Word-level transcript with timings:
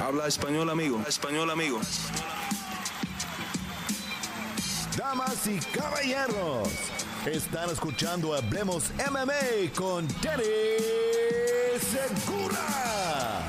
Habla 0.00 0.26
español, 0.26 0.70
amigo. 0.70 1.02
Español, 1.06 1.50
amigo. 1.50 1.78
Damas 4.96 5.46
y 5.46 5.58
caballeros, 5.76 6.68
están 7.26 7.68
escuchando 7.68 8.34
Hablemos 8.34 8.90
MMA 9.10 9.72
con 9.74 10.08
Danny 10.22 10.44
Segura. 11.80 13.42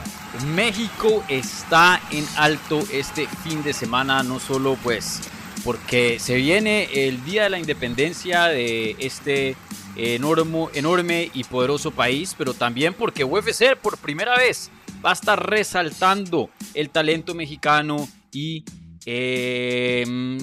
México 0.54 1.24
está 1.30 2.02
en 2.12 2.26
alto 2.36 2.80
este 2.92 3.28
fin 3.28 3.64
de 3.64 3.72
semana, 3.72 4.22
no 4.22 4.40
solo 4.40 4.78
pues 4.84 5.22
porque 5.64 6.20
se 6.20 6.36
viene 6.36 7.08
el 7.08 7.24
Día 7.24 7.44
de 7.44 7.50
la 7.50 7.60
Independencia 7.60 8.46
de 8.46 8.98
este 9.00 9.56
enorme, 9.96 10.68
enorme 10.74 11.32
y 11.34 11.46
poderoso 11.46 11.92
país, 11.92 12.36
pero 12.38 12.54
también 12.54 12.94
porque 12.94 13.24
UFC 13.24 13.76
por 13.76 13.98
primera 13.98 14.36
vez 14.36 14.70
va 15.04 15.12
a 15.12 15.14
estar 15.14 15.50
resaltando 15.50 16.50
el 16.74 16.90
talento 16.90 17.34
mexicano 17.34 18.08
y 18.32 18.64
em, 19.06 20.38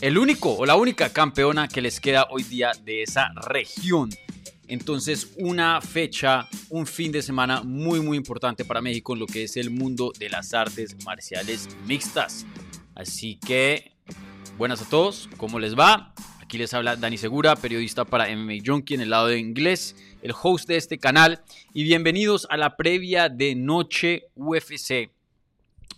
el 0.00 0.18
único 0.18 0.54
o 0.56 0.64
la 0.64 0.76
única 0.76 1.12
campeona 1.12 1.68
que 1.68 1.80
les 1.80 2.00
queda 2.00 2.26
hoy 2.30 2.42
día 2.44 2.72
de 2.84 3.02
esa 3.02 3.32
región. 3.48 4.10
Entonces, 4.68 5.32
una 5.36 5.80
fecha, 5.80 6.48
un 6.68 6.86
fin 6.86 7.10
de 7.10 7.22
semana 7.22 7.62
muy, 7.62 8.00
muy 8.00 8.16
importante 8.16 8.64
para 8.64 8.80
México 8.80 9.14
en 9.14 9.18
lo 9.18 9.26
que 9.26 9.44
es 9.44 9.56
el 9.56 9.70
mundo 9.70 10.12
de 10.16 10.28
las 10.28 10.54
artes 10.54 10.96
marciales 11.04 11.68
mixtas. 11.86 12.46
Así 12.94 13.34
que, 13.44 13.96
buenas 14.56 14.80
a 14.80 14.88
todos, 14.88 15.28
¿cómo 15.36 15.58
les 15.58 15.76
va? 15.76 16.14
Aquí 16.40 16.56
les 16.56 16.72
habla 16.72 16.94
Dani 16.94 17.18
Segura, 17.18 17.56
periodista 17.56 18.04
para 18.04 18.28
MMA 18.28 18.62
Junkie 18.64 18.94
en 18.94 19.00
el 19.00 19.10
lado 19.10 19.26
de 19.26 19.38
inglés, 19.38 19.96
el 20.22 20.32
host 20.40 20.68
de 20.68 20.76
este 20.76 20.98
canal. 20.98 21.42
Y 21.72 21.84
bienvenidos 21.84 22.46
a 22.50 22.56
la 22.56 22.76
previa 22.76 23.28
de 23.28 23.54
Noche 23.54 24.24
UFC. 24.34 25.10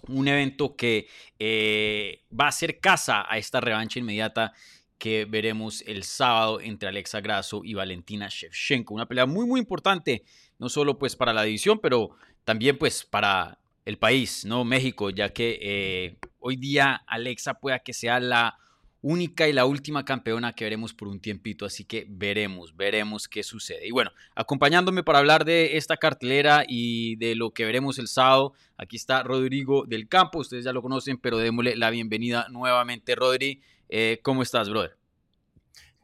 Un 0.08 0.28
evento 0.28 0.76
que 0.76 1.08
eh, 1.38 2.22
va 2.38 2.48
a 2.48 2.52
ser 2.52 2.80
casa 2.80 3.24
a 3.28 3.38
esta 3.38 3.60
revancha 3.60 3.98
inmediata 3.98 4.52
que 4.98 5.24
veremos 5.24 5.82
el 5.86 6.04
sábado 6.04 6.60
entre 6.60 6.88
Alexa 6.88 7.20
Grasso 7.20 7.62
y 7.64 7.74
Valentina 7.74 8.28
Shevchenko. 8.28 8.94
Una 8.94 9.06
pelea 9.06 9.26
muy, 9.26 9.46
muy 9.46 9.60
importante, 9.60 10.22
no 10.58 10.68
solo 10.68 10.98
pues 10.98 11.16
para 11.16 11.32
la 11.32 11.42
división, 11.42 11.80
pero 11.80 12.10
también 12.44 12.78
pues 12.78 13.04
para 13.04 13.58
el 13.84 13.98
país, 13.98 14.44
¿no? 14.44 14.64
México, 14.64 15.10
ya 15.10 15.30
que 15.30 15.58
eh, 15.60 16.18
hoy 16.38 16.56
día 16.56 17.02
Alexa 17.06 17.54
pueda 17.54 17.80
que 17.80 17.92
sea 17.92 18.20
la 18.20 18.58
única 19.02 19.48
y 19.48 19.52
la 19.52 19.66
última 19.66 20.04
campeona 20.04 20.54
que 20.54 20.64
veremos 20.64 20.94
por 20.94 21.08
un 21.08 21.20
tiempito, 21.20 21.66
así 21.66 21.84
que 21.84 22.06
veremos, 22.08 22.76
veremos 22.76 23.28
qué 23.28 23.42
sucede. 23.42 23.86
Y 23.86 23.90
bueno, 23.90 24.12
acompañándome 24.34 25.02
para 25.02 25.18
hablar 25.18 25.44
de 25.44 25.76
esta 25.76 25.96
cartelera 25.96 26.64
y 26.66 27.16
de 27.16 27.34
lo 27.34 27.50
que 27.50 27.64
veremos 27.64 27.98
el 27.98 28.06
sábado, 28.06 28.54
aquí 28.76 28.96
está 28.96 29.22
Rodrigo 29.24 29.84
del 29.86 30.08
Campo, 30.08 30.38
ustedes 30.38 30.64
ya 30.64 30.72
lo 30.72 30.82
conocen, 30.82 31.18
pero 31.18 31.38
démosle 31.38 31.76
la 31.76 31.90
bienvenida 31.90 32.46
nuevamente, 32.48 33.14
Rodri. 33.16 33.60
Eh, 33.88 34.20
¿Cómo 34.22 34.42
estás, 34.42 34.70
brother? 34.70 34.96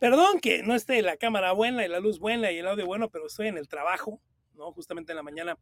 Perdón 0.00 0.40
que 0.40 0.62
no 0.62 0.74
esté 0.74 1.00
la 1.02 1.16
cámara 1.16 1.52
buena 1.52 1.84
y 1.84 1.88
la 1.88 2.00
luz 2.00 2.18
buena 2.18 2.52
y 2.52 2.58
el 2.58 2.66
audio 2.66 2.86
bueno, 2.86 3.08
pero 3.08 3.26
estoy 3.26 3.46
en 3.46 3.58
el 3.58 3.68
trabajo, 3.68 4.20
¿no? 4.54 4.72
Justamente 4.72 5.12
en 5.12 5.16
la 5.16 5.22
mañana 5.22 5.56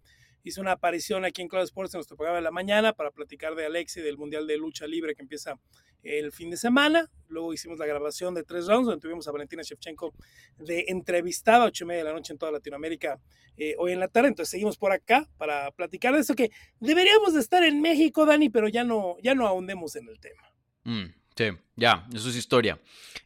hice 0.47 0.61
una 0.61 0.72
aparición 0.72 1.25
aquí 1.25 1.42
en 1.42 1.48
Cloud 1.48 1.64
Sports 1.64 1.92
en 1.92 1.98
nuestro 1.98 2.16
programa 2.16 2.36
de 2.36 2.44
la 2.44 2.52
mañana 2.52 2.92
para 2.92 3.11
platicar 3.11 3.56
de 3.56 3.66
Alexi 3.66 4.00
del 4.00 4.16
Mundial 4.16 4.47
de 4.47 4.56
Lucha 4.56 4.86
Libre 4.86 5.16
que 5.16 5.22
empieza 5.22 5.58
el 6.05 6.30
fin 6.30 6.50
de 6.50 6.56
semana. 6.56 7.11
Luego 7.27 7.52
hicimos 7.52 7.80
la 7.80 7.86
grabación 7.86 8.33
de 8.33 8.44
tres 8.44 8.69
rounds 8.69 8.86
donde 8.86 9.00
tuvimos 9.00 9.27
a 9.27 9.33
Valentina 9.33 9.62
Shevchenko 9.64 10.14
de 10.58 10.84
entrevistada 10.86 11.64
a 11.64 11.67
ocho 11.67 11.83
y 11.83 11.89
media 11.89 12.05
de 12.05 12.11
la 12.11 12.14
noche 12.14 12.33
en 12.33 12.39
toda 12.39 12.52
Latinoamérica 12.52 13.20
eh, 13.56 13.74
hoy 13.77 13.91
en 13.91 13.98
la 13.98 14.06
tarde. 14.06 14.28
Entonces 14.28 14.50
seguimos 14.50 14.78
por 14.78 14.92
acá 14.92 15.28
para 15.36 15.72
platicar 15.72 16.14
de 16.14 16.20
eso 16.20 16.36
que 16.36 16.52
deberíamos 16.78 17.34
de 17.34 17.41
estar 17.41 17.64
en 17.64 17.83
México, 17.83 18.24
Dani, 18.24 18.48
pero 18.48 18.69
ya 18.69 18.84
no, 18.84 19.17
ya 19.24 19.34
no 19.34 19.48
ahondemos 19.48 19.97
en 19.97 20.08
el 20.08 20.20
tema. 20.20 20.42
Mm, 20.84 21.06
sí, 21.36 21.44
ya, 21.74 22.06
eso 22.14 22.28
es 22.28 22.36
historia. 22.36 22.80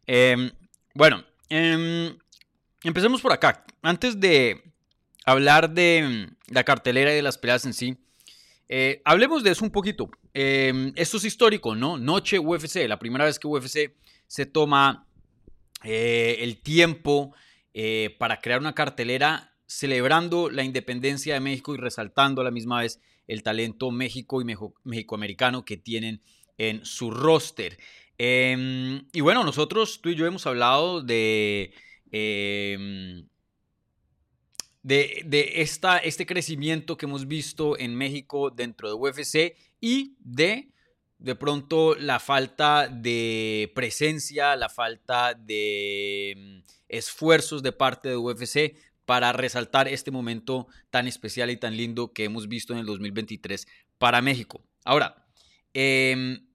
Em, 0.06 0.50
bueno, 0.94 1.22
em, 1.50 2.16
empecemos 2.82 3.20
por 3.20 3.34
acá. 3.34 3.62
Antes 3.82 4.18
de 4.18 4.69
hablar 5.30 5.70
de 5.70 6.26
mm, 6.28 6.52
la 6.52 6.64
cartelera 6.64 7.12
y 7.12 7.16
de 7.16 7.22
las 7.22 7.38
peleas 7.38 7.64
en 7.64 7.74
sí, 7.74 7.96
eh, 8.68 9.02
hablemos 9.04 9.42
de 9.42 9.50
eso 9.50 9.64
un 9.64 9.72
poquito. 9.72 10.10
Em, 10.32 10.92
esto 10.94 11.16
es 11.16 11.24
histórico, 11.24 11.74
¿no? 11.74 11.98
Noche 11.98 12.38
UFC, 12.38 12.86
la 12.86 13.00
primera 13.00 13.24
vez 13.24 13.40
que 13.40 13.48
UFC 13.48 13.96
se 14.28 14.46
toma 14.46 15.08
eh, 15.82 16.36
el 16.38 16.58
tiempo 16.58 17.34
eh, 17.74 18.14
para 18.18 18.40
crear 18.40 18.60
una 18.60 18.72
cartelera 18.72 19.54
celebrando 19.66 20.50
la 20.50 20.62
independencia 20.62 21.34
de 21.34 21.40
México 21.40 21.74
y 21.74 21.78
resaltando 21.78 22.42
a 22.42 22.44
la 22.44 22.52
misma 22.52 22.80
vez 22.80 23.00
el 23.26 23.42
talento 23.42 23.90
México 23.90 24.40
y 24.40 24.44
México-americano 24.44 25.64
que 25.64 25.76
tienen 25.76 26.20
en 26.56 26.84
su 26.84 27.10
roster. 27.10 27.76
Em, 28.18 29.04
y 29.12 29.20
bueno, 29.20 29.42
nosotros, 29.42 30.00
tú 30.00 30.10
y 30.10 30.14
yo 30.14 30.26
hemos 30.26 30.46
hablado 30.46 31.02
de 31.02 31.72
em, 34.82 35.28
de, 35.28 35.52
esta, 35.56 35.98
este 35.98 36.26
crecimiento 36.26 36.96
que 36.96 37.06
hemos 37.06 37.26
visto 37.26 37.78
en 37.78 37.94
México 37.94 38.50
dentro 38.50 38.88
de 38.88 38.94
UFC 38.94 39.56
y 39.80 40.16
de 40.20 40.70
de 41.20 41.34
pronto 41.34 41.94
la 41.94 42.18
falta 42.18 42.88
de 42.88 43.70
presencia, 43.74 44.56
la 44.56 44.70
falta 44.70 45.34
de 45.34 46.34
mm, 46.36 46.72
esfuerzos 46.88 47.62
de 47.62 47.72
parte 47.72 48.08
de 48.08 48.16
UFC 48.16 48.74
para 49.04 49.32
resaltar 49.32 49.86
este 49.86 50.10
momento 50.10 50.66
tan 50.88 51.06
especial 51.06 51.50
y 51.50 51.56
tan 51.56 51.76
lindo 51.76 52.12
que 52.12 52.24
hemos 52.24 52.48
visto 52.48 52.72
en 52.72 52.78
el 52.78 52.86
2023 52.86 53.66
para 53.98 54.22
México. 54.22 54.62
Ahora, 54.84 55.26
em, 55.74 56.46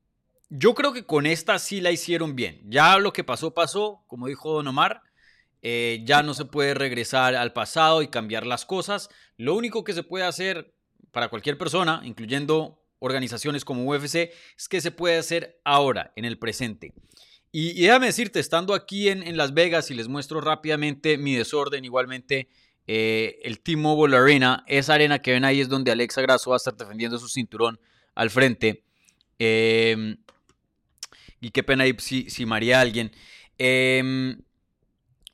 yo 0.49 0.73
creo 0.73 0.93
que 0.93 1.05
con 1.05 1.25
esta 1.25 1.59
sí 1.59 1.79
la 1.79 1.91
hicieron 1.91 2.35
bien. 2.35 2.61
Ya 2.65 2.97
lo 2.97 3.13
que 3.13 3.23
pasó, 3.23 3.53
pasó, 3.53 4.03
como 4.07 4.27
dijo 4.27 4.53
Don 4.53 4.67
Omar. 4.67 5.01
Eh, 5.61 6.01
ya 6.05 6.21
no 6.21 6.33
se 6.33 6.45
puede 6.45 6.73
regresar 6.73 7.35
al 7.35 7.53
pasado 7.53 8.01
y 8.01 8.07
cambiar 8.07 8.45
las 8.45 8.65
cosas. 8.65 9.09
Lo 9.37 9.55
único 9.55 9.83
que 9.83 9.93
se 9.93 10.03
puede 10.03 10.25
hacer 10.25 10.73
para 11.11 11.29
cualquier 11.29 11.57
persona, 11.57 12.01
incluyendo 12.03 12.81
organizaciones 12.99 13.65
como 13.65 13.89
UFC, 13.89 14.31
es 14.57 14.67
que 14.69 14.81
se 14.81 14.91
puede 14.91 15.17
hacer 15.17 15.59
ahora, 15.63 16.11
en 16.15 16.25
el 16.25 16.37
presente. 16.37 16.93
Y, 17.51 17.81
déjame 17.83 18.07
decirte, 18.07 18.39
estando 18.39 18.73
aquí 18.73 19.07
en, 19.07 19.37
Las 19.37 19.53
Vegas 19.53 19.89
y 19.89 19.95
les 19.95 20.09
muestro 20.09 20.41
rápidamente 20.41 21.17
mi 21.17 21.35
desorden, 21.35 21.85
igualmente 21.85 22.49
eh, 22.85 23.39
el 23.43 23.61
T-Mobile 23.61 24.17
Arena, 24.17 24.65
esa 24.67 24.95
arena 24.95 25.19
que 25.19 25.31
ven 25.31 25.45
ahí 25.45 25.61
es 25.61 25.69
donde 25.69 25.91
Alexa 25.91 26.21
Grasso 26.21 26.49
va 26.49 26.57
a 26.57 26.57
estar 26.57 26.75
defendiendo 26.75 27.17
su 27.17 27.29
cinturón 27.29 27.79
al 28.13 28.29
frente. 28.29 28.83
Em, 29.39 30.17
y 31.39 31.51
qué 31.51 31.63
pena 31.63 31.85
ahí 31.85 31.95
si, 31.97 32.29
si 32.29 32.45
maría 32.45 32.81
alguien. 32.81 33.11
Eh, 33.57 34.35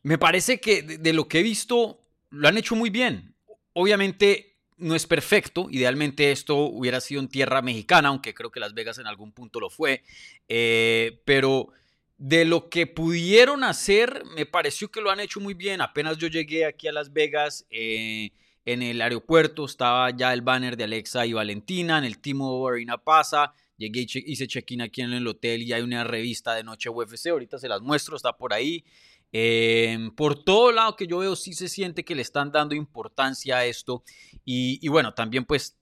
me 0.04 0.18
parece 0.18 0.60
que 0.60 0.82
de, 0.82 1.14
lo 1.14 1.28
que 1.28 1.40
he 1.40 1.44
visto 1.44 2.00
lo 2.30 2.48
han 2.48 2.58
hecho 2.58 2.76
muy 2.76 2.90
bien. 2.90 3.36
Obviamente 3.74 4.56
no 4.78 4.96
es 4.96 5.06
perfecto, 5.06 5.68
idealmente 5.70 6.32
esto 6.32 6.58
hubiera 6.58 7.00
sido 7.02 7.22
en 7.22 7.28
tierra 7.28 7.62
mexicana, 7.62 8.10
aunque 8.10 8.34
creo 8.34 8.52
que 8.52 8.60
Las 8.60 8.74
Vegas 8.74 8.98
en 8.98 9.06
algún 9.06 9.32
punto 9.32 9.60
lo 9.60 9.70
fue, 9.70 10.04
eh, 10.48 11.22
pero 11.24 11.72
de 12.18 12.46
lo 12.46 12.70
que 12.70 12.88
pudieron 12.88 13.64
hacer, 13.64 14.24
me 14.36 14.46
pareció 14.46 14.90
que 14.90 15.02
lo 15.02 15.12
han 15.12 15.20
hecho 15.20 15.40
muy 15.40 15.54
bien. 15.54 15.82
Apenas 15.82 16.18
yo 16.18 16.28
llegué 16.28 16.66
aquí 16.66 16.88
a 16.88 16.92
Las 16.92 17.14
Vegas, 17.14 17.66
eh, 17.70 18.32
en 18.66 18.82
el 18.82 19.02
aeropuerto 19.02 19.66
estaba 19.66 20.10
ya 20.12 20.34
el 20.34 20.42
banner 20.42 20.78
de 20.78 20.84
Alexa 20.84 21.26
y 21.26 21.34
Valentina, 21.34 21.98
en 21.98 22.04
el 22.04 22.20
Timo 22.20 22.68
Arena 22.68 22.98
Pasa, 22.98 23.54
llegué 23.78 24.02
y 24.02 24.32
hice 24.32 24.48
check-in 24.48 24.82
aquí 24.82 25.02
en 25.02 25.14
el 25.14 25.28
hotel 25.28 25.64
y 25.64 25.74
hay 25.74 25.82
una 25.82 26.04
revista 26.04 26.54
de 26.54 26.64
Noche 26.64 26.90
UFC, 26.90 27.28
ahorita 27.28 27.58
se 27.58 27.68
las 27.68 27.82
muestro, 27.82 28.16
está 28.16 28.34
por 28.34 28.54
ahí. 28.54 28.84
Em, 29.34 30.12
por 30.12 30.44
todo 30.44 30.72
lado 30.72 30.96
que 30.96 31.08
yo 31.08 31.20
veo, 31.20 31.36
sí 31.36 31.54
se 31.54 31.70
siente 31.70 32.04
que 32.04 32.16
le 32.16 32.22
están 32.22 32.52
dando 32.52 32.76
importancia 32.76 33.58
a 33.58 33.66
esto. 33.66 34.04
Y, 34.44 34.88
bueno, 34.90 35.14
también 35.14 35.46
pues 35.46 35.78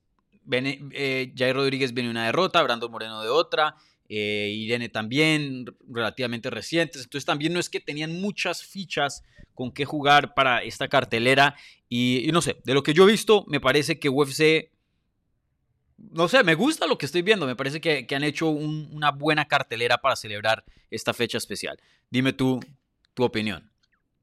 eh, 0.52 1.34
Jair 1.36 1.56
Rodríguez 1.56 1.94
viene 1.94 2.10
una 2.10 2.25
derrota, 2.25 2.62
Brando 2.62 2.90
Moreno 2.90 3.22
de 3.22 3.30
otra, 3.30 3.75
eh, 4.07 4.51
Irene 4.54 4.90
también, 4.90 5.66
relativamente 5.88 6.50
recientes. 6.50 7.04
Entonces 7.04 7.25
también 7.25 7.54
no 7.54 7.60
es 7.60 7.69
que 7.69 7.80
tenían 7.80 8.19
muchas 8.22 8.63
fichas 8.63 9.24
con 9.54 9.72
qué 9.72 9.86
jugar 9.86 10.34
para 10.34 10.63
esta 10.63 10.88
cartelera. 10.88 11.56
Y, 11.88 12.30
no 12.31 12.42
sé, 12.42 12.57
de 12.63 12.74
lo 12.74 12.84
que 12.84 12.94
yo 12.94 13.07
he 13.07 13.12
visto, 13.12 13.46
me 13.48 13.60
parece 13.60 14.00
que 14.00 14.10
UFC... 14.10 14.72
No 16.12 16.30
sé, 16.30 16.46
me 16.46 16.56
gusta 16.56 16.88
lo 16.88 16.98
que 16.98 17.06
estoy 17.06 17.24
viendo. 17.24 17.46
Me 17.46 17.57
parece 17.57 17.81
que, 17.81 18.07
han 18.16 18.24
hecho 18.24 18.48
una 18.48 19.12
buena 19.12 19.50
cartelera 19.50 19.98
para 19.98 20.16
celebrar 20.16 20.63
esta 20.90 21.13
fecha 21.13 21.38
especial. 21.38 21.78
Dime 22.10 22.31
tú, 22.31 22.62
tu 23.19 23.25
opinión. 23.25 23.69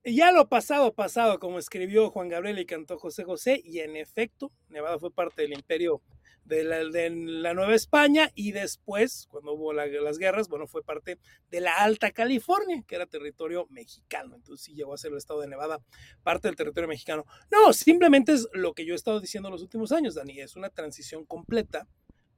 Ya 0.04 0.32
lo 0.32 0.48
pasado, 0.48 0.94
pasado, 0.94 1.38
como 1.38 1.58
escribió 1.58 2.10
Juan 2.10 2.28
Gabriel 2.28 2.58
y 2.58 2.64
cantó 2.64 2.98
José 2.98 3.25
José, 3.25 3.60
y 3.62 3.81
en 3.81 3.96
efecto, 3.96 4.52
Nevada 4.69 4.98
fue 4.98 5.12
parte 5.12 5.43
del 5.43 5.52
imperio 5.52 6.00
de 6.44 6.64
la, 6.64 7.54
Nueva 7.54 7.75
España 7.75 8.31
y 8.34 8.52
después, 8.52 9.26
cuando 9.28 9.52
hubo 9.52 9.72
las 9.72 10.19
guerras, 10.19 10.48
bueno, 10.48 10.66
fue 10.66 10.82
parte 10.84 11.19
de 11.50 11.60
la 11.60 11.72
Alta 11.72 12.12
California, 12.12 12.84
que 12.87 12.94
era 12.94 13.06
territorio 13.06 13.66
mexicano. 13.69 14.37
Entonces 14.37 14.64
sí 14.64 14.75
llegó 14.75 14.94
a 14.94 14.99
ser 14.99 15.10
el 15.10 15.19
estado 15.19 15.40
de 15.40 15.49
Nevada 15.49 15.81
parte 16.22 16.49
del 16.49 16.56
territorio 16.56 16.88
mexicano. 16.88 17.26
No, 17.50 17.72
simplemente 17.72 18.32
es 18.32 18.49
lo 18.52 18.75
que 18.75 18.87
yo 18.87 18.94
he 18.94 18.96
estado 18.96 19.20
diciendo 19.20 19.50
los 19.50 19.62
últimos 19.62 19.92
años, 19.92 20.14
Dani, 20.14 20.40
es 20.40 20.56
una 20.56 20.70
transición 20.70 21.26
completa 21.26 21.88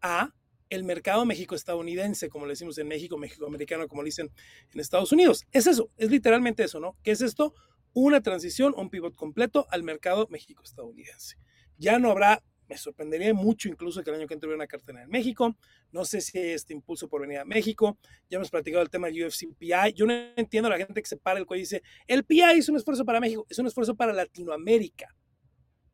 a 0.00 0.32
el 0.70 0.84
mercado 0.84 1.24
México-estadounidense, 1.24 2.28
como 2.28 2.46
le 2.46 2.52
decimos 2.52 2.78
en 2.78 2.88
México, 2.88 3.16
México-americano, 3.18 3.88
como 3.88 4.04
dicen 4.04 4.30
en 4.72 4.80
Estados 4.80 5.12
Unidos. 5.12 5.46
Es 5.52 5.66
eso, 5.66 5.90
es 5.96 6.10
literalmente 6.10 6.64
eso, 6.64 6.80
¿no? 6.80 6.96
¿Qué 7.02 7.10
es 7.10 7.20
esto? 7.20 7.54
Una 7.92 8.20
transición, 8.22 8.74
un 8.76 8.90
pivot 8.90 9.14
completo 9.14 9.66
al 9.70 9.82
mercado 9.82 10.28
México-estadounidense. 10.30 11.36
Ya 11.78 11.98
no 11.98 12.10
habrá, 12.10 12.42
me 12.68 12.76
sorprendería 12.76 13.32
mucho 13.32 13.68
incluso 13.68 14.02
que 14.02 14.10
el 14.10 14.16
año 14.16 14.26
que 14.26 14.34
entre 14.34 14.46
hubiera 14.48 14.58
una 14.58 14.66
cartera 14.66 15.02
en 15.02 15.08
México. 15.08 15.56
No 15.90 16.04
sé 16.04 16.20
si 16.20 16.38
hay 16.38 16.50
este 16.50 16.74
impulso 16.74 17.08
por 17.08 17.22
venir 17.22 17.38
a 17.38 17.44
México. 17.44 17.98
Ya 18.28 18.36
hemos 18.36 18.50
platicado 18.50 18.82
el 18.82 18.90
tema 18.90 19.06
del 19.06 19.24
UFC 19.24 19.46
PI. 19.56 19.94
Yo 19.94 20.06
no 20.06 20.12
entiendo 20.36 20.68
a 20.68 20.70
la 20.72 20.78
gente 20.78 21.00
que 21.00 21.08
se 21.08 21.16
para 21.16 21.38
el 21.38 21.46
cuello 21.46 21.60
y 21.60 21.64
dice, 21.64 21.82
el 22.06 22.24
PI 22.24 22.58
es 22.58 22.68
un 22.68 22.76
esfuerzo 22.76 23.04
para 23.04 23.20
México, 23.20 23.46
es 23.48 23.58
un 23.58 23.66
esfuerzo 23.66 23.94
para 23.94 24.12
Latinoamérica. 24.12 25.14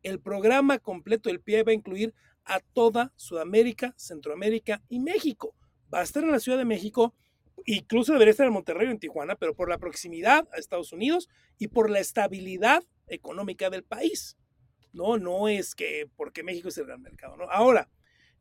El 0.02 0.20
programa 0.20 0.78
completo 0.78 1.28
del 1.28 1.40
PI 1.40 1.62
va 1.62 1.70
a 1.70 1.74
incluir 1.74 2.12
a 2.44 2.60
toda 2.60 3.12
Sudamérica, 3.16 3.94
Centroamérica 3.96 4.82
y 4.88 5.00
México. 5.00 5.54
Va 5.92 6.00
a 6.00 6.02
estar 6.02 6.22
en 6.22 6.30
la 6.30 6.40
Ciudad 6.40 6.58
de 6.58 6.64
México, 6.64 7.14
incluso 7.66 8.12
debería 8.12 8.32
estar 8.32 8.46
en 8.46 8.52
Monterrey 8.52 8.88
o 8.88 8.90
en 8.90 8.98
Tijuana, 8.98 9.36
pero 9.36 9.54
por 9.54 9.68
la 9.68 9.78
proximidad 9.78 10.48
a 10.52 10.56
Estados 10.56 10.92
Unidos 10.92 11.28
y 11.58 11.68
por 11.68 11.90
la 11.90 12.00
estabilidad 12.00 12.82
económica 13.06 13.70
del 13.70 13.84
país. 13.84 14.36
No, 14.92 15.18
no 15.18 15.48
es 15.48 15.74
que 15.74 16.08
porque 16.16 16.42
México 16.42 16.68
es 16.68 16.78
el 16.78 16.86
gran 16.86 17.02
mercado, 17.02 17.36
¿no? 17.36 17.50
Ahora, 17.50 17.90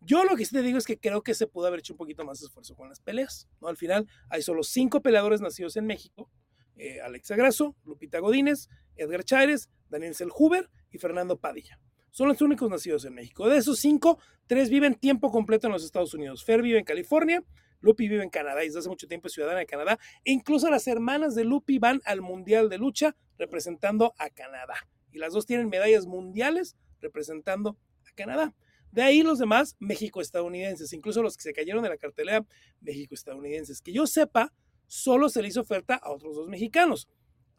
yo 0.01 0.23
lo 0.25 0.35
que 0.35 0.45
sí 0.45 0.53
te 0.53 0.61
digo 0.61 0.77
es 0.77 0.85
que 0.85 0.99
creo 0.99 1.23
que 1.23 1.33
se 1.33 1.47
pudo 1.47 1.67
haber 1.67 1.79
hecho 1.79 1.93
un 1.93 1.97
poquito 1.97 2.25
más 2.25 2.41
esfuerzo 2.41 2.75
con 2.75 2.89
las 2.89 2.99
peleas, 2.99 3.47
¿no? 3.61 3.69
Al 3.69 3.77
final 3.77 4.07
hay 4.29 4.41
solo 4.41 4.63
cinco 4.63 5.01
peleadores 5.01 5.41
nacidos 5.41 5.77
en 5.77 5.85
México, 5.85 6.29
eh, 6.75 7.01
Alexa 7.01 7.35
Grasso, 7.35 7.75
Lupita 7.85 8.19
Godínez, 8.19 8.67
Edgar 8.95 9.23
Chávez, 9.23 9.69
Daniel 9.89 10.13
Selhuber 10.15 10.69
y 10.91 10.97
Fernando 10.97 11.37
Padilla. 11.37 11.79
Son 12.13 12.27
los 12.27 12.39
únicos 12.43 12.69
nacidos 12.69 13.05
en 13.05 13.15
México. 13.15 13.49
De 13.49 13.57
esos 13.57 13.79
cinco, 13.79 14.19
tres 14.45 14.69
viven 14.69 14.93
tiempo 14.93 15.31
completo 15.31 15.65
en 15.65 15.73
los 15.73 15.83
Estados 15.83 16.13
Unidos. 16.13 16.45
Fer 16.45 16.61
vive 16.61 16.77
en 16.77 16.85
California, 16.85 17.43
Lupi 17.79 18.07
vive 18.07 18.21
en 18.21 18.29
Canadá 18.29 18.63
y 18.63 18.67
desde 18.67 18.79
hace 18.79 18.89
mucho 18.89 19.07
tiempo 19.07 19.27
es 19.27 19.33
ciudadana 19.33 19.57
de 19.57 19.65
Canadá. 19.65 19.97
E 20.23 20.31
incluso 20.31 20.69
las 20.69 20.85
hermanas 20.85 21.33
de 21.33 21.43
Lupi 21.43 21.79
van 21.79 22.01
al 22.05 22.21
Mundial 22.21 22.69
de 22.69 22.77
Lucha 22.77 23.15
representando 23.39 24.13
a 24.19 24.29
Canadá. 24.29 24.75
Y 25.11 25.17
las 25.17 25.33
dos 25.33 25.47
tienen 25.47 25.69
medallas 25.69 26.05
mundiales 26.05 26.75
representando 27.01 27.79
a 28.07 28.11
Canadá. 28.13 28.53
De 28.91 29.01
ahí 29.01 29.23
los 29.23 29.39
demás 29.39 29.75
México-estadounidenses, 29.79 30.93
incluso 30.93 31.23
los 31.23 31.35
que 31.35 31.41
se 31.41 31.53
cayeron 31.53 31.81
de 31.81 31.89
la 31.89 31.97
cartelera 31.97 32.45
México-estadounidenses. 32.81 33.81
Que 33.81 33.91
yo 33.91 34.05
sepa, 34.05 34.53
solo 34.85 35.29
se 35.29 35.41
le 35.41 35.47
hizo 35.47 35.61
oferta 35.61 35.95
a 35.95 36.11
otros 36.11 36.35
dos 36.35 36.47
mexicanos. 36.47 37.07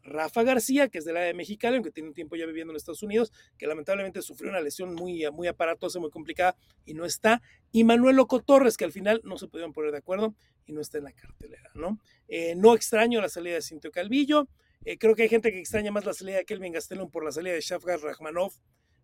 Rafa 0.05 0.43
García, 0.43 0.87
que 0.87 0.99
es 0.99 1.05
del 1.05 1.17
área 1.17 1.27
de 1.27 1.33
Mexicali, 1.33 1.75
aunque 1.75 1.91
tiene 1.91 2.09
un 2.09 2.15
tiempo 2.15 2.35
ya 2.35 2.45
viviendo 2.45 2.71
en 2.71 2.77
Estados 2.77 3.03
Unidos, 3.03 3.33
que 3.57 3.67
lamentablemente 3.67 4.21
sufrió 4.21 4.49
una 4.49 4.61
lesión 4.61 4.93
muy, 4.93 5.29
muy 5.31 5.47
aparatosa, 5.47 5.99
muy 5.99 6.11
complicada 6.11 6.55
y 6.85 6.93
no 6.93 7.05
está. 7.05 7.41
Y 7.71 7.83
Manuel 7.83 8.15
Loco 8.15 8.41
Torres, 8.41 8.77
que 8.77 8.85
al 8.85 8.91
final 8.91 9.21
no 9.23 9.37
se 9.37 9.47
pudieron 9.47 9.73
poner 9.73 9.91
de 9.91 9.97
acuerdo 9.97 10.35
y 10.65 10.73
no 10.73 10.81
está 10.81 10.99
en 10.99 11.05
la 11.05 11.11
cartelera, 11.11 11.71
¿no? 11.73 11.99
Eh, 12.27 12.55
no 12.55 12.75
extraño 12.75 13.19
la 13.19 13.29
salida 13.29 13.55
de 13.55 13.61
Cinto 13.61 13.91
Calvillo. 13.91 14.47
Eh, 14.85 14.97
creo 14.97 15.15
que 15.15 15.23
hay 15.23 15.29
gente 15.29 15.51
que 15.51 15.59
extraña 15.59 15.91
más 15.91 16.05
la 16.05 16.13
salida 16.13 16.37
de 16.37 16.45
Kelvin 16.45 16.71
Gastelum 16.71 17.09
por 17.09 17.25
la 17.25 17.31
salida 17.31 17.53
de 17.53 17.61
Shafgar 17.61 17.99
Rachmanov 17.99 18.53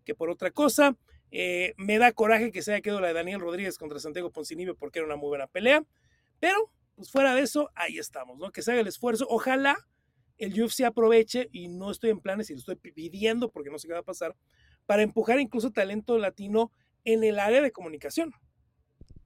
que 0.03 0.15
por 0.15 0.29
otra 0.29 0.51
cosa. 0.51 0.97
Eh, 1.31 1.73
me 1.77 1.97
da 1.97 2.11
coraje 2.11 2.51
que 2.51 2.61
se 2.61 2.73
haya 2.73 2.81
quedado 2.81 2.99
la 2.99 3.07
de 3.07 3.13
Daniel 3.13 3.39
Rodríguez 3.39 3.77
contra 3.77 3.99
Santiago 3.99 4.31
Poncinibio 4.31 4.75
porque 4.75 4.99
era 4.99 5.05
una 5.05 5.15
muy 5.15 5.29
buena 5.29 5.47
pelea. 5.47 5.83
Pero, 6.39 6.71
pues 6.95 7.09
fuera 7.11 7.33
de 7.33 7.41
eso, 7.41 7.69
ahí 7.75 7.97
estamos, 7.97 8.37
¿no? 8.37 8.51
Que 8.51 8.61
se 8.61 8.71
haga 8.71 8.81
el 8.81 8.87
esfuerzo. 8.87 9.25
Ojalá 9.29 9.77
el 10.41 10.59
UFC 10.59 10.81
aproveche, 10.81 11.49
y 11.51 11.67
no 11.67 11.91
estoy 11.91 12.09
en 12.09 12.19
planes 12.19 12.49
y 12.49 12.53
lo 12.53 12.59
estoy 12.59 12.75
pidiendo 12.75 13.51
porque 13.51 13.69
no 13.69 13.77
sé 13.77 13.87
qué 13.87 13.93
va 13.93 13.99
a 13.99 14.03
pasar, 14.03 14.35
para 14.87 15.03
empujar 15.03 15.39
incluso 15.39 15.71
talento 15.71 16.17
latino 16.17 16.71
en 17.05 17.23
el 17.23 17.39
área 17.39 17.61
de 17.61 17.71
comunicación 17.71 18.33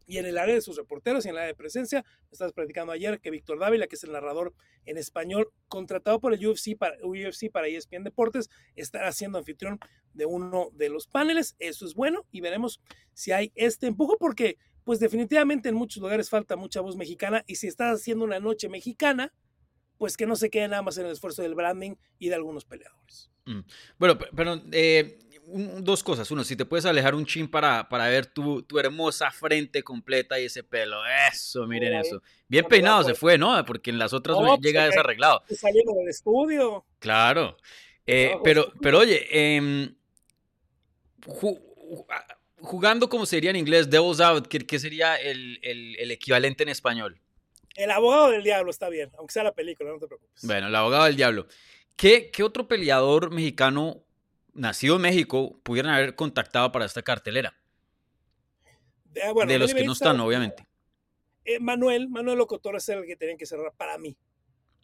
y 0.05 0.17
en 0.17 0.25
el 0.25 0.37
área 0.37 0.53
de 0.53 0.61
sus 0.61 0.75
reporteros 0.75 1.25
y 1.25 1.29
en 1.29 1.35
el 1.35 1.39
área 1.39 1.47
de 1.47 1.55
presencia. 1.55 2.03
Me 2.23 2.33
estabas 2.33 2.51
platicando 2.51 2.91
ayer 2.91 3.21
que 3.21 3.31
Víctor 3.31 3.59
Dávila, 3.59 3.87
que 3.87 3.95
es 3.95 4.03
el 4.03 4.11
narrador 4.11 4.53
en 4.85 4.97
español, 4.97 5.49
contratado 5.69 6.19
por 6.19 6.33
el 6.33 6.45
UFC 6.45 6.77
para, 6.77 6.97
UFC 7.01 7.49
para 7.49 7.67
ESPN 7.67 8.03
Deportes, 8.03 8.49
estará 8.75 9.11
siendo 9.13 9.37
anfitrión 9.37 9.79
de 10.13 10.25
uno 10.25 10.69
de 10.73 10.89
los 10.89 11.07
paneles. 11.07 11.55
Eso 11.59 11.85
es 11.85 11.95
bueno 11.95 12.25
y 12.29 12.41
veremos 12.41 12.81
si 13.13 13.31
hay 13.31 13.53
este 13.55 13.87
empujo 13.87 14.17
porque 14.17 14.57
pues 14.83 14.99
definitivamente 14.99 15.69
en 15.69 15.75
muchos 15.75 16.01
lugares 16.01 16.29
falta 16.29 16.57
mucha 16.57 16.81
voz 16.81 16.97
mexicana 16.97 17.43
y 17.47 17.55
si 17.55 17.67
estás 17.67 18.01
haciendo 18.01 18.25
una 18.25 18.39
noche 18.39 18.69
mexicana, 18.69 19.33
pues 19.97 20.17
que 20.17 20.25
no 20.25 20.35
se 20.35 20.49
quede 20.49 20.67
nada 20.67 20.81
más 20.81 20.97
en 20.97 21.05
el 21.05 21.11
esfuerzo 21.11 21.41
del 21.41 21.55
branding 21.55 21.95
y 22.19 22.29
de 22.29 22.35
algunos 22.35 22.65
peleadores. 22.65 23.29
Mm. 23.45 23.59
Bueno, 23.97 24.17
pero 24.35 24.61
eh, 24.71 25.19
dos 25.47 26.03
cosas. 26.03 26.29
Uno, 26.31 26.43
si 26.43 26.55
te 26.55 26.65
puedes 26.65 26.85
alejar 26.85 27.15
un 27.15 27.25
chin 27.25 27.47
para, 27.47 27.87
para 27.87 28.07
ver 28.07 28.25
tu, 28.25 28.63
tu 28.63 28.79
hermosa 28.79 29.31
frente 29.31 29.83
completa 29.83 30.39
y 30.39 30.45
ese 30.45 30.63
pelo. 30.63 30.97
Eso, 31.31 31.65
miren 31.67 31.93
eso. 31.93 32.21
Bien 32.47 32.65
peinado 32.65 33.03
se 33.03 33.13
fue, 33.13 33.37
¿no? 33.37 33.63
Porque 33.65 33.91
en 33.91 33.99
las 33.99 34.13
otras 34.13 34.37
no, 34.37 34.57
llega 34.57 34.85
desarreglado. 34.85 35.43
Saliendo 35.49 35.93
del 35.93 36.09
estudio. 36.09 36.85
Claro. 36.99 37.57
Eh, 38.05 38.35
pero, 38.43 38.71
pero 38.81 38.99
oye, 38.99 39.27
em, 39.31 39.95
jugando 42.57 43.09
como 43.09 43.25
sería 43.25 43.49
en 43.49 43.55
inglés, 43.55 43.89
Devil's 43.89 44.19
Out, 44.19 44.47
¿qué, 44.47 44.59
qué 44.59 44.79
sería 44.79 45.15
el, 45.15 45.59
el, 45.63 45.95
el 45.97 46.11
equivalente 46.11 46.63
en 46.63 46.69
español? 46.69 47.19
El 47.75 47.91
abogado 47.91 48.31
del 48.31 48.43
diablo 48.43 48.71
está 48.71 48.89
bien, 48.89 49.11
aunque 49.17 49.33
sea 49.33 49.43
la 49.43 49.53
película, 49.53 49.91
no 49.91 49.99
te 49.99 50.07
preocupes. 50.07 50.41
Bueno, 50.43 50.67
el 50.67 50.75
abogado 50.75 51.05
del 51.05 51.15
diablo. 51.15 51.47
¿Qué, 51.95 52.31
qué 52.31 52.43
otro 52.43 52.67
peleador 52.67 53.31
mexicano 53.31 54.03
nacido 54.53 54.95
en 54.95 55.01
México 55.01 55.59
pudieran 55.63 55.93
haber 55.93 56.15
contactado 56.15 56.71
para 56.71 56.85
esta 56.85 57.01
cartelera? 57.01 57.53
De, 59.05 59.31
bueno, 59.31 59.51
de 59.51 59.59
los 59.59 59.73
que 59.73 59.83
no 59.83 59.93
están, 59.93 60.19
obviamente. 60.19 60.65
Eh, 61.43 61.59
Manuel, 61.59 62.09
Manuel 62.09 62.37
Locotor 62.37 62.77
es 62.77 62.89
el 62.89 63.05
que 63.05 63.15
tienen 63.15 63.37
que 63.37 63.45
cerrar 63.45 63.73
para 63.77 63.97
mí. 63.97 64.17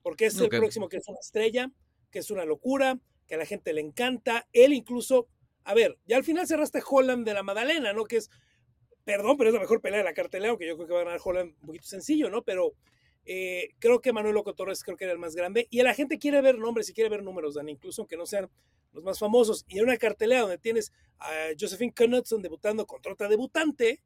Porque 0.03 0.27
es 0.27 0.39
el 0.39 0.49
próximo 0.49 0.89
que 0.89 0.97
es 0.97 1.07
una 1.07 1.19
estrella, 1.19 1.71
que 2.11 2.19
es 2.19 2.31
una 2.31 2.45
locura, 2.45 2.99
que 3.27 3.35
a 3.35 3.37
la 3.37 3.45
gente 3.45 3.73
le 3.73 3.81
encanta. 3.81 4.47
Él 4.51 4.73
incluso, 4.73 5.27
a 5.63 5.73
ver, 5.73 5.97
ya 6.05 6.17
al 6.17 6.23
final 6.23 6.47
cerraste 6.47 6.81
Holland 6.87 7.25
de 7.25 7.33
la 7.33 7.43
Madalena, 7.43 7.93
¿no? 7.93 8.05
Que 8.05 8.17
es 8.17 8.29
perdón, 9.17 9.37
pero 9.37 9.49
es 9.49 9.53
la 9.53 9.59
mejor 9.59 9.81
pelea 9.81 9.99
de 9.99 10.03
la 10.03 10.13
cartelera, 10.13 10.49
aunque 10.49 10.67
yo 10.67 10.75
creo 10.75 10.87
que 10.87 10.93
va 10.93 11.01
a 11.01 11.03
ganar 11.03 11.19
Holland 11.23 11.53
un 11.61 11.67
poquito 11.67 11.85
sencillo, 11.85 12.29
¿no? 12.29 12.43
Pero 12.43 12.73
eh, 13.25 13.69
creo 13.79 14.01
que 14.01 14.13
Manuel 14.13 14.35
Loco 14.35 14.53
Torres 14.53 14.83
creo 14.83 14.97
que 14.97 15.05
era 15.05 15.13
el 15.13 15.19
más 15.19 15.35
grande. 15.35 15.67
Y 15.69 15.81
la 15.81 15.93
gente 15.93 16.17
quiere 16.17 16.41
ver 16.41 16.57
nombres 16.57 16.89
y 16.89 16.93
quiere 16.93 17.09
ver 17.09 17.23
números, 17.23 17.55
Dan, 17.55 17.69
incluso 17.69 18.01
aunque 18.01 18.17
no 18.17 18.25
sean 18.25 18.49
los 18.93 19.03
más 19.03 19.19
famosos. 19.19 19.65
Y 19.67 19.79
en 19.79 19.85
una 19.85 19.97
cartelera 19.97 20.41
donde 20.41 20.57
tienes 20.57 20.91
a 21.19 21.29
Josephine 21.59 21.93
Knudson 21.93 22.41
debutando 22.41 22.85
contra 22.85 23.13
otra 23.13 23.27
debutante, 23.27 24.01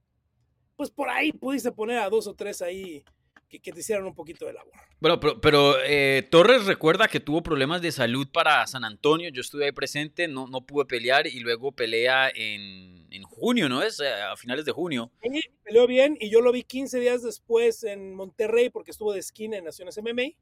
pues 0.75 0.91
por 0.91 1.09
ahí 1.09 1.31
pudiste 1.31 1.71
poner 1.71 1.99
a 1.99 2.09
dos 2.09 2.27
o 2.27 2.33
tres 2.33 2.61
ahí 2.61 3.03
que, 3.49 3.59
te 3.59 3.79
hicieran 3.79 4.05
un 4.05 4.15
poquito 4.15 4.45
de 4.45 4.53
labor. 4.53 4.73
Bueno, 4.99 5.19
pero, 5.19 5.75
eh, 5.83 6.27
Torres 6.29 6.65
recuerda 6.65 7.07
que 7.07 7.19
tuvo 7.19 7.41
problemas 7.41 7.81
de 7.81 7.91
salud 7.91 8.27
para 8.31 8.65
San 8.67 8.83
Antonio. 8.83 9.29
Yo 9.29 9.41
estuve 9.41 9.65
ahí 9.65 9.71
presente, 9.71 10.27
no, 10.27 10.47
no 10.47 10.65
pude 10.65 10.85
pelear 10.85 11.27
y 11.27 11.39
luego 11.39 11.71
pelea 11.71 12.29
en, 12.33 13.07
en 13.11 13.23
junio, 13.23 13.69
¿no 13.69 13.81
es? 13.81 14.01
A 14.01 14.35
finales 14.35 14.65
de 14.65 14.71
junio. 14.71 15.11
Sí, 15.21 15.41
peleó 15.63 15.87
bien 15.87 16.17
y 16.19 16.29
yo 16.29 16.41
lo 16.41 16.51
vi 16.51 16.63
15 16.63 16.99
días 16.99 17.23
después 17.23 17.83
en 17.83 18.13
Monterrey 18.15 18.69
porque 18.69 18.91
estuvo 18.91 19.13
de 19.13 19.19
esquina 19.19 19.57
en 19.57 19.65
Naciones 19.65 19.97
MMA. 19.97 20.33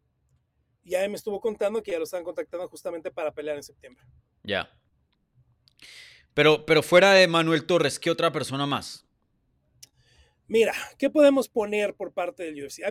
Y 0.86 0.92
ya 0.92 1.08
me 1.08 1.16
estuvo 1.16 1.40
contando 1.40 1.82
que 1.82 1.92
ya 1.92 1.98
lo 1.98 2.04
estaban 2.04 2.26
contactando 2.26 2.68
justamente 2.68 3.12
para 3.12 3.34
pelear 3.34 3.56
en 3.56 3.64
septiembre. 3.64 4.04
Ya. 4.44 4.70
Pero, 6.34 6.66
pero 6.66 6.82
fuera 6.84 7.14
de 7.14 7.28
Manuel 7.28 7.66
Torres, 7.66 8.00
¿qué 8.00 8.10
otra 8.10 8.32
persona 8.32 8.66
más? 8.66 9.06
Mira, 10.48 10.74
¿qué 10.98 11.10
podemos 11.10 11.48
poner 11.48 11.96
por 11.96 12.14
parte 12.14 12.44
del 12.44 12.64
UFC? 12.64 12.82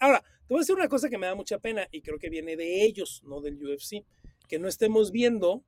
Ahora, 0.00 0.20
te 0.20 0.54
voy 0.54 0.58
a 0.58 0.60
decir 0.60 0.74
una 0.74 0.88
cosa 0.88 1.08
que 1.08 1.18
me 1.18 1.26
da 1.26 1.34
mucha 1.34 1.58
pena 1.58 1.86
y 1.90 2.00
creo 2.00 2.18
que 2.18 2.30
viene 2.30 2.56
de 2.56 2.82
ellos, 2.82 3.22
no 3.24 3.40
del 3.40 3.62
UFC, 3.62 4.04
que 4.48 4.58
no 4.58 4.68
estemos 4.68 5.12
viendo 5.12 5.62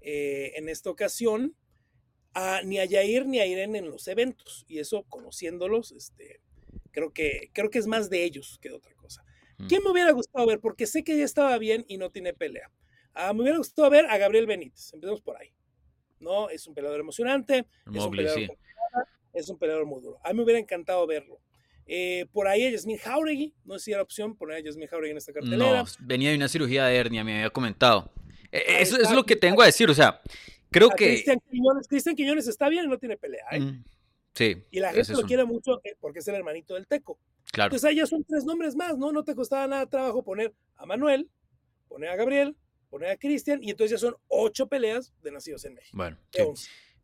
eh, 0.00 0.52
en 0.56 0.68
esta 0.68 0.90
ocasión 0.90 1.54
a, 2.34 2.62
ni 2.62 2.78
a 2.78 2.88
Jair 2.88 3.26
ni 3.26 3.40
a 3.40 3.46
Irene 3.46 3.78
en 3.78 3.90
los 3.90 4.08
eventos. 4.08 4.64
Y 4.68 4.78
eso, 4.78 5.04
conociéndolos, 5.08 5.92
este, 5.92 6.40
creo, 6.90 7.12
que, 7.12 7.50
creo 7.52 7.70
que 7.70 7.78
es 7.78 7.86
más 7.86 8.10
de 8.10 8.24
ellos 8.24 8.58
que 8.60 8.70
de 8.70 8.76
otra 8.76 8.94
cosa. 8.94 9.22
Mm. 9.58 9.66
¿Quién 9.68 9.82
me 9.82 9.90
hubiera 9.90 10.12
gustado 10.12 10.46
ver? 10.46 10.60
Porque 10.60 10.86
sé 10.86 11.04
que 11.04 11.16
ya 11.16 11.24
estaba 11.24 11.56
bien 11.58 11.84
y 11.88 11.98
no 11.98 12.10
tiene 12.10 12.32
pelea. 12.32 12.70
Ah, 13.14 13.32
me 13.32 13.42
hubiera 13.42 13.58
gustado 13.58 13.88
ver 13.90 14.06
a 14.06 14.18
Gabriel 14.18 14.46
Benítez. 14.46 14.92
Empecemos 14.92 15.20
por 15.20 15.36
ahí. 15.36 15.52
¿No? 16.20 16.48
Es 16.50 16.66
un 16.66 16.74
peleador 16.74 17.00
emocionante. 17.00 17.66
es 17.92 18.02
un 18.02 18.10
peleador 18.10 18.56
es 19.36 19.48
un 19.48 19.58
peleador 19.58 19.86
muy 19.86 20.00
duro. 20.02 20.18
A 20.24 20.30
mí 20.30 20.36
me 20.36 20.44
hubiera 20.44 20.58
encantado 20.58 21.06
verlo. 21.06 21.38
Eh, 21.86 22.26
por 22.32 22.48
ahí 22.48 22.64
a 22.64 22.70
Yasmin 22.70 22.98
Jauregui, 22.98 23.54
no 23.64 23.78
sé 23.78 23.84
si 23.84 23.92
era 23.92 24.02
opción 24.02 24.34
poner 24.36 24.56
a 24.56 24.60
Yasmin 24.60 24.88
Jauregui 24.88 25.12
en 25.12 25.18
esta 25.18 25.32
cartelera. 25.32 25.82
No, 25.82 25.88
venía 26.00 26.30
de 26.30 26.36
una 26.36 26.48
cirugía 26.48 26.86
de 26.86 26.96
hernia, 26.96 27.22
me 27.22 27.36
había 27.36 27.50
comentado. 27.50 28.10
E, 28.50 28.58
e, 28.58 28.82
eso, 28.82 29.00
es 29.00 29.10
lo 29.12 29.24
que 29.24 29.36
tengo 29.36 29.62
a 29.62 29.66
decir, 29.66 29.88
o 29.88 29.94
sea, 29.94 30.20
creo 30.70 30.90
que... 30.90 31.06
Cristian 31.06 31.40
Quiñones, 31.48 31.86
Cristian 31.86 32.16
Quiñones 32.16 32.48
está 32.48 32.68
bien 32.68 32.86
y 32.86 32.88
no 32.88 32.98
tiene 32.98 33.16
pelea, 33.16 33.46
¿eh? 33.52 33.60
Mm, 33.60 33.84
sí. 34.34 34.56
Y 34.72 34.80
la 34.80 34.92
gente 34.92 35.12
lo 35.12 35.22
quiere 35.22 35.44
mucho 35.44 35.80
eh, 35.84 35.94
porque 36.00 36.18
es 36.18 36.28
el 36.28 36.34
hermanito 36.34 36.74
del 36.74 36.88
Teco. 36.88 37.18
Claro. 37.52 37.68
Entonces 37.68 37.88
ahí 37.88 37.96
ya 37.96 38.06
son 38.06 38.24
tres 38.24 38.44
nombres 38.44 38.74
más, 38.74 38.98
¿no? 38.98 39.12
No 39.12 39.22
te 39.22 39.36
costaba 39.36 39.68
nada 39.68 39.86
trabajo 39.86 40.24
poner 40.24 40.52
a 40.76 40.86
Manuel, 40.86 41.30
poner 41.88 42.10
a 42.10 42.16
Gabriel, 42.16 42.56
poner 42.90 43.10
a 43.10 43.16
Cristian, 43.16 43.62
y 43.62 43.70
entonces 43.70 43.92
ya 43.92 43.98
son 43.98 44.16
ocho 44.26 44.66
peleas 44.66 45.12
de 45.22 45.30
nacidos 45.30 45.64
en 45.64 45.74
México. 45.74 45.96
Bueno, 45.96 46.16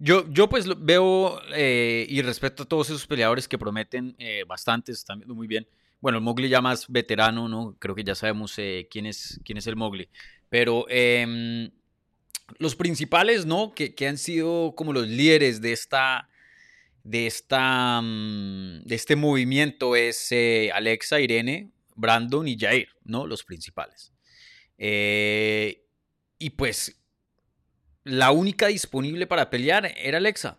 Yo, 0.05 0.29
yo 0.33 0.49
pues 0.49 0.67
veo 0.79 1.41
eh, 1.55 2.07
y 2.09 2.23
respeto 2.23 2.65
a 2.65 2.67
todos 2.67 2.89
esos 2.89 3.07
peleadores 3.07 3.47
que 3.47 3.57
prometen 3.57 4.17
eh, 4.19 4.43
bastantes, 4.49 4.99
están 4.99 5.21
viendo 5.21 5.37
muy 5.37 5.47
bien. 5.47 5.65
Bueno, 6.01 6.19
el 6.19 6.25
Mowgli 6.25 6.49
ya 6.49 6.61
más 6.61 6.91
veterano, 6.91 7.49
¿no? 7.49 7.77
Creo 7.79 7.95
que 7.95 8.03
ya 8.03 8.17
sabemos 8.17 8.53
eh, 8.59 8.89
quién, 8.91 9.07
es, 9.07 9.39
quién 9.45 9.59
es 9.59 9.67
el 9.69 9.77
Mowgli. 9.77 10.09
Pero 10.49 10.87
em, 10.89 11.71
los 12.59 12.75
principales, 12.75 13.47
¿no? 13.47 13.77
Que, 13.77 13.95
que, 13.95 14.09
han 14.09 14.19
sido 14.19 14.75
como 14.75 14.93
los 14.93 15.07
líderes 15.07 15.61
de 15.61 15.73
esta, 15.73 16.29
de 17.05 17.29
esta, 17.29 18.01
mm, 18.03 18.83
de 18.83 18.95
este 18.97 19.15
movimiento 19.15 19.95
es 19.95 20.35
Alexa, 20.75 21.21
Irene, 21.21 21.71
Brandon 21.95 22.49
y 22.49 22.59
Jair, 22.59 22.89
¿no? 23.05 23.29
Los 23.29 23.45
principales. 23.45 24.13
y 24.77 26.51
pues 26.57 27.02
la 28.05 28.33
única 28.33 28.67
disponible 28.67 29.27
para 29.27 29.51
pelear 29.51 29.93
era 29.97 30.19
Alexa. 30.19 30.59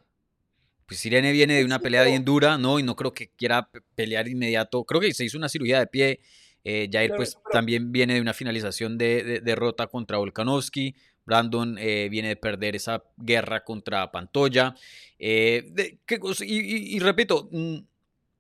Pues 0.86 1.06
Irene 1.06 1.32
viene 1.32 1.56
de 1.56 1.66
una 1.66 1.80
pelea 1.80 2.04
bien 2.04 2.26
dura, 2.26 2.58
¿no? 2.58 2.80
Y 2.80 2.84
no 2.84 2.96
creo 2.96 3.14
que 3.14 3.30
quiera 3.30 3.70
pelear 3.96 4.28
inmediato. 4.28 4.84
Creo 4.84 5.02
que 5.02 5.14
se 5.14 5.26
hizo 5.26 5.38
una 5.38 5.50
cirugía 5.50 5.80
de 5.80 5.88
pie. 5.88 6.20
Eh, 6.64 6.90
Jair, 6.92 7.14
pues, 7.16 7.38
también 7.52 7.92
viene 7.92 8.16
de 8.16 8.22
una 8.22 8.34
finalización 8.34 8.98
de, 8.98 9.42
derrota 9.42 9.88
contra 9.88 10.18
Volkanovski. 10.18 10.96
Brandon 11.26 11.78
eh, 11.80 12.10
viene 12.12 12.30
de 12.30 12.36
perder 12.36 12.76
esa 12.76 13.04
guerra 13.18 13.64
contra 13.64 14.12
Pantoya. 14.12 14.76
Eh, 15.20 15.98
y, 16.42 17.00
repito, 17.00 17.50
mm, 17.52 17.78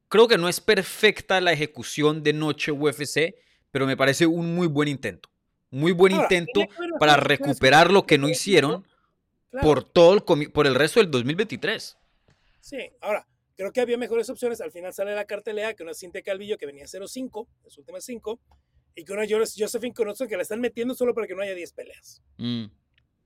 creo 0.09 0.27
que 0.27 0.37
no 0.37 0.49
es 0.49 0.59
perfecta 0.59 1.39
la 1.39 1.53
ejecución 1.53 2.23
de 2.23 2.33
Noche 2.33 2.71
UFC, 2.71 3.35
pero 3.71 3.87
me 3.87 3.97
parece 3.97 4.25
un 4.25 4.53
muy 4.53 4.67
buen 4.67 4.89
intento. 4.89 5.29
Muy 5.71 5.91
buen 5.91 6.13
intento 6.13 6.61
para 6.99 7.15
recuperar 7.15 7.89
lo 7.89 8.05
que 8.05 8.17
no 8.17 8.29
hicieron 8.29 8.85
por 9.61 9.83
todo 9.83 10.13
el, 10.13 10.51
por 10.51 10.67
el 10.67 10.75
resto 10.75 10.99
del 10.99 11.11
2023. 11.11 11.97
Sí, 12.59 12.77
ahora, 13.01 13.27
creo 13.55 13.71
que 13.71 13.81
había 13.81 13.97
mejores 13.97 14.29
opciones. 14.29 14.61
Al 14.61 14.71
final 14.71 14.93
sale 14.93 15.15
la 15.15 15.25
cartelera 15.25 15.73
que 15.73 15.83
una 15.83 15.93
Cintia 15.93 16.21
Calvillo 16.21 16.57
que 16.57 16.65
venía 16.65 16.85
0-5, 16.85 17.47
las 17.63 17.77
últimas 17.77 18.03
5, 18.05 18.39
y 18.95 19.05
que 19.05 19.13
una 19.13 19.25
Josephine 19.27 19.93
Conozco 19.93 20.27
que 20.27 20.37
la 20.37 20.43
están 20.43 20.61
metiendo 20.61 20.95
solo 20.95 21.13
para 21.13 21.27
que 21.27 21.35
no 21.35 21.41
haya 21.41 21.55
10 21.55 21.73
peleas. 21.73 22.21
Mm. 22.37 22.65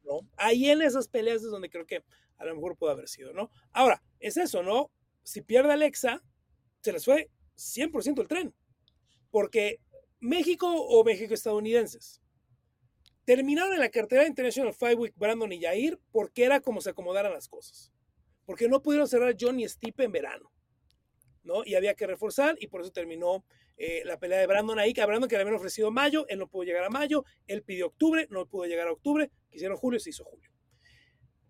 ¿no? 0.03 0.21
Ahí 0.37 0.69
en 0.69 0.81
esas 0.81 1.07
peleas 1.07 1.43
es 1.43 1.51
donde 1.51 1.69
creo 1.69 1.85
que 1.85 2.03
a 2.37 2.45
lo 2.45 2.55
mejor 2.55 2.77
puede 2.77 2.93
haber 2.93 3.07
sido, 3.07 3.33
¿no? 3.33 3.51
Ahora, 3.71 4.01
es 4.19 4.37
eso, 4.37 4.63
¿no? 4.63 4.91
Si 5.23 5.41
pierde 5.41 5.73
Alexa, 5.73 6.23
se 6.81 6.93
les 6.93 7.03
fue 7.03 7.29
100% 7.57 8.21
el 8.21 8.27
tren. 8.27 8.53
Porque 9.29 9.81
México 10.19 10.67
o 10.71 11.03
México 11.03 11.33
estadounidenses 11.33 12.21
terminaron 13.27 13.73
en 13.73 13.81
la 13.81 13.89
cartera 13.89 14.25
International 14.25 14.73
Five 14.73 14.95
Week 14.95 15.13
Brandon 15.17 15.51
y 15.51 15.61
Jair 15.61 15.99
porque 16.13 16.45
era 16.45 16.61
como 16.61 16.79
se 16.79 16.91
acomodaran 16.91 17.33
las 17.33 17.49
cosas. 17.49 17.91
Porque 18.45 18.69
no 18.69 18.81
pudieron 18.81 19.05
cerrar 19.05 19.35
John 19.37 19.59
y 19.59 19.67
Stipe 19.67 20.05
en 20.05 20.13
verano. 20.13 20.49
¿no? 21.43 21.65
Y 21.65 21.75
había 21.75 21.93
que 21.93 22.07
reforzar 22.07 22.55
y 22.61 22.67
por 22.67 22.79
eso 22.79 22.91
terminó 22.91 23.43
eh, 23.75 24.01
la 24.05 24.17
pelea 24.17 24.39
de 24.39 24.47
Brandon 24.47 24.79
ahí, 24.79 24.93
que 24.93 25.01
a 25.01 25.05
Brandon 25.05 25.27
que 25.27 25.35
le 25.35 25.41
habían 25.41 25.57
ofrecido 25.57 25.91
mayo, 25.91 26.25
él 26.29 26.39
no 26.39 26.47
pudo 26.47 26.63
llegar 26.63 26.85
a 26.85 26.89
mayo, 26.89 27.25
él 27.47 27.63
pidió 27.63 27.87
octubre, 27.87 28.27
no 28.29 28.45
pudo 28.45 28.63
llegar 28.63 28.87
a 28.87 28.93
octubre, 28.93 29.29
quisieron 29.49 29.75
julio, 29.75 29.99
se 29.99 30.11
hizo 30.11 30.23
julio. 30.23 30.49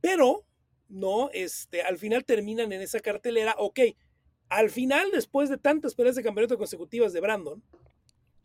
Pero, 0.02 0.48
no, 0.90 1.30
este, 1.32 1.84
al 1.84 2.00
final 2.00 2.26
terminan 2.26 2.72
en 2.72 2.82
esa 2.82 3.02
cartelera, 3.02 3.54
ok, 3.60 3.82
al 4.50 4.72
final, 4.72 5.12
después 5.12 5.50
de 5.50 5.60
tantas 5.60 5.94
peleas 5.94 6.16
de 6.16 6.24
campeonato 6.24 6.58
consecutivas 6.58 7.14
de 7.14 7.22
Brandon, 7.22 7.64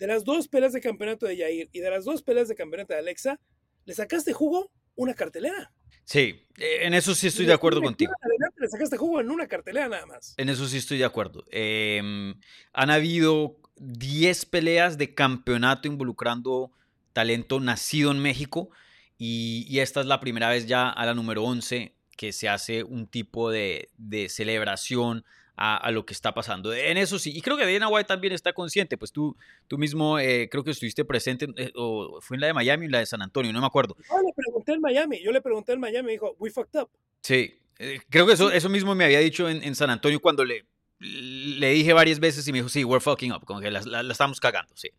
de 0.03 0.09
las 0.09 0.25
dos 0.25 0.49
peleas 0.49 0.73
de 0.73 0.81
campeonato 0.81 1.27
de 1.27 1.37
Yair 1.37 1.69
y 1.71 1.79
de 1.79 1.89
las 1.89 2.05
dos 2.05 2.25
peleas 2.25 2.49
de 2.49 2.57
campeonato 2.57 2.93
de 2.93 2.99
Alexa, 2.99 3.39
le 3.85 3.95
sacaste 3.95 4.33
jugo 4.33 4.73
una 4.97 5.15
cartelera. 5.15 5.73
Sí, 6.03 6.45
eh, 6.59 6.79
en 6.81 6.93
eso 6.93 7.15
sí 7.15 7.29
estoy 7.29 7.47
de 7.47 7.53
acuerdo 7.53 7.81
contigo. 7.81 8.11
le 8.57 8.69
sacaste 8.69 8.97
jugo 8.97 9.21
en 9.21 9.31
una 9.31 9.47
cartelera 9.47 9.89
nada 9.89 10.05
más. 10.07 10.35
En 10.39 10.49
eso 10.49 10.67
sí 10.67 10.79
estoy 10.79 10.99
de 10.99 11.05
acuerdo. 11.05 11.45
Em, 11.53 12.35
han 12.73 12.91
habido 12.91 13.61
10 13.77 14.45
peleas 14.47 14.99
de 14.99 15.15
campeonato 15.15 15.87
involucrando 15.87 16.73
talento 17.13 17.61
nacido 17.61 18.11
en 18.11 18.19
México 18.19 18.71
y, 19.19 19.67
y, 19.69 19.79
esta 19.79 20.01
es 20.01 20.07
la 20.07 20.19
primera 20.19 20.49
vez 20.49 20.67
ya 20.67 20.91
a 20.91 21.07
la 21.07 21.15
número 21.15 21.45
11 21.45 21.95
que 22.17 22.33
se 22.33 22.49
hace 22.49 22.83
un 22.83 23.07
tipo 23.07 23.53
de, 23.53 23.89
de 23.99 24.29
celebración 24.29 25.25
a, 25.57 25.91
lo 25.91 26.05
que 26.07 26.15
está 26.15 26.33
pasando. 26.35 26.73
En 26.73 26.97
eso 26.97 27.19
sí, 27.19 27.33
y 27.35 27.41
creo 27.41 27.57
que 27.57 27.71
Dana 27.71 27.89
White 27.89 28.09
también 28.09 28.33
está 28.33 28.53
consciente, 28.53 28.97
pues 28.97 29.13
tú, 29.13 29.37
tú 29.69 29.79
mismo 29.79 30.19
eh, 30.19 30.49
creo 30.51 30.65
que 30.65 30.71
estuviste 30.71 31.05
presente, 31.05 31.47
eh, 31.57 31.73
o 31.75 32.21
fue 32.21 32.37
en 32.37 32.41
la 32.41 32.47
de 32.49 32.55
Miami 32.55 32.85
o 32.85 32.87
en 32.87 32.93
la 32.93 32.99
de 32.99 33.07
San 33.07 33.23
Antonio, 33.23 33.53
no 33.53 33.61
me 33.61 33.67
acuerdo. 33.67 33.97
Yo 34.09 34.23
le 34.23 34.33
pregunté 34.35 34.73
en 34.73 34.81
Miami, 34.81 35.23
yo 35.23 35.31
le 35.31 35.41
pregunté 35.41 35.73
en 35.73 35.81
Miami, 35.81 36.07
me 36.07 36.13
dijo, 36.13 36.37
we 36.39 36.51
fucked 36.51 36.81
up. 36.81 36.89
Sí, 37.21 37.59
eh, 37.79 38.01
creo 38.09 38.27
que 38.27 38.33
eso, 38.33 38.51
eso 38.51 38.69
mismo 38.69 38.95
me 38.95 39.05
había 39.05 39.21
dicho 39.21 39.49
en, 39.49 39.75
San 39.75 39.91
Antonio 39.91 40.21
cuando 40.21 40.45
le, 40.45 40.67
le 40.99 41.71
dije 41.71 41.93
varias 41.93 42.19
veces 42.19 42.47
y 42.49 42.53
me 42.53 42.59
dijo, 42.59 42.69
sí, 42.69 42.85
we're 42.85 43.01
fucking 43.01 43.33
up, 43.33 43.45
como 43.45 43.61
que 43.61 43.71
la, 43.71 43.81
estamos 44.11 44.41
cagando, 44.41 44.75
sí. 44.77 44.91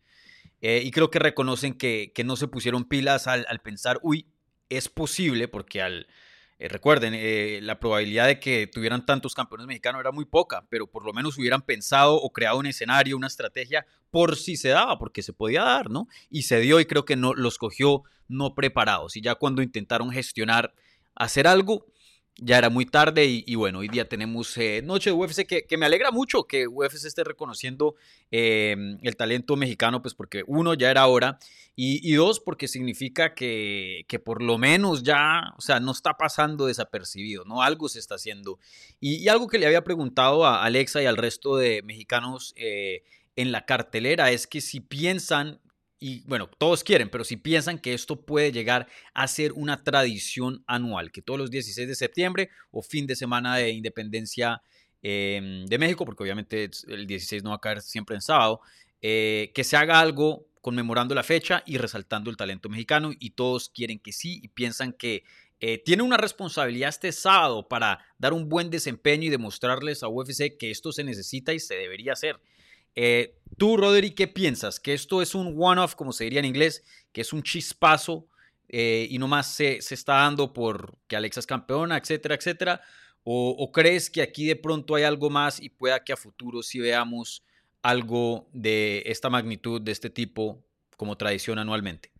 y 0.60 0.90
creo 0.92 1.10
que 1.10 1.18
reconocen 1.18 1.74
que, 1.74 2.12
que 2.14 2.24
no 2.24 2.36
se 2.36 2.48
pusieron 2.48 2.84
pilas 2.84 3.26
al, 3.26 3.44
al 3.48 3.60
pensar, 3.60 3.98
uy, 4.02 4.26
es 4.68 4.88
posible, 4.88 5.48
porque 5.48 5.82
al 5.82 6.06
eh, 6.64 6.68
recuerden, 6.68 7.12
eh, 7.14 7.60
la 7.62 7.78
probabilidad 7.78 8.26
de 8.26 8.40
que 8.40 8.66
tuvieran 8.66 9.04
tantos 9.04 9.34
campeones 9.34 9.66
mexicanos 9.66 10.00
era 10.00 10.12
muy 10.12 10.24
poca, 10.24 10.64
pero 10.70 10.86
por 10.86 11.04
lo 11.04 11.12
menos 11.12 11.36
hubieran 11.36 11.60
pensado 11.60 12.16
o 12.16 12.32
creado 12.32 12.58
un 12.58 12.64
escenario, 12.64 13.18
una 13.18 13.26
estrategia 13.26 13.84
por 14.10 14.36
si 14.36 14.56
se 14.56 14.70
daba, 14.70 14.98
porque 14.98 15.22
se 15.22 15.34
podía 15.34 15.62
dar, 15.62 15.90
¿no? 15.90 16.08
Y 16.30 16.44
se 16.44 16.60
dio 16.60 16.80
y 16.80 16.86
creo 16.86 17.04
que 17.04 17.16
no 17.16 17.34
los 17.34 17.58
cogió 17.58 18.04
no 18.28 18.54
preparados. 18.54 19.14
Y 19.16 19.20
ya 19.20 19.34
cuando 19.34 19.60
intentaron 19.60 20.10
gestionar, 20.10 20.72
hacer 21.14 21.46
algo, 21.46 21.84
ya 22.36 22.58
era 22.58 22.68
muy 22.68 22.84
tarde 22.84 23.26
y, 23.26 23.54
bueno, 23.54 23.78
hoy 23.78 23.88
día 23.88 24.08
tenemos 24.08 24.56
eh, 24.56 24.82
Noche 24.82 25.10
de 25.10 25.14
UFC 25.14 25.46
que, 25.46 25.76
me 25.76 25.86
alegra 25.86 26.10
mucho 26.10 26.44
que 26.44 26.66
UFC 26.66 27.04
esté 27.06 27.22
reconociendo 27.22 27.94
em, 28.30 28.98
el 29.02 29.16
talento 29.16 29.56
mexicano, 29.56 30.02
pues 30.02 30.14
porque 30.14 30.42
uno, 30.46 30.74
ya 30.74 30.90
era 30.90 31.06
hora 31.06 31.38
y, 31.76 32.12
dos, 32.14 32.40
porque 32.40 32.68
significa 32.68 33.34
que, 33.34 34.04
que, 34.08 34.18
por 34.18 34.42
lo 34.42 34.58
menos 34.58 35.02
ya, 35.02 35.54
o 35.56 35.60
sea, 35.60 35.80
no 35.80 35.92
está 35.92 36.14
pasando 36.16 36.66
desapercibido, 36.66 37.44
¿no? 37.44 37.62
Algo 37.62 37.88
se 37.88 37.98
está 37.98 38.16
haciendo. 38.16 38.58
Y, 39.00 39.28
algo 39.28 39.46
que 39.46 39.58
le 39.58 39.66
había 39.66 39.84
preguntado 39.84 40.44
a 40.44 40.64
Alexa 40.64 41.02
y 41.02 41.06
al 41.06 41.16
resto 41.16 41.56
de 41.56 41.82
mexicanos 41.82 42.52
eh, 42.56 43.02
en 43.36 43.52
la 43.52 43.64
cartelera 43.64 44.30
es 44.30 44.46
que 44.46 44.60
si 44.60 44.80
piensan 44.80 45.60
y 46.00 46.22
bueno, 46.26 46.48
todos 46.58 46.84
quieren, 46.84 47.08
pero 47.08 47.24
si 47.24 47.36
piensan 47.36 47.78
que 47.78 47.94
esto 47.94 48.24
puede 48.24 48.52
llegar 48.52 48.88
a 49.14 49.26
ser 49.26 49.52
una 49.52 49.82
tradición 49.82 50.62
anual, 50.66 51.10
que 51.12 51.22
todos 51.22 51.38
los 51.38 51.50
16 51.50 51.88
de 51.88 51.94
septiembre 51.94 52.50
o 52.70 52.82
fin 52.82 53.06
de 53.06 53.16
semana 53.16 53.56
de 53.56 53.70
independencia 53.70 54.62
em, 55.02 55.64
de 55.66 55.78
México, 55.78 56.04
porque 56.04 56.22
obviamente 56.22 56.70
el 56.88 57.06
16 57.06 57.42
no 57.42 57.50
va 57.50 57.56
a 57.56 57.60
caer 57.60 57.80
siempre 57.80 58.16
en 58.16 58.22
sábado, 58.22 58.60
eh, 59.00 59.52
que 59.54 59.64
se 59.64 59.76
haga 59.76 60.00
algo 60.00 60.46
conmemorando 60.60 61.14
la 61.14 61.22
fecha 61.22 61.62
y 61.66 61.76
resaltando 61.76 62.30
el 62.30 62.36
talento 62.36 62.70
mexicano 62.70 63.12
y 63.18 63.30
todos 63.30 63.68
quieren 63.68 63.98
que 63.98 64.12
sí 64.12 64.40
y 64.42 64.48
piensan 64.48 64.94
que 64.94 65.24
eh, 65.60 65.78
tiene 65.78 66.02
una 66.02 66.16
responsabilidad 66.16 66.88
este 66.88 67.12
sábado 67.12 67.68
para 67.68 68.04
dar 68.18 68.32
un 68.32 68.48
buen 68.48 68.70
desempeño 68.70 69.24
y 69.24 69.30
demostrarles 69.30 70.02
a 70.02 70.08
UFC 70.08 70.56
que 70.58 70.70
esto 70.70 70.92
se 70.92 71.04
necesita 71.04 71.52
y 71.52 71.60
se 71.60 71.74
debería 71.74 72.14
hacer. 72.14 72.40
Eh, 72.94 73.36
tú, 73.56 73.76
Rodri, 73.76 74.12
¿qué 74.12 74.28
piensas? 74.28 74.80
¿Que 74.80 74.94
esto 74.94 75.22
es 75.22 75.34
un 75.34 75.54
one-off, 75.58 75.94
como 75.94 76.12
se 76.12 76.24
diría 76.24 76.40
en 76.40 76.46
inglés? 76.46 76.84
¿Que 77.12 77.20
es 77.22 77.32
un 77.32 77.42
chispazo 77.42 78.28
eh, 78.68 79.06
y 79.10 79.18
nomás 79.18 79.54
se, 79.54 79.80
se 79.82 79.94
está 79.94 80.14
dando 80.14 80.52
por 80.52 80.98
que 81.06 81.16
Alexa 81.16 81.40
es 81.40 81.46
campeona, 81.46 81.96
etcétera, 81.96 82.34
etcétera? 82.34 82.80
O, 83.26 83.72
crees 83.72 84.10
que 84.10 84.20
aquí 84.20 84.44
de 84.44 84.54
pronto 84.54 84.94
hay 84.94 85.04
algo 85.04 85.30
más 85.30 85.58
y 85.58 85.70
pueda 85.70 86.04
que 86.04 86.12
a 86.12 86.16
futuro 86.16 86.62
sí 86.62 86.78
veamos 86.78 87.42
algo 87.80 88.48
de 88.52 89.02
esta 89.06 89.30
magnitud, 89.30 89.80
de 89.80 89.92
este 89.92 90.10
tipo, 90.10 90.62
como 90.98 91.16
tradición 91.16 91.58
anualmente? 91.58 92.12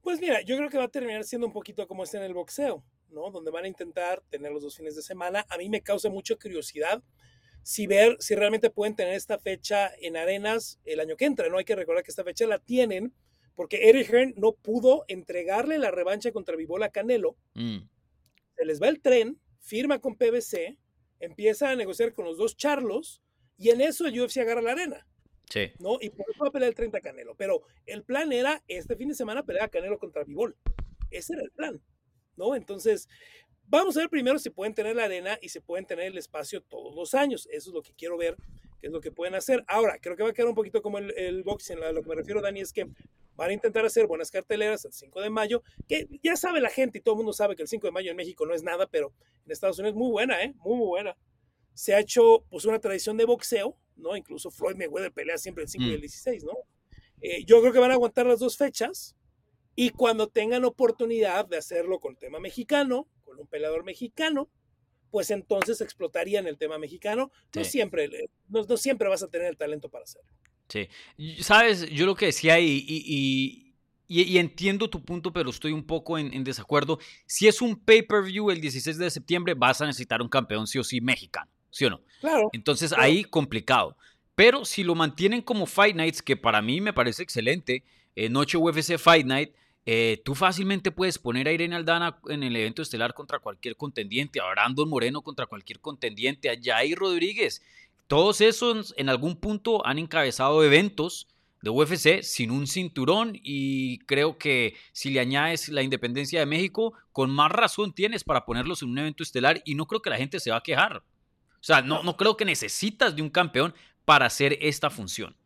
Pues 0.00 0.18
mira, 0.18 0.40
yo 0.40 0.56
creo 0.56 0.70
que 0.70 0.78
va 0.78 0.84
a 0.84 0.88
terminar 0.88 1.24
siendo 1.24 1.46
un 1.46 1.52
poquito 1.52 1.86
como 1.86 2.04
es 2.04 2.14
en 2.14 2.22
el 2.22 2.32
boxeo, 2.32 2.82
¿no? 3.10 3.30
Donde 3.30 3.50
van 3.50 3.64
a 3.64 3.68
intentar 3.68 4.22
tener 4.30 4.50
los 4.52 4.62
dos 4.62 4.74
fines 4.74 4.96
de 4.96 5.02
semana. 5.02 5.44
A 5.50 5.58
mí 5.58 5.68
me 5.68 5.82
causa 5.82 6.08
mucha 6.08 6.34
curiosidad 6.36 7.02
si 7.66 7.88
ver 7.88 8.16
si 8.20 8.36
realmente 8.36 8.70
pueden 8.70 8.94
tener 8.94 9.14
esta 9.14 9.40
fecha 9.40 9.90
en 10.00 10.16
arenas 10.16 10.78
el 10.84 11.00
año 11.00 11.16
que 11.16 11.24
entra. 11.24 11.48
No 11.48 11.58
hay 11.58 11.64
que 11.64 11.74
recordar 11.74 12.04
que 12.04 12.12
esta 12.12 12.22
fecha 12.22 12.46
la 12.46 12.60
tienen 12.60 13.12
porque 13.56 13.88
Eric 13.88 14.08
Hearn 14.08 14.34
no 14.36 14.52
pudo 14.52 15.04
entregarle 15.08 15.76
la 15.80 15.90
revancha 15.90 16.30
contra 16.30 16.54
Vibola 16.54 16.90
Canelo. 16.90 17.36
Mm. 17.54 17.78
Se 18.54 18.64
les 18.64 18.80
va 18.80 18.86
el 18.86 19.00
tren, 19.00 19.40
firma 19.58 19.98
con 19.98 20.14
PBC, 20.14 20.78
empieza 21.18 21.70
a 21.70 21.74
negociar 21.74 22.12
con 22.12 22.26
los 22.26 22.38
dos 22.38 22.56
charlos 22.56 23.20
y 23.58 23.70
en 23.70 23.80
eso 23.80 24.06
el 24.06 24.20
UFC 24.20 24.36
agarra 24.38 24.62
la 24.62 24.70
arena. 24.70 25.04
Sí. 25.50 25.72
¿no? 25.80 25.98
Y 26.00 26.10
por 26.10 26.30
eso 26.30 26.44
va 26.44 26.50
a 26.50 26.52
pelear 26.52 26.68
el 26.68 26.76
30 26.76 27.00
Canelo. 27.00 27.34
Pero 27.34 27.62
el 27.86 28.04
plan 28.04 28.32
era 28.32 28.62
este 28.68 28.94
fin 28.94 29.08
de 29.08 29.16
semana 29.16 29.42
pelear 29.42 29.64
a 29.64 29.70
Canelo 29.70 29.98
contra 29.98 30.22
Vivol. 30.22 30.56
Ese 31.10 31.32
era 31.32 31.42
el 31.42 31.50
plan. 31.50 31.82
¿no? 32.36 32.54
Entonces, 32.54 33.08
Vamos 33.68 33.96
a 33.96 34.00
ver 34.00 34.08
primero 34.08 34.38
si 34.38 34.50
pueden 34.50 34.74
tener 34.74 34.94
la 34.94 35.04
arena 35.04 35.38
y 35.42 35.48
si 35.48 35.60
pueden 35.60 35.86
tener 35.86 36.06
el 36.06 36.18
espacio 36.18 36.62
todos 36.62 36.94
los 36.94 37.14
años. 37.14 37.48
Eso 37.50 37.70
es 37.70 37.74
lo 37.74 37.82
que 37.82 37.92
quiero 37.94 38.16
ver, 38.16 38.36
qué 38.80 38.86
es 38.86 38.92
lo 38.92 39.00
que 39.00 39.10
pueden 39.10 39.34
hacer. 39.34 39.64
Ahora, 39.66 39.98
creo 40.00 40.16
que 40.16 40.22
va 40.22 40.30
a 40.30 40.32
quedar 40.32 40.48
un 40.48 40.54
poquito 40.54 40.82
como 40.82 40.98
el, 40.98 41.12
el 41.18 41.42
boxing. 41.42 41.82
A 41.82 41.92
lo 41.92 42.02
que 42.02 42.08
me 42.08 42.14
refiero, 42.14 42.40
Dani, 42.40 42.60
es 42.60 42.72
que 42.72 42.88
van 43.36 43.50
a 43.50 43.52
intentar 43.52 43.84
hacer 43.84 44.06
buenas 44.06 44.30
carteleras 44.30 44.84
el 44.84 44.92
5 44.92 45.20
de 45.20 45.30
mayo, 45.30 45.62
que 45.88 46.08
ya 46.22 46.36
sabe 46.36 46.60
la 46.60 46.70
gente 46.70 46.98
y 46.98 47.00
todo 47.00 47.14
el 47.14 47.18
mundo 47.18 47.32
sabe 47.32 47.54
que 47.54 47.62
el 47.62 47.68
5 47.68 47.86
de 47.86 47.92
mayo 47.92 48.10
en 48.10 48.16
México 48.16 48.46
no 48.46 48.54
es 48.54 48.62
nada, 48.62 48.86
pero 48.86 49.12
en 49.44 49.52
Estados 49.52 49.78
Unidos 49.78 49.94
es 49.94 49.98
muy 49.98 50.10
buena, 50.10 50.42
¿eh? 50.42 50.54
Muy, 50.58 50.76
muy 50.76 50.86
buena. 50.86 51.16
Se 51.74 51.94
ha 51.94 52.00
hecho 52.00 52.44
pues 52.48 52.64
una 52.64 52.78
tradición 52.78 53.16
de 53.16 53.24
boxeo, 53.26 53.76
¿no? 53.96 54.16
Incluso 54.16 54.50
Floyd 54.50 54.76
Mayweather 54.76 55.12
pelea 55.12 55.38
siempre 55.38 55.64
el 55.64 55.68
5 55.68 55.84
y 55.84 55.94
el 55.94 56.00
16, 56.00 56.44
¿no? 56.44 56.52
Eh, 57.20 57.44
yo 57.44 57.60
creo 57.60 57.72
que 57.72 57.78
van 57.78 57.90
a 57.90 57.94
aguantar 57.94 58.26
las 58.26 58.38
dos 58.38 58.56
fechas 58.56 59.16
y 59.74 59.90
cuando 59.90 60.28
tengan 60.28 60.64
oportunidad 60.64 61.46
de 61.46 61.58
hacerlo 61.58 62.00
con 62.00 62.16
tema 62.16 62.40
mexicano, 62.40 63.06
con 63.26 63.38
un 63.38 63.46
peleador 63.46 63.84
mexicano, 63.84 64.48
pues 65.10 65.30
entonces 65.30 65.80
explotarían 65.80 66.46
el 66.46 66.56
tema 66.56 66.78
mexicano. 66.78 67.30
No, 67.54 67.64
siempre, 67.64 68.08
no, 68.48 68.64
no 68.64 68.76
siempre 68.76 69.08
vas 69.08 69.22
a 69.22 69.28
tener 69.28 69.48
el 69.48 69.56
talento 69.56 69.88
para 69.88 70.04
hacerlo. 70.04 70.30
Sí. 70.68 70.88
Sabes, 71.42 71.88
yo 71.90 72.06
lo 72.06 72.14
que 72.14 72.26
decía 72.26 72.58
y, 72.58 72.84
y, 72.86 73.74
y, 74.08 74.38
entiendo 74.38 74.90
tu 74.90 75.04
punto, 75.04 75.32
pero 75.32 75.50
estoy 75.50 75.72
un 75.72 75.84
poco 75.84 76.18
en, 76.18 76.44
desacuerdo. 76.44 76.98
Si 77.26 77.46
es 77.46 77.60
un 77.60 77.76
pay-per-view 77.76 78.50
el 78.50 78.60
16 78.60 78.98
de 78.98 79.10
septiembre, 79.10 79.54
vas 79.54 79.80
a 79.80 79.86
necesitar 79.86 80.22
un 80.22 80.28
campeón 80.28 80.66
sí 80.66 80.78
o 80.78 80.84
sí 80.84 81.00
mexicano, 81.00 81.50
¿sí 81.70 81.84
o 81.84 81.90
no? 81.90 82.00
Claro. 82.20 82.50
Entonces 82.52 82.92
ahí 82.92 83.24
complicado. 83.24 83.96
Pero 84.34 84.64
si 84.64 84.84
lo 84.84 84.94
mantienen 84.94 85.40
como 85.40 85.66
Fight 85.66 85.96
Nights, 85.96 86.20
que 86.20 86.36
para 86.36 86.60
mí 86.60 86.80
me 86.80 86.92
parece 86.92 87.22
excelente, 87.22 87.84
eh, 88.14 88.28
Noche 88.28 88.58
UFC 88.58 88.98
Fight 88.98 89.26
Night, 89.26 89.54
eh, 89.88 90.20
tú 90.24 90.34
fácilmente 90.34 90.90
puedes 90.90 91.16
poner 91.16 91.46
a 91.46 91.52
Irene 91.52 91.76
Aldana 91.76 92.18
en 92.28 92.42
el 92.42 92.56
evento 92.56 92.82
estelar 92.82 93.14
contra 93.14 93.38
cualquier 93.38 93.76
contendiente, 93.76 94.40
a 94.40 94.50
Brandon 94.50 94.88
Moreno 94.88 95.22
contra 95.22 95.46
cualquier 95.46 95.78
contendiente, 95.78 96.50
a 96.50 96.56
Jair 96.60 96.98
Rodríguez. 96.98 97.62
Todos 98.08 98.40
esos 98.40 98.94
en 98.96 99.08
algún 99.08 99.36
punto 99.36 99.86
han 99.86 99.98
encabezado 99.98 100.64
eventos 100.64 101.28
de 101.62 101.70
UFC 101.70 102.22
sin 102.22 102.50
un 102.50 102.66
cinturón 102.66 103.38
y 103.42 103.98
creo 104.00 104.38
que 104.38 104.74
si 104.92 105.10
le 105.10 105.20
añades 105.20 105.68
la 105.68 105.82
independencia 105.82 106.40
de 106.40 106.46
México, 106.46 106.94
con 107.12 107.30
más 107.30 107.52
razón 107.52 107.92
tienes 107.92 108.24
para 108.24 108.44
ponerlos 108.44 108.82
en 108.82 108.90
un 108.90 108.98
evento 108.98 109.22
estelar 109.22 109.62
y 109.64 109.76
no 109.76 109.86
creo 109.86 110.02
que 110.02 110.10
la 110.10 110.18
gente 110.18 110.40
se 110.40 110.50
va 110.50 110.58
a 110.58 110.62
quejar. 110.62 110.98
O 110.98 111.64
sea, 111.66 111.80
no, 111.80 112.02
no 112.02 112.16
creo 112.16 112.36
que 112.36 112.44
necesitas 112.44 113.14
de 113.14 113.22
un 113.22 113.30
campeón 113.30 113.72
para 114.04 114.26
hacer 114.26 114.58
esta 114.60 114.90
función. 114.90 115.36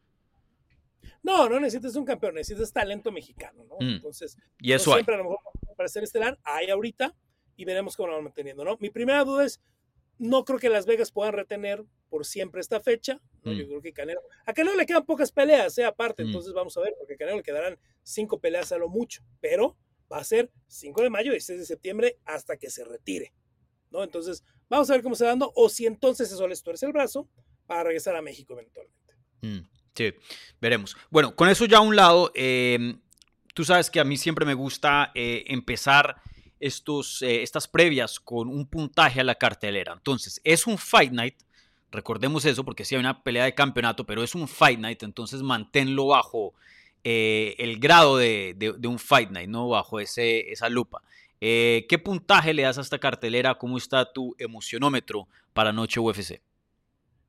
No, 1.22 1.48
no 1.48 1.60
necesitas 1.60 1.96
un 1.96 2.04
campeón, 2.04 2.34
necesitas 2.34 2.72
talento 2.72 3.12
mexicano, 3.12 3.64
¿no? 3.64 3.76
Mm. 3.78 3.96
Entonces, 3.96 4.36
y 4.58 4.72
eso 4.72 4.92
siempre 4.92 5.14
a 5.14 5.18
lo 5.18 5.24
mejor 5.24 5.38
para 5.76 5.88
ser 5.88 6.02
estelar 6.02 6.38
hay 6.42 6.70
ahorita 6.70 7.14
y 7.56 7.64
veremos 7.64 7.96
cómo 7.96 8.08
lo 8.08 8.14
van 8.14 8.24
manteniendo, 8.24 8.64
¿no? 8.64 8.76
Mi 8.80 8.90
primera 8.90 9.24
duda 9.24 9.44
es, 9.44 9.60
no 10.18 10.44
creo 10.44 10.58
que 10.58 10.68
Las 10.68 10.86
Vegas 10.86 11.12
puedan 11.12 11.32
retener 11.32 11.84
por 12.08 12.26
siempre 12.26 12.60
esta 12.60 12.80
fecha. 12.80 13.20
Yo 13.42 13.52
mm. 13.52 13.66
creo 13.66 13.82
que 13.82 13.92
Canelo. 13.92 14.20
A 14.46 14.52
Canelo 14.52 14.76
le 14.76 14.86
quedan 14.86 15.04
pocas 15.04 15.32
peleas, 15.32 15.76
¿eh? 15.78 15.84
aparte. 15.84 16.24
Mm. 16.24 16.26
Entonces 16.26 16.52
vamos 16.52 16.76
a 16.76 16.80
ver, 16.80 16.94
porque 16.98 17.14
a 17.14 17.16
Canelo 17.16 17.38
le 17.38 17.42
quedarán 17.42 17.78
cinco 18.02 18.40
peleas 18.40 18.72
a 18.72 18.78
lo 18.78 18.88
mucho. 18.88 19.22
Pero 19.40 19.76
va 20.12 20.18
a 20.18 20.24
ser 20.24 20.50
5 20.66 21.02
de 21.02 21.10
mayo 21.10 21.34
y 21.34 21.40
6 21.40 21.60
de 21.60 21.66
septiembre 21.66 22.18
hasta 22.24 22.56
que 22.56 22.70
se 22.70 22.84
retire. 22.84 23.32
¿no? 23.90 24.02
Entonces 24.02 24.44
vamos 24.68 24.90
a 24.90 24.94
ver 24.94 25.02
cómo 25.02 25.14
se 25.14 25.24
va 25.24 25.30
dando. 25.30 25.52
O 25.54 25.68
si 25.68 25.86
entonces 25.86 26.30
eso 26.32 26.46
les 26.48 26.62
tuerce 26.62 26.86
el 26.86 26.92
brazo 26.92 27.28
para 27.66 27.84
regresar 27.84 28.16
a 28.16 28.22
México 28.22 28.54
eventualmente. 28.54 29.14
Mm, 29.42 29.60
veremos. 30.60 30.96
Bueno, 31.10 31.34
con 31.34 31.48
eso 31.48 31.64
ya 31.64 31.78
a 31.78 31.80
un 31.80 31.96
lado, 31.96 32.30
em, 32.34 33.00
tú 33.54 33.64
sabes 33.64 33.90
que 33.90 34.00
a 34.00 34.04
mí 34.04 34.16
siempre 34.16 34.44
me 34.44 34.54
gusta 34.54 35.10
eh, 35.14 35.44
empezar 35.48 36.22
estos, 36.58 37.22
eh, 37.22 37.42
estas 37.42 37.66
previas 37.68 38.20
con 38.20 38.48
un 38.48 38.66
puntaje 38.66 39.20
a 39.20 39.24
la 39.24 39.34
cartelera. 39.34 39.92
Entonces, 39.92 40.40
es 40.44 40.66
un 40.66 40.78
Fight 40.78 41.12
Night, 41.12 41.36
recordemos 41.90 42.44
eso 42.44 42.64
porque 42.64 42.84
sí 42.84 42.94
hay 42.94 43.00
una 43.00 43.22
pelea 43.22 43.44
de 43.44 43.54
campeonato, 43.54 44.04
pero 44.04 44.22
es 44.22 44.34
un 44.34 44.46
Fight 44.46 44.78
Night, 44.78 45.02
entonces 45.02 45.42
manténlo 45.42 46.08
bajo 46.08 46.54
eh, 47.02 47.54
el 47.58 47.78
grado 47.78 48.18
de, 48.18 48.54
un 48.84 48.98
Fight 48.98 49.30
Night, 49.30 49.48
¿no? 49.48 49.68
Bajo 49.68 50.00
ese, 50.00 50.52
esa 50.52 50.68
lupa. 50.68 51.02
¿Qué 51.40 52.00
puntaje 52.04 52.52
le 52.52 52.64
das 52.64 52.76
a 52.76 52.82
esta 52.82 52.98
cartelera? 52.98 53.54
¿Cómo 53.54 53.78
está 53.78 54.12
tu 54.12 54.34
emocionómetro 54.38 55.26
para 55.54 55.72
Noche 55.72 55.98
UFC? 55.98 56.42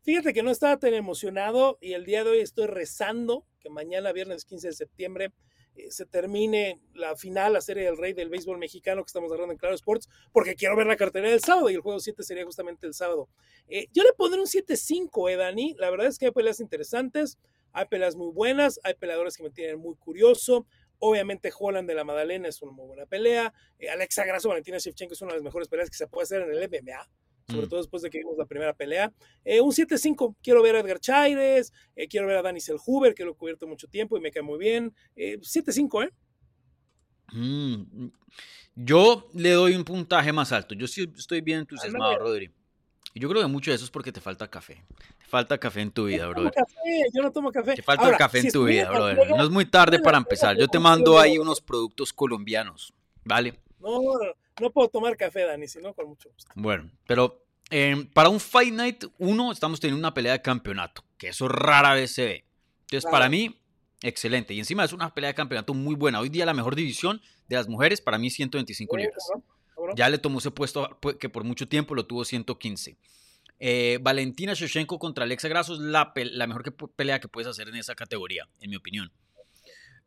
Fíjate 0.04 0.34
que 0.34 0.42
no 0.42 0.50
estaba 0.50 0.80
tan 0.80 0.96
emocionado 0.96 1.78
y 1.80 1.94
el 1.94 2.06
día 2.06 2.24
de 2.24 2.32
hoy 2.32 2.40
estoy 2.40 2.66
rezando 2.66 3.46
que 3.60 3.70
mañana, 3.70 4.12
viernes 4.12 4.46
15 4.46 4.70
de 4.70 4.74
septiembre, 4.74 5.32
eh, 5.76 5.92
se 5.92 6.08
termine 6.08 6.82
la 6.96 7.16
final, 7.16 7.54
la 7.54 7.62
serie 7.62 7.84
del 7.84 7.98
rey 7.98 8.14
del 8.14 8.30
béisbol 8.30 8.58
mexicano 8.58 9.04
que 9.04 9.10
estamos 9.10 9.30
agarrando 9.30 9.54
en 9.54 9.60
Claro 9.60 9.76
Sports, 9.76 10.10
porque 10.34 10.56
quiero 10.56 10.76
ver 10.76 10.88
la 10.88 10.96
cartera 10.96 11.30
del 11.30 11.40
sábado 11.40 11.70
y 11.70 11.76
el 11.76 11.82
juego 11.82 12.00
7 12.00 12.24
sería 12.24 12.44
justamente 12.46 12.88
el 12.88 12.96
sábado. 12.96 13.30
Eh, 13.68 13.90
yo 13.94 14.02
le 14.02 14.12
pondré 14.14 14.42
un 14.42 14.48
7-5, 14.48 15.30
eh, 15.30 15.36
Dani. 15.36 15.76
La 15.78 15.92
verdad 15.92 16.08
es 16.08 16.18
que 16.18 16.26
hay 16.26 16.32
peleas 16.32 16.60
interesantes, 16.60 17.38
hay 17.72 17.86
peleas 17.86 18.16
muy 18.16 18.34
buenas, 18.34 18.80
hay 18.84 18.96
peleadores 18.96 19.38
que 19.38 19.44
me 19.44 19.52
tienen 19.52 19.78
muy 19.78 19.96
curioso. 19.98 20.66
Obviamente, 20.98 21.52
Holland 21.58 21.88
de 21.88 21.94
la 21.94 22.04
Madalena 22.04 22.48
es 22.48 22.60
una 22.64 22.72
muy 22.72 22.88
buena 22.88 23.06
pelea. 23.06 23.54
Eh, 23.78 23.88
Alexa 23.88 24.26
Grasso, 24.26 24.50
Valentina 24.50 24.80
Shevchenko 24.80 25.14
es 25.14 25.22
una 25.22 25.34
de 25.34 25.38
las 25.38 25.44
mejores 25.44 25.68
peleas 25.68 25.92
que 25.92 25.98
se 25.98 26.08
puede 26.08 26.24
hacer 26.24 26.42
en 26.42 26.52
el 26.52 26.68
MMA 26.68 27.08
sobre 27.52 27.68
mm. 27.68 27.70
todo 27.70 27.80
después 27.80 28.02
de 28.02 28.10
que 28.10 28.20
vimos 28.20 28.38
la 28.38 28.46
primera 28.46 28.74
pelea. 28.74 29.12
Eh, 29.44 29.62
un 29.62 29.72
7-5, 29.72 30.36
quiero 30.42 30.64
ver 30.64 30.76
a 30.76 30.80
Edgar 30.80 31.00
Chaires, 31.00 31.74
eh, 31.96 32.08
quiero 32.08 32.28
ver 32.28 32.38
a 32.38 32.42
Dani 32.42 32.60
Selhuber, 32.60 33.14
que 33.14 33.26
lo 33.26 33.32
he 33.32 33.36
cubierto 33.36 33.68
mucho 33.68 33.88
tiempo 33.88 34.18
y 34.18 34.22
me 34.22 34.32
cae 34.32 34.44
muy 34.44 34.58
bien. 34.58 34.94
7-5, 35.16 36.06
¿eh? 36.06 36.12
Mm, 37.34 38.08
yo 38.76 39.30
le 39.34 39.52
doy 39.52 39.76
un 39.76 39.84
puntaje 39.84 40.32
más 40.34 40.52
alto. 40.52 40.76
Yo 40.76 40.88
sí 40.88 41.12
estoy 41.18 41.42
bien 41.42 41.60
entusiasmado, 41.60 42.18
Rodri. 42.20 42.52
Y 43.14 43.20
yo 43.20 43.30
creo 43.30 43.42
que 43.42 43.48
mucho 43.48 43.72
de 43.72 43.76
eso 43.76 43.86
es 43.86 43.92
porque 43.92 44.12
te 44.12 44.22
falta 44.22 44.48
café. 44.48 44.84
Te 45.20 45.26
falta 45.26 45.58
café 45.58 45.82
en 45.82 45.92
tu 45.92 46.06
vida, 46.06 46.28
brother. 46.28 46.54
yo 47.14 47.22
no 47.22 47.32
tomo 47.32 47.52
café. 47.52 47.76
Te 47.76 47.82
falta 47.82 48.16
café 48.18 48.40
en 48.40 48.52
tu 48.52 48.66
vida, 48.66 48.90
brother. 48.90 49.30
No 49.30 49.44
es 49.44 49.50
muy 49.50 49.66
tarde 49.66 50.00
para 50.00 50.18
empezar. 50.18 50.58
Yo 50.58 50.68
te 50.68 50.80
mando 50.80 51.20
ahí 51.20 51.38
unos 51.38 51.62
productos 51.62 52.14
colombianos, 52.14 52.94
¿vale? 53.24 53.60
No, 53.80 54.00
no 54.60 54.72
puedo 54.72 54.90
tomar 54.90 55.16
café, 55.18 55.46
Dani, 55.46 55.68
sino 55.68 55.94
con 55.94 56.08
mucho 56.08 56.30
gusto. 56.30 56.52
Bueno, 56.56 56.92
pero 57.08 57.46
em, 57.70 58.06
para 58.08 58.30
un 58.30 58.40
Fight 58.40 58.74
Night, 58.74 59.06
uno, 59.18 59.52
estamos 59.52 59.80
teniendo 59.80 60.00
una 60.00 60.14
pelea 60.14 60.34
de 60.34 60.42
campeonato, 60.42 61.04
que 61.18 61.30
eso 61.30 61.48
rara 61.48 61.94
vez 61.94 62.12
se 62.12 62.26
ve. 62.26 62.46
Entonces, 62.82 63.10
para 63.10 63.30
mí, 63.30 63.58
excelente. 64.02 64.54
Y 64.54 64.60
encima 64.60 64.84
es 64.84 64.94
una 64.94 65.14
pelea 65.14 65.30
de 65.30 65.36
campeonato 65.36 65.74
muy 65.74 65.96
buena. 65.96 66.20
Hoy 66.20 66.30
día 66.30 66.46
la 66.46 66.54
mejor 66.54 66.76
división 66.76 67.22
de 67.48 67.56
las 67.56 67.68
mujeres, 67.68 68.02
para 68.02 68.18
mí, 68.18 68.30
125 68.30 68.98
libras. 68.98 69.24
Ya 69.96 70.10
le 70.10 70.18
tomó 70.18 70.40
ese 70.40 70.52
puesto 70.52 71.00
que 71.20 71.30
por 71.30 71.44
mucho 71.44 71.68
tiempo 71.68 71.96
lo 71.96 72.06
tuvo 72.06 72.26
115. 72.26 72.98
Eh, 73.64 74.00
Valentina 74.02 74.54
Shevchenko 74.54 74.98
contra 75.00 75.24
Alexa 75.24 75.48
Grasso 75.48 75.74
es 75.74 75.80
la, 75.80 76.12
la 76.16 76.48
mejor 76.48 76.76
pelea 76.96 77.20
que 77.20 77.28
puedes 77.28 77.48
hacer 77.48 77.70
en 77.70 77.76
esa 77.76 77.96
categoría, 77.96 78.48
en 78.60 78.72
mi 78.72 78.76
opinión. 78.76 79.12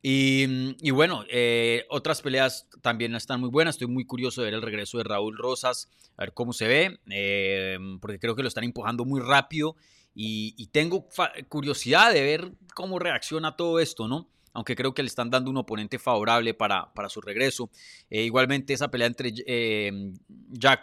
Y, 0.06 0.90
bueno, 0.90 1.24
eh, 1.30 1.86
otras 1.88 2.20
peleas 2.20 2.68
también 2.82 3.14
están 3.14 3.40
muy 3.40 3.48
buenas. 3.48 3.76
Estoy 3.76 3.88
muy 3.88 4.04
curioso 4.04 4.42
de 4.42 4.48
ver 4.48 4.54
el 4.54 4.60
regreso 4.60 4.98
de 4.98 5.04
Raúl 5.04 5.38
Rosas, 5.38 5.88
a 6.18 6.24
ver 6.24 6.34
cómo 6.34 6.52
se 6.52 6.68
ve, 6.68 7.00
eh, 7.08 7.78
porque 8.02 8.18
creo 8.18 8.36
que 8.36 8.42
lo 8.42 8.48
están 8.48 8.64
empujando 8.64 9.06
muy 9.06 9.22
rápido 9.22 9.76
y, 10.14 10.68
tengo 10.72 11.08
curiosidad 11.48 12.12
de 12.12 12.20
ver 12.20 12.52
cómo 12.74 12.98
reacciona 12.98 13.56
todo 13.56 13.80
esto, 13.80 14.06
¿no? 14.06 14.28
Aunque 14.52 14.76
creo 14.76 14.92
que 14.92 15.02
le 15.02 15.06
están 15.06 15.30
dando 15.30 15.50
un 15.50 15.56
oponente 15.56 15.98
favorable 15.98 16.52
para, 16.52 16.92
para 16.92 17.08
su 17.08 17.22
regreso. 17.22 17.70
Eh, 18.10 18.24
igualmente, 18.24 18.74
esa 18.74 18.90
pelea 18.90 19.06
entre 19.06 19.32
Jack, 19.32 20.82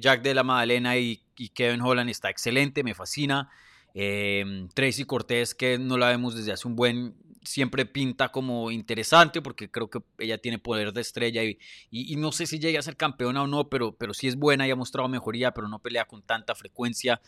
Jack, 0.00 0.22
de 0.22 0.34
la 0.34 0.42
Madalena 0.42 0.98
y, 0.98 1.22
y, 1.36 1.50
Kevin 1.50 1.80
Holland 1.80 2.10
está 2.10 2.28
excelente, 2.28 2.82
me 2.82 2.94
fascina. 2.94 3.48
Tracy 3.94 5.04
Cortés, 5.04 5.54
que 5.54 5.78
no 5.78 5.96
la 5.96 6.08
vemos 6.08 6.34
desde 6.34 6.50
hace 6.50 6.66
un 6.66 6.74
buen 6.74 7.14
siempre 7.44 7.86
pinta 7.86 8.30
como 8.30 8.70
interesante 8.70 9.42
porque 9.42 9.70
creo 9.70 9.90
que 9.90 10.00
ella 10.18 10.38
tiene 10.38 10.58
poder 10.58 10.92
de 10.92 11.00
estrella 11.00 11.42
y, 11.42 11.58
y, 11.90 12.16
no 12.16 12.32
sé 12.32 12.46
si 12.46 12.58
llega 12.58 12.78
a 12.78 12.82
ser 12.82 12.96
campeona 12.96 13.42
o 13.42 13.46
no, 13.46 13.68
pero, 13.68 13.96
pero 13.96 14.14
sí 14.14 14.28
es 14.28 14.36
buena 14.36 14.66
y 14.66 14.70
ha 14.70 14.76
mostrado 14.76 15.08
mejoría, 15.08 15.52
pero 15.52 15.68
no 15.68 15.78
pelea 15.78 16.06
con 16.06 16.22
tanta 16.22 16.54
frecuencia. 16.54 17.20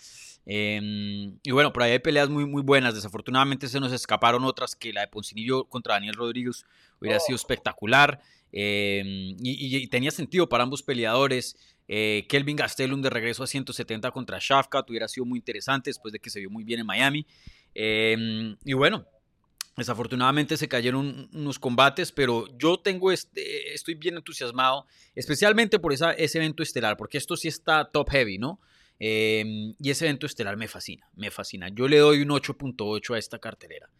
Em, 0.47 1.39
y 1.43 1.51
bueno, 1.51 1.73
por 1.73 1.83
ahí 1.83 1.93
hay 1.93 1.99
peleas 1.99 2.29
muy, 2.29 2.47
muy 2.47 2.63
buenas. 2.63 2.95
Desafortunadamente 2.95 3.69
se 3.69 3.81
nos 3.81 3.93
escaparon 3.93 4.45
otras 4.45 4.77
que 4.77 4.93
la 4.93 5.03
de 5.03 5.09
Poncinillo 5.09 5.65
contra 5.65 5.95
Daniel 5.95 6.15
Rodríguez 6.15 6.65
hubiera 7.01 7.19
sido 7.21 7.35
oh. 7.35 7.41
espectacular 7.41 8.21
em, 8.53 9.37
y, 9.41 9.87
tenía 9.89 10.11
sentido 10.11 10.49
para 10.49 10.65
ambos 10.65 10.83
peleadores. 10.83 11.57
Eh, 11.87 12.25
Kelvin 12.29 12.57
Gastelum 12.57 13.03
de 13.03 13.11
regreso 13.11 13.43
a 13.43 13.47
170 13.47 14.11
contra 14.11 14.39
Shafkat 14.41 14.89
hubiera 14.89 15.07
sido 15.07 15.27
muy 15.27 15.39
interesante 15.39 15.91
después 15.91 16.13
de 16.13 16.19
que 16.19 16.31
se 16.31 16.41
vio 16.41 16.51
muy 16.51 16.65
bien 16.65 16.81
en 16.81 16.87
Miami. 16.87 17.27
Em, 17.75 18.57
y 18.65 18.73
bueno, 18.73 19.07
Desafortunadamente 19.77 20.57
se 20.57 20.69
cayeron 20.69 21.29
unos 21.33 21.59
combates, 21.59 22.13
pero 22.13 22.47
yo 22.59 22.79
tengo 22.79 23.11
este, 23.11 23.75
estoy 23.75 23.95
bien 23.95 24.17
entusiasmado, 24.17 24.87
especialmente 25.15 25.81
por 25.81 25.93
esa, 25.93 26.13
ese 26.13 26.39
evento 26.39 26.63
estelar, 26.63 26.97
porque 26.97 27.19
esto 27.19 27.37
sí 27.37 27.49
está 27.49 27.91
top 27.91 28.11
heavy, 28.11 28.39
¿no? 28.39 28.61
Em, 29.01 29.75
y 29.81 29.91
ese 29.91 30.05
evento 30.07 30.27
estelar 30.27 30.57
me 30.57 30.69
fascina, 30.69 31.09
me 31.17 31.31
fascina. 31.31 31.69
Yo 31.69 31.89
le 31.89 31.99
doy 31.99 32.23
un 32.23 32.29
8.8 32.29 33.15
a 33.15 33.19
esta 33.19 33.39
cartelera. 33.39 33.91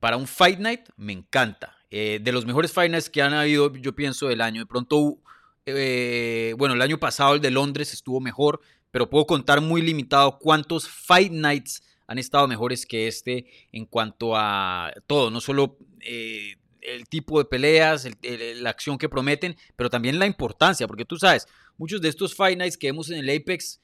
Para 0.00 0.16
un 0.16 0.26
Fight 0.26 0.58
Night 0.58 0.88
me 0.96 1.12
encanta. 1.12 1.76
Eh, 1.90 2.20
de 2.22 2.32
los 2.32 2.44
mejores 2.44 2.72
Fight 2.72 2.90
Nights 2.90 3.08
que 3.08 3.22
han 3.22 3.32
habido, 3.32 3.74
yo 3.74 3.94
pienso, 3.94 4.28
del 4.28 4.42
año. 4.42 4.60
De 4.60 4.66
pronto, 4.66 5.18
eh, 5.64 6.54
bueno, 6.58 6.74
el 6.74 6.82
año 6.82 6.98
pasado 6.98 7.34
el 7.34 7.40
de 7.40 7.50
Londres 7.50 7.94
estuvo 7.94 8.20
mejor, 8.20 8.60
pero 8.90 9.08
puedo 9.08 9.26
contar 9.26 9.60
muy 9.60 9.80
limitado 9.80 10.38
cuántos 10.38 10.88
Fight 10.88 11.32
Nights 11.32 11.82
han 12.06 12.18
estado 12.18 12.46
mejores 12.48 12.86
que 12.86 13.08
este 13.08 13.46
en 13.72 13.86
cuanto 13.86 14.36
a 14.36 14.92
todo, 15.06 15.30
no 15.30 15.40
solo 15.40 15.78
eh, 16.00 16.56
el 16.80 17.08
tipo 17.08 17.38
de 17.38 17.44
peleas, 17.44 18.08
la 18.22 18.70
acción 18.70 18.96
que 18.96 19.08
prometen, 19.08 19.56
pero 19.74 19.90
también 19.90 20.18
la 20.18 20.26
importancia, 20.26 20.86
porque 20.86 21.04
tú 21.04 21.18
sabes, 21.18 21.46
muchos 21.76 22.00
de 22.00 22.08
estos 22.08 22.34
Fight 22.34 22.58
Nights 22.58 22.76
que 22.76 22.88
vemos 22.88 23.10
en 23.10 23.18
el 23.18 23.36
Apex, 23.36 23.80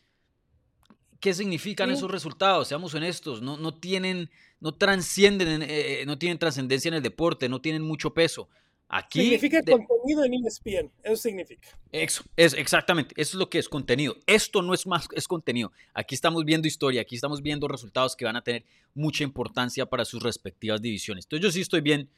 ¿qué 1.20 1.34
significan 1.34 1.90
esos 1.90 2.10
resultados? 2.10 2.68
Seamos 2.68 2.94
honestos, 2.94 3.42
no, 3.42 3.56
no 3.56 3.74
tienen, 3.74 4.30
no 4.60 4.74
trascienden, 4.74 5.62
eh, 5.62 6.04
no 6.06 6.18
tienen 6.18 6.38
trascendencia 6.38 6.88
en 6.88 6.94
el 6.94 7.02
deporte, 7.02 7.48
no 7.48 7.60
tienen 7.60 7.82
mucho 7.82 8.14
peso. 8.14 8.48
Aquí, 8.94 9.22
significa 9.22 9.62
contenido 9.62 10.22
en 10.22 10.34
ESPN, 10.34 10.92
eso 11.02 11.16
significa. 11.16 11.66
Eso, 11.92 12.22
es 12.36 12.52
exactamente, 12.52 13.14
eso 13.16 13.30
es 13.30 13.34
lo 13.36 13.48
que 13.48 13.58
es 13.58 13.66
contenido. 13.66 14.18
Esto 14.26 14.60
no 14.60 14.74
es 14.74 14.86
más, 14.86 15.08
es 15.14 15.26
contenido. 15.26 15.72
Aquí 15.94 16.14
estamos 16.14 16.44
viendo 16.44 16.68
historia, 16.68 17.00
aquí 17.00 17.14
estamos 17.14 17.40
viendo 17.40 17.68
resultados 17.68 18.14
que 18.14 18.26
van 18.26 18.36
a 18.36 18.42
tener 18.42 18.66
mucha 18.92 19.24
importancia 19.24 19.86
para 19.86 20.04
sus 20.04 20.22
respectivas 20.22 20.82
divisiones. 20.82 21.24
Entonces 21.24 21.42
yo 21.42 21.50
sí 21.50 21.62
estoy 21.62 21.80
bien, 21.80 22.10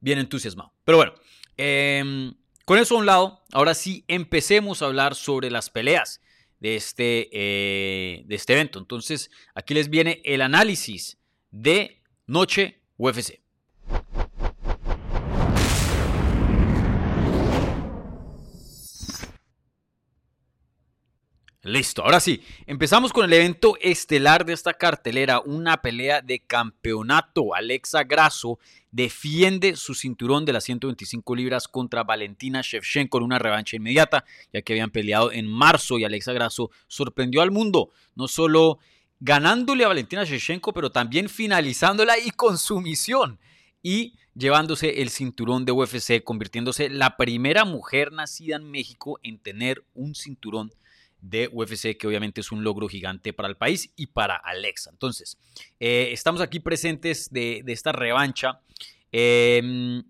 bien 0.00 0.18
entusiasmado. 0.18 0.72
Pero 0.86 0.96
bueno, 0.96 1.12
em, 1.58 2.32
con 2.64 2.78
eso 2.78 2.94
a 2.94 3.00
un 3.00 3.04
lado, 3.04 3.42
ahora 3.52 3.74
sí 3.74 4.02
empecemos 4.08 4.80
a 4.80 4.86
hablar 4.86 5.14
sobre 5.14 5.50
las 5.50 5.68
peleas 5.68 6.22
de 6.60 6.76
este, 6.76 7.28
eh, 7.30 8.22
de 8.24 8.34
este 8.34 8.54
evento. 8.54 8.78
Entonces 8.78 9.30
aquí 9.54 9.74
les 9.74 9.90
viene 9.90 10.22
el 10.24 10.40
análisis 10.40 11.18
de 11.50 12.00
Noche 12.26 12.80
UFC. 12.96 13.42
Listo, 21.64 22.02
ahora 22.02 22.18
sí, 22.18 22.42
empezamos 22.66 23.12
con 23.12 23.24
el 23.24 23.32
evento 23.34 23.76
estelar 23.80 24.44
de 24.44 24.52
esta 24.52 24.74
cartelera, 24.74 25.38
una 25.38 25.80
pelea 25.80 26.20
de 26.20 26.40
campeonato. 26.40 27.54
Alexa 27.54 28.02
Grasso 28.02 28.58
defiende 28.90 29.76
su 29.76 29.94
cinturón 29.94 30.44
de 30.44 30.52
las 30.52 30.64
125 30.64 31.36
libras 31.36 31.68
contra 31.68 32.02
Valentina 32.02 32.62
Shevchenko 32.64 33.18
en 33.18 33.24
una 33.24 33.38
revancha 33.38 33.76
inmediata, 33.76 34.24
ya 34.52 34.62
que 34.62 34.72
habían 34.72 34.90
peleado 34.90 35.30
en 35.30 35.46
marzo 35.46 36.00
y 36.00 36.04
Alexa 36.04 36.32
Grasso 36.32 36.72
sorprendió 36.88 37.42
al 37.42 37.52
mundo, 37.52 37.90
no 38.16 38.26
solo 38.26 38.80
ganándole 39.20 39.84
a 39.84 39.88
Valentina 39.88 40.24
Shevchenko, 40.24 40.72
pero 40.72 40.90
también 40.90 41.28
finalizándola 41.28 42.18
y 42.18 42.32
con 42.32 42.58
sumisión 42.58 43.38
y 43.84 44.14
llevándose 44.34 45.00
el 45.00 45.10
cinturón 45.10 45.64
de 45.64 45.70
UFC, 45.70 46.24
convirtiéndose 46.24 46.90
la 46.90 47.16
primera 47.16 47.64
mujer 47.64 48.10
nacida 48.10 48.56
en 48.56 48.68
México 48.68 49.20
en 49.22 49.38
tener 49.38 49.84
un 49.94 50.16
cinturón 50.16 50.72
de 51.22 51.48
UFC, 51.50 51.96
que 51.96 52.06
obviamente 52.06 52.40
es 52.40 52.52
un 52.52 52.64
logro 52.64 52.88
gigante 52.88 53.32
para 53.32 53.48
el 53.48 53.56
país 53.56 53.92
y 53.96 54.08
para 54.08 54.36
Alexa. 54.36 54.90
Entonces, 54.90 55.38
eh, 55.80 56.10
estamos 56.12 56.42
aquí 56.42 56.60
presentes 56.60 57.30
de, 57.30 57.62
esta 57.68 57.92
revancha. 57.92 58.60
Em, 59.12 60.02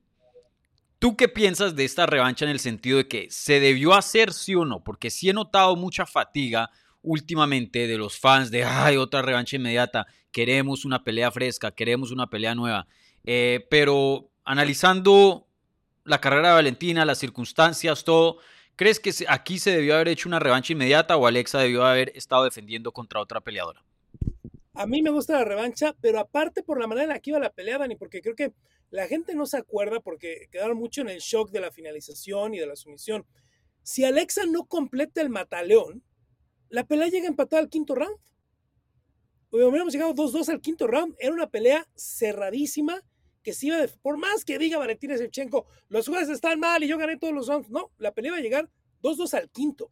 ¿Tú 0.99 1.17
qué 1.17 1.29
piensas 1.29 1.77
de 1.77 1.85
esta 1.85 2.07
revancha 2.07 2.45
en 2.45 2.51
el 2.51 2.61
sentido 2.61 2.97
de 2.97 3.09
que 3.09 3.29
se 3.31 3.61
debió 3.61 3.93
hacer 3.93 4.33
sí 4.33 4.55
o 4.55 4.65
no? 4.65 4.83
Porque 4.83 5.11
sí 5.11 5.29
he 5.29 5.33
notado 5.33 5.77
mucha 5.77 6.07
fatiga 6.07 6.71
últimamente 7.03 7.87
de 7.87 7.99
los 7.99 8.19
fans 8.19 8.51
de, 8.51 8.65
ay, 8.65 8.97
otra 8.97 9.21
revancha 9.21 9.57
inmediata, 9.57 10.07
queremos 10.31 10.85
una 10.85 11.05
pelea 11.05 11.31
fresca, 11.31 11.73
queremos 11.73 12.11
una 12.11 12.31
pelea 12.31 12.55
nueva. 12.55 12.87
Eh, 13.25 13.67
pero 13.69 14.31
analizando 14.45 15.47
la 16.05 16.21
carrera 16.21 16.49
de 16.49 16.55
Valentina, 16.55 17.05
las 17.05 17.19
circunstancias, 17.19 18.05
todo, 18.05 18.39
¿Crees 18.77 18.99
que 18.99 19.13
aquí 19.29 19.59
se 19.59 19.71
debió 19.71 19.95
haber 19.95 20.09
hecho 20.09 20.29
una 20.29 20.39
revancha 20.39 20.73
inmediata 20.73 21.17
o 21.17 21.27
Alexa 21.27 21.61
debió 21.61 21.85
haber 21.85 22.11
estado 22.17 22.45
defendiendo 22.45 22.93
contra 22.93 23.21
otra 23.21 23.41
peleadora? 23.41 23.85
A 24.75 24.87
mí 24.87 25.03
me 25.03 25.11
gusta 25.11 25.35
la 25.35 25.45
revancha, 25.45 25.95
pero 26.01 26.19
aparte 26.19 26.63
por 26.63 26.81
la 26.81 26.87
manera 26.87 27.05
en 27.05 27.11
la 27.11 27.21
que 27.21 27.31
iba 27.31 27.39
la 27.39 27.53
pelea, 27.53 27.79
Dani, 27.79 27.97
porque 27.97 28.23
creo 28.23 28.35
que 28.35 28.53
la 28.91 29.07
gente 29.07 29.35
no 29.35 29.45
se 29.45 29.59
acuerda 29.59 30.01
porque 30.01 30.49
quedaron 30.51 30.79
mucho 30.79 31.03
en 31.03 31.11
el 31.11 31.19
shock 31.19 31.51
de 31.51 31.61
la 31.61 31.71
finalización 31.71 32.55
y 32.55 32.59
de 32.59 32.67
la 32.67 32.77
sumisión. 32.77 33.27
Si 33.83 34.05
Alexa 34.05 34.47
no 34.47 34.65
completa 34.65 35.21
el 35.21 35.29
mataleón, 35.29 36.03
la 36.71 36.85
pelea 36.85 37.09
llega 37.09 37.27
empatada 37.27 37.61
al 37.61 37.69
quinto 37.69 37.95
round. 37.95 38.17
Hubiéramos 39.51 39.93
llegado 39.93 40.15
2-2 40.15 40.49
al 40.49 40.63
quinto 40.63 40.87
round. 40.87 41.15
Era 41.19 41.33
una 41.33 41.51
pelea 41.51 41.87
cerradísima 41.95 43.03
que 43.43 43.53
si 43.53 43.69
iba, 43.69 43.79
por 44.03 44.17
más 44.17 44.45
que 44.45 44.59
diga 44.59 44.79
Valentina 44.79 45.17
Shevchenko, 45.17 45.67
los 45.89 46.09
jueces 46.09 46.31
están 46.31 46.61
mal 46.61 46.83
y 46.83 46.89
yo 46.89 46.99
gané 46.99 47.17
todos 47.19 47.35
los 47.35 47.49
rounds, 47.49 47.71
no, 47.71 47.91
la 47.99 48.13
pelea 48.13 48.31
iba 48.31 48.39
a 48.39 48.43
llegar 48.43 48.71
2-2 49.03 49.35
al 49.35 49.51
quinto. 49.51 49.91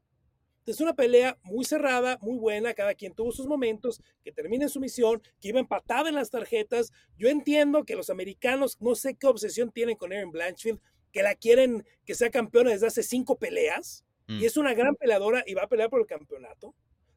Es 0.67 0.81
una 0.81 0.95
pelea 0.95 1.37
muy 1.43 1.65
cerrada, 1.65 2.19
muy 2.21 2.39
buena, 2.39 2.75
cada 2.75 2.95
quien 2.95 3.13
tuvo 3.13 3.33
sus 3.33 3.47
momentos, 3.47 4.01
que 4.23 4.31
termina 4.31 4.65
en 4.65 4.69
su 4.69 4.79
misión, 4.79 5.21
que 5.41 5.49
iba 5.49 5.59
empatada 5.59 6.09
en 6.09 6.15
las 6.15 6.31
tarjetas. 6.31 6.93
Yo 7.19 7.29
entiendo 7.29 7.85
que 7.85 7.97
los 7.97 8.09
americanos, 8.09 8.77
no 8.81 8.95
sé 8.95 9.17
qué 9.17 9.27
obsesión 9.27 9.73
tienen 9.73 9.97
con 9.97 10.13
Erin 10.13 10.31
Blanchfield, 10.31 10.81
que 11.11 11.25
la 11.25 11.35
quieren 11.35 11.85
que 12.05 12.15
sea 12.15 12.31
campeona 12.31 12.71
desde 12.71 12.87
hace 12.87 13.03
cinco 13.03 13.37
peleas, 13.37 14.05
y 14.29 14.35
mm. 14.35 14.45
es 14.45 14.57
una 14.57 14.75
gran 14.75 14.95
peleadora 14.95 15.43
y 15.45 15.55
va 15.55 15.65
a 15.65 15.69
pelear 15.69 15.91
por 15.91 16.01
el 16.01 16.07
campeonato. 16.07 16.75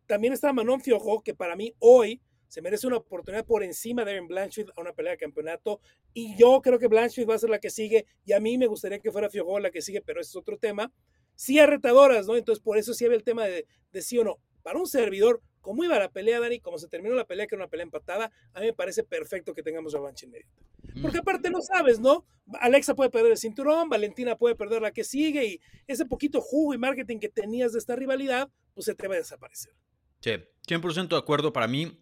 También 0.07 0.33
está 0.33 0.51
Manon 0.51 0.81
Fiojo, 0.81 1.21
que 1.21 1.35
para 1.35 1.55
mí 1.55 1.75
hoy 1.77 2.21
se 2.53 2.61
merece 2.61 2.85
una 2.85 2.97
oportunidad 2.97 3.47
por 3.47 3.63
encima 3.63 4.05
de 4.05 4.11
Erin 4.11 4.27
Blanchfield 4.27 4.69
a 4.77 4.81
una 4.81 4.93
pelea 4.93 5.13
de 5.13 5.17
campeonato. 5.17 5.81
Y 6.13 6.37
yo 6.37 6.61
creo 6.61 6.77
que 6.77 6.85
Blanchfield 6.85 7.27
va 7.27 7.33
a 7.33 7.39
ser 7.39 7.49
la 7.49 7.57
que 7.57 7.71
sigue. 7.71 8.05
Y 8.25 8.33
a 8.33 8.39
mí 8.39 8.59
me 8.59 8.67
gustaría 8.67 8.99
que 8.99 9.11
fuera 9.11 9.27
Fiogó 9.27 9.59
la 9.59 9.71
que 9.71 9.81
sigue, 9.81 10.01
pero 10.01 10.21
ese 10.21 10.29
es 10.29 10.35
otro 10.35 10.59
tema. 10.59 10.93
Sí 11.33 11.57
hay 11.57 11.65
retadoras, 11.65 12.27
¿no? 12.27 12.35
Entonces, 12.35 12.63
por 12.63 12.77
eso 12.77 12.93
sí 12.93 13.05
había 13.05 13.17
el 13.17 13.23
tema 13.23 13.45
de, 13.45 13.65
sí 14.03 14.19
o 14.19 14.23
no. 14.23 14.37
Para 14.61 14.77
un 14.77 14.85
servidor, 14.85 15.41
¿cómo 15.61 15.83
iba 15.83 15.97
la 15.97 16.11
pelea, 16.11 16.39
Dani? 16.39 16.59
Como 16.59 16.77
se 16.77 16.87
terminó 16.87 17.15
la 17.15 17.25
pelea, 17.25 17.47
que 17.47 17.55
era 17.55 17.63
una 17.63 17.71
pelea 17.71 17.85
empatada, 17.85 18.31
a 18.53 18.59
mí 18.59 18.67
me 18.67 18.73
parece 18.73 19.03
perfecto 19.03 19.55
que 19.55 19.63
tengamos 19.63 19.93
revancha 19.93 20.27
inmediata. 20.27 20.53
Porque 21.01 21.17
aparte 21.17 21.49
no 21.49 21.59
sabes, 21.59 21.99
¿no? 21.99 22.23
Alexa 22.59 22.93
puede 22.93 23.09
perder 23.09 23.31
el 23.31 23.37
cinturón, 23.39 23.89
Valentina 23.89 24.37
puede 24.37 24.53
perder 24.53 24.83
la 24.83 24.91
que 24.91 25.03
sigue 25.03 25.43
y 25.43 25.59
ese 25.87 26.05
poquito 26.05 26.39
jugo 26.39 26.75
y 26.75 26.77
marketing 26.77 27.17
que 27.17 27.29
tenías 27.29 27.73
de 27.73 27.79
esta 27.79 27.95
rivalidad, 27.95 28.47
pues 28.75 28.85
se 28.85 28.93
te 28.93 29.07
va 29.07 29.15
a 29.15 29.17
desaparecer. 29.17 29.73
Sí, 30.19 30.33
100% 30.67 31.09
de 31.09 31.17
acuerdo. 31.17 31.51
Para 31.51 31.67
mí, 31.67 31.99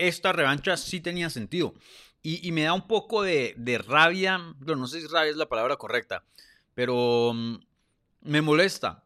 esta 0.00 0.32
revancha 0.32 0.76
sí 0.76 1.00
tenía 1.00 1.30
sentido. 1.30 1.74
Y, 2.22 2.52
me 2.52 2.64
da 2.64 2.74
un 2.74 2.86
poco 2.86 3.22
de, 3.22 3.82
rabia, 3.86 4.38
no 4.38 4.86
sé 4.86 5.00
si 5.00 5.06
rabia 5.06 5.30
es 5.30 5.36
la 5.36 5.48
palabra 5.48 5.76
correcta, 5.76 6.22
pero 6.74 7.32
mm, 7.34 7.56
me 8.22 8.42
molesta 8.42 9.04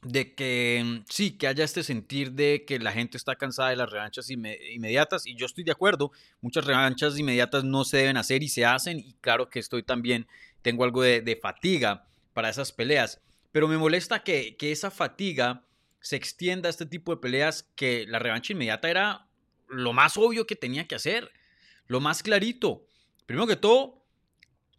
de 0.00 0.34
que 0.34 0.82
mm, 0.82 1.04
sí, 1.06 1.32
que 1.32 1.48
haya 1.48 1.64
este 1.64 1.82
sentir 1.82 2.32
de 2.32 2.64
que 2.66 2.78
la 2.78 2.92
gente 2.92 3.18
está 3.18 3.36
cansada 3.36 3.68
de 3.68 3.76
las 3.76 3.90
revanchas 3.90 4.30
inmediatas. 4.30 5.26
Y 5.26 5.34
yo 5.34 5.44
estoy 5.44 5.64
de 5.64 5.72
acuerdo, 5.72 6.12
muchas 6.40 6.64
revanchas 6.64 7.18
inmediatas 7.18 7.64
no 7.64 7.84
se 7.84 7.98
deben 7.98 8.16
hacer 8.16 8.42
y 8.42 8.48
se 8.48 8.64
hacen. 8.64 8.98
Y 8.98 9.12
claro 9.20 9.50
que 9.50 9.58
estoy 9.58 9.82
también, 9.82 10.26
tengo 10.62 10.84
algo 10.84 11.02
de, 11.02 11.38
fatiga 11.42 12.06
para 12.32 12.48
esas 12.48 12.72
peleas, 12.72 13.20
pero 13.52 13.68
me 13.68 13.76
molesta 13.76 14.22
que 14.22 14.56
esa 14.60 14.90
fatiga 14.90 15.62
se 16.00 16.16
extienda 16.16 16.68
a 16.68 16.70
este 16.70 16.86
tipo 16.86 17.14
de 17.14 17.20
peleas 17.20 17.68
que 17.74 18.06
la 18.08 18.18
revancha 18.18 18.54
inmediata 18.54 18.88
era 18.88 19.26
lo 19.70 19.92
más 19.92 20.16
obvio 20.16 20.46
que 20.46 20.56
tenía 20.56 20.86
que 20.86 20.94
hacer, 20.94 21.32
lo 21.86 22.00
más 22.00 22.22
clarito. 22.22 22.86
Primero 23.26 23.46
que 23.46 23.56
todo, 23.56 24.00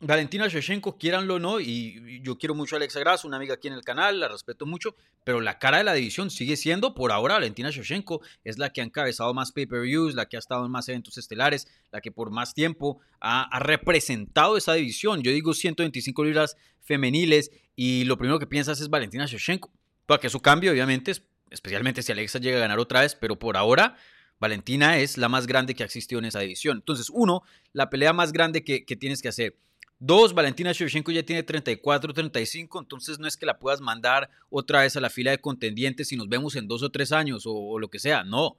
Valentina 0.03 0.47
Shevchenko, 0.47 0.97
quieranlo 0.97 1.35
o 1.35 1.39
no, 1.39 1.59
y 1.59 2.21
yo 2.23 2.37
quiero 2.37 2.55
mucho 2.55 2.75
a 2.75 2.77
Alexa 2.77 2.99
Grasso, 2.99 3.27
una 3.27 3.37
amiga 3.37 3.53
aquí 3.53 3.67
en 3.67 3.75
el 3.75 3.83
canal, 3.83 4.19
la 4.19 4.27
respeto 4.27 4.65
mucho, 4.65 4.95
pero 5.23 5.41
la 5.41 5.59
cara 5.59 5.77
de 5.77 5.83
la 5.83 5.93
división 5.93 6.31
sigue 6.31 6.57
siendo 6.57 6.95
por 6.95 7.11
ahora 7.11 7.35
Valentina 7.35 7.69
Shevchenko, 7.69 8.21
es 8.43 8.57
la 8.57 8.73
que 8.73 8.81
ha 8.81 8.83
encabezado 8.83 9.33
más 9.35 9.51
pay-per-views, 9.51 10.15
la 10.15 10.27
que 10.27 10.37
ha 10.37 10.39
estado 10.39 10.65
en 10.65 10.71
más 10.71 10.89
eventos 10.89 11.19
estelares, 11.19 11.67
la 11.91 12.01
que 12.01 12.11
por 12.11 12.31
más 12.31 12.55
tiempo 12.55 12.99
ha, 13.19 13.59
representado 13.59 14.57
esa 14.57 14.73
división. 14.73 15.21
Yo 15.21 15.31
digo 15.31 15.53
125 15.53 16.23
libras 16.23 16.57
femeniles 16.81 17.51
y 17.75 18.05
lo 18.05 18.17
primero 18.17 18.39
que 18.39 18.47
piensas 18.47 18.81
es 18.81 18.89
Valentina 18.89 19.27
Shevchenko, 19.27 19.71
para 20.07 20.19
que 20.19 20.29
su 20.29 20.39
cambio, 20.39 20.71
obviamente, 20.71 21.13
especialmente 21.51 22.01
si 22.01 22.11
Alexa 22.11 22.39
llega 22.39 22.57
a 22.57 22.61
ganar 22.61 22.79
otra 22.79 23.01
vez, 23.01 23.13
pero 23.13 23.37
por 23.37 23.55
ahora 23.55 23.97
Valentina 24.41 24.97
es 24.97 25.19
la 25.19 25.29
más 25.29 25.45
grande 25.45 25.75
que 25.75 25.83
ha 25.83 25.85
existido 25.85 26.17
en 26.17 26.25
esa 26.25 26.39
división. 26.39 26.77
Entonces, 26.77 27.11
uno, 27.11 27.43
la 27.73 27.91
pelea 27.91 28.11
más 28.11 28.33
grande 28.33 28.63
que, 28.63 28.81
tienes 28.95 29.21
que 29.21 29.27
hacer. 29.27 29.55
Dos, 29.99 30.33
Valentina 30.33 30.71
Shevchenko 30.71 31.11
ya 31.11 31.21
tiene 31.21 31.43
34, 31.43 32.11
35, 32.11 32.79
entonces 32.79 33.19
no 33.19 33.27
es 33.27 33.37
que 33.37 33.45
la 33.45 33.59
puedas 33.59 33.81
mandar 33.81 34.31
otra 34.49 34.81
vez 34.81 34.97
a 34.97 34.99
la 34.99 35.11
fila 35.11 35.29
de 35.29 35.37
contendientes 35.37 36.11
y 36.11 36.17
nos 36.17 36.27
vemos 36.27 36.55
en 36.55 36.67
dos 36.67 36.81
o 36.81 36.89
tres 36.89 37.11
años 37.11 37.43
o, 37.45 37.77
lo 37.77 37.87
que 37.87 37.99
sea. 37.99 38.23
No. 38.23 38.57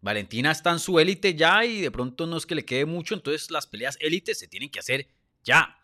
Valentina 0.00 0.52
está 0.52 0.70
en 0.70 0.78
su 0.78 1.00
élite 1.00 1.34
ya 1.34 1.64
y 1.64 1.80
de 1.80 1.90
pronto 1.90 2.24
no 2.28 2.36
es 2.36 2.46
que 2.46 2.54
le 2.54 2.64
quede 2.64 2.84
mucho, 2.84 3.16
entonces 3.16 3.50
las 3.50 3.66
peleas 3.66 3.98
élites 4.00 4.38
se 4.38 4.46
tienen 4.46 4.70
que 4.70 4.78
hacer 4.78 5.08
ya. 5.42 5.76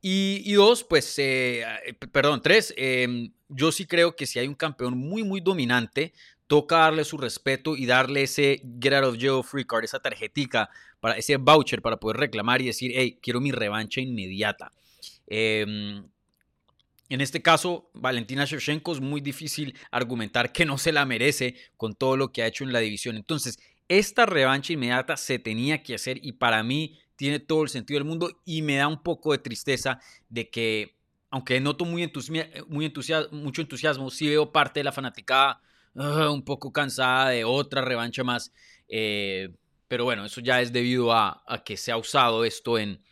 Y, 0.00 0.52
dos, 0.52 0.84
pues, 0.84 1.18
eh, 1.18 1.64
eh, 1.84 1.94
perdón, 2.12 2.40
tres, 2.40 2.72
em, 2.76 3.32
yo 3.48 3.72
sí 3.72 3.86
creo 3.86 4.14
que 4.14 4.26
si 4.26 4.38
hay 4.38 4.46
un 4.46 4.54
campeón 4.54 4.96
muy, 4.96 5.24
muy 5.24 5.40
dominante, 5.40 6.12
toca 6.48 6.78
darle 6.78 7.04
su 7.04 7.18
respeto 7.18 7.76
y 7.76 7.86
darle 7.86 8.22
ese 8.24 8.62
get 8.80 8.94
out 8.94 9.04
of 9.04 9.18
jail 9.18 9.44
free 9.44 9.64
card, 9.64 9.84
esa 9.84 10.00
tarjetica, 10.00 10.70
para, 10.98 11.16
ese 11.16 11.36
voucher 11.36 11.80
para 11.82 11.98
poder 11.98 12.16
reclamar 12.16 12.60
y 12.60 12.66
decir, 12.66 12.90
hey, 12.94 13.18
quiero 13.22 13.40
mi 13.40 13.52
revancha 13.52 14.00
inmediata. 14.00 14.72
Em, 15.26 16.02
en 17.10 17.20
este 17.20 17.42
caso, 17.42 17.90
Valentina 17.92 18.46
Shevchenko 18.46 18.92
es 18.92 19.00
muy 19.00 19.20
difícil 19.20 19.76
argumentar 19.90 20.50
que 20.50 20.64
no 20.64 20.78
se 20.78 20.90
la 20.90 21.04
merece 21.04 21.54
con 21.76 21.94
todo 21.94 22.16
lo 22.16 22.32
que 22.32 22.42
ha 22.42 22.46
hecho 22.46 22.64
en 22.64 22.72
la 22.72 22.80
división. 22.80 23.16
Entonces, 23.16 23.58
esta 23.86 24.26
revancha 24.26 24.72
inmediata 24.72 25.16
se 25.16 25.38
tenía 25.38 25.82
que 25.82 25.94
hacer 25.94 26.18
y 26.22 26.32
para 26.32 26.62
mí 26.62 26.98
tiene 27.16 27.40
todo 27.40 27.62
el 27.62 27.68
sentido 27.68 27.98
del 27.98 28.08
mundo 28.08 28.40
y 28.44 28.62
me 28.62 28.76
da 28.76 28.88
un 28.88 29.02
poco 29.02 29.32
de 29.32 29.38
tristeza 29.38 30.00
de 30.30 30.48
que, 30.48 30.96
aunque 31.30 31.60
noto 31.60 31.84
muy, 31.84 32.10
muy 32.68 32.92
mucho 33.32 33.60
entusiasmo, 33.60 34.10
sí 34.10 34.28
veo 34.28 34.50
parte 34.50 34.80
de 34.80 34.84
la 34.84 34.92
fanaticada 34.92 35.60
un 36.32 36.44
poco 36.44 36.72
cansada 36.72 37.30
de 37.30 37.44
otra 37.44 37.82
revancha 37.82 38.24
más. 38.24 38.52
Eh, 38.88 39.50
pero 39.88 40.04
bueno, 40.04 40.24
eso 40.24 40.40
ya 40.40 40.60
es 40.60 40.72
debido 40.72 41.12
a, 41.12 41.42
que 41.64 41.76
se 41.76 41.90
ha 41.90 41.96
usado 41.96 42.44
esto 42.44 42.78
en, 42.78 43.02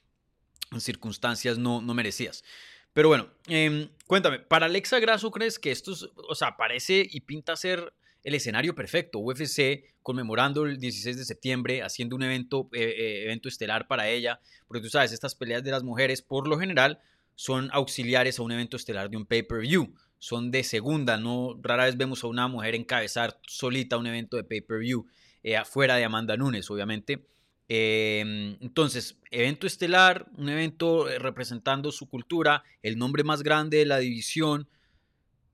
circunstancias 0.79 1.59
no, 1.59 1.81
no 1.81 1.95
merecidas. 1.95 2.45
Pero 2.93 3.09
bueno, 3.09 3.31
em, 3.47 3.89
cuéntame, 4.07 4.41
para 4.41 4.67
Alexa 4.67 4.99
Grasso, 4.99 5.31
¿crees 5.31 5.59
que 5.59 5.71
esto, 5.71 5.93
o 6.29 6.35
sea, 6.35 6.57
parece 6.57 7.07
y 7.09 7.21
pinta 7.21 7.57
ser 7.57 7.95
el 8.25 8.35
escenario 8.35 8.75
perfecto? 8.75 9.19
UFC 9.21 9.95
conmemorando 10.03 10.65
el 10.67 10.79
16 10.79 11.17
de 11.17 11.25
septiembre, 11.25 11.83
haciendo 11.83 12.17
un 12.17 12.25
evento, 12.25 12.69
eh, 12.73 12.83
eh, 12.83 13.25
evento 13.25 13.49
estelar 13.49 13.87
para 13.87 14.09
ella, 14.09 14.41
porque 14.67 14.83
tú 14.83 14.89
sabes, 14.89 15.13
estas 15.13 15.35
peleas 15.35 15.63
de 15.63 15.71
las 15.71 15.83
mujeres 15.83 16.21
por 16.21 16.49
lo 16.49 16.59
general 16.59 17.01
son 17.35 17.71
auxiliares 17.73 18.39
a 18.39 18.43
un 18.43 18.53
evento 18.53 18.77
estelar 18.77 19.09
de 19.09 19.17
un 19.17 19.27
pay-per-view, 19.27 19.95
son 20.19 20.51
de 20.51 20.65
segunda, 20.65 21.17
no 21.17 21.59
rara 21.63 21.85
vez 21.85 21.97
vemos 21.97 22.25
a 22.25 22.27
una 22.27 22.49
mujer 22.49 22.75
encabezar 22.75 23.39
solita 23.47 23.99
un 23.99 24.07
evento 24.07 24.37
de 24.37 24.45
pay-per-view, 24.45 25.07
eh, 25.43 25.57
afuera 25.57 25.97
de 25.97 26.05
Amanda 26.05 26.37
Nunes, 26.37 26.71
obviamente. 26.71 27.27
Em, 27.69 28.57
entonces, 28.61 29.19
evento 29.31 29.67
estelar, 29.67 30.27
un 30.37 30.49
evento 30.49 31.09
eh, 31.09 31.19
representando 31.19 31.91
su 31.91 32.09
cultura, 32.09 32.63
el 32.83 32.97
nombre 32.97 33.25
más 33.25 33.43
grande 33.43 33.79
de 33.79 33.87
la 33.87 33.99
división. 33.99 34.69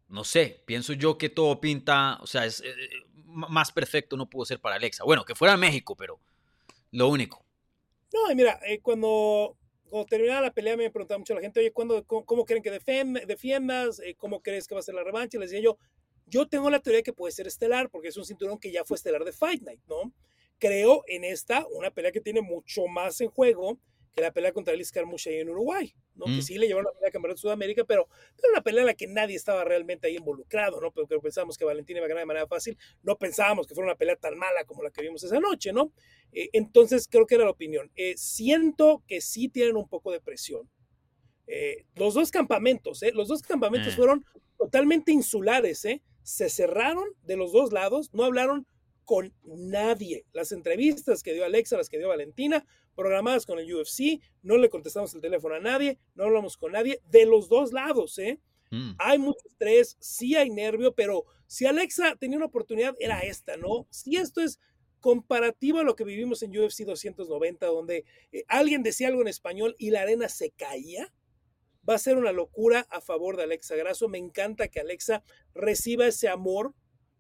No 0.09 0.25
sé, 0.25 0.63
pienso 0.67 0.93
yo 0.93 1.17
que 1.17 1.31
todo 1.31 1.61
pinta, 1.61 2.19
o 2.21 2.27
sea, 2.27 2.45
es 2.45 2.61
eh, 2.61 2.73
más 3.25 3.73
perfecto 3.73 4.17
no 4.17 4.29
pudo 4.29 4.45
ser 4.45 4.61
para 4.61 4.77
Alexa. 4.77 5.05
Bueno, 5.05 5.25
que 5.25 5.35
fuera 5.35 5.57
México, 5.57 5.97
pero 5.97 6.21
lo 6.91 7.09
único. 7.09 7.45
No, 8.13 8.35
mira, 8.35 8.61
eh, 8.67 8.81
cuando, 8.81 9.57
cuando 9.93 10.07
terminaba 10.07 10.41
la 10.41 10.53
pelea 10.53 10.77
me 10.77 10.91
preguntaba 10.91 11.19
mucho 11.19 11.35
la 11.35 11.43
gente, 11.43 11.61
oye, 11.61 11.71
¿cuándo, 11.71 12.03
cómo, 12.07 12.45
creen 12.47 12.63
que 12.63 12.71
defiendas? 12.71 14.01
¿Cómo 14.17 14.41
crees 14.41 14.67
que 14.67 14.75
va 14.75 14.81
a 14.81 14.83
ser 14.83 14.95
la 14.95 15.05
revancha? 15.05 15.37
Y 15.37 15.41
les 15.41 15.51
decía 15.51 15.63
yo, 15.63 15.79
yo 16.27 16.49
tengo 16.49 16.71
la 16.71 16.81
teoría 16.81 17.03
que 17.03 17.13
puede 17.13 17.33
ser 17.33 17.47
estelar, 17.47 17.91
porque 17.91 18.09
es 18.09 18.17
un 18.17 18.25
cinturón 18.25 18.59
que 18.59 18.73
ya 18.73 18.85
fue 18.85 18.97
estelar 18.97 19.23
de 19.23 19.33
Fight 19.33 19.63
Night, 19.63 19.83
¿no? 19.87 20.13
creo 20.63 21.03
en 21.09 21.25
esta 21.25 21.67
una 21.73 21.91
pelea 21.91 22.13
que 22.13 22.21
tiene 22.21 22.41
mucho 22.41 22.87
más 22.87 23.21
en 23.21 23.29
juego 23.31 23.81
que 24.15 24.21
la 24.21 24.33
pelea 24.33 24.53
contra 24.53 24.75
Liz 24.75 24.93
Carmouche 24.93 25.41
en 25.41 25.49
Uruguay, 25.49 25.95
¿no? 26.15 26.27
Que 26.27 26.33
mm. 26.33 26.43
sí 26.43 26.59
le 26.59 26.67
llevaron 26.67 26.87
la 26.87 26.93
pelea 26.93 27.09
a 27.09 27.13
Campeonato 27.13 27.39
de 27.39 27.41
Sudamérica, 27.41 27.85
pero, 27.85 28.09
pero 28.37 28.53
una 28.53 28.63
pelea 28.63 28.83
en 28.83 28.87
la 28.87 28.95
que 28.95 29.07
nadie 29.07 29.37
estaba 29.37 29.65
realmente 29.65 30.07
ahí 30.07 30.17
involucrado, 30.17 30.81
¿no? 30.81 30.91
Pero 30.91 31.21
pensábamos 31.21 31.57
que 31.57 31.65
Valentina 31.65 31.99
iba 31.99 32.07
a 32.07 32.09
ganar 32.09 32.23
de 32.23 32.27
manera 32.27 32.47
fácil, 32.47 32.77
no 33.03 33.17
pensábamos 33.17 33.67
que 33.67 33.75
fuera 33.75 33.91
una 33.91 33.97
pelea 33.97 34.17
tan 34.17 34.37
mala 34.37 34.65
como 34.65 34.83
la 34.83 34.91
que 34.91 35.03
vimos 35.03 35.23
esa 35.23 35.41
noche, 35.41 35.73
¿no? 35.73 35.93
Eh, 36.33 36.51
entonces 36.53 37.09
creo 37.11 37.27
que 37.27 37.37
era 37.37 37.45
la 37.45 37.51
opinión. 37.51 37.91
Eh, 37.97 38.15
siento 38.17 39.03
que 39.07 39.21
sí 39.21 39.49
tienen 39.49 39.77
un 39.77 39.89
poco 39.89 40.13
de 40.13 40.21
presión. 40.21 40.69
Eh, 41.47 41.87
los 41.97 42.15
dos 42.15 42.31
campamentos, 42.31 43.03
¿eh? 43.03 43.13
Los 43.15 43.29
dos 43.29 43.43
campamentos 43.43 43.97
fueron 43.97 44.25
totalmente 44.59 45.13
insulares, 45.13 45.85
¿eh? 45.85 46.03
Se 46.23 46.49
cerraron 46.49 47.09
de 47.23 47.37
los 47.37 47.53
dos 47.53 47.73
lados, 47.73 48.11
no 48.13 48.25
hablaron 48.25 48.67
con 49.05 49.35
nadie. 49.45 50.25
Las 50.33 50.53
entrevistas 50.53 51.23
que 51.23 51.35
dio 51.35 51.45
Alexa, 51.45 51.77
las 51.77 51.89
que 51.89 51.99
dio 51.99 52.09
Valentina, 52.09 52.65
programadas 52.95 53.47
con 53.47 53.59
el 53.59 53.73
UFC, 53.73 54.21
no 54.43 54.57
le 54.57 54.69
contestamos 54.69 55.15
el 55.15 55.21
teléfono 55.21 55.55
a 55.55 55.61
nadie, 55.61 55.99
no 56.15 56.25
hablamos 56.25 56.57
con 56.57 56.73
nadie, 56.73 57.01
de 57.11 57.27
los 57.27 57.49
dos 57.49 57.73
lados, 57.73 58.19
¿eh? 58.19 58.41
Mm. 58.71 58.93
Hay 58.99 59.19
mucho 59.19 59.47
estrés, 59.47 59.97
sí 60.01 60.35
hay 60.35 60.51
nervio, 60.51 60.95
pero 60.95 61.25
si 61.47 61.67
Alexa 61.67 62.17
tenía 62.17 62.39
una 62.39 62.47
oportunidad, 62.47 62.95
era 62.99 63.21
esta, 63.21 63.57
¿no? 63.57 63.87
Si 63.91 64.17
esto 64.17 64.41
es 64.41 64.59
comparativo 65.01 65.81
a 65.81 65.83
lo 65.83 65.97
que 65.97 66.05
vivimos 66.05 66.43
en 66.43 66.57
UFC 66.57 66.85
290, 66.85 67.67
donde 67.67 68.05
eh, 68.33 68.45
alguien 68.49 68.83
decía 68.83 69.09
algo 69.09 69.21
en 69.21 69.29
español 69.29 69.75
y 69.79 69.91
la 69.91 70.03
arena 70.03 70.29
se 70.29 70.53
caía, 70.53 71.13
va 71.87 71.95
a 71.95 71.99
ser 71.99 72.17
una 72.17 72.33
locura 72.33 72.87
a 72.89 73.01
favor 73.01 73.37
de 73.37 73.43
Alexa 73.43 73.77
Grasso. 73.77 74.09
Me 74.09 74.19
encanta 74.19 74.69
que 74.69 74.81
Alexa 74.81 75.23
reciba 75.55 76.07
ese 76.07 76.29
amor 76.29 76.75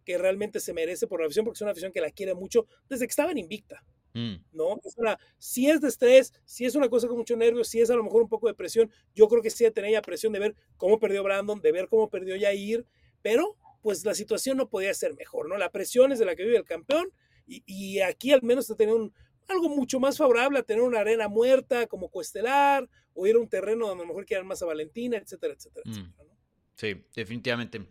que 0.05 0.19
realmente 0.19 0.61
se 0.61 0.73
merece 0.73 1.07
por 1.07 1.21
la 1.21 1.27
afición, 1.27 1.45
porque 1.45 1.59
es 1.59 1.63
una 1.63 1.73
afición 1.73 1.93
que 1.93 2.01
la 2.01 2.11
quiere 2.11 2.35
mucho 2.35 2.67
desde 2.89 3.07
que 3.07 3.11
estaba 3.11 3.33
en 3.33 3.39
Invicta. 3.39 3.85
Mm. 4.14 4.35
¿No? 4.53 4.79
Es 4.85 4.96
una, 4.96 5.18
si 5.38 5.70
es 5.70 5.81
de 5.81 5.88
estrés, 5.88 6.33
si 6.44 6.64
es 6.64 6.75
una 6.75 6.88
cosa 6.88 7.09
con 7.09 7.16
mucho 7.16 7.37
nervio, 7.37 7.64
si 7.64 7.81
es 7.81 7.90
a 7.90 7.96
lo 7.96 8.05
mejor 8.05 8.22
un 8.22 8.29
poco 8.29 8.48
de 8.48 8.55
presión, 8.55 8.90
yo 9.14 9.29
creo 9.29 9.42
que 9.42 9.51
sí 9.51 9.68
tenía 9.70 10.03
presión 10.03 10.33
de 10.33 10.38
ver 10.38 10.55
cómo 10.77 10.98
perdió 10.98 11.22
Brandon, 11.22 11.61
de 11.61 11.72
ver 11.72 11.88
cómo 11.88 12.09
perdió 12.11 12.38
Jair, 12.38 12.85
pero 13.22 13.57
pues 13.81 14.05
la 14.05 14.14
situación 14.14 14.57
no 14.57 14.68
podía 14.68 14.94
ser 14.94 15.14
mejor, 15.14 15.48
¿no? 15.48 15.57
La 15.57 15.70
presión 15.70 16.12
es 16.12 16.18
de 16.18 16.25
la 16.25 16.37
que 16.37 16.44
vive 16.44 16.57
el 16.57 16.64
campeón 16.64 17.11
y, 17.46 18.01
aquí 18.01 18.33
al 18.33 18.42
menos 18.42 18.66
te 18.66 18.75
tenía 18.75 18.94
un, 18.94 19.12
algo 19.48 19.68
mucho 19.68 19.98
más 19.98 20.16
favorable 20.16 20.61
a 20.61 20.62
tener 20.62 20.83
una 20.83 21.01
arena 21.01 21.29
muerta 21.29 21.87
como 21.87 22.09
Cuestelar 22.09 22.88
o 23.14 23.27
ir 23.27 23.35
a 23.35 23.38
un 23.38 23.48
terreno 23.48 23.88
donde 23.88 24.05
a 24.05 24.07
lo 24.07 24.09
mejor 24.09 24.25
quieran 24.25 24.46
más 24.46 24.62
a 24.62 24.66
Valentina, 24.66 25.16
etcétera, 25.16 25.55
etcétera, 25.55 25.83
mm. 25.85 25.90
etcétera 25.90 26.33
Sí, 26.75 27.05
definitivamente. 27.14 27.83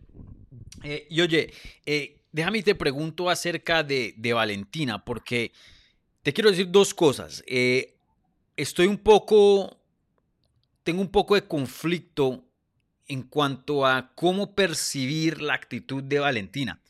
Eh, 0.82 1.06
y 1.08 1.20
oye, 1.20 1.52
eh, 1.86 2.22
déjame 2.32 2.58
y 2.58 2.62
te 2.62 2.74
pregunto 2.74 3.30
acerca 3.30 3.82
de, 3.82 4.14
Valentina, 4.34 5.04
porque 5.04 5.52
te 6.22 6.32
quiero 6.32 6.50
decir 6.50 6.70
dos 6.70 6.94
cosas. 6.94 7.42
Eh, 7.46 7.96
estoy 8.56 8.86
un 8.86 8.98
poco, 8.98 9.80
tengo 10.82 11.00
un 11.00 11.10
poco 11.10 11.34
de 11.34 11.46
conflicto 11.46 12.48
en 13.08 13.22
cuanto 13.22 13.84
a 13.84 14.12
cómo 14.14 14.54
percibir 14.54 15.42
la 15.42 15.54
actitud 15.54 16.02
de 16.02 16.20
Valentina. 16.20 16.80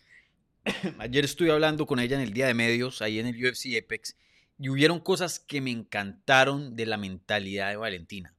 Ayer 0.98 1.24
estuve 1.24 1.50
hablando 1.50 1.86
con 1.86 1.98
ella 1.98 2.16
en 2.16 2.22
el 2.22 2.32
día 2.32 2.46
de 2.46 2.54
medios, 2.54 3.02
ahí 3.02 3.18
en 3.18 3.26
el 3.26 3.44
UFC 3.44 3.76
Apex, 3.82 4.16
y 4.58 4.68
hubieron 4.68 5.00
cosas 5.00 5.40
que 5.40 5.60
me 5.60 5.70
encantaron 5.70 6.76
de 6.76 6.86
la 6.86 6.98
mentalidad 6.98 7.70
de 7.70 7.76
Valentina, 7.76 8.34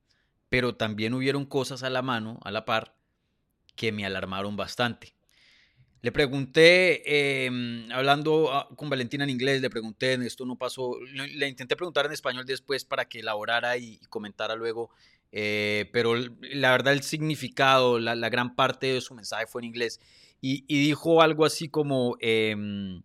pero 0.47 0.75
también 0.75 1.13
hubieron 1.13 1.45
cosas 1.45 1.83
a 1.83 1.89
la 1.89 2.01
mano, 2.01 2.39
a 2.43 2.51
la 2.51 2.65
par, 2.65 2.95
que 3.75 3.91
me 3.91 4.05
alarmaron 4.05 4.55
bastante. 4.55 5.15
Le 6.03 6.11
pregunté, 6.11 7.45
em, 7.45 7.89
hablando 7.89 8.51
ah, 8.51 8.67
con 8.75 8.89
Valentina 8.89 9.23
en 9.23 9.29
inglés, 9.29 9.61
le 9.61 9.69
pregunté, 9.69 10.15
esto 10.25 10.45
no 10.45 10.57
pasó, 10.57 10.97
le 10.99 11.47
intenté 11.47 11.77
preguntar 11.77 12.05
en 12.05 12.11
español 12.11 12.45
después 12.45 12.83
para 12.83 13.05
que 13.05 13.21
elaborara 13.21 13.77
y, 13.77 13.99
comentara 14.09 14.55
luego, 14.55 14.89
eh, 15.31 15.89
pero 15.93 16.15
la 16.15 16.71
verdad 16.71 16.91
el 16.91 17.03
significado, 17.03 17.99
la, 17.99 18.29
gran 18.29 18.53
parte 18.53 18.87
de 18.87 18.99
su 18.99 19.15
mensaje 19.15 19.47
fue 19.47 19.61
en 19.61 19.67
inglés. 19.67 20.01
Y, 20.41 20.65
dijo 20.67 21.21
algo 21.21 21.45
así 21.45 21.69
como, 21.69 22.17
em, 22.19 23.01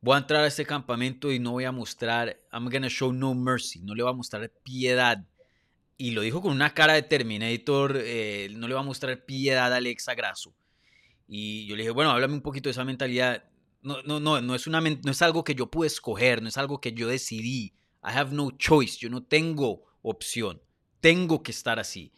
voy 0.00 0.16
a 0.16 0.18
entrar 0.18 0.42
a 0.42 0.48
este 0.48 0.66
campamento 0.66 1.30
y 1.30 1.38
no 1.38 1.52
voy 1.52 1.66
a 1.66 1.72
mostrar, 1.72 2.40
I'm 2.52 2.68
gonna 2.68 2.88
show 2.88 3.12
no 3.12 3.34
mercy, 3.34 3.80
no 3.80 3.94
le 3.94 4.02
voy 4.02 4.10
a 4.10 4.14
mostrar 4.16 4.50
piedad 4.64 5.24
y 5.96 6.10
lo 6.10 6.22
dijo 6.22 6.42
con 6.42 6.50
una 6.50 6.74
cara 6.74 6.94
de 6.94 7.02
Terminator, 7.02 7.96
eh, 7.96 8.48
no 8.56 8.66
le 8.66 8.74
va 8.74 8.80
a 8.80 8.82
mostrar 8.82 9.24
piedad 9.24 9.72
a 9.72 9.76
Alexa 9.76 10.16
Grasso. 10.16 10.52
Y 11.36 11.66
yo 11.66 11.74
le 11.74 11.82
dije, 11.82 11.90
bueno, 11.90 12.12
háblame 12.12 12.34
un 12.34 12.42
poquito 12.42 12.68
de 12.68 12.70
esa 12.70 12.84
mentalidad. 12.84 13.42
No, 13.82 14.00
no, 14.02 14.20
no, 14.20 14.40
no 14.40 14.54
es, 14.54 14.68
una, 14.68 14.80
no 14.80 15.10
es 15.10 15.20
algo 15.20 15.42
que 15.42 15.56
yo 15.56 15.68
pude 15.68 15.88
escoger, 15.88 16.40
no 16.40 16.48
es 16.48 16.56
algo 16.56 16.80
que 16.80 16.92
yo 16.92 17.08
decidí. 17.08 17.74
I 18.04 18.12
have 18.14 18.32
no 18.32 18.52
choice, 18.52 18.98
yo 19.00 19.10
no 19.10 19.24
tengo 19.24 19.82
opción, 20.02 20.62
tengo 21.00 21.42
que 21.42 21.50
estar 21.50 21.80
así. 21.80 22.12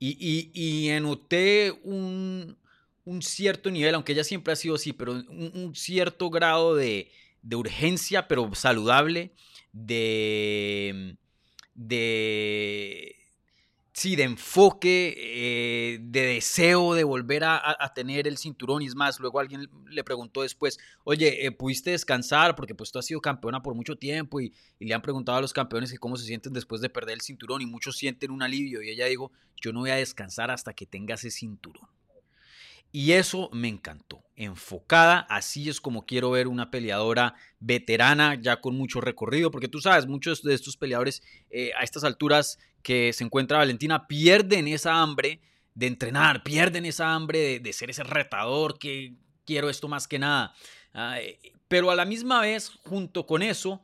Y, 0.00 0.16
y, 0.18 0.50
y 0.52 0.90
anoté 0.90 1.70
un, 1.84 2.58
un, 3.04 3.22
cierto 3.22 3.70
nivel, 3.70 3.94
aunque 3.94 4.14
ella 4.14 4.24
siempre 4.24 4.52
ha 4.52 4.56
sido 4.56 4.74
así, 4.74 4.92
pero 4.92 5.12
un, 5.12 5.52
un 5.54 5.74
cierto 5.76 6.28
grado 6.28 6.74
de, 6.74 7.12
de 7.42 7.54
urgencia, 7.54 8.26
pero 8.26 8.52
saludable, 8.56 9.32
de, 9.72 11.16
de 11.72 13.14
sí, 13.96 14.14
de 14.14 14.24
enfoque, 14.24 15.14
eh, 15.16 15.98
de 16.02 16.20
deseo 16.26 16.92
de 16.92 17.02
volver 17.02 17.44
a, 17.44 17.92
tener 17.94 18.28
el 18.28 18.36
cinturón. 18.36 18.82
Y 18.82 18.86
es 18.86 18.94
más, 18.94 19.18
luego 19.20 19.40
alguien 19.40 19.70
le 19.88 20.04
preguntó 20.04 20.42
después, 20.42 20.78
oye, 21.04 21.46
eh, 21.46 21.50
¿pudiste 21.50 21.92
descansar? 21.92 22.54
Porque 22.56 22.74
pues 22.74 22.92
tú 22.92 22.98
has 22.98 23.06
sido 23.06 23.22
campeona 23.22 23.62
por 23.62 23.74
mucho 23.74 23.96
tiempo 23.96 24.40
y, 24.40 24.52
le 24.78 24.92
han 24.92 25.00
preguntado 25.00 25.38
a 25.38 25.40
los 25.40 25.54
campeones 25.54 25.90
que 25.90 25.96
cómo 25.96 26.16
se 26.18 26.26
sienten 26.26 26.52
después 26.52 26.82
de 26.82 26.90
perder 26.90 27.14
el 27.14 27.22
cinturón 27.22 27.62
y 27.62 27.66
muchos 27.66 27.96
sienten 27.96 28.30
un 28.30 28.42
alivio. 28.42 28.82
Y 28.82 28.90
ella 28.90 29.06
dijo, 29.06 29.32
yo 29.62 29.72
no 29.72 29.80
voy 29.80 29.90
a 29.90 29.96
descansar 29.96 30.50
hasta 30.50 30.74
que 30.74 30.84
tenga 30.84 31.14
ese 31.14 31.30
cinturón. 31.30 31.88
Y 32.92 33.12
eso 33.12 33.48
me 33.54 33.68
encantó. 33.68 34.25
Enfocada, 34.38 35.20
así 35.30 35.70
es 35.70 35.80
como 35.80 36.04
quiero 36.04 36.30
ver 36.30 36.46
una 36.46 36.70
peleadora 36.70 37.34
veterana, 37.58 38.34
ya 38.34 38.60
con 38.60 38.76
mucho 38.76 39.00
recorrido, 39.00 39.50
porque 39.50 39.66
tú 39.66 39.80
sabes, 39.80 40.06
muchos 40.06 40.42
de 40.42 40.52
estos 40.52 40.76
peleadores 40.76 41.22
eh, 41.48 41.70
a 41.78 41.82
estas 41.82 42.04
alturas 42.04 42.58
que 42.82 43.14
se 43.14 43.24
encuentra 43.24 43.58
Valentina 43.58 44.06
pierden 44.06 44.68
esa 44.68 45.00
hambre 45.00 45.40
de 45.74 45.86
entrenar, 45.86 46.42
pierden 46.42 46.84
esa 46.84 47.14
hambre 47.14 47.60
de, 47.60 47.72
ser 47.72 47.88
ese 47.88 48.04
retador 48.04 48.78
que 48.78 49.14
quiero 49.46 49.70
esto 49.70 49.88
más 49.88 50.06
que 50.06 50.18
nada. 50.18 50.54
pero 51.66 51.90
a 51.90 51.94
la 51.94 52.04
misma 52.04 52.42
vez, 52.42 52.70
junto 52.84 53.26
con 53.26 53.42
eso, 53.42 53.82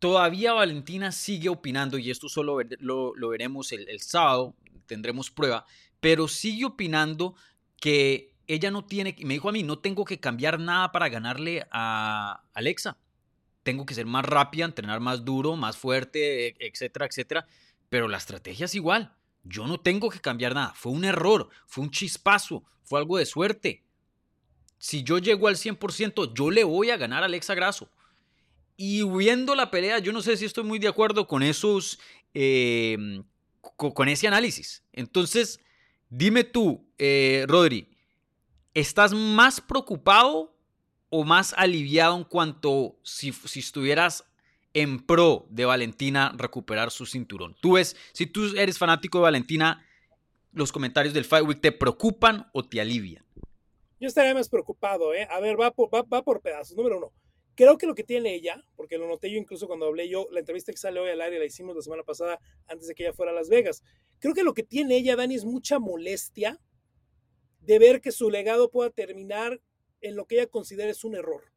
todavía 0.00 0.52
Valentina 0.52 1.12
sigue 1.12 1.48
opinando, 1.48 1.96
y 1.96 2.10
esto 2.10 2.28
solo 2.28 2.58
lo, 2.80 3.28
veremos 3.28 3.70
el 3.70 4.00
sábado, 4.00 4.56
tendremos 4.86 5.30
prueba, 5.30 5.64
pero 6.00 6.26
sigue 6.26 6.64
opinando 6.64 7.36
que 7.80 8.37
ella 8.48 8.70
no 8.70 8.84
tiene, 8.84 9.14
me 9.24 9.34
dijo 9.34 9.48
a 9.48 9.52
mí, 9.52 9.62
no 9.62 9.78
tengo 9.78 10.04
que 10.04 10.18
cambiar 10.18 10.58
nada 10.58 10.90
para 10.90 11.08
ganarle 11.08 11.66
a 11.70 12.42
Alexa 12.54 12.98
tengo 13.68 13.84
que 13.84 13.92
ser 13.92 14.06
más 14.06 14.24
rápida, 14.24 14.64
entrenar 14.64 14.98
más 14.98 15.26
duro, 15.26 15.54
más 15.54 15.76
fuerte, 15.76 16.46
e, 16.46 16.56
etcétera, 16.58 17.04
etcétera. 17.04 17.46
Pero 17.90 18.08
la 18.08 18.16
estrategia 18.16 18.64
es 18.64 18.74
igual. 18.74 19.14
Yo 19.44 19.66
no 19.66 19.78
tengo 19.78 20.08
que 20.08 20.20
cambiar 20.20 20.54
nada. 20.54 20.72
Fue 20.74 20.90
un 20.90 21.04
error, 21.04 21.50
fue 21.66 21.84
un 21.84 21.90
chispazo, 21.90 22.64
fue 22.82 22.98
algo 22.98 23.18
de 23.18 23.26
suerte. 23.26 23.84
Si 24.78 25.02
yo 25.02 25.18
llego 25.18 25.48
al 25.48 25.56
100%, 25.56 26.32
yo 26.32 26.50
le 26.50 26.64
voy 26.64 26.88
a 26.88 26.96
ganar 26.96 27.22
a 27.22 27.26
Alexa 27.26 27.54
Grasso. 27.54 27.90
Y 28.78 29.02
viendo 29.02 29.54
la 29.54 29.70
pelea, 29.70 29.98
yo 29.98 30.14
no 30.14 30.22
sé 30.22 30.38
si 30.38 30.46
estoy 30.46 30.64
muy 30.64 30.78
de 30.78 30.88
acuerdo 30.88 31.26
con 31.26 31.42
esos, 31.42 31.98
em, 32.32 33.22
con 33.76 34.08
ese 34.08 34.28
análisis. 34.28 34.82
Entonces, 34.94 35.60
dime 36.08 36.42
tú, 36.42 36.88
eh, 36.96 37.44
Rodri, 37.46 37.97
¿estás 38.80 39.12
más 39.12 39.60
preocupado 39.60 40.54
o 41.10 41.24
más 41.24 41.54
aliviado 41.56 42.16
en 42.16 42.24
cuanto 42.24 42.96
si, 43.02 43.32
si 43.32 43.60
estuvieras 43.60 44.24
en 44.72 45.04
pro 45.04 45.46
de 45.50 45.64
Valentina 45.64 46.32
recuperar 46.36 46.90
su 46.90 47.04
cinturón? 47.04 47.56
Tú 47.60 47.72
ves, 47.72 47.96
si 48.12 48.26
tú 48.26 48.56
eres 48.56 48.78
fanático 48.78 49.18
de 49.18 49.22
Valentina, 49.22 49.84
los 50.52 50.70
comentarios 50.70 51.12
del 51.12 51.24
Fight 51.24 51.46
Week 51.46 51.60
te 51.60 51.72
preocupan 51.72 52.48
o 52.52 52.64
te 52.64 52.80
alivian. 52.80 53.24
Yo 54.00 54.06
estaría 54.06 54.32
más 54.32 54.48
preocupado, 54.48 55.12
¿eh? 55.12 55.26
A 55.28 55.40
ver, 55.40 55.60
va 55.60 55.72
por, 55.72 55.92
va, 55.92 56.02
va 56.02 56.22
por 56.22 56.40
pedazos. 56.40 56.76
Número 56.76 56.98
uno, 56.98 57.12
creo 57.56 57.76
que 57.78 57.86
lo 57.86 57.96
que 57.96 58.04
tiene 58.04 58.32
ella, 58.32 58.62
porque 58.76 58.96
lo 58.96 59.08
noté 59.08 59.28
yo 59.28 59.38
incluso 59.38 59.66
cuando 59.66 59.86
hablé 59.86 60.08
yo, 60.08 60.28
la 60.30 60.38
entrevista 60.38 60.70
que 60.70 60.78
sale 60.78 61.00
hoy 61.00 61.10
al 61.10 61.20
aire 61.20 61.40
la 61.40 61.44
hicimos 61.44 61.74
la 61.74 61.82
semana 61.82 62.04
pasada 62.04 62.38
antes 62.68 62.86
de 62.86 62.94
que 62.94 63.02
ella 63.02 63.12
fuera 63.12 63.32
a 63.32 63.34
Las 63.34 63.48
Vegas. 63.48 63.82
Creo 64.20 64.34
que 64.34 64.44
lo 64.44 64.54
que 64.54 64.62
tiene 64.62 64.96
ella, 64.96 65.16
Dani, 65.16 65.34
es 65.34 65.44
mucha 65.44 65.80
molestia 65.80 66.60
de 67.68 67.78
ver 67.78 68.00
que 68.00 68.12
su 68.12 68.30
legado 68.30 68.70
pueda 68.70 68.88
terminar 68.88 69.60
en 70.00 70.16
lo 70.16 70.24
que 70.24 70.36
ella 70.36 70.46
considera 70.46 70.90
es 70.90 71.04
un 71.04 71.14
error. 71.14 71.52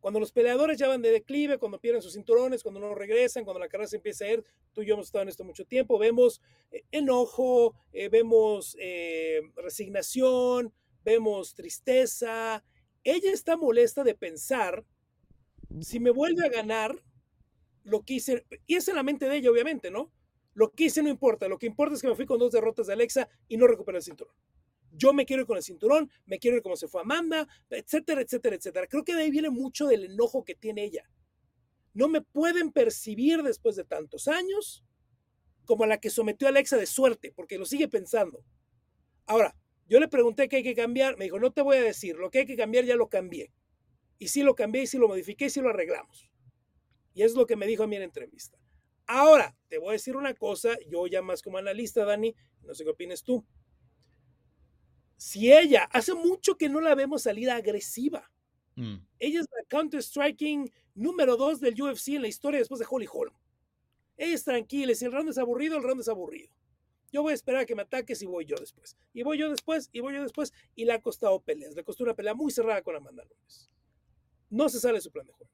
Cuando 0.00 0.18
los 0.18 0.32
peleadores 0.32 0.78
ya 0.78 0.88
van 0.88 1.02
de 1.02 1.10
declive, 1.10 1.58
cuando 1.58 1.78
pierden 1.78 2.00
sus 2.00 2.14
cinturones, 2.14 2.62
cuando 2.62 2.80
no 2.80 2.94
regresan, 2.94 3.44
cuando 3.44 3.60
la 3.60 3.68
carrera 3.68 3.88
se 3.88 3.96
empieza 3.96 4.24
a 4.24 4.32
ir, 4.32 4.44
tú 4.72 4.80
y 4.80 4.86
yo 4.86 4.94
hemos 4.94 5.08
estado 5.08 5.20
en 5.24 5.28
esto 5.28 5.44
mucho 5.44 5.66
tiempo, 5.66 5.98
vemos 5.98 6.40
eh, 6.70 6.84
enojo, 6.90 7.74
eh, 7.92 8.08
vemos 8.08 8.74
eh, 8.80 9.42
resignación, 9.54 10.72
vemos 11.04 11.54
tristeza. 11.54 12.64
Ella 13.04 13.32
está 13.32 13.58
molesta 13.58 14.04
de 14.04 14.14
pensar, 14.14 14.82
si 15.82 16.00
me 16.00 16.10
vuelve 16.10 16.46
a 16.46 16.48
ganar, 16.48 16.96
lo 17.84 18.00
que 18.00 18.14
hice, 18.14 18.46
y 18.66 18.76
es 18.76 18.88
en 18.88 18.96
la 18.96 19.02
mente 19.02 19.28
de 19.28 19.36
ella, 19.36 19.50
obviamente, 19.50 19.90
¿no? 19.90 20.10
Lo 20.54 20.72
que 20.72 20.84
hice 20.84 21.02
no 21.02 21.10
importa, 21.10 21.48
lo 21.48 21.58
que 21.58 21.66
importa 21.66 21.96
es 21.96 22.00
que 22.00 22.08
me 22.08 22.16
fui 22.16 22.24
con 22.24 22.38
dos 22.38 22.52
derrotas 22.52 22.86
de 22.86 22.94
Alexa 22.94 23.28
y 23.46 23.58
no 23.58 23.66
recuperé 23.66 23.98
el 23.98 24.04
cinturón. 24.04 24.34
Yo 24.94 25.12
me 25.12 25.24
quiero 25.24 25.42
ir 25.42 25.46
con 25.46 25.56
el 25.56 25.62
cinturón, 25.62 26.10
me 26.26 26.38
quiero 26.38 26.56
ir 26.56 26.62
como 26.62 26.76
se 26.76 26.86
fue 26.86 27.00
Amanda, 27.00 27.48
etcétera, 27.70 28.20
etcétera, 28.20 28.56
etcétera. 28.56 28.86
Creo 28.86 29.04
que 29.04 29.14
de 29.14 29.22
ahí 29.22 29.30
viene 29.30 29.50
mucho 29.50 29.86
del 29.86 30.04
enojo 30.04 30.44
que 30.44 30.54
tiene 30.54 30.84
ella. 30.84 31.08
No 31.94 32.08
me 32.08 32.20
pueden 32.20 32.72
percibir 32.72 33.42
después 33.42 33.76
de 33.76 33.84
tantos 33.84 34.28
años 34.28 34.84
como 35.64 35.86
la 35.86 35.98
que 35.98 36.10
sometió 36.10 36.46
a 36.46 36.50
Alexa 36.50 36.76
de 36.76 36.86
suerte, 36.86 37.32
porque 37.34 37.58
lo 37.58 37.64
sigue 37.64 37.88
pensando. 37.88 38.44
Ahora, 39.26 39.56
yo 39.88 40.00
le 40.00 40.08
pregunté 40.08 40.48
qué 40.48 40.56
hay 40.56 40.62
que 40.62 40.74
cambiar, 40.74 41.16
me 41.16 41.24
dijo, 41.24 41.38
no 41.38 41.52
te 41.52 41.62
voy 41.62 41.76
a 41.76 41.82
decir, 41.82 42.16
lo 42.16 42.30
que 42.30 42.40
hay 42.40 42.46
que 42.46 42.56
cambiar 42.56 42.84
ya 42.84 42.96
lo 42.96 43.08
cambié. 43.08 43.52
Y 44.18 44.28
sí 44.28 44.42
lo 44.42 44.54
cambié, 44.54 44.82
y 44.82 44.86
sí 44.86 44.98
lo 44.98 45.08
modifiqué, 45.08 45.46
y 45.46 45.50
sí 45.50 45.60
lo 45.60 45.70
arreglamos. 45.70 46.30
Y 47.14 47.22
es 47.22 47.34
lo 47.34 47.46
que 47.46 47.56
me 47.56 47.66
dijo 47.66 47.82
a 47.82 47.86
mí 47.86 47.96
en 47.96 48.02
entrevista. 48.02 48.58
Ahora, 49.06 49.56
te 49.68 49.78
voy 49.78 49.90
a 49.90 49.92
decir 49.92 50.16
una 50.16 50.34
cosa, 50.34 50.76
yo 50.88 51.06
ya 51.06 51.22
más 51.22 51.42
como 51.42 51.58
analista, 51.58 52.04
Dani, 52.04 52.34
no 52.62 52.74
sé 52.74 52.84
qué 52.84 52.90
opinas 52.90 53.22
tú. 53.22 53.44
Si 55.22 55.52
ella, 55.52 55.84
hace 55.92 56.14
mucho 56.14 56.56
que 56.56 56.68
no 56.68 56.80
la 56.80 56.96
vemos 56.96 57.22
salir 57.22 57.48
agresiva. 57.48 58.28
Mm. 58.74 58.96
Ella 59.20 59.40
es 59.40 59.46
la 59.56 59.62
counter-striking 59.68 60.68
número 60.94 61.36
dos 61.36 61.60
del 61.60 61.80
UFC 61.80 62.08
en 62.08 62.22
la 62.22 62.28
historia 62.28 62.58
después 62.58 62.80
de 62.80 62.86
Holly 62.90 63.06
Holm. 63.10 63.32
Ella 64.16 64.34
es 64.34 64.42
tranquila, 64.42 64.92
si 64.96 65.04
el 65.04 65.12
round 65.12 65.30
es 65.30 65.38
aburrido, 65.38 65.76
el 65.76 65.84
round 65.84 66.00
es 66.00 66.08
aburrido. 66.08 66.52
Yo 67.12 67.22
voy 67.22 67.30
a 67.30 67.34
esperar 67.36 67.60
a 67.60 67.66
que 67.66 67.76
me 67.76 67.82
ataques 67.82 68.20
y 68.20 68.26
voy 68.26 68.46
yo 68.46 68.56
después. 68.56 68.96
Y 69.12 69.22
voy 69.22 69.38
yo 69.38 69.48
después, 69.48 69.90
y 69.92 70.00
voy 70.00 70.14
yo 70.14 70.22
después. 70.22 70.52
Y 70.74 70.86
le 70.86 70.92
ha 70.92 71.00
costado 71.00 71.40
peleas. 71.40 71.76
Le 71.76 71.84
costó 71.84 72.02
una 72.02 72.14
pelea 72.14 72.34
muy 72.34 72.50
cerrada 72.50 72.82
con 72.82 72.96
Amanda 72.96 73.22
Nunes. 73.24 73.70
No 74.50 74.68
se 74.68 74.80
sale 74.80 75.00
su 75.00 75.12
plan 75.12 75.28
de 75.28 75.34
juego. 75.34 75.52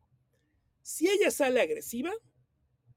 Si 0.80 1.10
ella 1.10 1.30
sale 1.30 1.60
agresiva, 1.60 2.12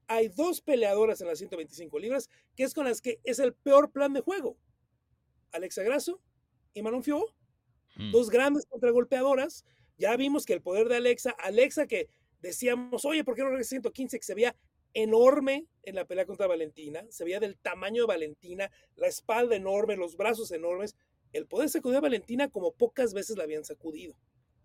hay 0.06 0.28
dos 0.28 0.62
peleadoras 0.62 1.20
en 1.20 1.26
las 1.26 1.38
125 1.38 1.98
libras 1.98 2.30
que 2.56 2.62
es 2.62 2.72
con 2.72 2.86
las 2.86 3.02
que 3.02 3.20
es 3.24 3.40
el 3.40 3.52
peor 3.52 3.92
plan 3.92 4.14
de 4.14 4.22
juego. 4.22 4.56
Alexa 5.50 5.82
Grasso 5.82 6.22
y 6.22 6.31
Manon 6.80 7.02
Fio. 7.02 7.26
Hmm. 7.96 8.12
Dos 8.12 8.30
grandes 8.30 8.64
contragolpeadoras. 8.66 9.66
Ya 9.98 10.16
vimos 10.16 10.46
que 10.46 10.54
el 10.54 10.62
poder 10.62 10.88
de 10.88 10.96
Alexa, 10.96 11.30
Alexa 11.38 11.86
que 11.86 12.08
decíamos, 12.40 13.04
oye, 13.04 13.24
¿por 13.24 13.34
qué 13.34 13.42
no 13.42 13.50
regresa 13.50 13.70
115? 13.70 14.18
Que 14.18 14.24
se 14.24 14.34
veía 14.34 14.56
enorme 14.94 15.66
en 15.82 15.94
la 15.94 16.06
pelea 16.06 16.26
contra 16.26 16.46
Valentina, 16.46 17.04
se 17.10 17.24
veía 17.24 17.40
del 17.40 17.56
tamaño 17.56 18.02
de 18.02 18.08
Valentina, 18.08 18.70
la 18.96 19.06
espalda 19.06 19.56
enorme, 19.56 19.96
los 19.96 20.16
brazos 20.16 20.50
enormes. 20.50 20.96
El 21.32 21.46
poder 21.46 21.68
sacudir 21.68 21.96
a 21.96 22.00
Valentina 22.00 22.48
como 22.48 22.72
pocas 22.72 23.14
veces 23.14 23.36
la 23.36 23.44
habían 23.44 23.64
sacudido. 23.64 24.14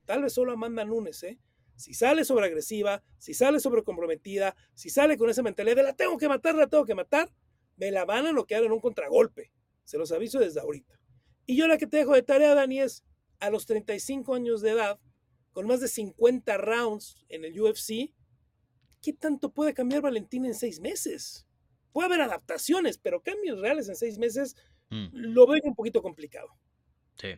Tal 0.05 0.23
vez 0.23 0.33
solo 0.33 0.51
Amanda 0.51 0.83
Nunes, 0.85 1.23
¿eh? 1.23 1.39
Si 1.75 1.93
sale 1.93 2.25
sobre 2.25 2.47
agresiva, 2.47 3.03
si 3.19 3.33
sale 3.33 3.59
sobre 3.59 3.83
comprometida, 3.83 4.55
si 4.73 4.89
sale 4.89 5.15
con 5.15 5.29
esa 5.29 5.43
mentalidad 5.43 5.75
de 5.75 5.83
la 5.83 5.95
tengo 5.95 6.17
que 6.17 6.27
matar, 6.27 6.55
la 6.55 6.67
tengo 6.67 6.85
que 6.85 6.95
matar, 6.95 7.31
me 7.75 7.91
la 7.91 8.03
van 8.03 8.25
a 8.25 8.31
noquear 8.31 8.63
en 8.63 8.71
un 8.71 8.79
contragolpe. 8.79 9.51
Se 9.83 9.97
los 9.97 10.11
aviso 10.11 10.39
desde 10.39 10.59
ahorita. 10.59 10.99
Y 11.47 11.55
yo 11.55 11.67
la 11.67 11.77
que 11.77 11.87
te 11.87 11.97
dejo 11.97 12.13
de 12.13 12.21
tarea, 12.21 12.53
Dani, 12.53 12.81
es 12.81 13.03
a 13.39 13.49
los 13.49 13.65
35 13.65 14.35
años 14.35 14.61
de 14.61 14.71
edad, 14.71 14.99
con 15.53 15.65
más 15.65 15.79
de 15.79 15.87
50 15.87 16.57
rounds 16.57 17.17
en 17.29 17.45
el 17.45 17.59
UFC, 17.59 18.13
¿qué 19.01 19.13
tanto 19.13 19.51
puede 19.51 19.73
cambiar 19.73 20.01
Valentina 20.01 20.47
en 20.47 20.53
seis 20.53 20.79
meses? 20.79 21.47
Puede 21.93 22.07
haber 22.07 22.21
adaptaciones, 22.21 22.97
pero 22.97 23.23
cambios 23.23 23.59
reales 23.59 23.87
en 23.89 23.95
seis 23.95 24.17
meses 24.19 24.55
mm. 24.89 25.07
lo 25.13 25.47
veo 25.47 25.61
un 25.63 25.73
poquito 25.73 26.01
complicado. 26.01 26.49
Sí. 27.17 27.29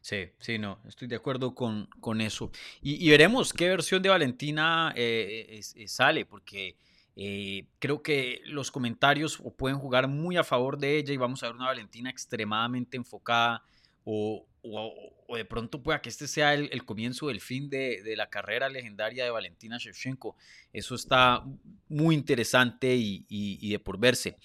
Sí, 0.00 0.30
sí, 0.38 0.58
no, 0.58 0.80
estoy 0.86 1.08
de 1.08 1.16
acuerdo 1.16 1.54
con, 1.54 1.86
con 2.00 2.20
eso. 2.20 2.50
Y, 2.80 3.08
veremos 3.10 3.52
qué 3.52 3.68
versión 3.68 4.02
de 4.02 4.08
Valentina 4.08 4.92
eh, 4.96 5.60
sale, 5.86 6.24
porque 6.24 6.76
eh, 7.20 7.66
creo 7.80 8.00
que 8.00 8.42
los 8.44 8.70
comentarios 8.70 9.42
pueden 9.56 9.76
jugar 9.78 10.06
muy 10.06 10.36
a 10.36 10.44
favor 10.44 10.78
de 10.78 10.98
ella 10.98 11.12
y 11.12 11.16
vamos 11.16 11.42
a 11.42 11.46
ver 11.46 11.56
una 11.56 11.66
Valentina 11.66 12.10
extremadamente 12.10 12.96
enfocada 12.96 13.64
o, 14.04 14.46
de 15.34 15.44
pronto 15.44 15.82
pueda 15.82 16.00
que 16.00 16.10
este 16.10 16.28
sea 16.28 16.54
el, 16.54 16.84
comienzo 16.84 17.26
del 17.26 17.40
fin 17.40 17.68
de, 17.70 18.14
la 18.16 18.30
carrera 18.30 18.68
legendaria 18.68 19.24
de 19.24 19.30
Valentina 19.30 19.78
Shevchenko. 19.78 20.36
Eso 20.72 20.94
está 20.94 21.44
muy 21.88 22.14
interesante 22.14 22.94
y, 22.96 23.68
de 23.68 23.78
por 23.80 23.98
verse. 23.98 24.36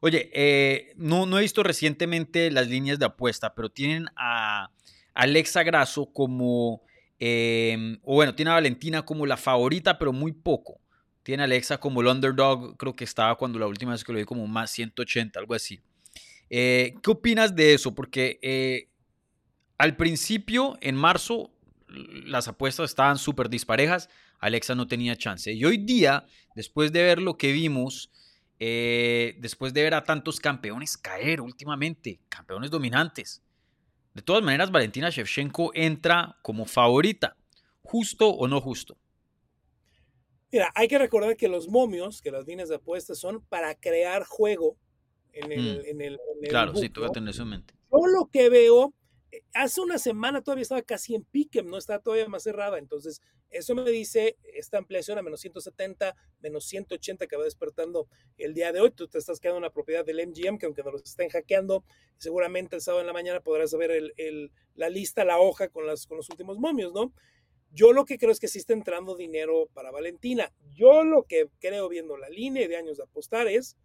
Oye, 0.00 0.30
eh, 0.32 0.94
no, 0.96 1.26
no 1.26 1.38
he 1.38 1.42
visto 1.42 1.62
recientemente 1.62 2.50
las 2.50 2.66
líneas 2.66 2.98
de 2.98 3.04
apuesta, 3.04 3.54
pero 3.54 3.68
tienen 3.68 4.06
a 4.16 4.70
Alexa 5.12 5.62
Grasso 5.64 6.06
como, 6.06 6.82
em, 7.18 7.98
o 8.02 8.14
bueno, 8.14 8.34
tiene 8.34 8.52
a 8.52 8.54
Valentina 8.54 9.04
como 9.04 9.26
la 9.26 9.36
favorita, 9.36 9.98
pero 9.98 10.14
muy 10.14 10.32
poco. 10.32 10.81
Tiene 11.22 11.44
Alexa 11.44 11.78
como 11.78 12.00
el 12.00 12.08
underdog, 12.08 12.76
creo 12.76 12.94
que 12.94 13.04
estaba 13.04 13.36
cuando 13.36 13.58
la 13.58 13.66
última 13.66 13.92
vez 13.92 14.04
que 14.04 14.12
lo 14.12 14.18
vi 14.18 14.24
como 14.24 14.46
más 14.46 14.70
180, 14.72 15.38
algo 15.38 15.54
así. 15.54 15.80
Eh, 16.50 16.94
¿Qué 17.02 17.10
opinas 17.10 17.54
de 17.54 17.74
eso? 17.74 17.94
Porque 17.94 18.38
eh, 18.42 18.88
al 19.78 19.96
principio, 19.96 20.76
en 20.80 20.96
marzo, 20.96 21.50
las 21.88 22.48
apuestas 22.48 22.90
estaban 22.90 23.18
súper 23.18 23.48
disparejas. 23.48 24.08
Alexa 24.38 24.74
no 24.74 24.86
tenía 24.86 25.16
chance. 25.16 25.52
Y 25.52 25.64
hoy 25.64 25.78
día, 25.78 26.26
después 26.54 26.92
de 26.92 27.02
ver 27.02 27.20
lo 27.20 27.38
que 27.38 27.52
vimos, 27.52 28.10
eh, 28.58 29.36
después 29.40 29.72
de 29.72 29.82
ver 29.82 29.94
a 29.94 30.04
tantos 30.04 30.40
campeones 30.40 30.96
caer 30.96 31.40
últimamente, 31.40 32.20
campeones 32.28 32.70
dominantes, 32.70 33.42
de 34.14 34.22
todas 34.22 34.42
maneras, 34.42 34.70
Valentina 34.70 35.08
Shevchenko 35.08 35.70
entra 35.74 36.36
como 36.42 36.66
favorita. 36.66 37.36
¿Justo 37.82 38.28
o 38.28 38.46
no 38.46 38.60
justo? 38.60 38.96
Mira, 40.52 40.70
hay 40.74 40.86
que 40.86 40.98
recordar 40.98 41.36
que 41.36 41.48
los 41.48 41.68
momios, 41.68 42.20
que 42.20 42.30
las 42.30 42.46
líneas 42.46 42.68
de 42.68 42.76
apuestas 42.76 43.18
son 43.18 43.42
para 43.46 43.74
crear 43.74 44.24
juego 44.24 44.76
en 45.32 45.50
el. 45.50 46.18
Mm. 46.40 46.46
claro, 46.48 46.76
sí, 46.76 46.90
tú 46.90 47.00
vas 47.00 47.10
a 47.10 47.14
tener 47.14 47.30
eso 47.30 47.42
en 47.42 47.48
mente. 47.48 47.74
Yo 47.90 48.06
lo 48.06 48.28
que 48.30 48.50
veo 48.50 48.94
hace 49.54 49.80
una 49.80 49.98
semana 49.98 50.42
todavía 50.42 50.62
estaba 50.62 50.82
casi 50.82 51.14
en 51.14 51.24
pique, 51.24 51.62
no 51.62 51.78
está 51.78 51.98
todavía 51.98 52.28
más 52.28 52.42
cerrada. 52.42 52.78
Entonces, 52.78 53.20
eso 53.50 53.74
me 53.74 53.88
dice 53.90 54.36
esta 54.54 54.78
ampliación 54.78 55.18
a 55.18 55.22
menos 55.22 55.40
170, 55.40 56.14
menos 56.40 56.64
180 56.64 57.26
que 57.26 57.36
va 57.36 57.44
despertando 57.44 58.08
el 58.36 58.54
día 58.54 58.72
de 58.72 58.80
hoy. 58.80 58.90
Tú 58.90 59.08
te 59.08 59.18
estás 59.18 59.40
quedando 59.40 59.58
en 59.58 59.64
la 59.64 59.72
propiedad 59.72 60.04
del 60.04 60.26
MGM, 60.26 60.58
que 60.58 60.66
aunque 60.66 60.82
nos 60.82 60.92
los 60.92 61.02
estén 61.04 61.28
hackeando, 61.30 61.84
seguramente 62.18 62.76
el 62.76 62.82
sábado 62.82 63.00
en 63.00 63.06
la 63.06 63.12
mañana 63.12 63.40
podrás 63.40 63.72
ver 63.74 63.90
el, 63.90 64.52
la 64.74 64.88
lista, 64.88 65.24
la 65.24 65.38
hoja 65.38 65.68
con, 65.68 65.86
las, 65.86 66.06
con 66.06 66.16
los 66.16 66.28
últimos 66.30 66.58
momios, 66.58 66.92
¿no? 66.92 67.12
Yo 67.74 67.92
lo 67.92 68.04
que 68.04 68.18
creo 68.18 68.30
es 68.30 68.38
que 68.38 68.48
sí 68.48 68.58
está 68.58 68.74
entrando 68.74 69.16
dinero 69.16 69.68
para 69.72 69.90
Valentina. 69.90 70.52
Yo 70.74 71.04
lo 71.04 71.24
que 71.24 71.48
creo 71.58 71.88
viendo 71.88 72.18
la 72.18 72.28
línea 72.28 72.68
de 72.68 72.76
años 72.76 72.98
de 72.98 73.04
apostar 73.04 73.48
es, 73.48 73.78